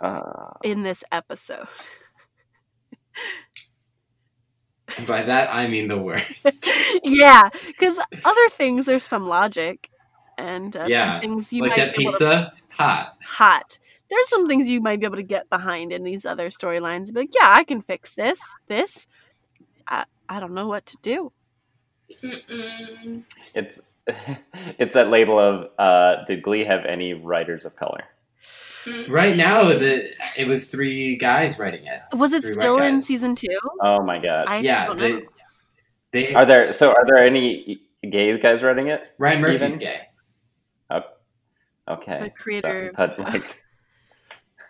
uh, 0.01 0.51
in 0.63 0.83
this 0.83 1.03
episode. 1.11 1.67
By 5.07 5.23
that 5.23 5.53
I 5.53 5.67
mean 5.67 5.87
the 5.87 5.97
worst. 5.97 6.69
yeah, 7.03 7.49
because 7.67 7.99
other 8.23 8.49
things 8.51 8.85
there's 8.85 9.03
some 9.05 9.27
logic, 9.27 9.89
and 10.37 10.75
uh, 10.75 10.85
Yeah, 10.87 11.19
things 11.19 11.51
you 11.53 11.61
like 11.61 11.71
might 11.71 11.77
that 11.77 11.95
be 11.95 12.03
able 12.03 12.13
to- 12.13 12.17
pizza, 12.17 12.53
hot. 12.69 13.17
hot. 13.23 13.79
There's 14.09 14.29
some 14.29 14.47
things 14.47 14.67
you 14.67 14.81
might 14.81 14.99
be 14.99 15.05
able 15.07 15.15
to 15.15 15.23
get 15.23 15.49
behind 15.49 15.91
in 15.91 16.03
these 16.03 16.25
other 16.25 16.49
storylines. 16.49 17.11
Be 17.13 17.21
like, 17.21 17.33
yeah, 17.33 17.47
I 17.49 17.63
can 17.63 17.81
fix 17.81 18.13
this. 18.13 18.39
This, 18.67 19.07
I 19.87 20.05
I 20.29 20.39
don't 20.39 20.53
know 20.53 20.67
what 20.67 20.85
to 20.87 20.97
do. 21.01 21.31
Mm-mm. 22.23 23.23
it's 23.55 23.81
it's 24.77 24.93
that 24.93 25.09
label 25.09 25.39
of 25.39 25.69
uh, 25.79 26.23
did 26.25 26.41
Glee 26.43 26.63
have 26.65 26.85
any 26.85 27.13
writers 27.13 27.65
of 27.65 27.75
color? 27.75 28.03
Right 29.09 29.35
now, 29.35 29.63
the 29.69 30.11
it 30.37 30.47
was 30.47 30.69
three 30.69 31.15
guys 31.15 31.57
writing 31.57 31.85
it. 31.87 32.01
Was 32.15 32.31
it 32.33 32.43
Three 32.43 32.53
still 32.53 32.77
in 32.77 33.01
season 33.01 33.33
two? 33.35 33.47
Oh 33.81 34.03
my 34.03 34.19
god! 34.19 34.45
I 34.47 34.59
yeah, 34.59 34.85
don't 34.85 34.99
they, 34.99 35.13
know. 35.13 35.21
they 36.13 36.33
Are 36.35 36.45
there 36.45 36.71
so 36.71 36.91
are 36.91 37.03
there 37.07 37.17
any 37.25 37.81
gay 38.07 38.37
guys 38.37 38.61
writing 38.61 38.87
it? 38.89 39.11
Ryan 39.17 39.41
Murphy's 39.41 39.61
even? 39.63 39.79
gay. 39.79 40.01
Okay, 41.87 42.19
The 42.23 42.29
creator- 42.31 42.91
So, 42.97 43.07
but 43.07 43.19
like 43.19 43.63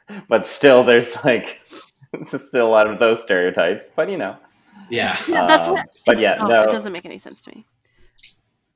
but 0.29 0.45
still, 0.47 0.83
there's 0.83 1.23
like 1.23 1.61
still 2.25 2.67
a 2.67 2.69
lot 2.69 2.87
of 2.89 2.99
those 2.99 3.21
stereotypes. 3.21 3.89
But 3.95 4.09
you 4.09 4.17
know, 4.17 4.35
Yeah. 4.89 5.17
Yeah, 5.27 5.45
that's 5.47 5.67
um, 5.67 5.73
what. 5.75 5.87
But 6.05 6.19
yeah, 6.19 6.37
Oh, 6.39 6.47
no, 6.47 6.63
it 6.63 6.71
doesn't 6.71 6.91
make 6.93 7.05
any 7.05 7.19
sense 7.19 7.41
to 7.43 7.51
me. 7.55 7.65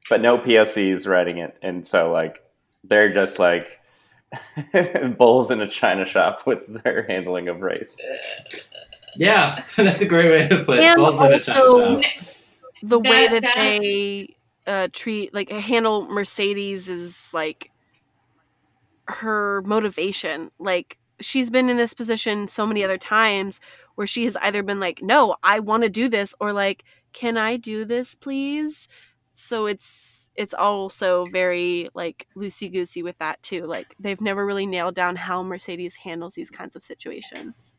but 0.09 0.21
no 0.21 0.37
POCs 0.37 1.07
writing 1.07 1.37
it, 1.39 1.57
and 1.61 1.85
so 1.85 2.11
like 2.11 2.41
they're 2.83 3.13
just 3.13 3.39
like 3.39 3.79
bulls 5.17 5.51
in 5.51 5.59
a 5.61 5.67
china 5.67 6.05
shop 6.05 6.45
with 6.47 6.83
their 6.83 7.03
handling 7.03 7.47
of 7.49 7.61
race. 7.61 7.97
Yeah, 9.15 9.63
that's 9.75 10.01
a 10.01 10.05
great 10.05 10.29
way 10.31 10.47
to 10.47 10.63
put 10.63 10.77
it. 10.77 10.83
And 10.83 10.97
Bulls 10.97 11.19
in 11.21 11.33
a 11.33 11.39
china 11.39 11.67
shop. 11.67 12.45
The 12.83 12.99
way 12.99 13.27
That- 13.27 13.41
that, 13.41 13.41
that- 13.41 13.55
they 13.81 14.35
uh, 14.67 14.87
treat, 14.93 15.33
like, 15.33 15.49
handle 15.49 16.05
Mercedes 16.07 16.87
is 16.89 17.33
like 17.33 17.71
her 19.09 19.61
motivation. 19.65 20.51
Like, 20.59 20.97
she's 21.19 21.49
been 21.49 21.69
in 21.69 21.77
this 21.77 21.93
position 21.93 22.47
so 22.47 22.65
many 22.65 22.83
other 22.83 22.97
times 22.97 23.59
where 23.95 24.07
she 24.07 24.23
has 24.25 24.37
either 24.37 24.63
been 24.63 24.79
like, 24.79 25.01
"No, 25.01 25.35
I 25.43 25.59
want 25.59 25.83
to 25.83 25.89
do 25.89 26.07
this," 26.07 26.33
or 26.39 26.53
like, 26.53 26.83
"Can 27.13 27.37
I 27.37 27.57
do 27.57 27.85
this, 27.85 28.15
please?" 28.15 28.87
So 29.33 29.65
it's 29.65 30.29
it's 30.35 30.53
also 30.53 31.25
very 31.31 31.89
like 31.93 32.27
loosey 32.35 32.71
goosey 32.71 33.03
with 33.03 33.17
that 33.17 33.41
too. 33.43 33.65
Like 33.65 33.95
they've 33.99 34.21
never 34.21 34.45
really 34.45 34.65
nailed 34.65 34.95
down 34.95 35.17
how 35.17 35.43
Mercedes 35.43 35.97
handles 35.97 36.33
these 36.35 36.49
kinds 36.49 36.75
of 36.75 36.83
situations. 36.83 37.77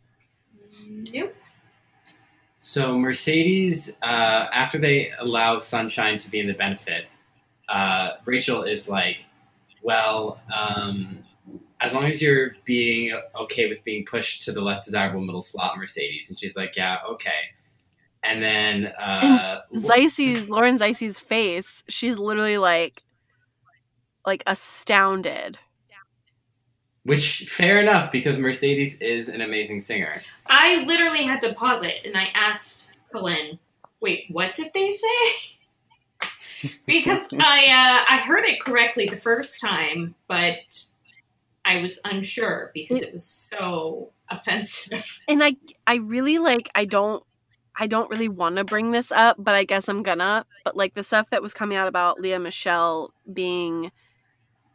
Nope. 1.12 1.34
So 2.58 2.98
Mercedes, 2.98 3.96
uh, 4.02 4.46
after 4.52 4.76
they 4.76 5.12
allow 5.18 5.58
Sunshine 5.58 6.18
to 6.18 6.30
be 6.30 6.40
in 6.40 6.46
the 6.46 6.52
benefit, 6.52 7.06
uh, 7.70 8.10
Rachel 8.26 8.64
is 8.64 8.86
like, 8.86 9.24
"Well, 9.82 10.40
um, 10.54 11.24
as 11.80 11.94
long 11.94 12.04
as 12.06 12.20
you're 12.20 12.56
being 12.64 13.12
okay 13.34 13.68
with 13.68 13.82
being 13.84 14.04
pushed 14.04 14.42
to 14.44 14.52
the 14.52 14.60
less 14.60 14.84
desirable 14.84 15.20
middle 15.20 15.42
slot, 15.42 15.78
Mercedes," 15.78 16.28
and 16.28 16.38
she's 16.38 16.56
like, 16.56 16.76
"Yeah, 16.76 16.98
okay." 17.08 17.54
And 18.22 18.42
then 18.42 18.86
uh, 18.98 19.62
Zizes, 19.74 20.46
Lauren 20.48 20.76
Zizes's 20.78 21.18
face, 21.18 21.82
she's 21.88 22.18
literally 22.18 22.58
like, 22.58 23.02
like 24.26 24.42
astounded. 24.46 25.58
which 27.04 27.46
fair 27.48 27.80
enough 27.80 28.12
because 28.12 28.38
Mercedes 28.38 28.94
is 29.00 29.28
an 29.30 29.40
amazing 29.40 29.80
singer. 29.80 30.20
I 30.46 30.84
literally 30.84 31.24
had 31.24 31.40
to 31.40 31.54
pause 31.54 31.82
it 31.82 32.04
and 32.04 32.14
I 32.16 32.28
asked 32.34 32.90
Colin, 33.10 33.58
"Wait, 34.00 34.26
what 34.28 34.54
did 34.54 34.70
they 34.74 34.92
say?" 34.92 35.06
because 36.86 37.28
I 37.32 37.66
uh, 37.66 38.14
I 38.14 38.18
heard 38.18 38.44
it 38.44 38.60
correctly 38.60 39.08
the 39.08 39.16
first 39.16 39.60
time, 39.60 40.14
but 40.28 40.84
I 41.64 41.80
was 41.80 42.00
unsure 42.04 42.70
because 42.74 43.02
it 43.02 43.12
was 43.12 43.24
so 43.24 44.10
offensive. 44.30 45.20
And 45.28 45.42
I, 45.42 45.56
I 45.86 45.96
really 45.96 46.38
like, 46.38 46.70
I 46.74 46.84
don't, 46.84 47.22
I 47.76 47.86
don't 47.86 48.10
really 48.10 48.28
want 48.28 48.56
to 48.56 48.64
bring 48.64 48.90
this 48.90 49.12
up, 49.12 49.36
but 49.38 49.54
I 49.54 49.64
guess 49.64 49.88
I'm 49.88 50.02
gonna. 50.02 50.44
But 50.64 50.76
like 50.76 50.94
the 50.94 51.04
stuff 51.04 51.30
that 51.30 51.42
was 51.42 51.54
coming 51.54 51.76
out 51.76 51.88
about 51.88 52.20
Lea 52.20 52.38
Michele 52.38 53.12
being, 53.32 53.92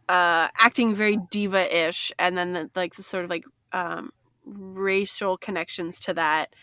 uh, 0.07 0.47
acting 0.57 0.95
very 0.95 1.17
diva-ish, 1.31 2.11
and 2.19 2.37
then 2.37 2.53
the, 2.53 2.71
like 2.75 2.95
the 2.95 3.03
sort 3.03 3.23
of 3.23 3.29
like 3.29 3.45
um, 3.73 4.11
racial 4.45 5.37
connections 5.37 5.99
to 6.01 6.13
that, 6.13 6.53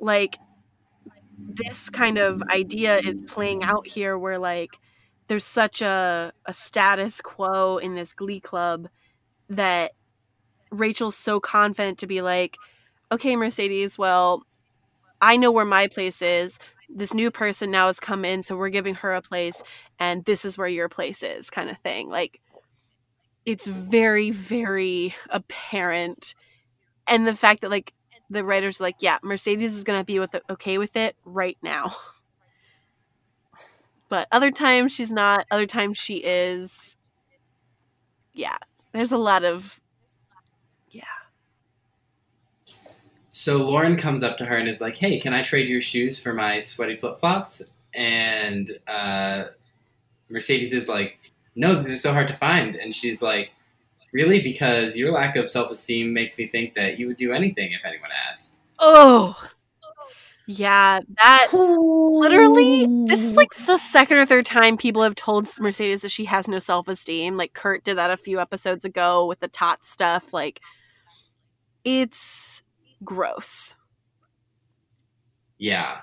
like 0.00 0.38
this 1.38 1.90
kind 1.90 2.18
of 2.18 2.42
idea 2.42 2.98
is 2.98 3.22
playing 3.22 3.62
out 3.62 3.86
here 3.86 4.18
where 4.18 4.38
like 4.38 4.78
there's 5.28 5.44
such 5.44 5.82
a, 5.82 6.32
a 6.46 6.52
status 6.52 7.20
quo 7.20 7.78
in 7.78 7.94
this 7.94 8.12
glee 8.12 8.40
club 8.40 8.88
that 9.48 9.92
Rachel's 10.70 11.16
so 11.16 11.40
confident 11.40 11.98
to 11.98 12.06
be 12.06 12.20
like, 12.20 12.56
okay, 13.10 13.36
Mercedes, 13.36 13.98
well, 13.98 14.42
I 15.20 15.36
know 15.36 15.50
where 15.50 15.64
my 15.64 15.88
place 15.88 16.20
is. 16.20 16.58
This 16.88 17.14
new 17.14 17.30
person 17.30 17.70
now 17.70 17.86
has 17.86 18.00
come 18.00 18.24
in, 18.24 18.42
so 18.42 18.56
we're 18.56 18.68
giving 18.68 18.96
her 18.96 19.12
a 19.12 19.22
place, 19.22 19.62
and 19.98 20.24
this 20.24 20.44
is 20.44 20.58
where 20.58 20.68
your 20.68 20.88
place 20.88 21.22
is, 21.22 21.48
kind 21.48 21.70
of 21.70 21.78
thing. 21.78 22.08
Like, 22.08 22.40
it's 23.46 23.66
very, 23.66 24.30
very 24.30 25.14
apparent. 25.30 26.34
And 27.06 27.26
the 27.26 27.34
fact 27.34 27.62
that, 27.62 27.70
like, 27.70 27.94
the 28.30 28.44
writers 28.44 28.80
like, 28.80 28.96
yeah, 29.00 29.18
Mercedes 29.22 29.74
is 29.74 29.84
to 29.84 30.04
be 30.04 30.18
with 30.18 30.34
it, 30.34 30.42
okay 30.50 30.78
with 30.78 30.96
it 30.96 31.16
right 31.24 31.58
now. 31.62 31.94
But 34.10 34.28
other 34.30 34.50
times 34.50 34.92
she's 34.92 35.10
not, 35.10 35.46
other 35.50 35.66
times 35.66 35.98
she 35.98 36.18
is. 36.18 36.94
Yeah, 38.32 38.58
there's 38.92 39.10
a 39.10 39.16
lot 39.16 39.44
of 39.44 39.80
Yeah. 40.90 41.02
So 43.30 43.56
Lauren 43.56 43.96
comes 43.96 44.22
up 44.22 44.36
to 44.38 44.44
her 44.44 44.56
and 44.56 44.68
is 44.68 44.80
like, 44.80 44.96
"Hey, 44.96 45.18
can 45.18 45.32
I 45.32 45.42
trade 45.42 45.68
your 45.68 45.80
shoes 45.80 46.22
for 46.22 46.32
my 46.32 46.60
sweaty 46.60 46.96
flip 46.96 47.18
flops?" 47.18 47.62
And 47.92 48.78
uh, 48.86 49.46
Mercedes 50.28 50.72
is 50.72 50.86
like, 50.86 51.18
"No, 51.56 51.82
these 51.82 51.94
are 51.94 51.96
so 51.96 52.12
hard 52.12 52.28
to 52.28 52.36
find." 52.36 52.76
And 52.76 52.94
she's 52.94 53.20
like, 53.20 53.50
"Really? 54.14 54.40
Because 54.40 54.96
your 54.96 55.12
lack 55.12 55.36
of 55.36 55.50
self 55.50 55.70
esteem 55.70 56.14
makes 56.14 56.38
me 56.38 56.46
think 56.46 56.74
that 56.74 56.98
you 56.98 57.08
would 57.08 57.16
do 57.18 57.32
anything 57.34 57.72
if 57.72 57.84
anyone 57.84 58.10
asked." 58.30 58.60
Oh, 58.78 59.36
yeah, 60.46 61.00
that 61.16 61.48
literally. 61.52 62.86
This 63.06 63.24
is 63.24 63.34
like 63.34 63.48
the 63.66 63.78
second 63.78 64.18
or 64.18 64.26
third 64.26 64.44
time 64.44 64.76
people 64.76 65.02
have 65.02 65.14
told 65.14 65.48
Mercedes 65.58 66.02
that 66.02 66.10
she 66.10 66.26
has 66.26 66.48
no 66.48 66.58
self 66.58 66.86
esteem. 66.88 67.36
Like 67.36 67.54
Kurt 67.54 67.82
did 67.84 67.96
that 67.96 68.10
a 68.10 68.16
few 68.16 68.38
episodes 68.40 68.84
ago 68.84 69.26
with 69.26 69.40
the 69.40 69.48
tot 69.48 69.84
stuff. 69.86 70.32
Like, 70.32 70.60
it's 71.84 72.62
gross. 73.02 73.74
Yeah, 75.58 76.00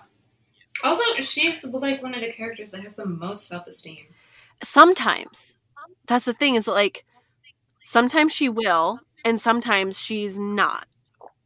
Also, 0.83 1.03
she's 1.21 1.63
like 1.65 2.01
one 2.01 2.15
of 2.15 2.21
the 2.21 2.31
characters 2.31 2.71
that 2.71 2.81
has 2.81 2.95
the 2.95 3.05
most 3.05 3.47
self 3.47 3.67
esteem. 3.67 4.05
Sometimes 4.63 5.55
that's 6.07 6.25
the 6.25 6.33
thing 6.33 6.55
is 6.55 6.67
like 6.67 7.05
sometimes 7.84 8.34
she 8.34 8.49
will, 8.49 8.99
and 9.26 9.40
sometimes 9.40 9.99
she's 9.99 10.38
not. 10.40 10.88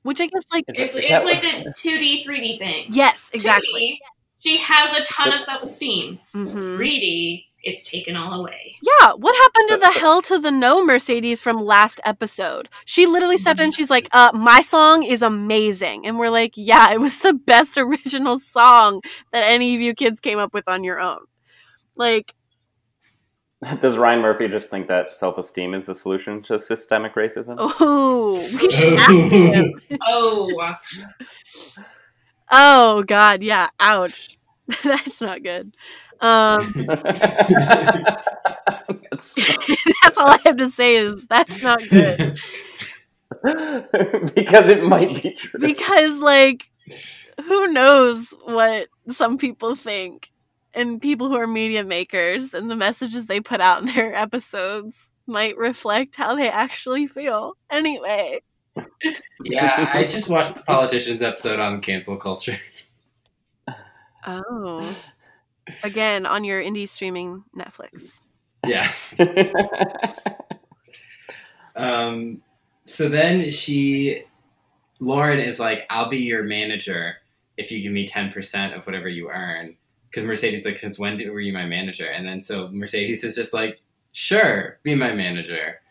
Which 0.04 0.22
I 0.22 0.28
guess 0.28 0.44
like 0.54 0.66
Is 0.68 0.78
It's, 0.80 0.94
it's 0.96 1.26
like 1.26 1.42
the 1.42 1.72
2D, 1.72 2.24
3D 2.26 2.60
thing. 2.60 2.86
yes, 2.90 3.30
exactly. 3.34 4.00
2D, 4.44 4.48
she 4.48 4.58
has 4.58 4.96
a 4.96 5.04
ton 5.04 5.34
of 5.34 5.42
self 5.42 5.64
esteem. 5.64 6.20
Mhm. 6.36 6.78
3D, 6.78 7.46
it's 7.64 7.90
taken 7.90 8.16
all 8.16 8.42
away. 8.42 8.76
Yeah, 8.84 9.14
what 9.14 9.36
happened 9.36 9.70
to 9.70 9.78
the 9.78 10.00
hell 10.00 10.22
to 10.24 10.38
the 10.38 10.52
no 10.52 10.86
Mercedes 10.86 11.42
from 11.42 11.58
last 11.58 12.00
episode? 12.06 12.70
She 12.86 13.08
literally 13.08 13.40
stepped 13.40 13.60
in. 13.60 13.72
She's 13.72 13.90
like, 13.90 14.08
"Uh, 14.12 14.30
my 14.36 14.62
song 14.62 15.02
is 15.02 15.24
amazing," 15.24 16.06
and 16.06 16.20
we're 16.20 16.30
like, 16.30 16.52
"Yeah, 16.56 16.94
it 16.94 17.02
was 17.02 17.18
the 17.20 17.34
best 17.34 17.76
original 17.80 18.38
song 18.38 19.02
that 19.34 19.42
any 19.44 19.74
of 19.74 19.82
you 19.82 19.96
kids 19.96 20.20
came 20.20 20.38
up 20.38 20.54
with 20.54 20.68
on 20.68 20.84
your 20.84 21.00
own." 21.00 21.26
Like, 21.96 22.36
Does 23.80 23.98
Ryan 23.98 24.22
Murphy 24.22 24.48
just 24.48 24.70
think 24.70 24.88
that 24.88 25.16
self 25.16 25.38
esteem 25.38 25.74
is 25.74 25.86
the 25.88 25.96
solution 25.96 26.42
to 26.44 26.60
systemic 26.60 27.16
racism? 27.16 27.56
oh, 27.60 28.34
we 28.62 28.70
should 28.70 29.00
ask 29.00 29.12
him. 29.12 29.82
Oh, 30.02 30.76
Oh 32.52 33.04
God, 33.04 33.42
yeah, 33.44 33.70
ouch. 33.80 34.38
That's 34.84 35.22
not 35.22 35.44
good. 35.44 35.76
Um, 36.22 36.72
That's- 36.74 38.18
that's 40.04 40.18
all 40.18 40.28
I 40.28 40.40
have 40.46 40.58
to 40.58 40.70
say 40.70 40.96
is 40.98 41.26
that's 41.28 41.62
not 41.62 41.82
good 41.90 42.40
because 44.36 44.70
it 44.70 44.84
might 44.84 45.22
be 45.22 45.32
true. 45.32 45.60
because, 45.60 46.20
like, 46.20 46.70
who 47.46 47.68
knows 47.68 48.34
what 48.44 48.88
some 49.10 49.38
people 49.38 49.76
think 49.76 50.32
and 50.76 51.02
people 51.02 51.30
who 51.30 51.36
are 51.36 51.48
media 51.48 51.84
makers 51.84 52.54
and 52.54 52.70
the 52.70 52.76
messages 52.76 53.26
they 53.26 53.40
put 53.40 53.62
out 53.62 53.82
in 53.82 53.94
their 53.94 54.14
episodes 54.16 55.10
might 55.28 55.58
reflect 55.58 56.16
how 56.16 56.36
they 56.36 56.50
actually 56.50 57.08
feel. 57.08 57.58
Anyway, 57.70 58.42
yeah. 59.44 59.90
I 59.94 60.06
just 60.06 60.30
watched 60.30 60.56
the 60.56 60.62
politicians 60.62 61.22
episode 61.24 61.60
on 61.60 61.82
cancel 61.82 62.18
culture. 62.18 62.58
oh, 64.28 64.96
again 65.84 66.26
on 66.26 66.44
your 66.44 66.62
indie 66.62 66.88
streaming 66.88 67.44
Netflix. 67.56 68.20
Yes. 68.66 69.16
Um, 71.76 72.42
so 72.86 73.10
then 73.10 73.52
she, 73.52 74.24
Lauren 75.00 75.40
is 75.40 75.60
like, 75.60 75.86
I'll 75.90 76.10
be 76.10 76.20
your 76.20 76.44
manager 76.44 77.16
if 77.58 77.72
you 77.72 77.82
give 77.82 77.92
me 77.92 78.08
10% 78.08 78.76
of 78.76 78.86
whatever 78.86 79.10
you 79.10 79.30
earn. 79.30 79.76
Because 80.16 80.28
Mercedes 80.28 80.64
like, 80.64 80.78
since 80.78 80.98
when 80.98 81.18
were 81.30 81.42
you 81.42 81.52
my 81.52 81.66
manager? 81.66 82.08
And 82.08 82.26
then 82.26 82.40
so 82.40 82.70
Mercedes 82.70 83.22
is 83.26 83.36
just 83.36 83.54
like, 83.54 83.82
sure, 84.14 84.80
be 84.82 84.96
my 84.96 85.14
manager. 85.14 85.82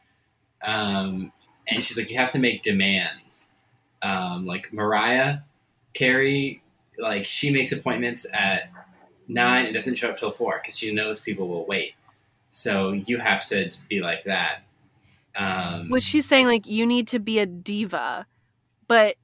Um, 0.63 1.31
and 1.69 1.85
she's 1.85 1.99
like, 1.99 2.11
you 2.11 2.17
have 2.17 2.31
to 2.31 2.39
make 2.39 2.63
demands. 2.63 3.49
Um, 4.01 4.47
like 4.47 4.73
Mariah 4.73 5.41
Carey, 5.93 6.63
like 6.99 7.27
she 7.27 7.51
makes 7.51 7.71
appointments 7.71 8.27
at 8.33 8.71
nine 9.29 9.67
and 9.67 9.75
doesn't 9.75 9.97
show 9.97 10.09
up 10.09 10.17
till 10.17 10.33
four 10.33 10.59
because 10.63 10.79
she 10.79 10.95
knows 10.95 11.21
people 11.21 11.47
will 11.47 11.67
wait. 11.67 11.93
So 12.49 12.93
you 12.93 13.19
have 13.19 13.47
to 13.49 13.73
be 13.91 14.01
like 14.01 14.25
that. 14.25 14.63
Um, 15.37 15.91
Which 15.91 16.05
she's 16.05 16.27
saying 16.27 16.47
like 16.47 16.67
you 16.67 16.87
need 16.87 17.09
to 17.09 17.19
be 17.19 17.41
a 17.41 17.47
diva, 17.47 18.27
but 18.89 19.17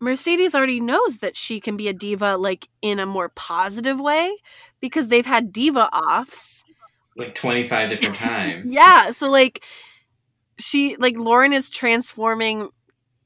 Mercedes 0.00 0.54
already 0.54 0.80
knows 0.80 1.18
that 1.18 1.36
she 1.36 1.60
can 1.60 1.76
be 1.76 1.88
a 1.88 1.92
diva 1.92 2.36
like 2.36 2.68
in 2.82 2.98
a 2.98 3.06
more 3.06 3.28
positive 3.30 3.98
way 3.98 4.36
because 4.80 5.08
they've 5.08 5.26
had 5.26 5.52
diva 5.52 5.88
offs. 5.94 6.64
like 7.16 7.34
25 7.34 7.88
different 7.88 8.14
times. 8.16 8.72
Yeah, 8.72 9.10
so 9.10 9.30
like 9.30 9.62
she 10.58 10.96
like 10.96 11.16
Lauren 11.16 11.52
is 11.52 11.70
transforming 11.70 12.68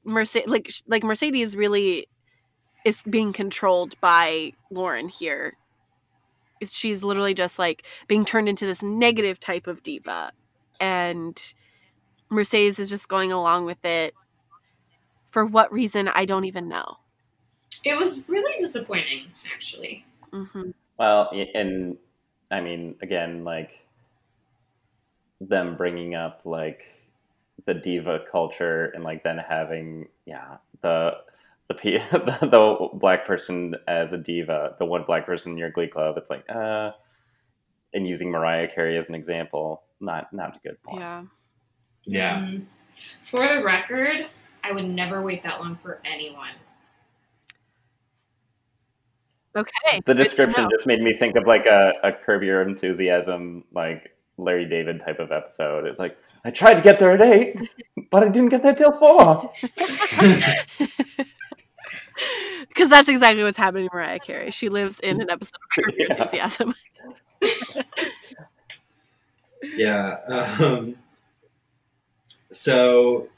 Mercedes 0.05 0.49
like 0.49 0.71
like 0.87 1.03
Mercedes 1.03 1.57
really 1.57 2.07
is 2.85 3.03
being 3.03 3.33
controlled 3.33 4.01
by 4.01 4.53
Lauren 4.71 5.09
here. 5.09 5.55
She's 6.67 7.03
literally 7.03 7.35
just 7.35 7.59
like 7.59 7.85
being 8.07 8.25
turned 8.25 8.49
into 8.49 8.67
this 8.67 8.83
negative 8.83 9.41
type 9.41 9.67
of 9.67 9.83
diva 9.83 10.33
and 10.79 11.55
Mercedes 12.31 12.79
is 12.79 12.91
just 12.91 13.09
going 13.09 13.33
along 13.33 13.67
with 13.67 13.85
it. 13.85 14.15
For 15.31 15.45
what 15.47 15.73
reason 15.73 16.09
I 16.09 16.25
don't 16.25 16.45
even 16.45 16.69
know. 16.69 16.99
It 17.85 17.99
was 17.99 18.29
really 18.29 18.57
disappointing, 18.59 19.27
actually. 19.55 20.05
hmm 20.33 20.71
Well, 20.99 21.31
and 21.55 21.97
I 22.51 22.61
mean, 22.61 22.97
again, 23.01 23.45
like 23.45 23.85
them 25.41 25.77
bringing 25.77 26.15
up 26.15 26.43
like 26.45 26.83
the 27.67 27.75
diva 27.75 28.21
culture 28.31 28.87
and 28.95 29.05
like 29.05 29.23
then 29.23 29.39
having 29.39 30.09
yeah 30.27 30.57
the 30.83 31.13
the 31.69 31.75
pe- 31.75 31.99
the, 32.11 32.39
the 32.43 32.89
black 32.95 33.25
person 33.25 33.77
as 33.87 34.13
a 34.13 34.19
diva, 34.19 34.75
the 34.79 34.85
one 34.85 35.05
black 35.05 35.25
person 35.27 35.53
in 35.53 35.59
your 35.59 35.71
Glee 35.71 35.87
club. 35.89 36.17
It's 36.19 36.31
like 36.31 36.45
uh, 36.49 36.91
and 37.95 38.07
using 38.07 38.31
Mariah 38.31 38.69
Carey 38.69 38.99
as 38.99 39.09
an 39.09 39.15
example, 39.15 39.83
not 40.01 40.33
not 40.33 40.57
a 40.57 40.69
good 40.69 40.83
point. 40.83 41.01
Yeah. 41.01 41.25
Yeah. 42.05 42.39
Mm. 42.41 42.65
For 43.23 43.47
the 43.47 43.63
record, 43.63 44.27
I 44.63 44.73
would 44.73 44.89
never 44.89 45.23
wait 45.23 45.43
that 45.43 45.61
long 45.61 45.77
for 45.77 46.01
anyone. 46.05 46.51
Okay. 49.57 50.01
The 50.05 50.15
description 50.15 50.69
just 50.71 50.87
made 50.87 51.01
me 51.03 51.15
think 51.15 51.37
of 51.37 51.47
like 51.47 51.67
a, 51.67 51.93
a 52.05 52.13
Curb 52.13 52.43
Your 52.43 52.63
Enthusiasm, 52.63 53.65
like 53.73 54.15
Larry 54.37 54.65
David 54.67 55.01
type 55.01 55.19
of 55.19 55.33
episode. 55.33 55.87
It's 55.87 55.99
like 55.99 56.17
I 56.45 56.51
tried 56.51 56.75
to 56.75 56.83
get 56.83 56.99
there 56.99 57.11
at 57.11 57.23
eight, 57.23 57.57
but 58.11 58.23
I 58.23 58.29
didn't 58.29 58.51
get 58.51 58.63
there 58.63 58.75
till 58.75 58.93
four. 58.93 59.53
Because 62.69 62.89
that's 62.89 63.09
exactly 63.09 63.43
what's 63.43 63.57
happening 63.59 63.89
to 63.89 63.95
Mariah 63.95 64.21
Carey. 64.21 64.51
She 64.51 64.69
lives 64.69 65.01
in 65.01 65.21
an 65.21 65.29
episode 65.31 65.57
of 65.57 65.85
Curb 65.85 65.95
Your 65.99 66.09
Yeah. 66.09 66.15
Enthusiasm. 66.15 66.75
Yeah. 69.77 70.17
Um, 70.59 70.97
so 72.51 73.29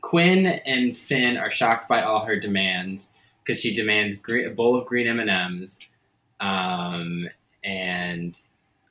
Quinn 0.00 0.46
and 0.46 0.96
Finn 0.96 1.36
are 1.36 1.50
shocked 1.50 1.88
by 1.88 2.02
all 2.02 2.24
her 2.24 2.38
demands 2.38 3.12
because 3.42 3.60
she 3.60 3.74
demands 3.74 4.16
gre- 4.16 4.46
a 4.46 4.50
bowl 4.50 4.76
of 4.76 4.86
green 4.86 5.06
M 5.06 5.20
and 5.20 5.30
M's, 5.30 5.78
um, 6.40 7.28
and 7.64 8.38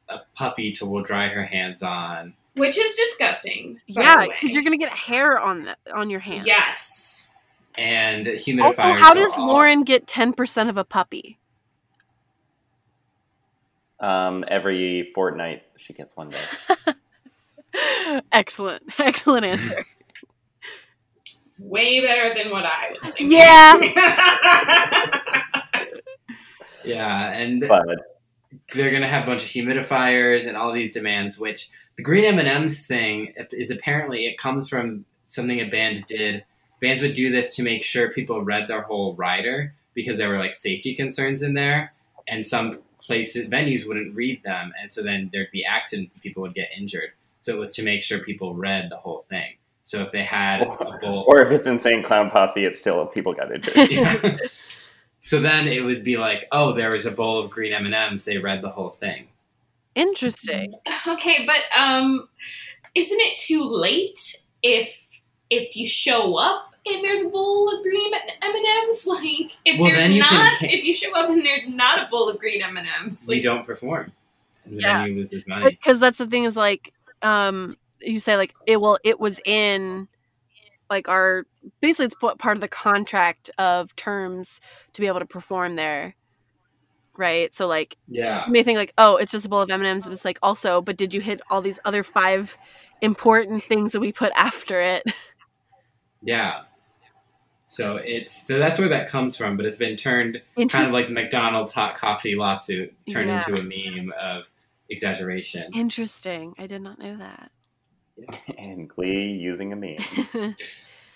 a 0.08 0.20
puppy 0.36 0.72
to 0.74 0.86
will 0.86 1.04
dry 1.04 1.28
her 1.28 1.44
hands 1.46 1.82
on. 1.84 2.34
Which 2.56 2.78
is 2.78 2.96
disgusting. 2.96 3.80
By 3.96 4.02
Yeah, 4.02 4.26
because 4.28 4.52
you're 4.54 4.64
gonna 4.64 4.78
get 4.78 4.92
hair 4.92 5.40
on 5.40 5.64
the, 5.64 5.78
on 5.94 6.10
your 6.10 6.20
hand. 6.20 6.46
Yes. 6.46 7.28
And 7.76 8.28
Also, 8.28 8.82
how 8.82 9.14
does 9.14 9.32
all- 9.38 9.48
Lauren 9.48 9.84
get 9.84 10.08
ten 10.08 10.34
percent 10.34 10.70
of 10.70 10.78
a 10.78 10.84
puppy? 10.84 11.38
Um, 14.00 14.44
every 14.48 15.12
fortnight 15.14 15.64
she 15.78 15.94
gets 15.94 16.16
one 16.18 16.30
day. 16.32 16.94
Excellent, 18.32 18.84
excellent 19.00 19.46
answer. 19.46 19.86
Way 21.60 22.02
better 22.02 22.34
than 22.34 22.52
what 22.52 22.66
I 22.66 22.92
was 22.94 23.04
thinking. 23.14 23.32
Yeah. 23.32 25.16
Yeah, 26.90 27.32
and 27.32 27.66
But 27.68 28.20
they're 28.74 28.92
gonna 28.92 29.08
have 29.08 29.24
a 29.24 29.28
bunch 29.28 29.44
of 29.44 29.50
humidifiers 29.50 30.48
and 30.48 30.58
all 30.58 30.74
these 30.74 30.92
demands. 30.92 31.40
Which 31.40 31.70
the 31.98 32.04
green 32.04 32.26
M 32.26 32.40
and 32.40 32.48
M's 32.48 32.86
thing 32.86 33.34
is 33.52 33.70
apparently 33.70 34.26
it 34.26 34.38
comes 34.38 34.68
from 34.68 35.06
something 35.26 35.60
a 35.60 35.70
band 35.70 36.06
did. 36.08 36.44
Bands 36.82 37.02
would 37.02 37.14
do 37.14 37.32
this 37.32 37.56
to 37.58 37.64
make 37.64 37.84
sure 37.84 38.10
people 38.10 38.42
read 38.42 38.68
their 38.68 38.82
whole 38.82 39.16
rider 39.16 39.74
because 39.94 40.18
there 40.18 40.30
were 40.30 40.40
like 40.40 40.54
safety 40.54 40.96
concerns 40.96 41.44
in 41.44 41.54
there, 41.54 41.94
and 42.28 42.46
some 42.46 42.82
places 43.02 43.48
venues 43.48 43.88
wouldn't 43.88 44.16
read 44.16 44.42
them, 44.44 44.74
and 44.82 44.92
so 44.92 45.04
then 45.04 45.30
there'd 45.32 45.52
be 45.52 45.66
accidents, 45.66 46.14
and 46.14 46.24
people 46.24 46.42
would 46.42 46.54
get 46.54 46.70
injured. 46.76 47.12
So 47.42 47.54
it 47.54 47.60
was 47.60 47.76
to 47.76 47.84
make 47.84 48.02
sure 48.02 48.20
people 48.20 48.56
read 48.56 48.90
the 48.90 48.98
whole 48.98 49.26
thing. 49.30 49.59
So 49.90 50.04
if 50.04 50.12
they 50.12 50.24
had 50.24 50.62
a 50.62 51.00
bowl, 51.02 51.26
or 51.28 51.42
if 51.42 51.52
it's 51.52 51.66
insane 51.66 52.04
clown 52.04 52.30
posse, 52.30 52.64
it's 52.64 52.78
still 52.78 53.08
people 53.08 53.34
got 53.34 53.52
injured. 53.52 53.76
Yeah. 53.90 54.38
so 55.20 55.40
then 55.42 55.68
it 55.68 55.84
would 55.84 56.04
be 56.04 56.16
like, 56.16 56.48
oh, 56.52 56.74
there 56.74 56.92
was 56.92 57.08
a 57.08 57.12
bowl 57.12 57.40
of 57.40 57.50
green 57.50 57.74
M 57.74 57.86
and 57.88 57.96
M's. 57.96 58.24
They 58.24 58.38
read 58.38 58.62
the 58.62 58.70
whole 58.70 58.92
thing. 58.92 59.30
Interesting. 59.96 60.76
Okay, 61.08 61.44
but 61.48 61.62
um, 61.76 62.30
isn't 62.94 63.20
it 63.20 63.40
too 63.40 63.64
late 63.64 64.44
if 64.62 65.08
if 65.50 65.76
you 65.76 65.88
show 65.88 66.36
up 66.36 66.72
and 66.86 67.04
there's 67.04 67.22
a 67.24 67.30
bowl 67.30 67.76
of 67.76 67.82
green 67.82 68.14
M 68.14 68.56
and 68.56 68.66
M's? 68.90 69.08
Like 69.08 69.54
if 69.66 69.80
Well, 69.80 69.90
there's 69.90 70.14
you 70.14 70.22
can 70.22 70.32
not, 70.62 70.62
if 70.72 70.86
you 70.86 70.94
show 70.94 71.12
up 71.20 71.32
and 71.32 71.44
there's 71.44 71.68
not 71.68 71.98
a 71.98 72.08
bowl 72.12 72.30
of 72.30 72.38
green 72.38 72.62
M 72.62 72.78
and 72.78 72.88
M's, 73.06 73.26
we 73.28 73.36
like 73.36 73.44
don't 73.44 73.66
perform. 73.66 74.12
The 74.68 74.76
Yeah. 74.82 75.00
venue 75.00 75.16
loses 75.16 75.48
money. 75.48 75.72
Because 75.72 76.00
that's 76.00 76.20
the 76.20 76.28
thing 76.28 76.44
is 76.44 76.56
like, 76.56 76.94
um, 77.24 77.76
you 78.02 78.20
say 78.20 78.36
like 78.38 78.54
it 78.66 78.80
well, 78.82 78.98
it 79.04 79.20
was 79.20 79.40
in 79.46 80.08
like 80.90 81.08
our 81.08 81.46
basically 81.82 82.06
it's 82.06 82.16
part 82.16 82.58
of 82.58 82.62
the 82.62 82.68
contract 82.68 83.50
of 83.58 83.96
terms 83.96 84.60
to 84.94 85.02
be 85.02 85.08
able 85.08 85.20
to 85.20 85.26
perform 85.26 85.76
there, 85.76 86.16
right? 87.18 87.54
So 87.54 87.68
like 87.68 87.96
Yeah. 88.08 88.46
you 88.48 88.52
may 88.54 88.64
think 88.64 88.78
like, 88.78 88.94
oh, 88.98 89.18
it's 89.18 89.32
just 89.32 89.46
a 89.46 89.50
bowl 89.50 89.62
of 89.62 89.70
M 89.70 89.82
and 89.82 89.88
M's. 89.88 90.08
It's 90.08 90.26
like 90.26 90.40
also, 90.42 90.82
but 90.82 90.98
did 90.98 91.14
you 91.14 91.22
hit 91.22 91.42
all 91.50 91.62
these 91.62 91.80
other 91.86 92.04
five 92.04 92.58
important 93.02 93.64
things 93.64 93.92
that 93.92 94.00
we 94.00 94.12
put 94.12 94.32
after 94.36 94.80
it? 94.82 95.04
Yeah. 96.22 96.62
So 97.66 97.98
it's 97.98 98.48
so 98.48 98.58
that's 98.58 98.80
where 98.80 98.90
that 98.90 99.08
comes 99.10 99.38
from, 99.38 99.56
but 99.58 99.66
it's 99.68 99.76
been 99.76 99.96
turned 99.96 100.42
kind 100.70 100.88
of 100.88 100.92
like 100.92 101.10
McDonald's 101.12 101.72
hot 101.72 101.96
coffee 101.96 102.34
lawsuit 102.36 102.94
turned 103.12 103.30
Yeah. 103.30 103.44
into 103.48 103.62
a 103.62 103.64
meme 103.64 104.12
of 104.20 104.50
exaggeration. 104.90 105.72
interesting. 105.76 106.56
I 106.58 106.66
did 106.66 106.82
not 106.82 106.98
know 106.98 107.16
that. 107.18 107.52
and 108.58 108.88
Glee 108.90 109.32
using 109.32 109.74
a 109.74 109.76
meme. 109.76 110.56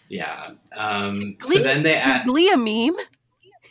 Yeah. 0.10 0.52
Um, 0.76 1.38
Glee- 1.40 1.58
so 1.58 1.64
then 1.64 1.82
they 1.82 1.96
asked. 1.96 2.28
Glee 2.28 2.50
a 2.52 2.58
meme. 2.58 2.98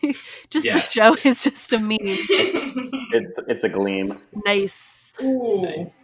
just 0.50 0.64
Yes. 0.64 0.92
the 0.92 1.00
show 1.00 1.16
is 1.28 1.44
just 1.44 1.72
a 1.72 1.78
meme. 1.78 1.98
It's 2.00 3.38
it's 3.46 3.64
a 3.64 3.68
gleam. 3.68 4.18
Nice. 4.46 5.12
Ooh. 5.22 5.62
Nice. 5.62 5.94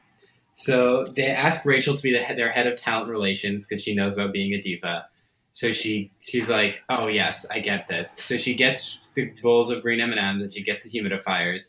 So 0.52 1.06
they 1.16 1.26
ask 1.28 1.64
Rachel 1.64 1.96
to 1.96 2.02
be 2.02 2.12
the, 2.12 2.34
their 2.36 2.50
head 2.52 2.66
of 2.66 2.76
talent 2.76 3.10
relations 3.10 3.66
because 3.66 3.82
she 3.82 3.94
knows 3.94 4.14
about 4.14 4.32
being 4.32 4.52
a 4.52 4.60
diva. 4.60 5.06
So 5.52 5.72
she 5.72 6.12
she's 6.20 6.48
like, 6.48 6.82
oh 6.88 7.08
yes, 7.08 7.46
I 7.50 7.58
get 7.60 7.88
this. 7.88 8.14
So 8.20 8.36
she 8.36 8.54
gets 8.54 8.98
the 9.14 9.32
bowls 9.42 9.70
of 9.70 9.82
green 9.82 10.00
M 10.00 10.10
and 10.10 10.20
M's 10.20 10.42
and 10.42 10.52
she 10.52 10.62
gets 10.62 10.84
the 10.84 10.90
humidifiers. 10.90 11.64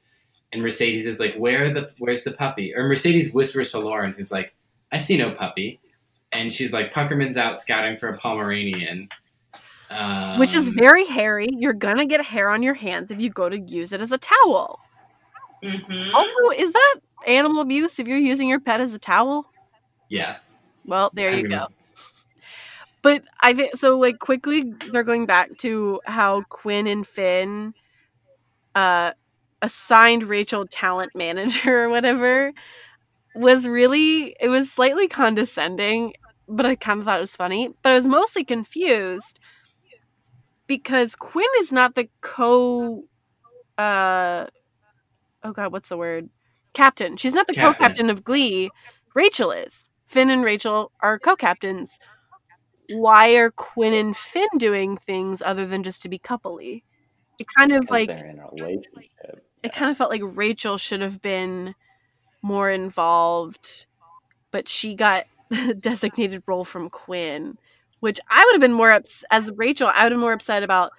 And 0.51 0.61
Mercedes 0.61 1.05
is 1.05 1.19
like, 1.19 1.35
where 1.37 1.73
the 1.73 1.91
where's 1.97 2.23
the 2.23 2.33
puppy? 2.33 2.73
Or 2.75 2.87
Mercedes 2.87 3.33
whispers 3.33 3.71
to 3.71 3.79
Lauren, 3.79 4.13
who's 4.13 4.31
like, 4.31 4.53
I 4.91 4.97
see 4.97 5.17
no 5.17 5.31
puppy. 5.31 5.79
And 6.31 6.53
she's 6.53 6.71
like, 6.73 6.93
Puckerman's 6.93 7.37
out 7.37 7.59
scouting 7.59 7.97
for 7.97 8.09
a 8.09 8.17
Pomeranian. 8.17 9.09
Um, 9.89 10.37
Which 10.37 10.53
is 10.53 10.67
very 10.67 11.05
hairy. 11.05 11.47
You're 11.51 11.73
gonna 11.73 12.05
get 12.05 12.23
hair 12.23 12.49
on 12.49 12.61
your 12.61 12.75
hands 12.75 13.09
if 13.09 13.19
you 13.19 13.29
go 13.31 13.49
to 13.49 13.59
use 13.59 13.91
it 13.91 14.01
as 14.01 14.11
a 14.11 14.19
towel. 14.19 14.79
Mhm. 15.63 16.13
Also, 16.13 16.49
is 16.61 16.71
that 16.71 16.95
animal 17.25 17.61
abuse 17.61 17.97
if 17.99 18.07
you're 18.07 18.17
using 18.19 18.47
your 18.47 18.59
pet 18.59 18.81
as 18.81 18.93
a 18.93 18.99
towel? 18.99 19.51
yes. 20.09 20.57
Well, 20.85 21.11
there 21.13 21.29
I 21.31 21.35
you 21.35 21.43
mean, 21.43 21.51
go. 21.51 21.67
But 23.01 23.23
I 23.41 23.53
think 23.53 23.75
so. 23.75 23.97
Like 23.97 24.19
quickly, 24.19 24.73
they're 24.91 25.03
going 25.03 25.25
back 25.25 25.57
to 25.59 26.01
how 26.05 26.43
Quinn 26.49 26.87
and 26.87 27.05
Finn 27.05 27.73
uh, 28.75 29.13
assigned 29.61 30.23
Rachel 30.23 30.65
talent 30.67 31.11
manager 31.15 31.83
or 31.85 31.89
whatever 31.89 32.51
was 33.35 33.67
really 33.67 34.35
it 34.39 34.49
was 34.49 34.71
slightly 34.71 35.07
condescending, 35.07 36.13
but 36.47 36.65
I 36.65 36.75
kind 36.75 36.99
of 36.99 37.05
thought 37.05 37.17
it 37.17 37.21
was 37.21 37.35
funny. 37.35 37.73
But 37.81 37.91
I 37.91 37.95
was 37.95 38.07
mostly 38.07 38.43
confused 38.43 39.39
because 40.67 41.15
Quinn 41.15 41.45
is 41.59 41.71
not 41.71 41.95
the 41.95 42.09
co. 42.21 43.03
Uh, 43.77 44.47
oh 45.43 45.51
God, 45.51 45.71
what's 45.71 45.89
the 45.89 45.97
word? 45.97 46.29
Captain. 46.73 47.17
She's 47.17 47.33
not 47.33 47.47
the 47.47 47.53
Captain. 47.53 47.73
co-captain 47.73 48.09
of 48.09 48.23
Glee. 48.23 48.69
Rachel 49.15 49.51
is. 49.51 49.89
Finn 50.05 50.29
and 50.29 50.43
Rachel 50.43 50.91
are 51.01 51.19
co-captains. 51.19 51.99
Why 52.91 53.35
are 53.35 53.51
Quinn 53.51 53.93
and 53.93 54.17
Finn 54.17 54.47
doing 54.57 54.97
things 54.97 55.41
other 55.41 55.65
than 55.65 55.83
just 55.83 56.01
to 56.03 56.09
be 56.09 56.17
coupley? 56.19 56.83
It 57.39 57.47
kind 57.57 57.71
of 57.71 57.81
because 57.81 57.91
like 57.91 58.07
they're 58.07 58.25
in 58.27 58.39
a 58.39 58.47
relationship. 58.51 59.45
it 59.63 59.73
kind 59.73 59.91
of 59.91 59.97
felt 59.97 60.09
like 60.09 60.21
Rachel 60.23 60.77
should 60.77 61.01
have 61.01 61.21
been 61.21 61.75
more 62.41 62.69
involved, 62.69 63.85
but 64.51 64.67
she 64.69 64.95
got 64.95 65.25
designated 65.79 66.43
role 66.47 66.65
from 66.65 66.89
Quinn, 66.89 67.57
which 67.99 68.19
I 68.29 68.43
would 68.45 68.53
have 68.53 68.61
been 68.61 68.73
more 68.73 68.91
ups- 68.91 69.23
as 69.31 69.51
Rachel. 69.55 69.87
I 69.87 70.03
would 70.03 70.11
have 70.11 70.17
been 70.17 70.19
more 70.21 70.33
upset 70.33 70.63
about 70.63 70.91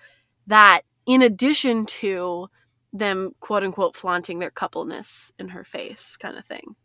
that. 0.47 0.83
In 1.07 1.23
addition 1.23 1.87
to 1.87 2.49
them 2.93 3.35
quote 3.41 3.63
unquote 3.65 3.97
flaunting 3.97 4.39
their 4.39 4.51
coupleness 4.51 5.33
in 5.39 5.49
her 5.49 5.65
face, 5.65 6.17
kind 6.17 6.37
of 6.37 6.45
thing. 6.45 6.77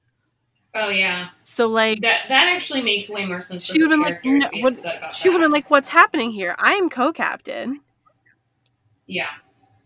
Oh 0.77 0.89
yeah, 0.89 1.29
So 1.43 1.67
like 1.67 2.01
that 2.01 2.25
that 2.27 2.47
actually 2.47 2.81
makes 2.81 3.09
way 3.09 3.25
more 3.25 3.41
sense. 3.41 3.63
She 3.63 3.81
would've 3.81 3.91
been 3.91 4.01
like, 4.01 4.25
no, 4.25 4.49
what- 4.61 4.77
she 5.13 5.29
would 5.29 5.35
have 5.39 5.45
been 5.45 5.51
like, 5.51 5.71
"What's 5.71 5.87
happening 5.89 6.31
here? 6.31 6.53
I 6.59 6.73
am 6.73 6.89
co-captain." 6.89 7.79
Yeah, 9.07 9.27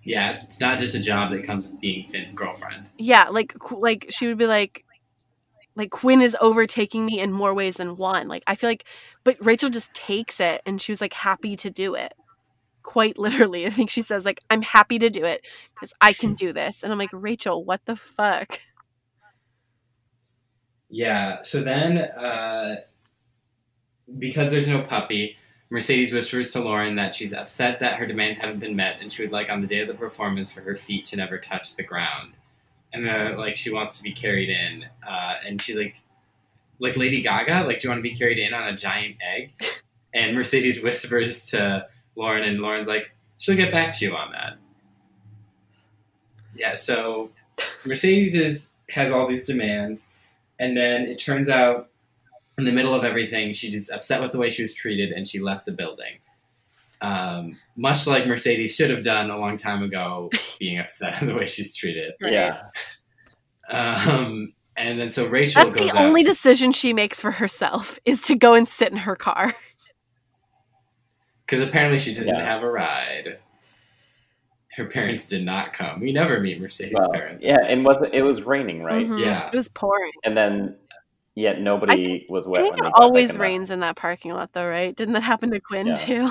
Yeah, 0.09 0.41
it's 0.41 0.59
not 0.59 0.79
just 0.79 0.95
a 0.95 0.99
job 0.99 1.31
that 1.31 1.43
comes 1.43 1.69
with 1.69 1.79
being 1.79 2.07
Finn's 2.09 2.33
girlfriend. 2.33 2.87
Yeah, 2.97 3.29
like 3.29 3.53
like 3.71 4.07
she 4.09 4.25
would 4.25 4.39
be 4.39 4.47
like 4.47 4.83
like 5.75 5.91
Quinn 5.91 6.23
is 6.23 6.35
overtaking 6.41 7.05
me 7.05 7.19
in 7.19 7.31
more 7.31 7.53
ways 7.53 7.75
than 7.75 7.95
one. 7.95 8.27
Like 8.27 8.41
I 8.47 8.55
feel 8.55 8.71
like 8.71 8.85
but 9.23 9.37
Rachel 9.39 9.69
just 9.69 9.93
takes 9.93 10.39
it 10.39 10.63
and 10.65 10.81
she 10.81 10.91
was 10.91 10.99
like 10.99 11.13
happy 11.13 11.55
to 11.57 11.69
do 11.69 11.93
it. 11.93 12.15
Quite 12.81 13.19
literally. 13.19 13.67
I 13.67 13.69
think 13.69 13.91
she 13.91 14.01
says 14.01 14.25
like 14.25 14.41
I'm 14.49 14.63
happy 14.63 14.97
to 14.97 15.11
do 15.11 15.23
it 15.25 15.45
cuz 15.79 15.93
I 16.01 16.13
can 16.13 16.33
do 16.33 16.53
this. 16.53 16.81
And 16.81 16.91
I'm 16.91 16.97
like, 16.97 17.11
"Rachel, 17.13 17.63
what 17.63 17.81
the 17.85 17.95
fuck?" 17.95 18.61
Yeah. 20.89 21.43
So 21.43 21.61
then, 21.61 21.99
uh, 21.99 22.77
because 24.17 24.49
there's 24.49 24.67
no 24.67 24.81
puppy, 24.81 25.37
Mercedes 25.69 26.13
whispers 26.13 26.51
to 26.53 26.61
Lauren 26.61 26.95
that 26.95 27.13
she's 27.13 27.33
upset 27.33 27.79
that 27.79 27.95
her 27.95 28.05
demands 28.05 28.39
haven't 28.39 28.59
been 28.59 28.75
met, 28.75 28.97
and 29.01 29.11
she 29.11 29.23
would 29.23 29.31
like 29.31 29.49
on 29.49 29.61
the 29.61 29.67
day 29.67 29.81
of 29.81 29.87
the 29.87 29.93
performance 29.93 30.51
for 30.51 30.61
her 30.61 30.75
feet 30.75 31.05
to 31.07 31.15
never 31.15 31.37
touch 31.37 31.75
the 31.75 31.83
ground, 31.83 32.33
and 32.91 33.37
like 33.37 33.55
she 33.55 33.71
wants 33.71 33.97
to 33.97 34.03
be 34.03 34.11
carried 34.11 34.49
in, 34.49 34.85
uh, 35.07 35.35
and 35.45 35.61
she's 35.61 35.77
like, 35.77 35.95
like 36.79 36.97
Lady 36.97 37.21
Gaga, 37.21 37.65
like 37.65 37.79
do 37.79 37.87
you 37.87 37.91
want 37.91 37.99
to 37.99 38.09
be 38.09 38.15
carried 38.15 38.39
in 38.39 38.53
on 38.53 38.67
a 38.67 38.75
giant 38.75 39.17
egg? 39.21 39.51
And 40.11 40.35
Mercedes 40.35 40.81
whispers 40.83 41.51
to 41.51 41.85
Lauren, 42.15 42.43
and 42.43 42.61
Lauren's 42.61 42.87
like, 42.87 43.11
she'll 43.37 43.55
get 43.55 43.71
back 43.71 43.95
to 43.97 44.05
you 44.05 44.15
on 44.15 44.31
that. 44.31 44.57
Yeah. 46.55 46.75
So 46.75 47.29
Mercedes 47.85 48.35
is, 48.35 48.69
has 48.89 49.11
all 49.11 49.27
these 49.27 49.43
demands. 49.43 50.07
And 50.59 50.75
then 50.75 51.03
it 51.03 51.19
turns 51.19 51.49
out, 51.49 51.88
in 52.59 52.65
the 52.65 52.71
middle 52.71 52.93
of 52.93 53.03
everything, 53.03 53.53
she 53.53 53.71
just 53.71 53.89
upset 53.89 54.21
with 54.21 54.31
the 54.31 54.37
way 54.37 54.49
she 54.49 54.61
was 54.61 54.73
treated, 54.73 55.11
and 55.11 55.27
she 55.27 55.39
left 55.39 55.65
the 55.65 55.71
building. 55.71 56.17
Um, 57.01 57.57
much 57.77 58.05
like 58.07 58.27
Mercedes 58.27 58.75
should 58.75 58.89
have 58.89 59.03
done 59.03 59.29
a 59.29 59.37
long 59.37 59.57
time 59.57 59.83
ago, 59.83 60.29
being 60.59 60.77
upset 60.79 61.21
at 61.21 61.27
the 61.27 61.33
way 61.33 61.45
she's 61.47 61.75
treated. 61.75 62.13
Right. 62.21 62.33
Yeah. 62.33 62.63
Um, 63.69 64.53
and 64.75 64.99
then 64.99 65.11
so 65.11 65.27
Rachel 65.27 65.63
That's 65.63 65.75
goes 65.79 65.91
the 65.91 66.01
only 66.01 66.21
out 66.21 66.27
decision 66.27 66.71
she 66.71 66.93
makes 66.93 67.19
for 67.21 67.31
herself 67.31 67.99
is 68.05 68.21
to 68.23 68.35
go 68.35 68.53
and 68.53 68.67
sit 68.67 68.91
in 68.91 68.97
her 68.99 69.15
car. 69.15 69.55
because 71.45 71.65
apparently 71.67 71.99
she 71.99 72.13
didn't 72.13 72.27
Yeah. 72.29 72.43
have 72.45 72.63
a 72.63 72.69
ride. 72.69 73.39
Her 74.75 74.85
parents 74.85 75.27
did 75.27 75.43
not 75.43 75.73
come. 75.73 75.99
We 75.99 76.11
never 76.13 76.39
meet 76.39 76.61
Mercedes' 76.61 76.93
Well, 76.93 77.11
parents. 77.11 77.43
yeah, 77.43 77.57
and 77.67 77.83
was 77.83 77.97
it 78.13 78.21
was 78.21 78.43
raining, 78.43 78.81
right? 78.83 79.05
Mhm. 79.07 79.19
Yeah. 79.19 79.49
It 79.51 79.55
was 79.55 79.67
pouring. 79.67 80.11
And 80.23 80.37
then 80.37 80.75
yet 81.35 81.61
nobody 81.61 82.25
was 82.29 82.47
wet. 82.47 82.61
I 82.61 82.63
think 82.63 82.75
when 82.77 82.85
it 82.87 82.93
always 82.95 83.31
in 83.31 83.37
the- 83.37 83.39
rains 83.43 83.69
in 83.71 83.79
that 83.81 83.95
parking 83.95 84.31
lot 84.33 84.51
though, 84.53 84.67
right? 84.67 84.95
Didn't 84.95 85.13
that 85.13 85.23
happen 85.23 85.51
to 85.51 85.59
Quinn 85.59 85.87
Yeah. 85.87 85.95
too? 85.95 86.29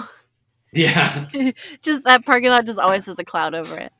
Yeah. 0.72 1.26
just 1.82 2.04
that 2.04 2.24
parking 2.26 2.50
lot 2.50 2.66
just 2.66 2.78
always 2.78 3.06
has 3.06 3.18
a 3.18 3.24
cloud 3.24 3.54
over 3.54 3.76
it. 3.78 3.92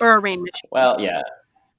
Or 0.00 0.14
a 0.14 0.20
rain 0.20 0.40
machine. 0.40 0.68
Well, 0.72 1.00
yeah, 1.00 1.22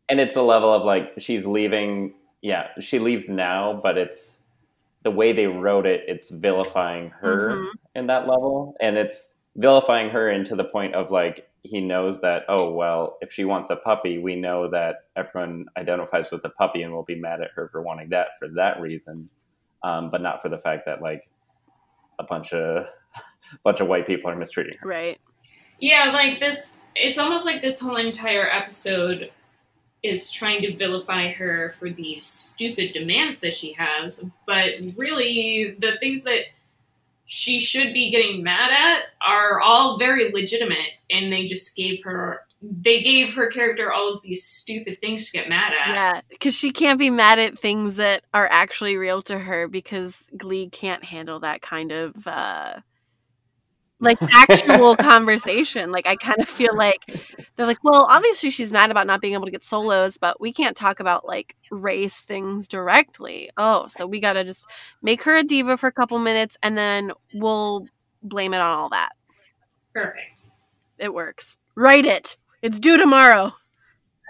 and 0.09 0.19
it's 0.19 0.35
a 0.35 0.41
level 0.41 0.73
of 0.73 0.83
like 0.83 1.13
she's 1.17 1.45
leaving. 1.45 2.15
Yeah, 2.41 2.67
she 2.79 2.99
leaves 2.99 3.27
now, 3.29 3.79
but 3.81 3.97
it's 3.97 4.41
the 5.03 5.11
way 5.11 5.33
they 5.33 5.47
wrote 5.47 5.85
it. 5.85 6.03
It's 6.07 6.29
vilifying 6.29 7.09
her 7.21 7.51
Mhm. 7.55 7.69
in 7.95 8.07
that 8.07 8.27
level, 8.27 8.75
and 8.81 8.97
it's 8.97 9.35
vilifying 9.55 10.09
her 10.09 10.29
into 10.29 10.55
the 10.55 10.63
point 10.65 10.95
of 10.95 11.11
like 11.11 11.47
he 11.65 11.81
knows 11.81 12.21
that 12.21 12.43
oh 12.47 12.71
well, 12.71 13.17
if 13.21 13.31
she 13.31 13.45
wants 13.45 13.69
a 13.69 13.75
puppy, 13.75 14.17
we 14.17 14.35
know 14.35 14.69
that 14.69 15.05
everyone 15.15 15.65
identifies 15.77 16.31
with 16.31 16.41
the 16.43 16.49
puppy 16.49 16.83
and 16.83 16.93
will 16.93 17.03
be 17.03 17.15
mad 17.15 17.41
at 17.41 17.51
her 17.51 17.69
for 17.69 17.81
wanting 17.81 18.09
that 18.09 18.27
for 18.39 18.47
that 18.49 18.79
reason, 18.79 19.29
um, 19.83 20.11
but 20.11 20.21
not 20.21 20.41
for 20.41 20.49
the 20.49 20.59
fact 20.59 20.85
that 20.85 21.01
like 21.01 21.29
a 22.19 22.23
bunch 22.23 22.53
of 22.53 22.85
bunch 23.63 23.79
of 23.79 23.87
white 23.87 24.05
people 24.05 24.29
are 24.29 24.35
mistreating 24.35 24.77
her. 24.79 24.87
Right. 24.87 25.19
yeah, 25.79 26.11
like 26.11 26.39
this. 26.39 26.77
It's 26.95 27.17
almost 27.17 27.45
like 27.45 27.61
this 27.61 27.81
whole 27.81 27.97
entire 27.97 28.49
episode 28.49 29.29
is 30.01 30.31
trying 30.31 30.61
to 30.61 30.75
vilify 30.77 31.31
her 31.31 31.73
for 31.77 31.89
these 31.89 32.25
stupid 32.25 32.93
demands 32.93 33.39
that 33.39 33.53
she 33.53 33.73
has, 33.73 34.23
but 34.45 34.71
really 34.95 35.75
the 35.79 35.97
things 35.99 36.23
that 36.23 36.41
she 37.25 37.59
should 37.59 37.93
be 37.93 38.11
getting 38.11 38.43
mad 38.43 38.71
at 38.71 39.05
are 39.25 39.59
all 39.59 39.97
very 39.97 40.31
legitimate, 40.31 40.91
and 41.09 41.31
they 41.31 41.45
just 41.45 41.75
gave 41.75 42.03
her. 42.03 42.41
They 42.61 43.01
gave 43.01 43.33
her 43.33 43.51
character 43.51 43.91
all 43.91 44.13
of 44.13 44.21
these 44.21 44.43
stupid 44.43 44.99
things 44.99 45.27
to 45.27 45.37
get 45.37 45.49
mad 45.49 45.73
at. 45.73 45.95
Yeah, 45.95 46.21
because 46.29 46.55
she 46.55 46.71
can't 46.71 46.97
be 46.97 47.09
mad 47.09 47.37
at 47.37 47.59
things 47.59 47.97
that 47.97 48.23
are 48.33 48.47
actually 48.49 48.95
real 48.95 49.21
to 49.23 49.37
her 49.37 49.67
because 49.67 50.25
Glee 50.35 50.69
can't 50.69 51.03
handle 51.03 51.39
that 51.41 51.61
kind 51.61 51.91
of 51.91 52.27
uh 52.27 52.79
like 53.99 54.17
actual 54.21 54.95
conversation. 54.95 55.91
Like 55.91 56.07
I 56.07 56.15
kind 56.15 56.39
of 56.39 56.47
feel 56.49 56.75
like 56.75 56.99
they're 57.55 57.65
like, 57.65 57.83
well, 57.83 58.05
obviously 58.09 58.49
she's 58.49 58.71
mad 58.71 58.91
about 58.91 59.07
not 59.07 59.21
being 59.21 59.33
able 59.33 59.45
to 59.45 59.51
get 59.51 59.63
solos, 59.63 60.17
but 60.17 60.39
we 60.41 60.51
can't 60.51 60.75
talk 60.75 60.99
about 60.99 61.25
like 61.25 61.55
race 61.71 62.21
things 62.21 62.67
directly. 62.67 63.49
Oh, 63.57 63.87
so 63.87 64.05
we 64.05 64.19
gotta 64.19 64.43
just 64.43 64.67
make 65.01 65.23
her 65.23 65.35
a 65.35 65.43
diva 65.43 65.77
for 65.77 65.87
a 65.87 65.93
couple 65.93 66.19
minutes 66.19 66.57
and 66.61 66.77
then 66.77 67.11
we'll 67.33 67.87
blame 68.21 68.53
it 68.53 68.61
on 68.61 68.77
all 68.77 68.89
that. 68.89 69.11
Perfect. 69.93 70.43
It 70.97 71.13
works. 71.13 71.57
Write 71.75 72.05
it. 72.05 72.37
It's 72.61 72.79
due 72.79 72.97
tomorrow. 72.97 73.53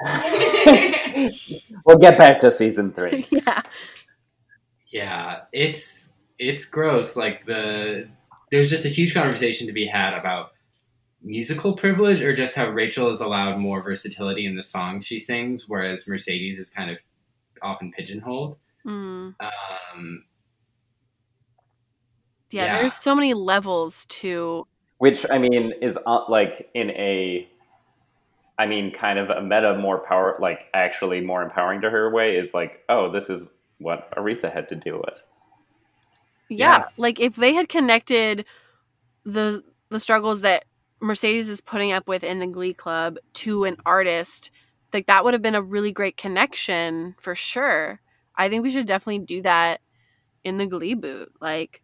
we'll 1.85 1.97
get 1.99 2.17
back 2.17 2.39
to 2.39 2.51
season 2.51 2.91
three. 2.91 3.27
yeah. 3.31 3.61
Yeah, 4.87 5.41
it's 5.51 6.09
it's 6.39 6.65
gross. 6.65 7.15
Like 7.15 7.45
the 7.45 8.07
there's 8.51 8.69
just 8.69 8.85
a 8.85 8.89
huge 8.89 9.13
conversation 9.13 9.67
to 9.67 9.73
be 9.73 9.87
had 9.87 10.13
about 10.13 10.51
musical 11.21 11.75
privilege 11.75 12.21
or 12.21 12.33
just 12.33 12.55
how 12.55 12.69
Rachel 12.69 13.09
is 13.09 13.19
allowed 13.19 13.57
more 13.57 13.81
versatility 13.81 14.45
in 14.45 14.55
the 14.55 14.63
songs 14.63 15.05
she 15.05 15.17
sings, 15.17 15.67
whereas 15.67 16.07
Mercedes 16.07 16.59
is 16.59 16.69
kind 16.69 16.91
of 16.91 16.99
often 17.61 17.91
pigeonholed. 17.91 18.57
Mm. 18.85 19.35
Um, 19.39 20.25
yeah. 22.51 22.65
Yeah. 22.65 22.79
There's 22.79 22.95
so 22.95 23.15
many 23.15 23.33
levels 23.33 24.05
to 24.07 24.67
which 24.97 25.25
I 25.29 25.37
mean 25.37 25.73
is 25.81 25.99
uh, 26.05 26.21
like 26.29 26.69
in 26.73 26.91
a, 26.91 27.47
I 28.57 28.65
mean, 28.65 28.91
kind 28.91 29.19
of 29.19 29.29
a 29.29 29.41
meta 29.41 29.77
more 29.77 29.99
power, 29.99 30.37
like 30.39 30.59
actually 30.73 31.21
more 31.21 31.43
empowering 31.43 31.81
to 31.81 31.89
her 31.89 32.09
way 32.09 32.37
is 32.37 32.53
like, 32.53 32.83
oh, 32.87 33.11
this 33.11 33.29
is 33.29 33.53
what 33.79 34.09
Aretha 34.15 34.53
had 34.53 34.69
to 34.69 34.75
deal 34.75 34.97
with. 34.97 35.21
Yeah, 36.49 36.77
Yeah. 36.79 36.85
like 36.97 37.19
if 37.19 37.35
they 37.35 37.53
had 37.53 37.69
connected 37.69 38.45
the 39.25 39.63
the 39.89 39.99
struggles 39.99 40.41
that 40.41 40.65
Mercedes 40.99 41.49
is 41.49 41.61
putting 41.61 41.91
up 41.91 42.07
with 42.07 42.23
in 42.23 42.39
the 42.39 42.47
Glee 42.47 42.73
Club 42.73 43.17
to 43.33 43.65
an 43.65 43.77
artist, 43.85 44.51
like 44.93 45.07
that 45.07 45.23
would 45.23 45.33
have 45.33 45.41
been 45.41 45.55
a 45.55 45.61
really 45.61 45.91
great 45.91 46.17
connection 46.17 47.15
for 47.19 47.35
sure. 47.35 47.99
I 48.35 48.49
think 48.49 48.63
we 48.63 48.71
should 48.71 48.87
definitely 48.87 49.19
do 49.25 49.41
that 49.43 49.81
in 50.43 50.57
the 50.57 50.65
Glee 50.67 50.93
boot, 50.95 51.31
like 51.41 51.81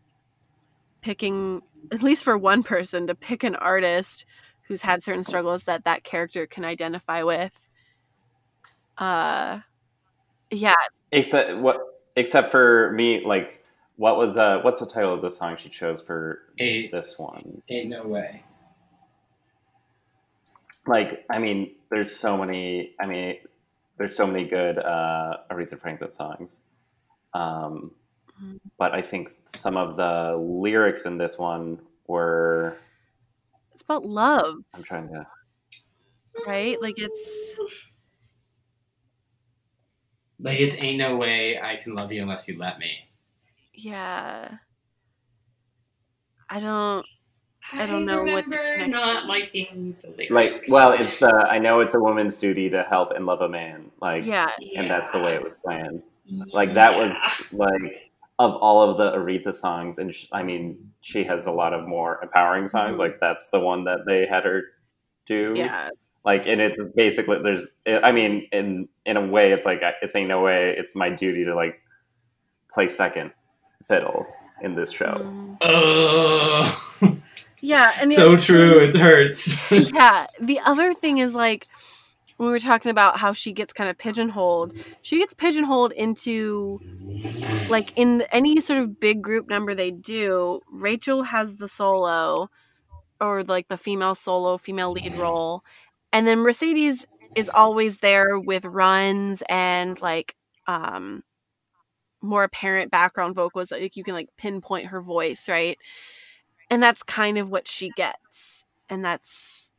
picking 1.01 1.61
at 1.91 2.03
least 2.03 2.23
for 2.23 2.37
one 2.37 2.63
person 2.63 3.07
to 3.07 3.15
pick 3.15 3.43
an 3.43 3.55
artist 3.55 4.25
who's 4.67 4.81
had 4.81 5.03
certain 5.03 5.23
struggles 5.23 5.63
that 5.65 5.83
that 5.85 6.03
character 6.03 6.45
can 6.47 6.63
identify 6.63 7.23
with. 7.23 7.51
Uh, 8.97 9.59
yeah, 10.51 10.75
Except 11.11 11.57
what? 11.57 11.79
Except 12.15 12.51
for 12.51 12.91
me, 12.91 13.25
like, 13.25 13.60
what 13.97 14.17
was 14.17 14.37
uh, 14.37 14.59
what's 14.61 14.79
the 14.79 14.85
title 14.85 15.13
of 15.13 15.21
the 15.21 15.29
song 15.29 15.57
she 15.57 15.69
chose 15.69 16.01
for 16.01 16.39
ain't, 16.59 16.91
this 16.91 17.17
one? 17.19 17.61
ain't 17.69 17.89
no 17.89 18.07
way. 18.07 18.43
Like, 20.87 21.25
I 21.29 21.37
mean, 21.37 21.75
there's 21.91 22.15
so 22.15 22.37
many. 22.37 22.95
I 22.99 23.05
mean, 23.05 23.37
there's 23.97 24.15
so 24.15 24.25
many 24.25 24.47
good 24.47 24.79
uh, 24.79 25.37
Aretha 25.51 25.79
Franklin 25.79 26.09
songs. 26.09 26.63
Um, 27.33 27.91
Mhm. 28.41 28.59
but 28.77 28.93
I 28.93 29.01
think 29.01 29.31
some 29.49 29.77
of 29.77 29.95
the 29.97 30.35
lyrics 30.37 31.05
in 31.05 31.17
this 31.17 31.37
one 31.37 31.79
were. 32.07 32.77
it's 33.73 33.83
about 33.83 34.03
love, 34.05 34.55
I'm 34.73 34.83
trying 34.83 35.07
to. 35.09 35.27
right? 36.47 36.81
Like 36.81 36.95
it's 36.97 37.59
Like 40.39 40.59
it's 40.59 40.75
ain't 40.77 40.97
no 40.97 41.17
way 41.17 41.59
I 41.61 41.75
can 41.75 41.93
love 41.93 42.11
you 42.11 42.23
unless 42.23 42.47
you 42.47 42.57
let 42.57 42.79
me. 42.79 42.91
Yeah. 43.73 44.55
I 46.49 46.59
don't. 46.59 47.05
I 47.73 47.85
don't 47.85 48.05
know 48.05 48.23
what 48.23 48.43
the 48.49 48.57
remember 48.57 48.73
connection 48.73 48.91
not 48.91 49.23
is. 49.23 49.29
liking 49.29 49.95
the 50.01 50.09
lyrics. 50.09 50.31
Like, 50.31 50.63
well, 50.67 50.91
it's 50.91 51.19
the 51.19 51.27
I 51.29 51.57
know 51.57 51.79
it's 51.79 51.93
a 51.93 51.99
woman's 51.99 52.37
duty 52.37 52.69
to 52.69 52.83
help 52.83 53.11
and 53.11 53.25
love 53.25 53.39
a 53.41 53.47
man. 53.47 53.91
Like, 54.01 54.25
Yeah, 54.25 54.49
and 54.75 54.89
that's 54.89 55.09
the 55.11 55.19
way 55.19 55.35
it 55.35 55.41
was 55.43 55.53
planned. 55.63 56.03
Yeah. 56.25 56.43
Like 56.51 56.73
that 56.73 56.97
was 56.97 57.15
like 57.53 58.11
of 58.39 58.55
all 58.55 58.89
of 58.89 58.97
the 58.97 59.11
Aretha 59.17 59.53
songs, 59.53 59.99
and 59.99 60.13
sh- 60.13 60.25
I 60.33 60.43
mean, 60.43 60.91
she 60.99 61.23
has 61.23 61.45
a 61.45 61.51
lot 61.51 61.73
of 61.73 61.87
more 61.87 62.19
empowering 62.21 62.67
songs. 62.67 62.97
Mhm. 62.97 62.99
Like 62.99 63.19
that's 63.21 63.47
the 63.49 63.59
one 63.59 63.85
that 63.85 63.99
they 64.05 64.25
had 64.27 64.43
her 64.43 64.63
do. 65.25 65.53
Yeah. 65.55 65.89
Like, 66.25 66.45
and 66.47 66.59
it's 66.59 66.83
basically 66.95 67.37
there's. 67.41 67.79
I 67.87 68.11
mean, 68.11 68.47
in 68.51 68.89
in 69.05 69.15
a 69.15 69.25
way, 69.25 69.53
it's 69.53 69.65
like 69.65 69.81
it's 70.01 70.13
ain't 70.15 70.27
no 70.27 70.41
way. 70.41 70.75
It's 70.77 70.93
my 70.93 71.09
duty 71.09 71.45
to 71.45 71.55
like 71.55 71.81
play 72.69 72.89
second 72.89 73.31
fiddle 73.91 74.25
in 74.61 74.73
this 74.73 74.91
show. 74.91 75.57
Oh, 75.61 76.91
Yeah, 77.59 77.91
and 77.99 78.11
so 78.11 78.33
it- 78.33 78.41
true. 78.41 78.79
It 78.79 78.95
hurts. 78.95 79.53
yeah. 79.93 80.27
The 80.39 80.59
other 80.61 80.93
thing 80.93 81.17
is 81.19 81.33
like 81.35 81.67
when 82.37 82.47
we 82.47 82.53
were 82.53 82.59
talking 82.59 82.89
about 82.89 83.17
how 83.19 83.33
she 83.33 83.51
gets 83.51 83.71
kind 83.73 83.89
of 83.89 83.97
pigeonholed, 83.99 84.73
she 85.03 85.19
gets 85.19 85.33
pigeonholed 85.35 85.91
into 85.91 86.79
like 87.69 87.91
in 87.97 88.21
any 88.31 88.59
sort 88.61 88.79
of 88.81 88.99
big 88.99 89.21
group 89.21 89.47
number 89.49 89.75
they 89.75 89.91
do, 89.91 90.61
Rachel 90.71 91.21
has 91.23 91.57
the 91.57 91.67
solo 91.67 92.49
or 93.19 93.43
like 93.43 93.67
the 93.67 93.77
female 93.77 94.15
solo, 94.15 94.57
female 94.57 94.91
lead 94.93 95.15
role. 95.17 95.63
And 96.11 96.25
then 96.25 96.39
Mercedes 96.39 97.05
is 97.35 97.49
always 97.53 97.99
there 97.99 98.39
with 98.39 98.65
runs 98.65 99.43
and 99.49 100.01
like 100.01 100.35
um 100.65 101.23
more 102.21 102.43
apparent 102.43 102.91
background 102.91 103.35
vocals 103.35 103.69
that 103.69 103.81
like 103.81 103.95
you 103.95 104.03
can 104.03 104.13
like 104.13 104.29
pinpoint 104.37 104.87
her 104.87 105.01
voice, 105.01 105.49
right? 105.49 105.77
And 106.69 106.81
that's 106.81 107.03
kind 107.03 107.37
of 107.37 107.49
what 107.49 107.67
she 107.67 107.89
gets. 107.89 108.65
And 108.89 109.03
that's 109.03 109.71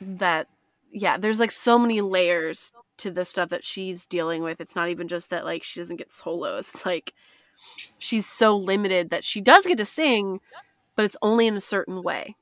that 0.00 0.48
yeah, 0.92 1.16
there's 1.16 1.40
like 1.40 1.50
so 1.50 1.78
many 1.78 2.00
layers 2.00 2.72
to 2.98 3.10
the 3.10 3.24
stuff 3.24 3.48
that 3.48 3.64
she's 3.64 4.06
dealing 4.06 4.42
with. 4.42 4.60
It's 4.60 4.76
not 4.76 4.90
even 4.90 5.08
just 5.08 5.30
that 5.30 5.44
like 5.44 5.62
she 5.62 5.80
doesn't 5.80 5.96
get 5.96 6.12
solos. 6.12 6.70
It's 6.74 6.86
like 6.86 7.14
she's 7.98 8.26
so 8.26 8.56
limited 8.56 9.10
that 9.10 9.24
she 9.24 9.40
does 9.40 9.66
get 9.66 9.78
to 9.78 9.86
sing, 9.86 10.40
but 10.94 11.04
it's 11.04 11.16
only 11.22 11.46
in 11.46 11.56
a 11.56 11.60
certain 11.60 12.02
way. 12.02 12.36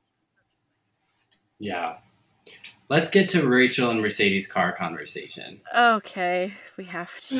Yeah. 1.58 1.96
Let's 2.90 3.08
get 3.08 3.28
to 3.30 3.46
Rachel 3.46 3.88
and 3.90 4.02
Mercedes' 4.02 4.48
car 4.48 4.72
conversation. 4.72 5.60
Okay, 5.74 6.52
we 6.76 6.84
have 6.86 7.20
to. 7.28 7.36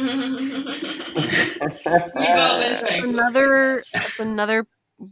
We've 1.15 2.15
all 2.15 2.61
been 2.61 3.09
another 3.11 3.83
another 4.21 4.67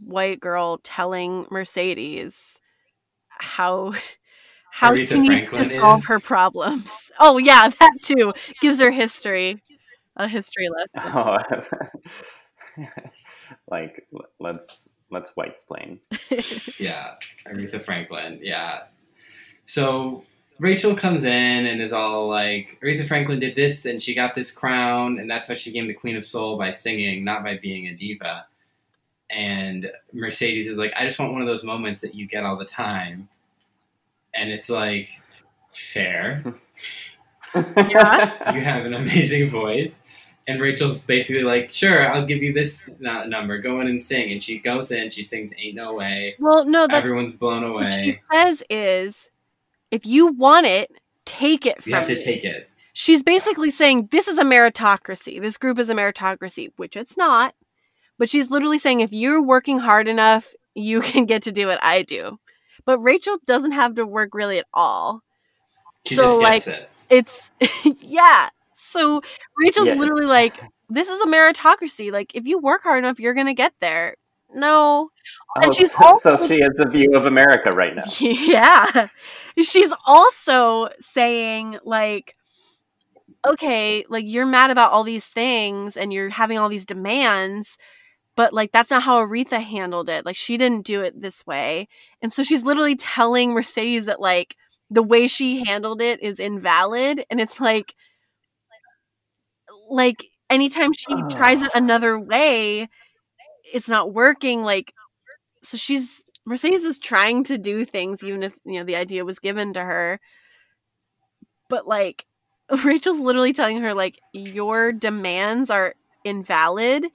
white 0.05 0.39
girl 0.39 0.79
telling 0.85 1.47
Mercedes 1.51 2.61
how 3.29 3.95
how 4.71 4.93
Aretha 4.93 5.09
she 5.09 5.19
needs 5.19 5.27
Franklin 5.27 5.69
to 5.71 5.81
solve 5.81 5.99
is- 5.99 6.07
her 6.07 6.21
problems. 6.21 7.11
Oh 7.19 7.39
yeah, 7.39 7.69
that 7.69 7.97
too 8.03 8.33
gives 8.61 8.81
her 8.81 8.93
history, 8.93 9.61
a 10.17 10.29
history 10.29 10.69
lesson. 10.69 11.13
Oh, 12.79 12.87
like 13.69 14.07
let's 14.39 14.91
let's 15.11 15.33
white 15.35 15.51
explain. 15.51 15.99
Yeah, 16.79 17.15
Aretha 17.45 17.85
Franklin. 17.85 18.39
Yeah. 18.41 18.83
So 19.69 20.25
Rachel 20.59 20.95
comes 20.95 21.25
in 21.25 21.67
and 21.67 21.83
is 21.83 21.93
all 21.93 22.27
like, 22.27 22.79
Aretha 22.83 23.07
Franklin 23.07 23.39
did 23.39 23.55
this 23.55 23.85
and 23.85 24.03
she 24.03 24.15
got 24.15 24.35
this 24.35 24.51
crown, 24.51 25.19
and 25.19 25.31
that's 25.31 25.47
how 25.47 25.55
she 25.55 25.71
became 25.71 25.87
the 25.89 25.93
Queen 25.95 26.17
of 26.17 26.25
Soul 26.25 26.57
by 26.57 26.71
singing, 26.71 27.23
not 27.23 27.45
by 27.45 27.59
being 27.59 27.87
a 27.89 27.95
diva. 27.95 28.47
And 29.31 29.91
Mercedes 30.15 30.67
is 30.69 30.79
like, 30.79 30.93
I 30.97 31.05
just 31.05 31.19
want 31.19 31.33
one 31.35 31.43
of 31.43 31.47
those 31.47 31.65
moments 31.65 32.01
that 32.01 32.15
you 32.15 32.27
get 32.27 32.45
all 32.45 32.57
the 32.57 32.65
time. 32.65 33.29
And 34.35 34.51
it's 34.51 34.69
like, 34.71 35.09
fair. 35.73 36.43
Yeah. 37.55 38.53
You 38.55 38.61
have 38.61 38.85
an 38.85 38.93
amazing 38.93 39.49
voice. 39.49 40.01
And 40.47 40.61
Rachel's 40.61 41.05
basically 41.05 41.43
like, 41.43 41.71
sure, 41.71 42.07
I'll 42.07 42.27
give 42.27 42.43
you 42.43 42.53
this 42.53 42.95
n- 43.03 43.31
number. 43.31 43.57
Go 43.57 43.81
in 43.81 43.87
and 43.89 44.01
sing. 44.01 44.31
And 44.33 44.43
she 44.43 44.59
goes 44.59 44.91
in, 44.93 45.09
she 45.09 45.23
sings 45.23 45.51
Ain't 45.59 45.75
No 45.75 45.95
Way. 45.95 46.35
well, 46.39 46.67
no, 46.67 46.87
that's 46.87 47.05
Everyone's 47.07 47.35
blown 47.35 47.65
away. 47.65 47.85
what 47.85 47.93
she 47.95 48.21
says 48.31 48.63
is, 48.69 49.31
if 49.91 50.07
you 50.07 50.29
want 50.29 50.67
it, 50.67 50.91
take 51.25 51.67
it 51.67 51.83
from 51.83 51.91
You 51.91 51.97
have 51.97 52.07
to 52.09 52.15
me. 52.15 52.23
take 52.25 52.45
it. 52.45 52.71
She's 52.93 53.23
basically 53.23 53.71
saying 53.71 54.09
this 54.11 54.27
is 54.29 54.39
a 54.39 54.45
meritocracy. 54.45 55.41
This 55.41 55.57
group 55.57 55.79
is 55.79 55.89
a 55.89 55.95
meritocracy, 55.95 56.73
which 56.77 56.97
it's 56.97 57.17
not. 57.17 57.55
But 58.19 58.29
she's 58.29 58.51
literally 58.51 58.79
saying 58.79 59.01
if 59.01 59.13
you're 59.13 59.43
working 59.43 59.79
hard 59.79 60.09
enough, 60.09 60.53
you 60.75 61.01
can 61.03 61.27
get 61.27 61.43
to 61.43 61.53
do 61.53 61.67
what 61.67 61.79
I 61.83 62.03
do. 62.03 62.39
But 62.85 62.99
Rachel 62.99 63.39
doesn't 63.47 63.73
have 63.73 63.95
to 63.97 64.07
work 64.07 64.35
really 64.35 64.59
at 64.59 64.67
all. 64.75 65.21
She 66.07 66.15
so 66.15 66.23
just 66.41 66.41
like 66.41 66.67
it. 66.67 66.89
it's 67.11 67.51
yeah. 68.01 68.49
So 68.75 69.21
Rachel's 69.59 69.89
Yeah. 69.89 69.95
literally 69.95 70.27
like, 70.27 70.59
this 70.89 71.09
is 71.09 71.21
a 71.21 71.27
meritocracy. 71.27 72.11
Like 72.11 72.35
if 72.35 72.47
you 72.47 72.59
work 72.59 72.83
hard 72.83 72.99
enough, 73.05 73.21
you're 73.21 73.35
gonna 73.35 73.55
get 73.55 73.75
there. 73.81 74.17
No. 74.53 75.11
Oh, 75.57 75.61
And 75.63 75.75
she's 75.75 75.93
so, 75.93 76.05
also- 76.05 76.37
so 76.37 76.49
she 76.49 76.61
has 76.61 76.73
a 76.79 76.89
view 76.89 77.15
of 77.15 77.27
America 77.27 77.71
right 77.71 77.95
now. 77.95 78.05
Yeah. 78.21 79.09
She's 79.63 79.93
also 80.07 80.89
saying, 81.01 81.79
like, 81.85 82.37
okay, 83.47 84.05
like, 84.09 84.25
you're 84.27 84.47
mad 84.47 84.71
about 84.71 84.93
all 84.93 85.05
these 85.05 85.27
things 85.27 85.97
and 85.97 86.13
you're 86.13 86.29
having 86.29 86.59
all 86.59 86.69
these 86.69 86.87
demands, 86.87 87.77
but, 88.37 88.53
like, 88.53 88.71
that's 88.73 88.91
not 88.91 89.03
how 89.03 89.19
Aretha 89.25 89.61
handled 89.61 90.09
it. 90.09 90.25
Like, 90.25 90.37
she 90.37 90.57
didn't 90.57 90.87
do 90.87 91.01
it 91.01 91.21
this 91.21 91.45
way. 91.45 91.89
And 92.23 92.33
so 92.33 92.45
she's 92.45 92.63
literally 92.63 92.95
telling 92.95 93.53
Mercedes 93.53 94.07
that, 94.07 94.21
like, 94.21 94.57
the 94.91 95.03
way 95.03 95.27
she 95.27 95.65
handled 95.65 96.01
it 96.01 96.23
is 96.23 96.39
invalid. 96.39 97.25
And 97.31 97.41
it's 97.41 97.61
like, 97.61 97.95
like, 99.91 100.27
anytime 100.49 100.93
she 100.93 101.15
tries 101.31 101.63
it 101.63 101.71
ah. 101.75 101.79
another 101.79 102.19
way, 102.19 102.89
it's 103.73 103.89
not 103.89 104.13
working. 104.13 104.63
Like, 104.63 104.93
so 105.63 105.77
she's 105.77 106.25
Mercedes 106.45 106.85
is 106.85 106.99
trying 106.99 107.45
to 107.45 107.59
do 107.59 107.85
things, 107.85 108.23
even 108.23 108.43
if 108.43 108.59
you 108.65 108.75
know 108.79 108.85
the 108.85 108.97
idea 108.97 109.25
was 109.25 109.39
given 109.39 109.75
to 109.75 109.81
her. 109.81 110.21
But 111.69 111.87
like, 111.87 112.25
Rachel's 112.85 113.21
literally 113.21 113.53
telling 113.53 113.81
her 113.81 113.95
like 113.95 114.19
your 114.33 114.93
demands 114.93 115.71
are 115.71 115.95
invalid, 116.25 117.07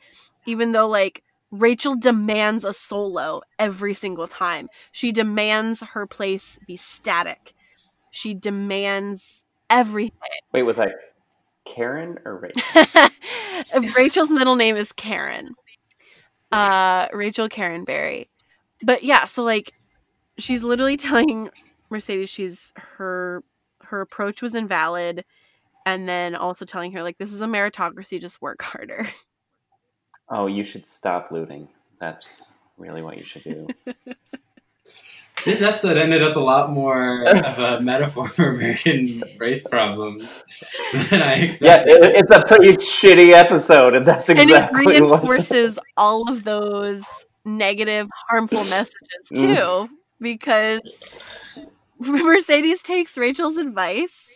even 0.45 0.71
though 0.71 0.88
like 0.88 1.23
Rachel 1.51 1.95
demands 1.95 2.63
a 2.63 2.73
solo 2.73 3.41
every 3.59 3.93
single 3.93 4.27
time. 4.27 4.69
She 4.91 5.11
demands 5.11 5.81
her 5.81 6.07
place 6.07 6.59
be 6.67 6.77
static. 6.77 7.53
She 8.11 8.34
demands 8.34 9.45
everything. 9.69 10.11
Wait, 10.51 10.63
was 10.63 10.80
I 10.80 10.93
Karen 11.65 12.19
or 12.25 12.38
Rachel? 12.38 13.09
Rachel's 13.95 14.30
middle 14.30 14.55
name 14.55 14.75
is 14.75 14.91
Karen. 14.91 15.55
Uh, 16.53 17.07
Rachel 17.13 17.49
Karen 17.49 17.84
Berry. 17.84 18.30
But 18.81 19.03
yeah, 19.03 19.25
so 19.25 19.43
like, 19.43 19.73
she's 20.38 20.63
literally 20.63 20.97
telling 20.97 21.49
Mercedes 21.89 22.30
she's 22.30 22.73
her 22.75 23.43
her 23.81 24.01
approach 24.01 24.41
was 24.41 24.55
invalid, 24.55 25.25
and 25.85 26.07
then 26.07 26.35
also 26.35 26.65
telling 26.65 26.91
her 26.93 27.01
like 27.01 27.17
this 27.17 27.34
is 27.34 27.41
a 27.41 27.45
meritocracy, 27.45 28.19
just 28.19 28.41
work 28.41 28.61
harder. 28.61 29.07
Oh, 30.30 30.47
you 30.47 30.63
should 30.63 30.85
stop 30.85 31.31
looting. 31.31 31.67
That's 31.99 32.51
really 32.77 33.01
what 33.01 33.17
you 33.17 33.23
should 33.23 33.43
do. 33.43 33.67
This 35.45 35.61
episode 35.61 35.98
ended 35.98 36.24
up 36.24 36.36
a 36.36 36.40
lot 36.40 36.72
more 36.72 37.26
of 37.26 37.60
a 37.60 37.80
metaphor 37.82 38.28
for 38.30 38.49
American 38.56 39.24
race 39.38 39.68
problems 39.68 40.24
than 41.10 41.22
I 41.22 41.36
yeah, 41.36 41.44
expected. 41.44 41.91
it, 42.03 42.15
it's 42.15 42.32
a 42.32 42.44
pretty 42.45 42.74
shitty 42.78 43.34
episode, 43.34 43.95
and 43.95 44.06
that's 44.06 44.30
exactly 44.30 44.41
and 44.41 44.49
exactly 44.52 44.95
it 44.95 45.02
what. 45.03 45.22
reinforces 45.22 45.80
all 45.98 46.30
of 46.32 46.44
those 46.44 47.03
negative, 47.45 48.07
harmful 48.30 48.64
messages 48.65 48.98
Mm. 49.34 49.56
too, 49.56 49.90
because 50.22 50.82
Mercedes 51.99 52.82
takes 52.82 53.18
Rachel's 53.18 53.57
advice. 53.57 54.30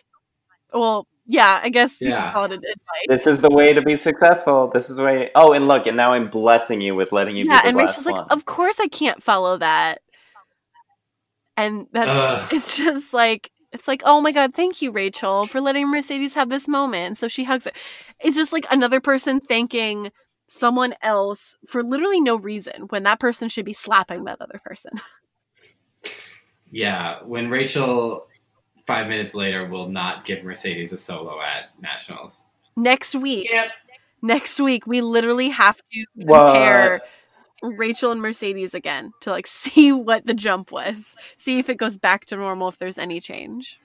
Well, 0.74 1.06
yeah, 1.26 1.60
I 1.62 1.68
guess 1.70 2.00
you 2.00 2.10
Yeah. 2.10 2.32
call 2.32 2.44
it 2.46 2.52
advice. 2.52 2.74
This 3.08 3.26
is 3.26 3.40
the 3.40 3.50
way 3.50 3.72
to 3.72 3.82
be 3.82 3.96
successful. 3.96 4.68
This 4.68 4.90
is 4.90 4.96
the 4.96 5.04
way. 5.04 5.30
Oh, 5.34 5.52
and 5.52 5.68
look, 5.68 5.86
and 5.86 5.96
now 5.96 6.12
I'm 6.12 6.28
blessing 6.30 6.80
you 6.80 6.94
with 6.94 7.12
letting 7.12 7.36
you 7.36 7.44
yeah, 7.46 7.56
be 7.56 7.62
the 7.62 7.68
and 7.68 7.76
last 7.76 7.98
Rachel's 7.98 8.06
like, 8.06 8.26
of 8.30 8.44
course 8.44 8.78
I 8.80 8.88
can't 8.88 9.22
follow 9.22 9.56
that. 9.58 10.00
And 11.58 11.88
that's 11.92 12.08
Ugh. 12.08 12.48
it's 12.52 12.76
just 12.76 13.12
like 13.12 13.50
it's 13.72 13.88
like, 13.88 14.02
oh 14.06 14.20
my 14.22 14.32
god, 14.32 14.54
thank 14.54 14.80
you, 14.80 14.92
Rachel, 14.92 15.46
for 15.48 15.60
letting 15.60 15.90
Mercedes 15.90 16.34
have 16.34 16.48
this 16.48 16.68
moment. 16.68 17.18
So 17.18 17.28
she 17.28 17.44
hugs 17.44 17.64
her. 17.66 17.72
It's 18.20 18.36
just 18.36 18.52
like 18.52 18.64
another 18.70 19.00
person 19.00 19.40
thanking 19.40 20.10
someone 20.46 20.94
else 21.02 21.56
for 21.66 21.82
literally 21.82 22.20
no 22.20 22.36
reason 22.36 22.84
when 22.88 23.02
that 23.02 23.20
person 23.20 23.48
should 23.50 23.66
be 23.66 23.74
slapping 23.74 24.24
that 24.24 24.40
other 24.40 24.60
person. 24.64 24.92
Yeah, 26.70 27.22
when 27.24 27.48
Rachel 27.48 28.26
five 28.86 29.08
minutes 29.08 29.34
later 29.34 29.66
will 29.66 29.88
not 29.88 30.26
give 30.26 30.44
Mercedes 30.44 30.92
a 30.92 30.98
solo 30.98 31.40
at 31.40 31.70
nationals. 31.80 32.42
Next 32.76 33.14
week, 33.14 33.48
Yep. 33.50 33.70
next 34.22 34.60
week, 34.60 34.86
we 34.86 35.00
literally 35.00 35.48
have 35.48 35.76
to 35.78 36.04
What? 36.14 37.02
Compare 37.60 37.78
Rachel 37.78 38.12
and 38.12 38.20
Mercedes 38.20 38.74
again 38.74 39.12
to 39.20 39.30
like 39.30 39.46
see 39.48 39.92
what 39.92 40.26
the 40.26 40.34
jump 40.34 40.72
was, 40.72 41.16
see 41.36 41.58
if 41.58 41.68
it 41.68 41.76
goes 41.76 41.96
back 41.96 42.24
to 42.26 42.36
normal, 42.36 42.68
if 42.68 42.78
there's 42.78 42.98
any 42.98 43.20
change. 43.20 43.80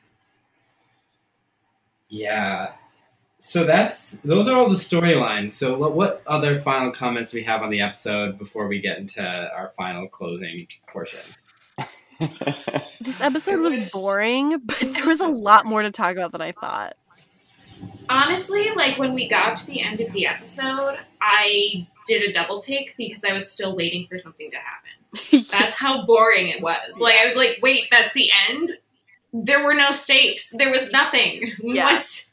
Yeah. 2.07 2.73
So 3.39 3.65
that's 3.65 4.19
those 4.19 4.47
are 4.47 4.57
all 4.57 4.69
the 4.69 4.75
storylines. 4.75 5.51
So 5.51 5.77
what 5.77 5.95
what 5.95 6.21
other 6.25 6.57
final 6.59 6.91
comments 6.91 7.33
we 7.33 7.43
have 7.43 7.61
on 7.61 7.71
the 7.71 7.81
episode 7.81 8.37
before 8.37 8.67
we 8.67 8.79
get 8.79 8.97
into 8.99 9.21
our 9.21 9.73
final 9.75 10.07
closing 10.07 10.67
portions? 10.87 11.43
This 13.01 13.19
episode 13.19 13.59
was, 13.59 13.75
was- 13.75 13.91
boring, 13.91 14.59
but 14.63 14.79
there 14.79 15.05
was 15.05 15.19
a 15.19 15.27
lot 15.27 15.65
more 15.65 15.81
to 15.81 15.91
talk 15.91 16.15
about 16.15 16.31
than 16.31 16.41
I 16.41 16.53
thought. 16.53 16.95
Honestly, 18.07 18.69
like 18.75 18.97
when 18.97 19.13
we 19.13 19.27
got 19.27 19.57
to 19.57 19.65
the 19.67 19.81
end 19.81 19.99
of 19.99 20.13
the 20.13 20.25
episode, 20.25 20.97
I 21.21 21.85
did 22.07 22.23
a 22.23 22.33
double 22.33 22.61
take 22.61 22.95
because 22.97 23.23
I 23.23 23.33
was 23.33 23.51
still 23.51 23.75
waiting 23.75 24.07
for 24.07 24.17
something 24.17 24.49
to 24.51 24.57
happen. 24.57 25.47
That's 25.51 25.75
how 25.75 26.05
boring 26.05 26.49
it 26.49 26.61
was. 26.61 26.99
Like 26.99 27.15
I 27.15 27.25
was 27.25 27.35
like, 27.35 27.59
wait, 27.61 27.85
that's 27.91 28.13
the 28.13 28.29
end? 28.49 28.77
There 29.31 29.63
were 29.63 29.75
no 29.75 29.91
stakes. 29.91 30.51
There 30.57 30.71
was 30.71 30.91
nothing. 30.91 31.51
Yeah. 31.63 31.85
What? 31.85 32.25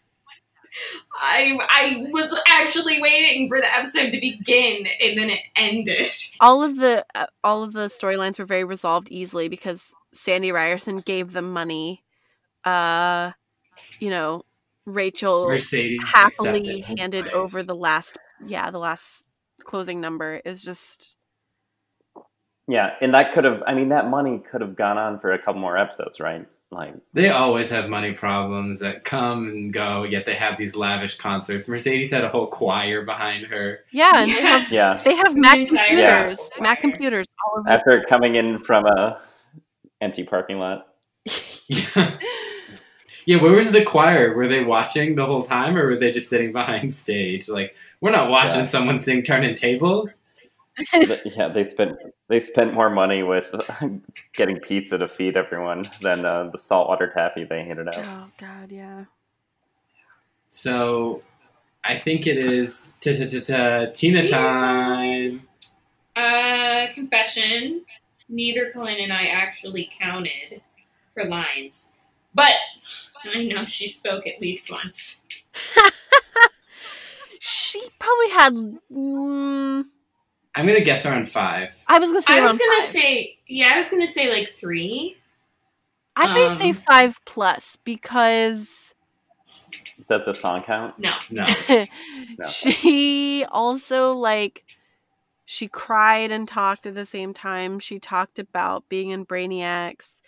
I 1.14 1.58
I 1.60 2.06
was 2.10 2.32
actually 2.46 3.00
waiting 3.02 3.48
for 3.48 3.58
the 3.58 3.74
episode 3.74 4.12
to 4.12 4.20
begin 4.20 4.86
and 5.02 5.18
then 5.18 5.30
it 5.30 5.40
ended. 5.56 6.12
all 6.40 6.62
of 6.62 6.76
the 6.76 7.04
uh, 7.14 7.26
all 7.42 7.64
of 7.64 7.72
the 7.72 7.88
storylines 7.88 8.38
were 8.38 8.44
very 8.44 8.64
resolved 8.64 9.10
easily 9.10 9.48
because 9.48 9.92
Sandy 10.12 10.52
Ryerson 10.52 11.00
gave 11.00 11.32
them 11.32 11.52
money. 11.52 12.04
Uh, 12.64 13.32
you 13.98 14.10
know, 14.10 14.44
Rachel 14.86 15.48
Mercedes 15.48 16.00
happily 16.04 16.80
handed 16.80 17.28
over 17.28 17.62
the 17.62 17.74
last 17.74 18.18
yeah 18.46 18.70
the 18.70 18.78
last 18.78 19.24
closing 19.64 20.00
number 20.00 20.40
is 20.44 20.62
just 20.62 21.16
yeah, 22.68 22.90
and 23.00 23.14
that 23.14 23.32
could 23.32 23.44
have. 23.44 23.62
I 23.66 23.74
mean, 23.74 23.88
that 23.88 24.08
money 24.08 24.38
could 24.38 24.60
have 24.60 24.76
gone 24.76 24.96
on 24.96 25.18
for 25.18 25.32
a 25.32 25.38
couple 25.38 25.60
more 25.60 25.76
episodes, 25.76 26.20
right? 26.20 26.46
Like, 26.72 26.94
They 27.12 27.30
always 27.30 27.68
have 27.70 27.88
money 27.88 28.12
problems 28.12 28.78
that 28.78 29.02
come 29.02 29.48
and 29.48 29.72
go, 29.72 30.04
yet 30.04 30.24
they 30.24 30.36
have 30.36 30.56
these 30.56 30.76
lavish 30.76 31.16
concerts. 31.16 31.66
Mercedes 31.66 32.12
had 32.12 32.22
a 32.22 32.28
whole 32.28 32.46
choir 32.46 33.04
behind 33.04 33.46
her. 33.46 33.80
yeah 33.90 34.22
and 34.22 34.30
they 34.30 34.40
have 34.40 34.70
yeah, 34.70 35.02
they 35.04 35.16
have 35.16 35.34
Mac 35.34 35.58
entire 35.58 35.88
computers 35.88 36.38
gospel 36.38 36.62
Mac 36.62 36.80
computers 36.80 37.26
all 37.44 37.58
over 37.58 37.68
after 37.68 38.04
coming 38.08 38.36
in 38.36 38.60
from 38.60 38.86
a 38.86 39.20
empty 40.00 40.22
parking 40.22 40.58
lot. 40.60 40.86
Yeah. 41.68 42.16
yeah, 43.30 43.40
where 43.40 43.52
was 43.52 43.70
the 43.70 43.84
choir? 43.84 44.34
Were 44.34 44.48
they 44.48 44.64
watching 44.64 45.14
the 45.14 45.24
whole 45.24 45.44
time 45.44 45.76
or 45.76 45.86
were 45.86 45.96
they 45.96 46.10
just 46.10 46.28
sitting 46.28 46.50
behind 46.60 46.92
stage? 46.94 47.48
Like, 47.48 47.76
we're 48.00 48.10
not 48.10 48.28
watching 48.28 48.60
Yeah. 48.60 48.66
someone 48.66 48.98
sing 48.98 49.22
turning 49.22 49.54
tables. 49.54 50.10
Yeah, 50.92 51.48
they 51.48 51.62
spent 51.64 51.96
they 52.28 52.40
spent 52.40 52.74
more 52.74 52.90
money 52.90 53.22
with 53.22 53.52
getting 54.34 54.58
pizza 54.58 54.98
to 54.98 55.06
feed 55.08 55.36
everyone 55.36 55.90
than 56.02 56.24
uh, 56.24 56.48
the 56.50 56.58
saltwater 56.58 57.08
taffy 57.12 57.44
they 57.44 57.64
handed 57.64 57.88
out. 57.88 57.98
oh 57.98 58.30
god 58.38 58.72
yeah 58.72 59.04
So 60.48 61.22
I 61.84 61.98
think 61.98 62.26
it 62.26 62.38
is 62.38 62.88
Tina 63.00 63.92
Tina 63.92 64.28
time. 64.28 65.42
Uh 66.16 66.86
confession. 66.94 67.82
Neither 68.28 68.70
Colin 68.72 68.96
and 69.00 69.12
I 69.12 69.26
actually 69.26 69.90
counted 70.00 70.62
her 71.16 71.24
lines. 71.24 71.92
But 72.34 72.54
I 73.24 73.44
know 73.44 73.64
she 73.64 73.86
spoke 73.86 74.26
at 74.26 74.40
least 74.40 74.70
once. 74.70 75.24
she 77.38 77.82
probably 77.98 78.30
had 78.30 78.52
mm, 78.92 79.84
I'm 80.54 80.66
gonna 80.66 80.80
guess 80.80 81.06
around 81.06 81.28
five. 81.28 81.70
I 81.86 81.98
was 81.98 82.08
gonna 82.08 82.22
say 82.22 82.34
I 82.34 82.40
was 82.40 82.50
around 82.52 82.58
gonna 82.58 82.82
five. 82.82 82.90
say 82.90 83.38
yeah, 83.46 83.72
I 83.74 83.76
was 83.76 83.90
gonna 83.90 84.08
say 84.08 84.30
like 84.30 84.54
three. 84.56 85.16
I 86.16 86.34
may 86.34 86.54
say 86.56 86.70
um, 86.70 86.74
five 86.74 87.20
plus 87.24 87.76
because 87.84 88.94
Does 90.08 90.24
the 90.24 90.34
song 90.34 90.62
count? 90.62 90.98
No. 90.98 91.14
No. 91.30 91.46
she 92.48 93.44
also 93.50 94.12
like 94.12 94.64
she 95.46 95.66
cried 95.66 96.30
and 96.30 96.46
talked 96.46 96.86
at 96.86 96.94
the 96.94 97.06
same 97.06 97.32
time. 97.32 97.78
She 97.78 97.98
talked 97.98 98.38
about 98.38 98.88
being 98.88 99.10
in 99.10 99.24
Brainiacs. 99.24 100.20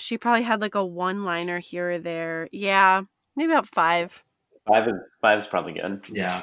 She 0.00 0.18
probably 0.18 0.42
had 0.42 0.60
like 0.60 0.74
a 0.74 0.84
one 0.84 1.24
liner 1.24 1.58
here 1.58 1.92
or 1.92 1.98
there. 1.98 2.48
Yeah, 2.52 3.02
maybe 3.36 3.52
about 3.52 3.68
five. 3.68 4.22
Five 4.66 4.88
is 4.88 4.94
five 5.20 5.38
is 5.38 5.46
probably 5.46 5.74
good. 5.74 6.02
Yeah. 6.08 6.42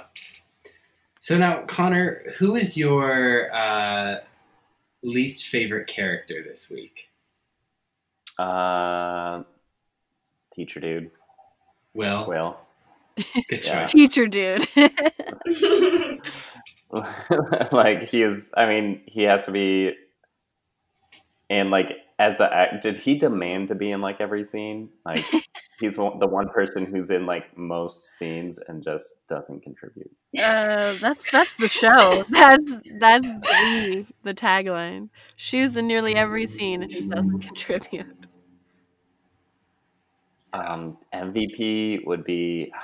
So 1.20 1.38
now, 1.38 1.64
Connor, 1.66 2.24
who 2.38 2.56
is 2.56 2.78
your 2.78 3.54
uh, 3.54 4.18
least 5.04 5.48
favorite 5.48 5.88
character 5.88 6.44
this 6.48 6.70
week? 6.70 7.10
Uh, 8.38 9.44
teacher 10.54 10.80
dude, 10.80 11.12
Will. 11.94 12.28
Will. 12.28 12.58
Good 13.50 13.66
Yeah. 13.66 13.80
choice. 13.86 13.92
Teacher 13.92 14.28
dude. 14.28 14.68
like 17.72 18.04
he 18.04 18.22
is. 18.22 18.50
I 18.56 18.68
mean, 18.68 19.04
he 19.08 19.24
has 19.24 19.46
to 19.46 19.52
be. 19.52 19.96
And 21.50 21.72
like, 21.72 21.98
as 22.20 22.38
the 22.38 22.52
act, 22.52 22.82
did 22.82 22.98
he 22.98 23.16
demand 23.16 23.68
to 23.70 23.76
be 23.76 23.92
in 23.92 24.02
like 24.02 24.20
every 24.20 24.44
scene? 24.44 24.90
Like, 25.06 25.24
he's 25.80 25.98
one, 25.98 26.18
the 26.20 26.26
one 26.28 26.50
person 26.50 26.86
who's 26.86 27.10
in 27.12 27.26
like 27.26 27.56
most 27.58 28.18
scenes 28.18 28.60
and 28.68 28.84
just 28.84 29.28
doesn't 29.28 29.62
contribute. 29.62 30.10
uh, 30.38 30.94
that's 31.00 31.32
that's 31.32 31.54
the 31.60 31.68
show. 31.70 32.24
That's 32.30 32.78
that's 33.00 33.28
the, 33.28 34.12
the 34.24 34.34
tagline. 34.34 35.10
She's 35.36 35.78
in 35.78 35.88
nearly 35.88 36.16
every 36.16 36.48
scene 36.48 36.82
and 36.84 36.92
she 36.92 37.08
doesn't 37.08 37.40
contribute. 37.44 38.26
Um, 40.54 40.98
MVP 41.14 42.06
would 42.06 42.24
be. 42.24 42.72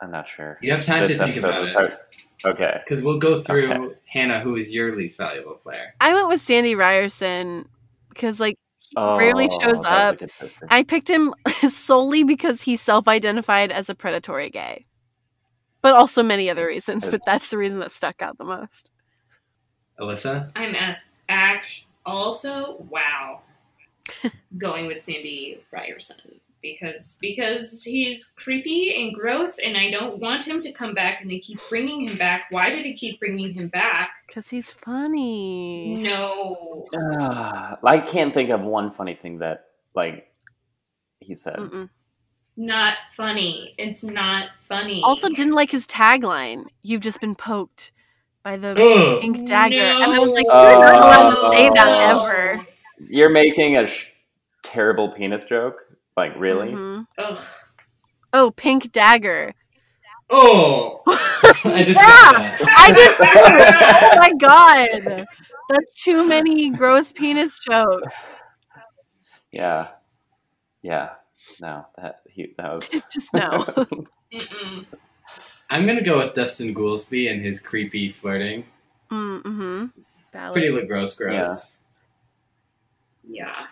I'm 0.00 0.10
not 0.12 0.28
sure. 0.28 0.58
You 0.62 0.70
have 0.72 0.84
time 0.84 1.06
This 1.06 1.18
to 1.18 1.24
think 1.24 1.36
about 1.38 1.66
it. 1.66 1.72
hard. 1.74 1.96
Okay. 2.44 2.80
Because 2.84 3.02
we'll 3.04 3.18
go 3.18 3.40
through 3.40 3.70
Okay. 3.70 3.94
Hannah, 4.06 4.40
who 4.40 4.56
is 4.56 4.72
your 4.72 4.94
least 4.96 5.18
valuable 5.18 5.54
player. 5.54 5.94
I 6.00 6.14
went 6.14 6.28
with 6.28 6.40
Sandy 6.40 6.74
Ryerson 6.74 7.68
because 8.10 8.38
like 8.38 8.56
he 8.80 8.94
rarely 8.96 9.48
Oh, 9.50 9.60
shows 9.60 9.80
that 9.80 10.14
was 10.20 10.30
a 10.30 10.44
up. 10.44 10.50
I 10.70 10.82
picked 10.82 11.08
him 11.08 11.34
solely 11.70 12.24
because 12.24 12.62
he 12.62 12.76
self-identified 12.76 13.72
as 13.72 13.88
a 13.90 13.94
predatory 13.94 14.50
gay, 14.50 14.86
but 15.82 15.94
also 15.94 16.22
many 16.22 16.48
other 16.48 16.66
reasons. 16.66 17.08
But 17.08 17.20
that's 17.26 17.50
the 17.50 17.58
reason 17.58 17.80
that 17.80 17.92
stuck 17.92 18.22
out 18.22 18.38
the 18.38 18.44
most. 18.44 18.90
Alyssa? 20.00 20.50
I'm 20.54 20.74
asked 20.74 21.12
act 21.28 21.84
also 22.06 22.86
wow. 22.88 23.42
Going 24.58 24.86
with 24.86 25.02
Sandy 25.02 25.62
Ryerson 25.70 26.40
because 26.62 27.16
because 27.20 27.82
he's 27.82 28.32
creepy 28.36 28.94
and 28.96 29.14
gross 29.14 29.58
and 29.58 29.76
I 29.76 29.90
don't 29.90 30.18
want 30.18 30.46
him 30.46 30.60
to 30.62 30.72
come 30.72 30.94
back 30.94 31.20
and 31.20 31.30
they 31.30 31.38
keep 31.38 31.60
bringing 31.68 32.00
him 32.02 32.18
back. 32.18 32.46
Why 32.50 32.70
do 32.70 32.82
they 32.82 32.92
keep 32.92 33.20
bringing 33.20 33.52
him 33.52 33.68
back? 33.68 34.10
Because 34.26 34.48
he's 34.48 34.72
funny. 34.72 35.96
No. 35.96 36.86
Ah, 36.98 37.78
I 37.84 37.98
can't 37.98 38.34
think 38.34 38.50
of 38.50 38.60
one 38.60 38.90
funny 38.90 39.14
thing 39.14 39.38
that 39.38 39.66
like 39.94 40.28
he 41.20 41.34
said. 41.34 41.56
Mm-mm. 41.56 41.88
Not 42.56 42.96
funny. 43.12 43.74
It's 43.78 44.02
not 44.02 44.48
funny. 44.66 45.00
Also, 45.04 45.28
didn't 45.28 45.52
like 45.52 45.70
his 45.70 45.86
tagline. 45.86 46.64
You've 46.82 47.02
just 47.02 47.20
been 47.20 47.36
poked 47.36 47.92
by 48.42 48.56
the 48.56 48.70
Ugh. 48.70 49.20
pink 49.20 49.46
dagger, 49.46 49.76
and 49.76 50.12
I 50.12 50.18
was 50.18 50.28
like, 50.30 50.44
you're 50.44 50.82
not 50.82 50.94
allowed 50.96 51.50
to 51.50 51.56
say 51.56 51.70
that 51.70 52.14
ever. 52.16 52.66
You're 52.98 53.30
making 53.30 53.76
a 53.76 53.86
sh- 53.86 54.06
terrible 54.64 55.10
penis 55.10 55.44
joke. 55.44 55.76
Like 56.18 56.34
really? 56.36 56.72
Mhm. 56.72 57.06
Oh, 58.32 58.50
pink 58.50 58.90
dagger. 58.90 59.54
Oh! 60.28 61.02
I 61.06 61.84
just 61.86 62.00
yeah. 62.00 62.58
I 62.60 62.92
did 62.92 63.16
too. 63.16 64.08
Oh 64.10 64.18
my 64.18 64.32
god, 64.32 65.26
that's 65.70 66.02
too 66.02 66.26
many 66.26 66.70
gross 66.70 67.12
penis 67.12 67.60
jokes. 67.60 68.34
Yeah. 69.52 69.90
Yeah. 70.82 71.10
No, 71.60 71.86
that 71.96 72.22
he 72.28 72.52
that 72.58 72.74
was 72.74 72.88
Just 73.12 73.32
no. 73.32 73.64
I'm 75.70 75.86
going 75.86 75.98
to 75.98 76.04
go 76.04 76.18
with 76.18 76.32
Dustin 76.34 76.74
Goolsby 76.74 77.30
and 77.30 77.44
his 77.44 77.60
creepy 77.60 78.10
flirting. 78.10 78.64
Mm-hmm. 79.12 79.86
Pretty 80.52 80.86
gross, 80.86 81.14
gross. 81.14 81.76
Yeah. 83.22 83.46
Yeah. 83.46 83.66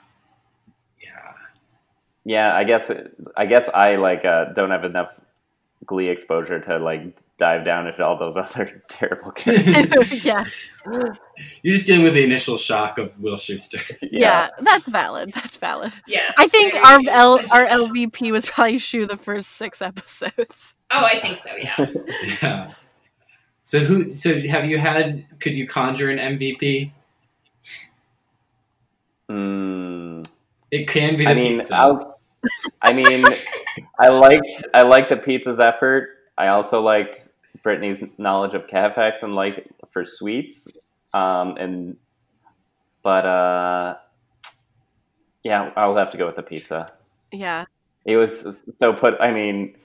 Yeah, 2.29 2.55
I 2.57 2.65
guess 2.65 2.91
I 3.37 3.47
guess 3.47 3.69
I 3.73 3.95
like 3.97 4.25
uh, 4.25 4.47
don't 4.53 4.71
have 4.71 4.85
enough 4.85 5.11
Glee 5.85 6.09
exposure 6.09 6.59
to 6.59 6.79
like 6.79 7.17
dive 7.39 7.65
down 7.65 7.87
into 7.87 8.05
all 8.05 8.19
those 8.19 8.37
other 8.45 8.69
terrible 8.89 9.31
characters. 9.43 10.25
yeah, 10.25 10.45
You're 11.63 11.75
just 11.77 11.87
dealing 11.87 12.03
with 12.03 12.15
the 12.15 12.25
initial 12.25 12.57
shock 12.57 12.99
of 12.99 13.17
Will 13.21 13.37
Schuester. 13.37 13.81
yeah, 14.03 14.49
that's 14.59 14.89
valid. 14.89 15.33
That's 15.35 15.57
valid. 15.57 15.93
Yes. 16.09 16.35
I 16.37 16.49
think 16.49 16.75
our 16.75 16.99
L- 17.09 17.41
our 17.53 17.63
legitimate. 17.79 18.13
LVP 18.13 18.33
was 18.33 18.47
probably 18.47 18.79
Schue 18.79 19.07
the 19.07 19.17
first 19.17 19.51
six 19.51 19.81
episodes. 19.81 20.75
Oh, 20.91 21.05
I 21.05 21.21
think 21.21 21.39
so. 21.39 21.55
Yeah. 21.55 21.87
yeah. 22.43 22.71
So 23.63 23.81
who? 23.81 24.11
So 24.11 24.37
have 24.49 24.65
you 24.65 24.79
had? 24.79 25.27
Could 25.39 25.55
you 25.57 25.67
conjure 25.69 26.11
an 26.11 26.19
MVP? 26.39 26.91
Mm, 29.31 30.27
It 30.71 30.89
can 30.89 31.17
be 31.17 31.25
the 31.25 31.31
I 31.31 31.35
mean, 31.35 31.59
pizza. 31.59 31.75
I'll, 31.77 32.16
I 32.83 32.93
mean, 32.93 33.25
I 33.99 34.09
liked 34.09 34.65
I 34.75 34.83
liked 34.83 35.11
the 35.11 35.17
pizza's 35.17 35.61
effort. 35.61 36.11
I 36.39 36.49
also 36.49 36.83
liked 36.83 37.29
Brittany's 37.63 38.05
knowledge 38.19 38.55
of 38.55 38.67
Capex 38.67 39.23
and 39.23 39.35
like 39.35 39.69
for 39.91 40.05
sweets. 40.05 40.69
Um, 41.15 41.57
and 41.57 41.97
but 43.03 43.25
uh, 43.25 43.97
yeah, 45.43 45.71
I'll 45.77 45.97
have 45.97 46.11
to 46.11 46.19
go 46.19 46.27
with 46.27 46.37
the 46.37 46.43
pizza. 46.43 46.93
Yeah. 47.33 47.67
It 48.05 48.17
was 48.17 48.63
so 48.79 48.93
put. 48.93 49.15
I 49.21 49.33
mean, 49.33 49.77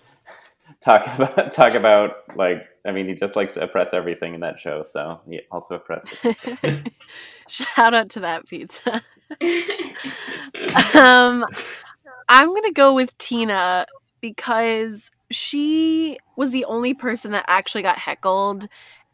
talk 0.81 1.05
about 1.07 1.51
talk 1.53 1.73
about 1.73 2.35
like. 2.35 2.67
I 2.83 2.91
mean, 2.91 3.07
he 3.07 3.13
just 3.13 3.35
likes 3.35 3.53
to 3.53 3.63
oppress 3.63 3.93
everything 3.93 4.33
in 4.33 4.39
that 4.39 4.59
show. 4.59 4.83
So 4.83 5.21
he 5.29 5.41
also 5.51 5.75
oppressed. 5.75 6.07
Shout 7.47 7.93
out 7.93 8.09
to 8.09 8.21
that 8.21 8.47
pizza. 8.47 9.03
um, 10.95 11.45
I'm 12.33 12.53
gonna 12.55 12.71
go 12.71 12.93
with 12.93 13.17
Tina 13.17 13.85
because 14.21 15.11
she 15.31 16.17
was 16.37 16.51
the 16.51 16.63
only 16.63 16.93
person 16.93 17.31
that 17.31 17.43
actually 17.49 17.81
got 17.81 17.97
heckled, 17.99 18.67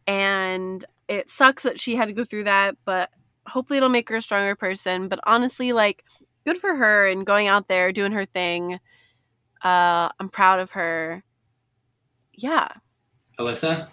and 0.06 0.86
it 1.08 1.32
sucks 1.32 1.64
that 1.64 1.80
she 1.80 1.96
had 1.96 2.10
to 2.10 2.14
go 2.14 2.24
through 2.24 2.44
that. 2.44 2.78
But 2.86 3.10
hopefully, 3.48 3.78
it'll 3.78 3.90
make 3.90 4.08
her 4.10 4.18
a 4.18 4.22
stronger 4.22 4.56
person. 4.56 5.08
But 5.08 5.20
honestly, 5.26 5.74
like, 5.74 6.04
good 6.46 6.60
for 6.60 6.76
her 6.76 7.08
and 7.08 7.26
going 7.26 7.48
out 7.48 7.68
there 7.68 7.92
doing 7.92 8.12
her 8.12 8.26
thing. 8.26 8.80
Uh, 9.64 10.10
I'm 10.20 10.30
proud 10.30 10.60
of 10.60 10.72
her. 10.72 11.24
Yeah, 12.34 12.68
Alyssa, 13.40 13.88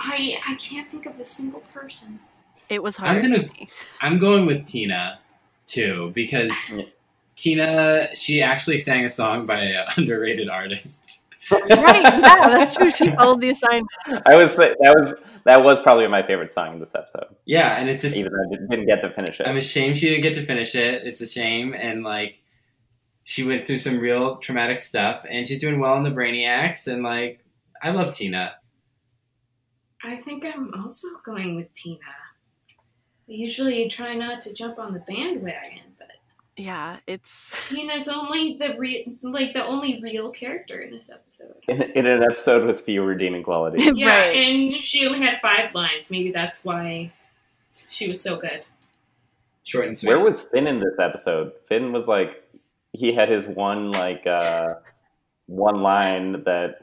I 0.00 0.40
I 0.48 0.56
can't 0.56 0.90
think 0.90 1.06
of 1.06 1.20
a 1.20 1.24
single 1.24 1.60
person. 1.72 2.18
it 2.68 2.82
was 2.82 2.96
hard. 2.96 3.18
I'm 3.18 3.22
gonna- 3.22 3.48
for. 3.48 3.66
I'm 4.00 4.18
going 4.18 4.46
with 4.46 4.66
Tina 4.66 5.20
too 5.68 6.10
because 6.12 6.52
Yeah. 6.70 6.86
Tina 7.44 8.08
she 8.14 8.40
actually 8.42 8.78
sang 8.78 9.04
a 9.04 9.10
song 9.10 9.44
by 9.46 9.60
an 9.60 9.84
underrated 9.96 10.48
artist. 10.48 11.26
right? 11.50 11.62
Yeah, 11.68 12.48
that's 12.48 12.74
true. 12.74 12.90
She 12.90 13.10
followed 13.10 13.42
the 13.42 13.50
assignment. 13.50 13.86
I 14.24 14.34
was 14.36 14.56
that 14.56 14.76
was 14.80 15.14
that 15.44 15.62
was 15.62 15.78
probably 15.80 16.06
my 16.08 16.22
favorite 16.22 16.52
song 16.54 16.72
in 16.72 16.80
this 16.80 16.94
episode. 16.94 17.26
Yeah, 17.44 17.76
and 17.78 17.90
it's 17.90 18.02
a, 18.02 18.08
Even 18.18 18.32
though 18.32 18.38
I 18.46 18.50
didn't- 18.50 18.70
didn't 18.70 18.86
get 18.86 19.02
to 19.02 19.10
finish 19.12 19.40
it. 19.40 19.46
I'm 19.46 19.58
ashamed 19.58 19.98
she 19.98 20.08
didn't 20.08 20.22
get 20.22 20.34
to 20.34 20.46
finish 20.46 20.74
it. 20.74 20.94
It's 21.04 21.20
a 21.20 21.28
shame, 21.28 21.74
and 21.74 22.02
like 22.02 22.40
she 23.24 23.44
went 23.44 23.66
through 23.66 23.78
some 23.78 23.98
real 23.98 24.36
traumatic 24.38 24.80
stuff, 24.80 25.26
and 25.28 25.46
she's 25.46 25.58
doing 25.60 25.80
well 25.80 25.96
in 25.98 26.02
the 26.02 26.10
Brainiacs, 26.10 26.86
and 26.86 27.02
like 27.02 27.44
I 27.82 27.90
love 27.90 28.14
Tina. 28.16 28.54
I 30.02 30.16
think 30.16 30.44
I'm 30.46 30.72
also 30.74 31.08
going 31.24 31.56
with 31.56 31.72
Tina. 31.74 31.98
I 33.28 33.32
usually 33.32 33.88
try 33.88 34.14
not 34.14 34.40
to 34.42 34.52
jump 34.54 34.78
on 34.78 34.92
the 34.94 35.00
bandwagon, 35.00 35.44
but 35.44 35.83
Yeah, 36.56 36.98
it's 37.06 37.68
Tina's 37.68 38.06
only 38.08 38.56
the 38.58 38.76
re- 38.78 39.16
like 39.22 39.54
the 39.54 39.64
only 39.64 40.00
real 40.00 40.30
character 40.30 40.80
in 40.80 40.92
this 40.92 41.10
episode. 41.10 41.54
in, 41.68 41.82
in 41.82 42.06
an 42.06 42.22
episode 42.22 42.66
with 42.66 42.80
few 42.82 43.02
redeeming 43.02 43.42
qualities. 43.42 43.84
Yeah, 43.96 44.26
right. 44.26 44.36
and 44.36 44.82
she 44.82 45.06
only 45.06 45.20
had 45.20 45.40
five 45.40 45.74
lines. 45.74 46.10
Maybe 46.10 46.30
that's 46.30 46.64
why 46.64 47.12
she 47.88 48.06
was 48.06 48.20
so 48.20 48.36
good. 48.36 48.62
Short 49.64 49.86
and 49.86 49.98
sweet. 49.98 50.10
Where 50.10 50.20
was 50.20 50.42
Finn 50.42 50.66
in 50.66 50.78
this 50.78 50.98
episode? 50.98 51.52
Finn 51.68 51.92
was 51.92 52.06
like 52.06 52.44
he 52.92 53.12
had 53.12 53.28
his 53.28 53.46
one 53.46 53.90
like 53.90 54.26
uh 54.26 54.74
one 55.46 55.82
line 55.82 56.44
that 56.44 56.78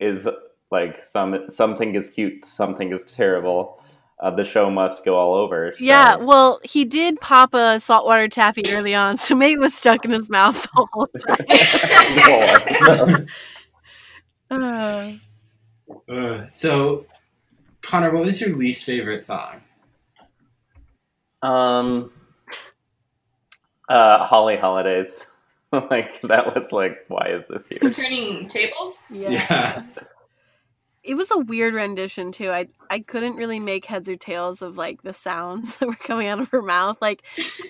is 0.00 0.28
like 0.70 1.04
some 1.04 1.50
something 1.50 1.94
is 1.94 2.10
cute, 2.10 2.46
something 2.46 2.92
is 2.92 3.04
terrible. 3.04 3.82
Uh, 4.18 4.30
the 4.30 4.44
show 4.44 4.70
must 4.70 5.04
go 5.04 5.14
all 5.16 5.34
over. 5.34 5.72
so- 5.76 5.84
yeah. 5.84 6.16
Well, 6.16 6.58
he 6.64 6.86
did 6.86 7.20
pop 7.20 7.52
a 7.52 7.78
saltwater 7.78 8.28
taffy 8.28 8.62
early 8.70 8.94
on, 8.94 9.18
so 9.18 9.34
maybe 9.34 9.54
it 9.54 9.60
was 9.60 9.74
stuck 9.74 10.06
in 10.06 10.10
his 10.10 10.30
mouth 10.30 10.62
the 10.62 10.86
whole 10.92 11.06
time. 13.08 13.26
Uh, 14.48 15.14
Ugh. 16.08 16.46
so, 16.52 17.04
Conor, 17.82 18.14
what 18.14 18.24
was 18.24 18.40
your 18.40 18.54
least 18.56 18.84
favorite 18.84 19.24
song? 19.24 19.60
um 21.42 22.10
uh 23.88 24.26
Holly 24.26 24.56
Holliday's. 24.56 25.24
like 25.72 26.20
that 26.22 26.54
was 26.54 26.72
like 26.72 27.04
why 27.08 27.26
is 27.28 27.44
this 27.48 27.66
here? 27.66 27.78
Turning 27.90 28.46
tables. 28.48 29.02
yeah. 29.10 29.30
Yeah. 29.30 29.82
It 31.06 31.14
was 31.14 31.30
a 31.30 31.38
weird 31.38 31.74
rendition 31.74 32.32
too. 32.32 32.50
I 32.50 32.68
I 32.90 32.98
couldn't 33.00 33.36
really 33.36 33.60
make 33.60 33.84
heads 33.86 34.08
or 34.08 34.16
tails 34.16 34.60
of 34.62 34.76
like 34.76 35.02
the 35.02 35.14
sounds 35.14 35.76
that 35.78 35.86
were 35.86 35.94
coming 35.94 36.26
out 36.26 36.40
of 36.40 36.48
her 36.48 36.62
mouth. 36.62 36.98
Like 37.00 37.22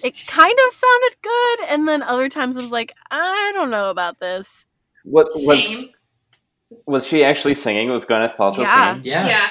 it 0.02 0.26
kind 0.26 0.56
of 0.66 0.74
sounded 0.74 1.16
good, 1.22 1.60
and 1.68 1.86
then 1.86 2.02
other 2.02 2.28
times 2.28 2.56
I 2.56 2.62
was 2.62 2.70
like, 2.72 2.92
I 3.10 3.52
don't 3.54 3.70
know 3.70 3.90
about 3.90 4.18
this. 4.20 4.64
What 5.04 5.26
was 5.34 5.44
Same. 5.64 5.90
was 6.86 7.06
she 7.06 7.22
actually 7.24 7.54
singing? 7.54 7.90
Was 7.90 8.04
Gwyneth 8.06 8.36
Paltrow 8.36 8.58
Yeah. 8.64 8.92
singing? 8.94 9.06
Yeah, 9.06 9.28
Yeah. 9.28 9.48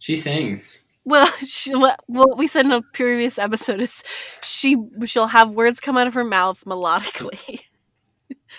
she 0.00 0.16
sings. 0.16 0.82
Well, 1.04 1.26
she, 1.44 1.74
what, 1.74 2.00
what 2.06 2.38
we 2.38 2.46
said 2.46 2.64
in 2.64 2.72
a 2.72 2.80
previous 2.94 3.38
episode 3.38 3.80
is 3.80 4.02
she 4.42 4.76
she'll 5.04 5.26
have 5.28 5.50
words 5.50 5.80
come 5.80 5.96
out 5.98 6.06
of 6.06 6.14
her 6.14 6.24
mouth 6.24 6.62
melodically. 6.64 7.60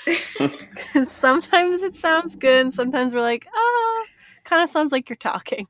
sometimes 1.08 1.84
it 1.84 1.96
sounds 1.96 2.36
good, 2.36 2.62
and 2.66 2.74
sometimes 2.74 3.14
we're 3.14 3.22
like, 3.22 3.48
oh, 3.54 4.06
kind 4.54 4.64
of 4.64 4.70
sounds 4.70 4.92
like 4.92 5.10
you're 5.10 5.18
talking. 5.18 5.68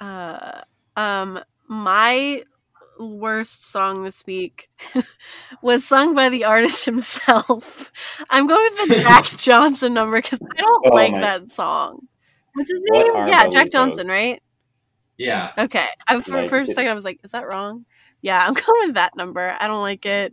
Uh, 0.00 0.62
um, 0.96 1.38
my 1.66 2.42
worst 2.98 3.64
song 3.70 4.04
this 4.04 4.24
week 4.26 4.68
was 5.62 5.84
sung 5.84 6.14
by 6.14 6.28
the 6.30 6.44
artist 6.44 6.84
himself. 6.86 7.92
I'm 8.30 8.46
going 8.46 8.70
with 8.78 8.88
the 8.88 8.94
Jack 9.02 9.24
Johnson 9.26 9.92
number 9.94 10.16
because 10.22 10.40
I 10.40 10.60
don't 10.60 10.86
Oh 10.86 10.94
like 10.94 11.12
my- 11.12 11.20
that 11.20 11.50
song. 11.50 12.06
What's 12.54 12.70
his 12.70 12.80
What 12.88 13.06
name? 13.06 13.28
Yeah, 13.28 13.44
those 13.44 13.52
Jack 13.52 13.64
those? 13.66 13.72
Johnson, 13.72 14.08
right? 14.08 14.42
Yeah. 15.18 15.50
Okay. 15.58 15.86
I, 16.08 16.20
for 16.20 16.32
Right. 16.36 16.48
for 16.48 16.60
a 16.60 16.66
second, 16.66 16.88
I 16.90 16.94
was 16.94 17.04
like, 17.04 17.20
"Is 17.22 17.32
that 17.32 17.46
wrong?" 17.46 17.84
Yeah, 18.22 18.44
I'm 18.46 18.54
going 18.54 18.86
with 18.88 18.94
that 18.94 19.14
number. 19.14 19.54
I 19.60 19.66
don't 19.66 19.82
like 19.82 20.06
it. 20.06 20.32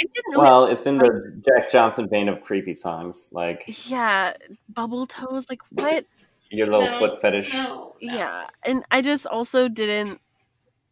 I 0.00 0.04
didn't 0.12 0.32
really. 0.32 0.44
Well, 0.44 0.66
it's 0.66 0.86
in 0.86 0.98
the 0.98 1.42
Jack 1.46 1.70
Johnson 1.70 2.08
vein 2.08 2.28
of 2.28 2.42
creepy 2.42 2.74
songs, 2.74 3.30
like 3.32 3.64
yeah, 3.88 4.34
bubble 4.68 5.06
toes. 5.06 5.46
Like 5.48 5.60
what? 5.70 6.04
your 6.50 6.68
little 6.68 6.86
No, 6.86 6.98
foot 6.98 7.20
fetish. 7.20 7.52
No, 7.54 7.94
no. 8.00 8.16
Yeah, 8.16 8.46
and 8.64 8.84
I 8.90 9.02
just 9.02 9.26
also 9.26 9.68
didn't 9.68 10.20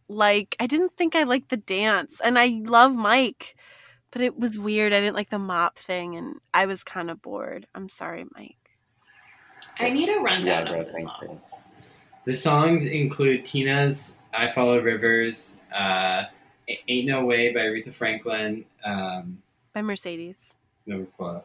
like. 0.08 0.56
I 0.60 0.66
didn't 0.66 0.96
think 0.96 1.14
I 1.14 1.24
liked 1.24 1.50
the 1.50 1.56
dance, 1.56 2.20
and 2.22 2.38
I 2.38 2.60
love 2.64 2.94
Mike, 2.94 3.56
but 4.10 4.22
it 4.22 4.38
was 4.38 4.58
weird. 4.58 4.92
I 4.92 5.00
didn't 5.00 5.16
like 5.16 5.30
the 5.30 5.38
mop 5.38 5.78
thing, 5.78 6.16
and 6.16 6.36
I 6.52 6.66
was 6.66 6.84
kind 6.84 7.10
of 7.10 7.22
bored. 7.22 7.66
I'm 7.74 7.88
sorry, 7.88 8.24
Mike. 8.34 8.56
I 9.78 9.90
need 9.90 10.08
a 10.08 10.20
rundown 10.20 10.66
Yeah, 10.66 10.70
bro, 10.70 10.80
of 10.80 10.86
the 10.86 10.92
thank 10.92 11.08
you. 11.22 11.28
songs. 11.28 11.64
The 12.24 12.34
songs 12.34 12.84
include 12.84 13.44
Tina's 13.44 14.18
"I 14.32 14.52
Follow 14.52 14.80
Rivers," 14.80 15.58
uh, 15.74 16.24
"Ain't 16.89 17.07
No 17.07 17.24
Way" 17.24 17.53
by 17.53 17.61
Aretha 17.61 17.94
Franklin, 17.94 18.65
um, 18.85 19.43
By 19.73 19.82
Mercedes, 19.82 20.55
no 20.86 21.05
quote, 21.16 21.44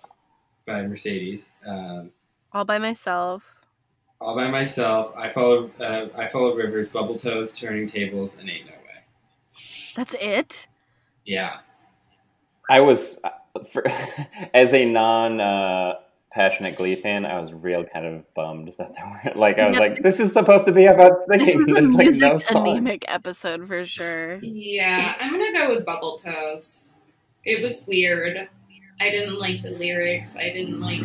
by 0.66 0.86
Mercedes, 0.86 1.50
um, 1.66 2.12
all 2.54 2.66
by 2.66 2.78
myself. 2.78 3.56
"All 4.20 4.36
by 4.36 4.50
Myself," 4.50 5.14
"I 5.16 5.30
Follow," 5.30 5.70
uh, 5.80 6.08
"I 6.16 6.28
Follow 6.28 6.56
Rivers," 6.56 6.90
"Bubble 6.90 7.18
Toes," 7.20 7.58
"Turning 7.58 7.88
Tables," 7.88 8.36
and 8.38 8.50
"Ain't 8.50 8.66
No 8.66 8.72
Way." 8.72 9.04
That's 9.96 10.16
it. 10.20 10.68
Yeah, 11.26 11.60
I 12.70 12.80
was, 12.80 13.20
uh, 13.24 13.64
for, 13.72 13.86
as 14.54 14.74
a 14.74 14.86
non 14.86 15.40
uh, 15.42 15.96
passionate 16.32 16.76
Glee 16.76 16.96
fan, 16.96 17.26
I 17.26 17.40
was 17.40 17.54
real 17.54 17.84
kind 17.86 18.06
of 18.06 18.34
bummed 18.34 18.74
that 18.78 18.94
there 18.96 19.06
were 19.26 19.40
like 19.40 19.58
I 19.60 19.68
was 19.68 19.76
Yeah. 19.76 19.82
like, 19.82 20.04
this 20.04 20.20
is 20.20 20.34
supposed 20.34 20.66
to 20.66 20.72
be 20.72 20.86
about 20.86 21.14
This 21.28 21.52
singing. 21.54 21.62
is 21.62 21.70
a 21.70 21.74
There's 21.74 21.94
like 21.96 22.06
music 22.08 22.22
no 22.34 22.38
song. 22.40 22.68
anemic 22.70 23.06
episode 23.08 23.68
for 23.68 23.86
sure. 23.86 24.40
Yeah, 24.42 25.16
I'm 25.20 25.32
gonna 25.32 25.54
go 25.54 25.76
with 25.76 25.86
Bubble 25.86 26.18
Toes. 26.18 26.94
It 27.46 27.62
was 27.64 27.86
weird. 27.88 28.50
I 29.00 29.10
didn't 29.12 29.40
like 29.40 29.62
the 29.62 29.70
lyrics. 29.72 30.36
I 30.38 30.50
didn't 30.50 30.82
like 30.82 31.00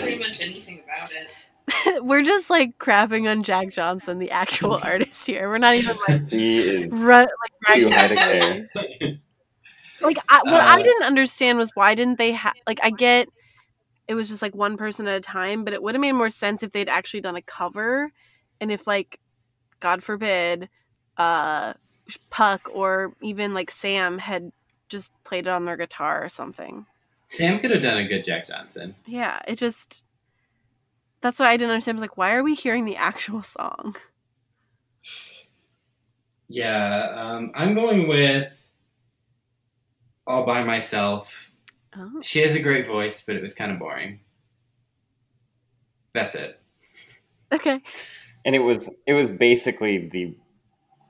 pretty 0.00 0.18
much 0.18 0.40
anything 0.40 0.80
about 0.84 1.10
it. 1.12 2.02
We're 2.04 2.22
just 2.24 2.50
like 2.50 2.76
crapping 2.78 3.30
on 3.30 3.44
Jack 3.44 3.70
Johnson, 3.70 4.18
the 4.18 4.32
actual 4.32 4.74
artist 4.82 5.26
here. 5.26 5.48
We're 5.48 5.58
not 5.58 5.76
even 5.76 5.96
like 6.08 6.28
He 6.28 6.58
is 6.58 6.88
run 6.90 7.28
like 7.68 7.76
too 7.76 7.90
high 7.90 8.08
to 8.08 8.14
care. 8.16 8.68
Like 10.02 10.18
I, 10.28 10.42
what 10.42 10.60
I 10.60 10.80
Uh, 10.80 10.82
didn't 10.82 11.04
understand 11.04 11.58
was 11.58 11.70
why 11.74 11.94
didn't 11.94 12.18
they 12.18 12.32
have 12.32 12.54
like 12.66 12.80
I 12.82 12.90
get 12.90 13.28
it 14.10 14.14
was 14.14 14.28
just 14.28 14.42
like 14.42 14.56
one 14.56 14.76
person 14.76 15.06
at 15.06 15.14
a 15.14 15.20
time, 15.20 15.62
but 15.62 15.72
it 15.72 15.80
would 15.80 15.94
have 15.94 16.00
made 16.00 16.10
more 16.10 16.30
sense 16.30 16.64
if 16.64 16.72
they'd 16.72 16.88
actually 16.88 17.20
done 17.20 17.36
a 17.36 17.42
cover, 17.42 18.10
and 18.60 18.72
if 18.72 18.84
like, 18.84 19.20
God 19.78 20.02
forbid, 20.02 20.68
uh, 21.16 21.74
Puck 22.28 22.68
or 22.74 23.14
even 23.22 23.54
like 23.54 23.70
Sam 23.70 24.18
had 24.18 24.50
just 24.88 25.12
played 25.22 25.46
it 25.46 25.50
on 25.50 25.64
their 25.64 25.76
guitar 25.76 26.24
or 26.24 26.28
something. 26.28 26.86
Sam 27.28 27.60
could 27.60 27.70
have 27.70 27.82
done 27.82 27.98
a 27.98 28.08
good 28.08 28.24
Jack 28.24 28.48
Johnson. 28.48 28.96
Yeah, 29.06 29.38
it 29.46 29.58
just. 29.58 30.02
That's 31.20 31.38
why 31.38 31.50
I 31.50 31.56
didn't 31.56 31.70
understand. 31.70 31.94
I 31.94 32.00
was 32.00 32.02
like, 32.02 32.16
why 32.16 32.34
are 32.34 32.42
we 32.42 32.56
hearing 32.56 32.86
the 32.86 32.96
actual 32.96 33.44
song? 33.44 33.94
Yeah, 36.48 37.12
um, 37.16 37.52
I'm 37.54 37.74
going 37.74 38.08
with 38.08 38.52
"All 40.26 40.44
by 40.44 40.64
Myself." 40.64 41.49
Oh. 41.96 42.20
She 42.22 42.40
has 42.40 42.54
a 42.54 42.60
great 42.60 42.86
voice, 42.86 43.24
but 43.26 43.36
it 43.36 43.42
was 43.42 43.54
kind 43.54 43.72
of 43.72 43.78
boring. 43.78 44.20
That's 46.14 46.34
it. 46.34 46.60
Okay. 47.52 47.82
and 48.44 48.54
it 48.54 48.60
was 48.60 48.88
it 49.06 49.12
was 49.14 49.28
basically 49.28 50.08
the 50.08 50.34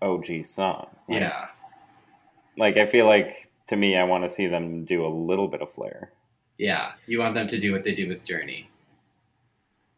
OG 0.02 0.44
song. 0.44 0.88
Like, 1.08 1.20
Yeah. 1.20 1.48
Like 2.56 2.76
I 2.76 2.86
feel 2.86 3.06
like 3.06 3.50
to 3.68 3.76
me, 3.76 3.96
I 3.96 4.04
want 4.04 4.24
to 4.24 4.28
see 4.28 4.46
them 4.46 4.84
do 4.84 5.04
a 5.04 5.08
little 5.08 5.48
bit 5.48 5.62
of 5.62 5.70
flair. 5.72 6.12
Yeah. 6.58 6.92
You 7.06 7.18
want 7.20 7.34
them 7.34 7.46
to 7.46 7.58
do 7.58 7.72
what 7.72 7.84
they 7.84 7.94
do 7.94 8.08
with 8.08 8.24
Journey. 8.24 8.68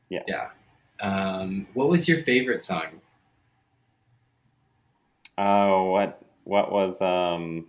Yeah. 0.08 0.22
Yeah. 0.28 0.48
Um, 1.00 1.66
what 1.74 1.88
was 1.88 2.08
your 2.08 2.18
favorite 2.18 2.62
song? 2.62 3.00
Oh, 5.38 5.90
what 5.92 6.20
what 6.44 6.70
was 6.70 7.00
um? 7.00 7.66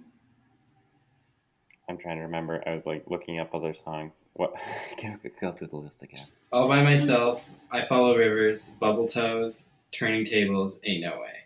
I'm 1.90 1.98
trying 1.98 2.18
to 2.18 2.24
remember. 2.24 2.64
I 2.66 2.72
was 2.72 2.86
like 2.86 3.04
looking 3.08 3.40
up 3.40 3.54
other 3.54 3.74
songs. 3.74 4.26
What? 4.34 4.54
go, 5.02 5.16
go 5.40 5.52
through 5.52 5.68
the 5.68 5.76
list 5.78 6.04
again. 6.04 6.26
All 6.52 6.68
by 6.68 6.82
myself. 6.82 7.46
I 7.72 7.86
follow 7.86 8.16
rivers. 8.16 8.72
Bubble 8.80 9.08
toes. 9.08 9.64
Turning 9.92 10.26
tables. 10.26 10.80
Ain't 10.86 11.02
no 11.02 11.20
way. 11.20 11.44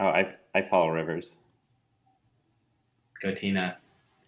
Oh, 0.00 0.06
I 0.06 0.34
I 0.54 0.62
follow 0.62 0.88
Rivers. 0.88 1.38
Go 3.20 3.34
Tina. 3.34 3.76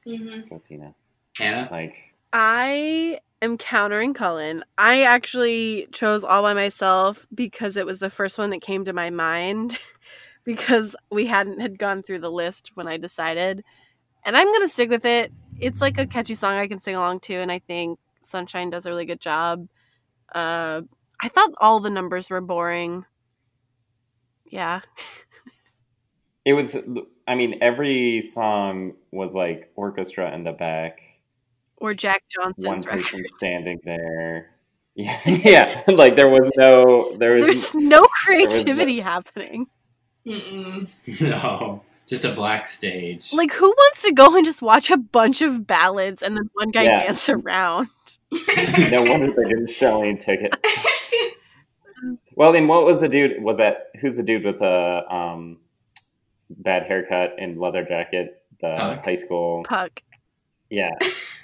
Mhm. 0.07 0.49
Go 0.49 0.59
Tina. 0.59 0.95
Hannah. 1.37 1.69
Like 1.71 2.15
I 2.35 3.21
am 3.41 3.57
countering 3.57 4.13
Cullen. 4.13 4.65
I 4.77 5.03
actually 5.03 5.89
chose 5.91 6.25
All 6.25 6.43
by 6.43 6.53
Myself 6.53 7.27
because 7.35 7.79
it 7.79 7.87
was 7.87 7.99
the 7.99 8.11
first 8.11 8.37
one 8.37 8.51
that 8.51 8.61
came 8.61 8.85
to 8.85 8.93
my 8.93 9.09
mind 9.09 9.79
because 10.45 10.95
we 11.11 11.27
hadn't 11.27 11.61
had 11.61 11.79
gone 11.79 12.03
through 12.03 12.21
the 12.21 12.31
list 12.31 12.73
when 12.75 12.87
I 12.87 12.99
decided. 12.99 13.65
And 14.25 14.37
I'm 14.37 14.47
going 14.47 14.63
to 14.63 14.69
stick 14.69 14.91
with 14.91 15.05
it. 15.05 15.33
It's 15.59 15.81
like 15.81 15.99
a 15.99 16.07
catchy 16.07 16.35
song 16.35 16.55
I 16.55 16.67
can 16.69 16.81
sing 16.81 16.95
along 16.97 17.21
to 17.21 17.35
and 17.35 17.51
I 17.53 17.59
think 17.61 17.99
Sunshine 18.23 18.71
does 18.71 18.87
a 18.87 18.91
really 18.91 19.05
good 19.05 19.21
job. 19.21 19.69
Uh 20.35 20.83
I 21.21 21.29
thought 21.29 21.51
all 21.61 21.79
the 21.81 21.91
numbers 21.91 22.31
were 22.31 22.41
boring. 22.41 23.05
Yeah. 24.47 24.81
it 26.45 26.53
was. 26.55 26.77
I 27.29 27.35
mean, 27.37 27.59
every 27.61 28.21
song 28.23 28.95
was 29.13 29.35
like 29.35 29.71
orchestra 29.77 30.33
in 30.35 30.43
the 30.45 30.53
back, 30.53 31.01
Or 31.77 31.95
Jack 31.95 32.23
one 32.37 32.53
Johnson's 32.59 32.87
record. 32.87 33.03
person 33.03 33.25
standing 33.39 33.81
there. 33.85 34.51
Yeah, 34.97 35.21
yeah. 35.27 35.83
Like 35.89 36.17
there 36.17 36.29
was 36.29 36.51
no, 36.57 37.15
there 37.17 37.35
was 37.35 37.47
There's 37.47 37.75
no 37.75 37.81
was 37.81 37.89
no- 37.91 38.07
creativity 38.09 39.01
happening. 39.01 39.67
Mm-mm. 40.27 40.89
No. 41.21 41.83
Just 42.13 42.27
a 42.27 42.35
black 42.35 42.67
stage. 42.67 43.33
Like, 43.33 43.55
who 43.55 43.69
wants 43.71 44.03
to 44.03 44.13
go 44.13 44.37
and 44.37 44.45
just 44.45 44.61
watch 44.61 44.91
a 44.91 44.99
bunch 44.99 45.41
of 45.41 45.67
ballads 45.67 46.21
and 46.23 46.37
then 46.37 46.51
one 46.53 46.69
guy 46.69 46.83
Yeah. 46.83 47.05
dance 47.05 47.27
around? 47.31 47.89
no 48.91 49.03
wonder 49.03 49.33
they 49.33 49.49
didn't 49.49 49.71
sell 49.75 50.03
any 50.03 50.19
tickets. 50.19 50.55
Well, 52.35 52.53
then 52.53 52.67
what 52.69 52.85
was 52.85 53.01
the 53.01 53.09
dude? 53.09 53.43
Was 53.43 53.57
that 53.57 53.87
who's 53.99 54.19
the 54.19 54.23
dude 54.23 54.45
with 54.45 54.59
the 54.59 55.03
um, 55.11 55.57
bad 56.51 56.85
haircut 56.85 57.37
and 57.39 57.59
leather 57.59 57.83
jacket? 57.83 58.43
The 58.61 58.77
Puck. 58.79 59.05
high 59.07 59.15
school. 59.15 59.65
Puck. 59.65 60.03
Yeah, 60.69 60.91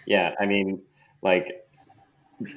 yeah. 0.06 0.34
I 0.38 0.44
mean, 0.44 0.82
like 1.22 1.66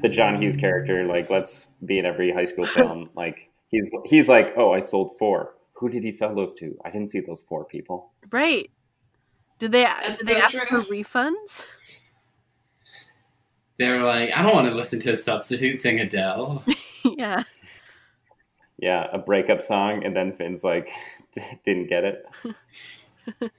the 0.01 0.09
John 0.09 0.41
Hughes 0.41 0.57
character. 0.57 1.05
Like, 1.05 1.29
let's 1.29 1.67
be 1.85 1.97
in 1.97 2.05
every 2.05 2.33
high 2.33 2.43
school 2.43 2.65
film. 2.77 3.09
Like, 3.15 3.49
he's 3.69 3.89
he's 4.03 4.27
like, 4.27 4.53
oh, 4.57 4.73
I 4.73 4.81
sold 4.81 5.17
four. 5.17 5.53
Who 5.81 5.89
did 5.89 6.03
he 6.03 6.11
sell 6.11 6.33
those 6.35 6.53
to? 6.55 6.77
I 6.85 6.91
didn't 6.91 7.07
see 7.09 7.21
those 7.21 7.41
four 7.41 7.65
people. 7.65 8.11
Right. 8.29 8.69
Did 9.57 9.71
they, 9.71 9.81
That's 9.81 10.23
did 10.23 10.27
they 10.35 10.39
ask 10.39 10.53
true. 10.53 10.83
for 10.83 10.89
refunds? 10.91 11.65
they 13.79 13.89
were 13.89 14.03
like, 14.03 14.29
I 14.35 14.43
don't 14.43 14.53
want 14.53 14.71
to 14.71 14.77
listen 14.77 14.99
to 14.99 15.11
a 15.13 15.15
substitute 15.15 15.81
sing 15.81 15.99
Adele. 15.99 16.63
yeah. 17.17 17.41
Yeah, 18.77 19.07
a 19.11 19.17
breakup 19.17 19.59
song, 19.63 20.03
and 20.05 20.15
then 20.15 20.33
Finn's 20.33 20.63
like, 20.63 20.89
didn't 21.65 21.87
get 21.87 22.03
it. 22.03 22.25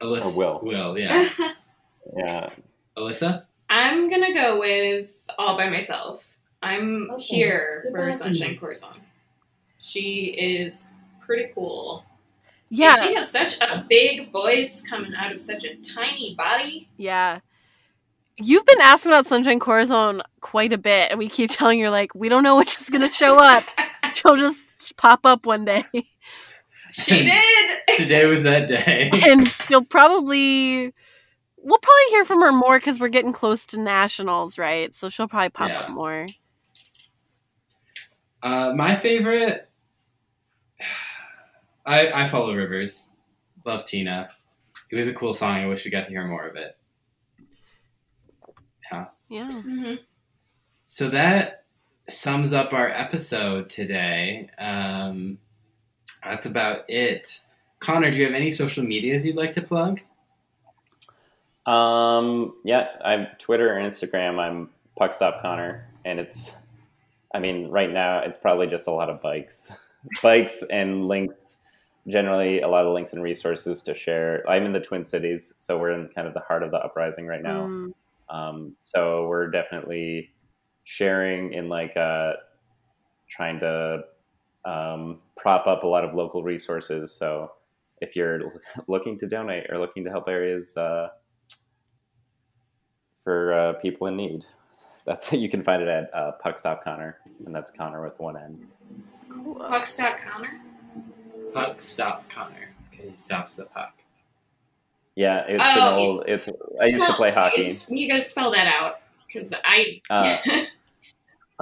Alyssa. 0.00 0.24
Or 0.26 0.36
Will. 0.36 0.60
Will, 0.62 0.96
yeah. 0.98 1.28
Yeah, 2.16 2.50
Alyssa? 2.96 3.46
I'm 3.68 4.08
gonna 4.10 4.32
go 4.32 4.60
with 4.60 5.28
All 5.38 5.56
by 5.56 5.68
Myself. 5.70 6.38
I'm 6.62 7.10
Okay. 7.10 7.22
here 7.24 7.80
Good 7.84 7.92
for 7.92 8.06
luck. 8.10 8.14
Sunshine 8.14 8.56
Corazon. 8.58 9.00
She 9.84 10.34
is 10.38 10.92
pretty 11.20 11.52
cool. 11.54 12.04
Yeah. 12.70 12.96
And 12.98 13.08
she 13.08 13.14
has 13.16 13.30
such 13.30 13.60
a 13.60 13.84
big 13.86 14.32
voice 14.32 14.80
coming 14.88 15.12
out 15.14 15.30
of 15.30 15.40
such 15.40 15.64
a 15.64 15.76
tiny 15.76 16.34
body. 16.34 16.88
yeah. 16.96 17.40
You've 18.36 18.66
been 18.66 18.80
asking 18.80 19.12
about 19.12 19.26
Sunshine 19.26 19.60
Corazon 19.60 20.20
quite 20.40 20.72
a 20.72 20.78
bit, 20.78 21.10
and 21.12 21.20
we 21.20 21.28
keep 21.28 21.50
telling 21.52 21.78
you, 21.78 21.88
like, 21.90 22.12
we 22.16 22.28
don't 22.28 22.42
know 22.42 22.56
when 22.56 22.66
she's 22.66 22.90
going 22.90 23.06
to 23.06 23.12
show 23.12 23.36
up. 23.36 23.62
She'll 24.14 24.36
just 24.36 24.60
pop 24.96 25.20
up 25.24 25.46
one 25.46 25.64
day. 25.64 25.84
She 26.90 27.24
did. 27.24 27.78
Today 27.96 28.26
was 28.26 28.42
that 28.42 28.66
day. 28.66 29.08
and 29.26 29.54
you'll 29.68 29.84
probably. 29.84 30.92
We'll 31.58 31.78
probably 31.78 32.10
hear 32.10 32.24
from 32.24 32.40
her 32.40 32.52
more 32.52 32.78
because 32.78 32.98
we're 32.98 33.08
getting 33.08 33.32
close 33.32 33.66
to 33.66 33.80
nationals, 33.80 34.58
right? 34.58 34.92
So 34.94 35.08
she'll 35.08 35.28
probably 35.28 35.50
pop 35.50 35.68
Yeah. 35.68 35.80
up 35.82 35.90
more. 35.90 36.26
Uh, 38.42 38.72
my 38.74 38.94
favorite, 38.96 39.68
I 41.86 42.24
I 42.24 42.28
follow 42.28 42.54
Rivers. 42.54 43.10
Love 43.64 43.84
Tina. 43.84 44.28
It 44.90 44.96
was 44.96 45.08
a 45.08 45.14
cool 45.14 45.32
song. 45.34 45.56
I 45.56 45.66
wish 45.66 45.84
we 45.84 45.90
got 45.90 46.04
to 46.04 46.10
hear 46.10 46.26
more 46.26 46.46
of 46.46 46.56
it. 46.56 46.76
Yeah. 49.30 49.48
Mhm. 49.50 49.98
So 50.84 51.08
that 51.08 51.64
sums 52.08 52.52
up 52.52 52.72
our 52.72 52.88
episode 52.88 53.70
today. 53.70 54.50
Um, 54.58 55.38
that's 56.22 56.46
about 56.46 56.84
it. 56.88 57.40
Conor, 57.80 58.10
do 58.10 58.18
you 58.18 58.24
have 58.26 58.34
any 58.34 58.50
social 58.50 58.84
medias 58.84 59.26
you'd 59.26 59.36
like 59.36 59.52
to 59.52 59.62
plug? 59.62 60.00
Um, 61.66 62.54
yeah, 62.64 62.88
I'm 63.04 63.26
Twitter 63.38 63.76
and 63.76 63.90
Instagram. 63.90 64.38
I'm 64.38 64.70
Puckstop 65.00 65.40
Conor, 65.40 65.86
and 66.04 66.20
it's, 66.20 66.52
I 67.34 67.38
mean, 67.40 67.68
right 67.70 67.90
now 67.90 68.18
it's 68.20 68.36
probably 68.38 68.66
just 68.66 68.86
a 68.86 68.90
lot 68.90 69.08
of 69.08 69.22
bikes, 69.22 69.72
bikes 70.22 70.62
and 70.70 71.08
links. 71.08 71.62
Generally, 72.06 72.60
a 72.60 72.68
lot 72.68 72.84
of 72.84 72.92
links 72.92 73.14
and 73.14 73.22
resources 73.26 73.80
to 73.82 73.94
share. 73.94 74.44
I'm 74.48 74.64
in 74.66 74.72
the 74.72 74.80
Twin 74.80 75.04
Cities, 75.04 75.54
so 75.58 75.78
we're 75.78 75.92
in 75.92 76.08
kind 76.14 76.28
of 76.28 76.34
the 76.34 76.40
heart 76.40 76.62
of 76.62 76.70
the 76.70 76.76
uprising 76.78 77.26
right 77.26 77.42
now. 77.42 77.66
Mm, 77.66 77.92
Um, 78.28 78.76
so 78.82 79.26
we're 79.28 79.50
definitely 79.50 80.30
sharing 80.84 81.54
in 81.54 81.68
like 81.70 81.96
uh, 81.96 82.34
trying 83.30 83.58
to 83.60 84.02
um, 84.66 85.20
prop 85.36 85.66
up 85.66 85.82
a 85.82 85.86
lot 85.86 86.04
of 86.04 86.14
local 86.14 86.42
resources. 86.42 87.10
So 87.10 87.52
if 88.02 88.14
you're 88.14 88.52
looking 88.86 89.18
to 89.20 89.26
donate 89.26 89.70
or 89.70 89.78
looking 89.78 90.04
to 90.04 90.10
help 90.10 90.28
areas 90.28 90.76
uh, 90.76 91.08
for 93.22 93.52
uh, 93.54 93.72
people 93.74 94.06
in 94.08 94.16
need, 94.16 94.44
that's 95.06 95.32
you 95.32 95.48
can 95.48 95.62
find 95.62 95.82
it 95.82 95.88
at 95.88 96.14
uh, 96.14 96.32
Puck 96.42 96.58
Stop 96.58 96.84
Conor, 96.84 97.18
and 97.46 97.54
that's 97.54 97.70
Conor 97.70 98.02
with 98.04 98.18
one 98.20 98.36
N. 98.36 98.66
cool. 99.30 99.54
Puckstock 99.56 100.18
Conor. 100.18 100.60
Puck 101.54 101.80
stop 101.80 102.28
Conor 102.28 102.68
because 102.90 103.08
he 103.10 103.16
stops 103.16 103.54
the 103.56 103.64
puck. 103.64 103.94
Yeah, 105.14 105.44
it's 105.48 105.62
Oh, 105.64 105.92
an 105.94 105.98
old. 105.98 106.24
It's 106.26 106.48
I 106.82 106.86
used 106.86 107.06
to 107.06 107.12
play 107.12 107.30
hockey. 107.30 107.60
it's- 107.60 107.88
You 107.90 108.08
gotta 108.08 108.22
spell 108.22 108.50
that 108.50 108.66
out 108.66 109.00
because 109.26 109.54
I. 109.64 110.00
Uh, 110.10 110.36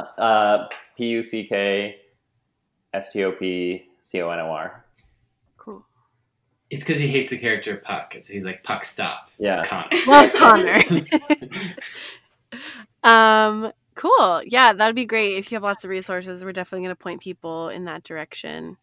uh, 0.18 0.68
P 0.96 1.06
U 1.08 1.22
C 1.22 1.44
K 1.44 1.96
S 2.94 3.12
T 3.12 3.22
O 3.24 3.32
P 3.32 3.86
C 4.00 4.22
O 4.22 4.30
N 4.30 4.40
O 4.40 4.50
R. 4.50 4.82
Cool. 5.58 5.84
It's 6.70 6.82
because 6.82 6.98
he 7.00 7.08
hates 7.08 7.28
the 7.30 7.36
character 7.38 7.76
Puck, 7.76 8.16
so 8.22 8.32
he's 8.32 8.46
like 8.46 8.64
Puck 8.64 8.84
stop 8.86 9.30
Yeah. 9.38 9.62
Conor. 9.64 9.88
Love 10.06 10.32
Conor. 10.32 10.82
um, 13.02 13.72
cool. 13.94 14.42
Yeah, 14.46 14.72
that'd 14.72 14.96
be 14.96 15.04
great 15.04 15.36
if 15.36 15.50
you 15.52 15.56
have 15.56 15.62
lots 15.62 15.84
of 15.84 15.90
resources. 15.90 16.42
We're 16.42 16.52
definitely 16.52 16.86
going 16.86 16.96
to 16.96 17.02
point 17.02 17.20
people 17.20 17.68
in 17.68 17.84
that 17.84 18.02
direction. 18.04 18.78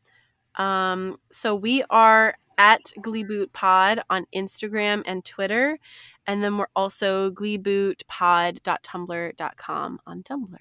Um, 0.55 1.19
so 1.31 1.55
we 1.55 1.83
are 1.89 2.35
at 2.57 2.91
Gleeboot 2.99 3.53
Pod 3.53 4.01
on 4.09 4.25
Instagram 4.35 5.03
and 5.05 5.23
Twitter, 5.23 5.79
and 6.27 6.43
then 6.43 6.57
we're 6.57 6.67
also 6.75 7.31
gleebootpod.tumblr.com 7.31 9.99
on 10.05 10.23
Tumblr. 10.23 10.57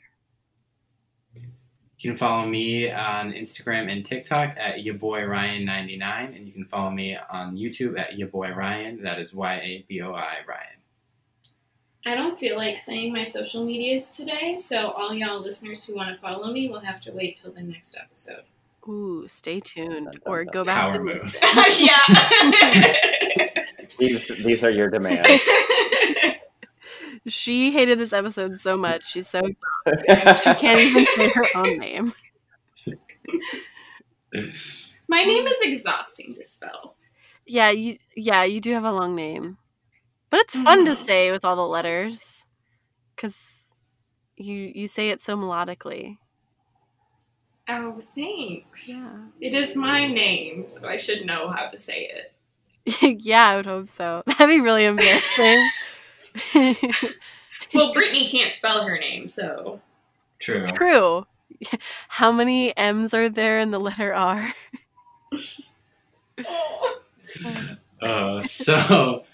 You 2.01 2.11
can 2.11 2.17
follow 2.17 2.47
me 2.47 2.93
on 2.93 3.33
Instagram 3.33 3.91
and 3.91 4.07
TikTok 4.07 4.57
at 4.57 4.85
your 4.85 4.95
boy 4.95 5.23
Ryan99, 5.23 6.37
and 6.37 6.47
you 6.47 6.53
can 6.53 6.65
follow 6.65 6.93
me 6.93 7.17
on 7.29 7.57
YouTube 7.57 7.99
at 7.99 8.17
your 8.17 8.29
boy 8.29 8.53
Ryan. 8.53 9.03
That 9.03 9.19
is 9.19 9.35
Y 9.35 9.55
A 9.55 9.85
B 9.89 10.01
O 10.03 10.13
I 10.13 10.37
Ryan. 10.47 10.79
I 12.07 12.15
don't 12.15 12.39
feel 12.39 12.57
like 12.57 12.79
saying 12.79 13.13
my 13.13 13.25
social 13.25 13.65
medias 13.65 14.17
today, 14.17 14.55
so 14.55 14.93
all 14.93 15.13
y'all 15.13 15.43
listeners 15.43 15.85
who 15.85 15.97
want 15.97 16.15
to 16.15 16.21
follow 16.21 16.53
me 16.53 16.71
will 16.71 16.79
have 16.81 17.01
to 17.01 17.13
wait 17.13 17.37
till 17.37 17.51
the 17.51 17.63
next 17.63 17.99
episode. 17.99 18.45
Ooh, 18.87 19.27
stay 19.29 19.61
tuned 19.61 19.91
Dun, 19.93 20.05
dun, 20.05 20.21
or 20.27 20.45
dun. 20.45 20.53
go 20.53 20.65
back. 20.65 20.81
Power 20.83 20.95
and- 20.95 21.05
move. 21.05 21.37
yeah. 21.79 22.95
Leave, 23.99 24.29
these 24.45 24.63
are 24.65 24.71
your 24.71 24.91
demands. 24.91 25.29
She 27.27 27.73
hated 27.73 27.99
this 27.99 28.15
episode 28.15 28.59
so 28.59 28.75
much. 28.77 29.11
She's 29.11 29.29
so 29.29 29.43
she 29.45 30.55
can't 30.55 30.79
even 30.81 31.05
say 31.15 31.29
her 31.29 31.45
own 31.57 31.79
name. 31.79 32.15
My 35.09 35.25
name 35.25 35.47
is 35.47 35.61
exhausting 35.61 36.35
to 36.37 36.45
spell. 36.45 36.97
Yeah, 37.47 37.71
you 37.71 37.99
yeah, 38.17 38.45
you 38.45 38.61
do 38.61 38.73
have 38.73 38.85
a 38.85 38.93
long 38.93 39.15
name. 39.15 39.59
But 40.31 40.41
it's 40.41 40.55
fun 40.55 40.85
to 40.87 40.93
Mhm. 40.93 41.05
say 41.07 41.31
with 41.31 41.45
all 41.45 41.57
the 41.57 41.67
letters 41.67 42.47
cuz 43.17 43.63
you 44.37 44.55
you 44.75 44.89
say 44.89 45.11
it 45.11 45.21
so 45.21 45.37
melodically. 45.37 46.17
Oh, 47.69 48.03
thanks. 48.15 48.89
Yeah. 48.89 49.11
It 49.41 49.55
is 49.55 49.77
my 49.77 50.07
name, 50.07 50.65
so 50.65 50.89
I 50.89 50.97
should 50.97 51.27
know 51.27 51.49
how 51.49 51.67
to 51.69 51.77
say 51.77 52.11
it. 52.11 53.21
yeah, 53.23 53.49
I 53.49 53.57
would 53.57 53.67
hope 53.67 53.89
so. 53.89 54.23
That'd 54.27 54.49
be 54.49 54.61
really 54.61 54.85
embarrassing. 54.85 55.71
Well, 57.75 57.93
Brittany 57.93 58.29
can't 58.29 58.55
spell 58.55 58.85
her 58.85 58.99
name, 58.99 59.29
so 59.29 59.81
True. 60.39 60.67
True. 60.69 61.27
How 62.09 62.31
many 62.33 62.77
M's 62.77 63.13
are 63.15 63.29
there 63.29 63.59
in 63.59 63.71
the 63.71 63.81
letter 63.81 64.15
R? 64.15 64.55
Uh, 68.01 68.47
so 68.47 69.25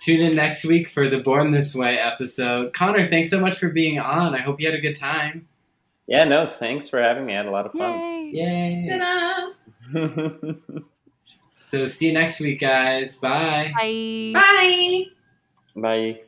tune 0.00 0.22
in 0.22 0.34
next 0.34 0.64
week 0.64 0.88
for 0.88 1.08
the 1.08 1.18
Born 1.18 1.50
This 1.50 1.74
Way 1.74 1.98
episode. 1.98 2.72
Conor, 2.72 3.08
thanks 3.08 3.28
so 3.30 3.38
much 3.38 3.56
for 3.58 3.68
being 3.68 4.00
on. 4.00 4.34
I 4.34 4.38
hope 4.38 4.60
you 4.60 4.66
had 4.66 4.78
a 4.78 4.80
good 4.80 4.96
time. 4.96 5.46
Yeah, 6.06 6.24
no, 6.24 6.46
thanks 6.46 6.88
for 6.88 7.00
having 7.00 7.26
me. 7.26 7.34
I 7.34 7.38
had 7.38 7.46
a 7.46 7.50
lot 7.50 7.66
of 7.66 7.72
fun. 7.72 7.98
Yay. 7.98 8.30
Yay. 8.32 8.98
ta-da! 8.98 10.52
So 11.64 11.86
see 11.86 12.08
you 12.08 12.12
next 12.12 12.40
week, 12.40 12.60
guys. 12.60 13.16
Bye. 13.16 13.72
Bye. 13.74 14.32
Bye. 14.34 15.04
Bye. 15.74 16.20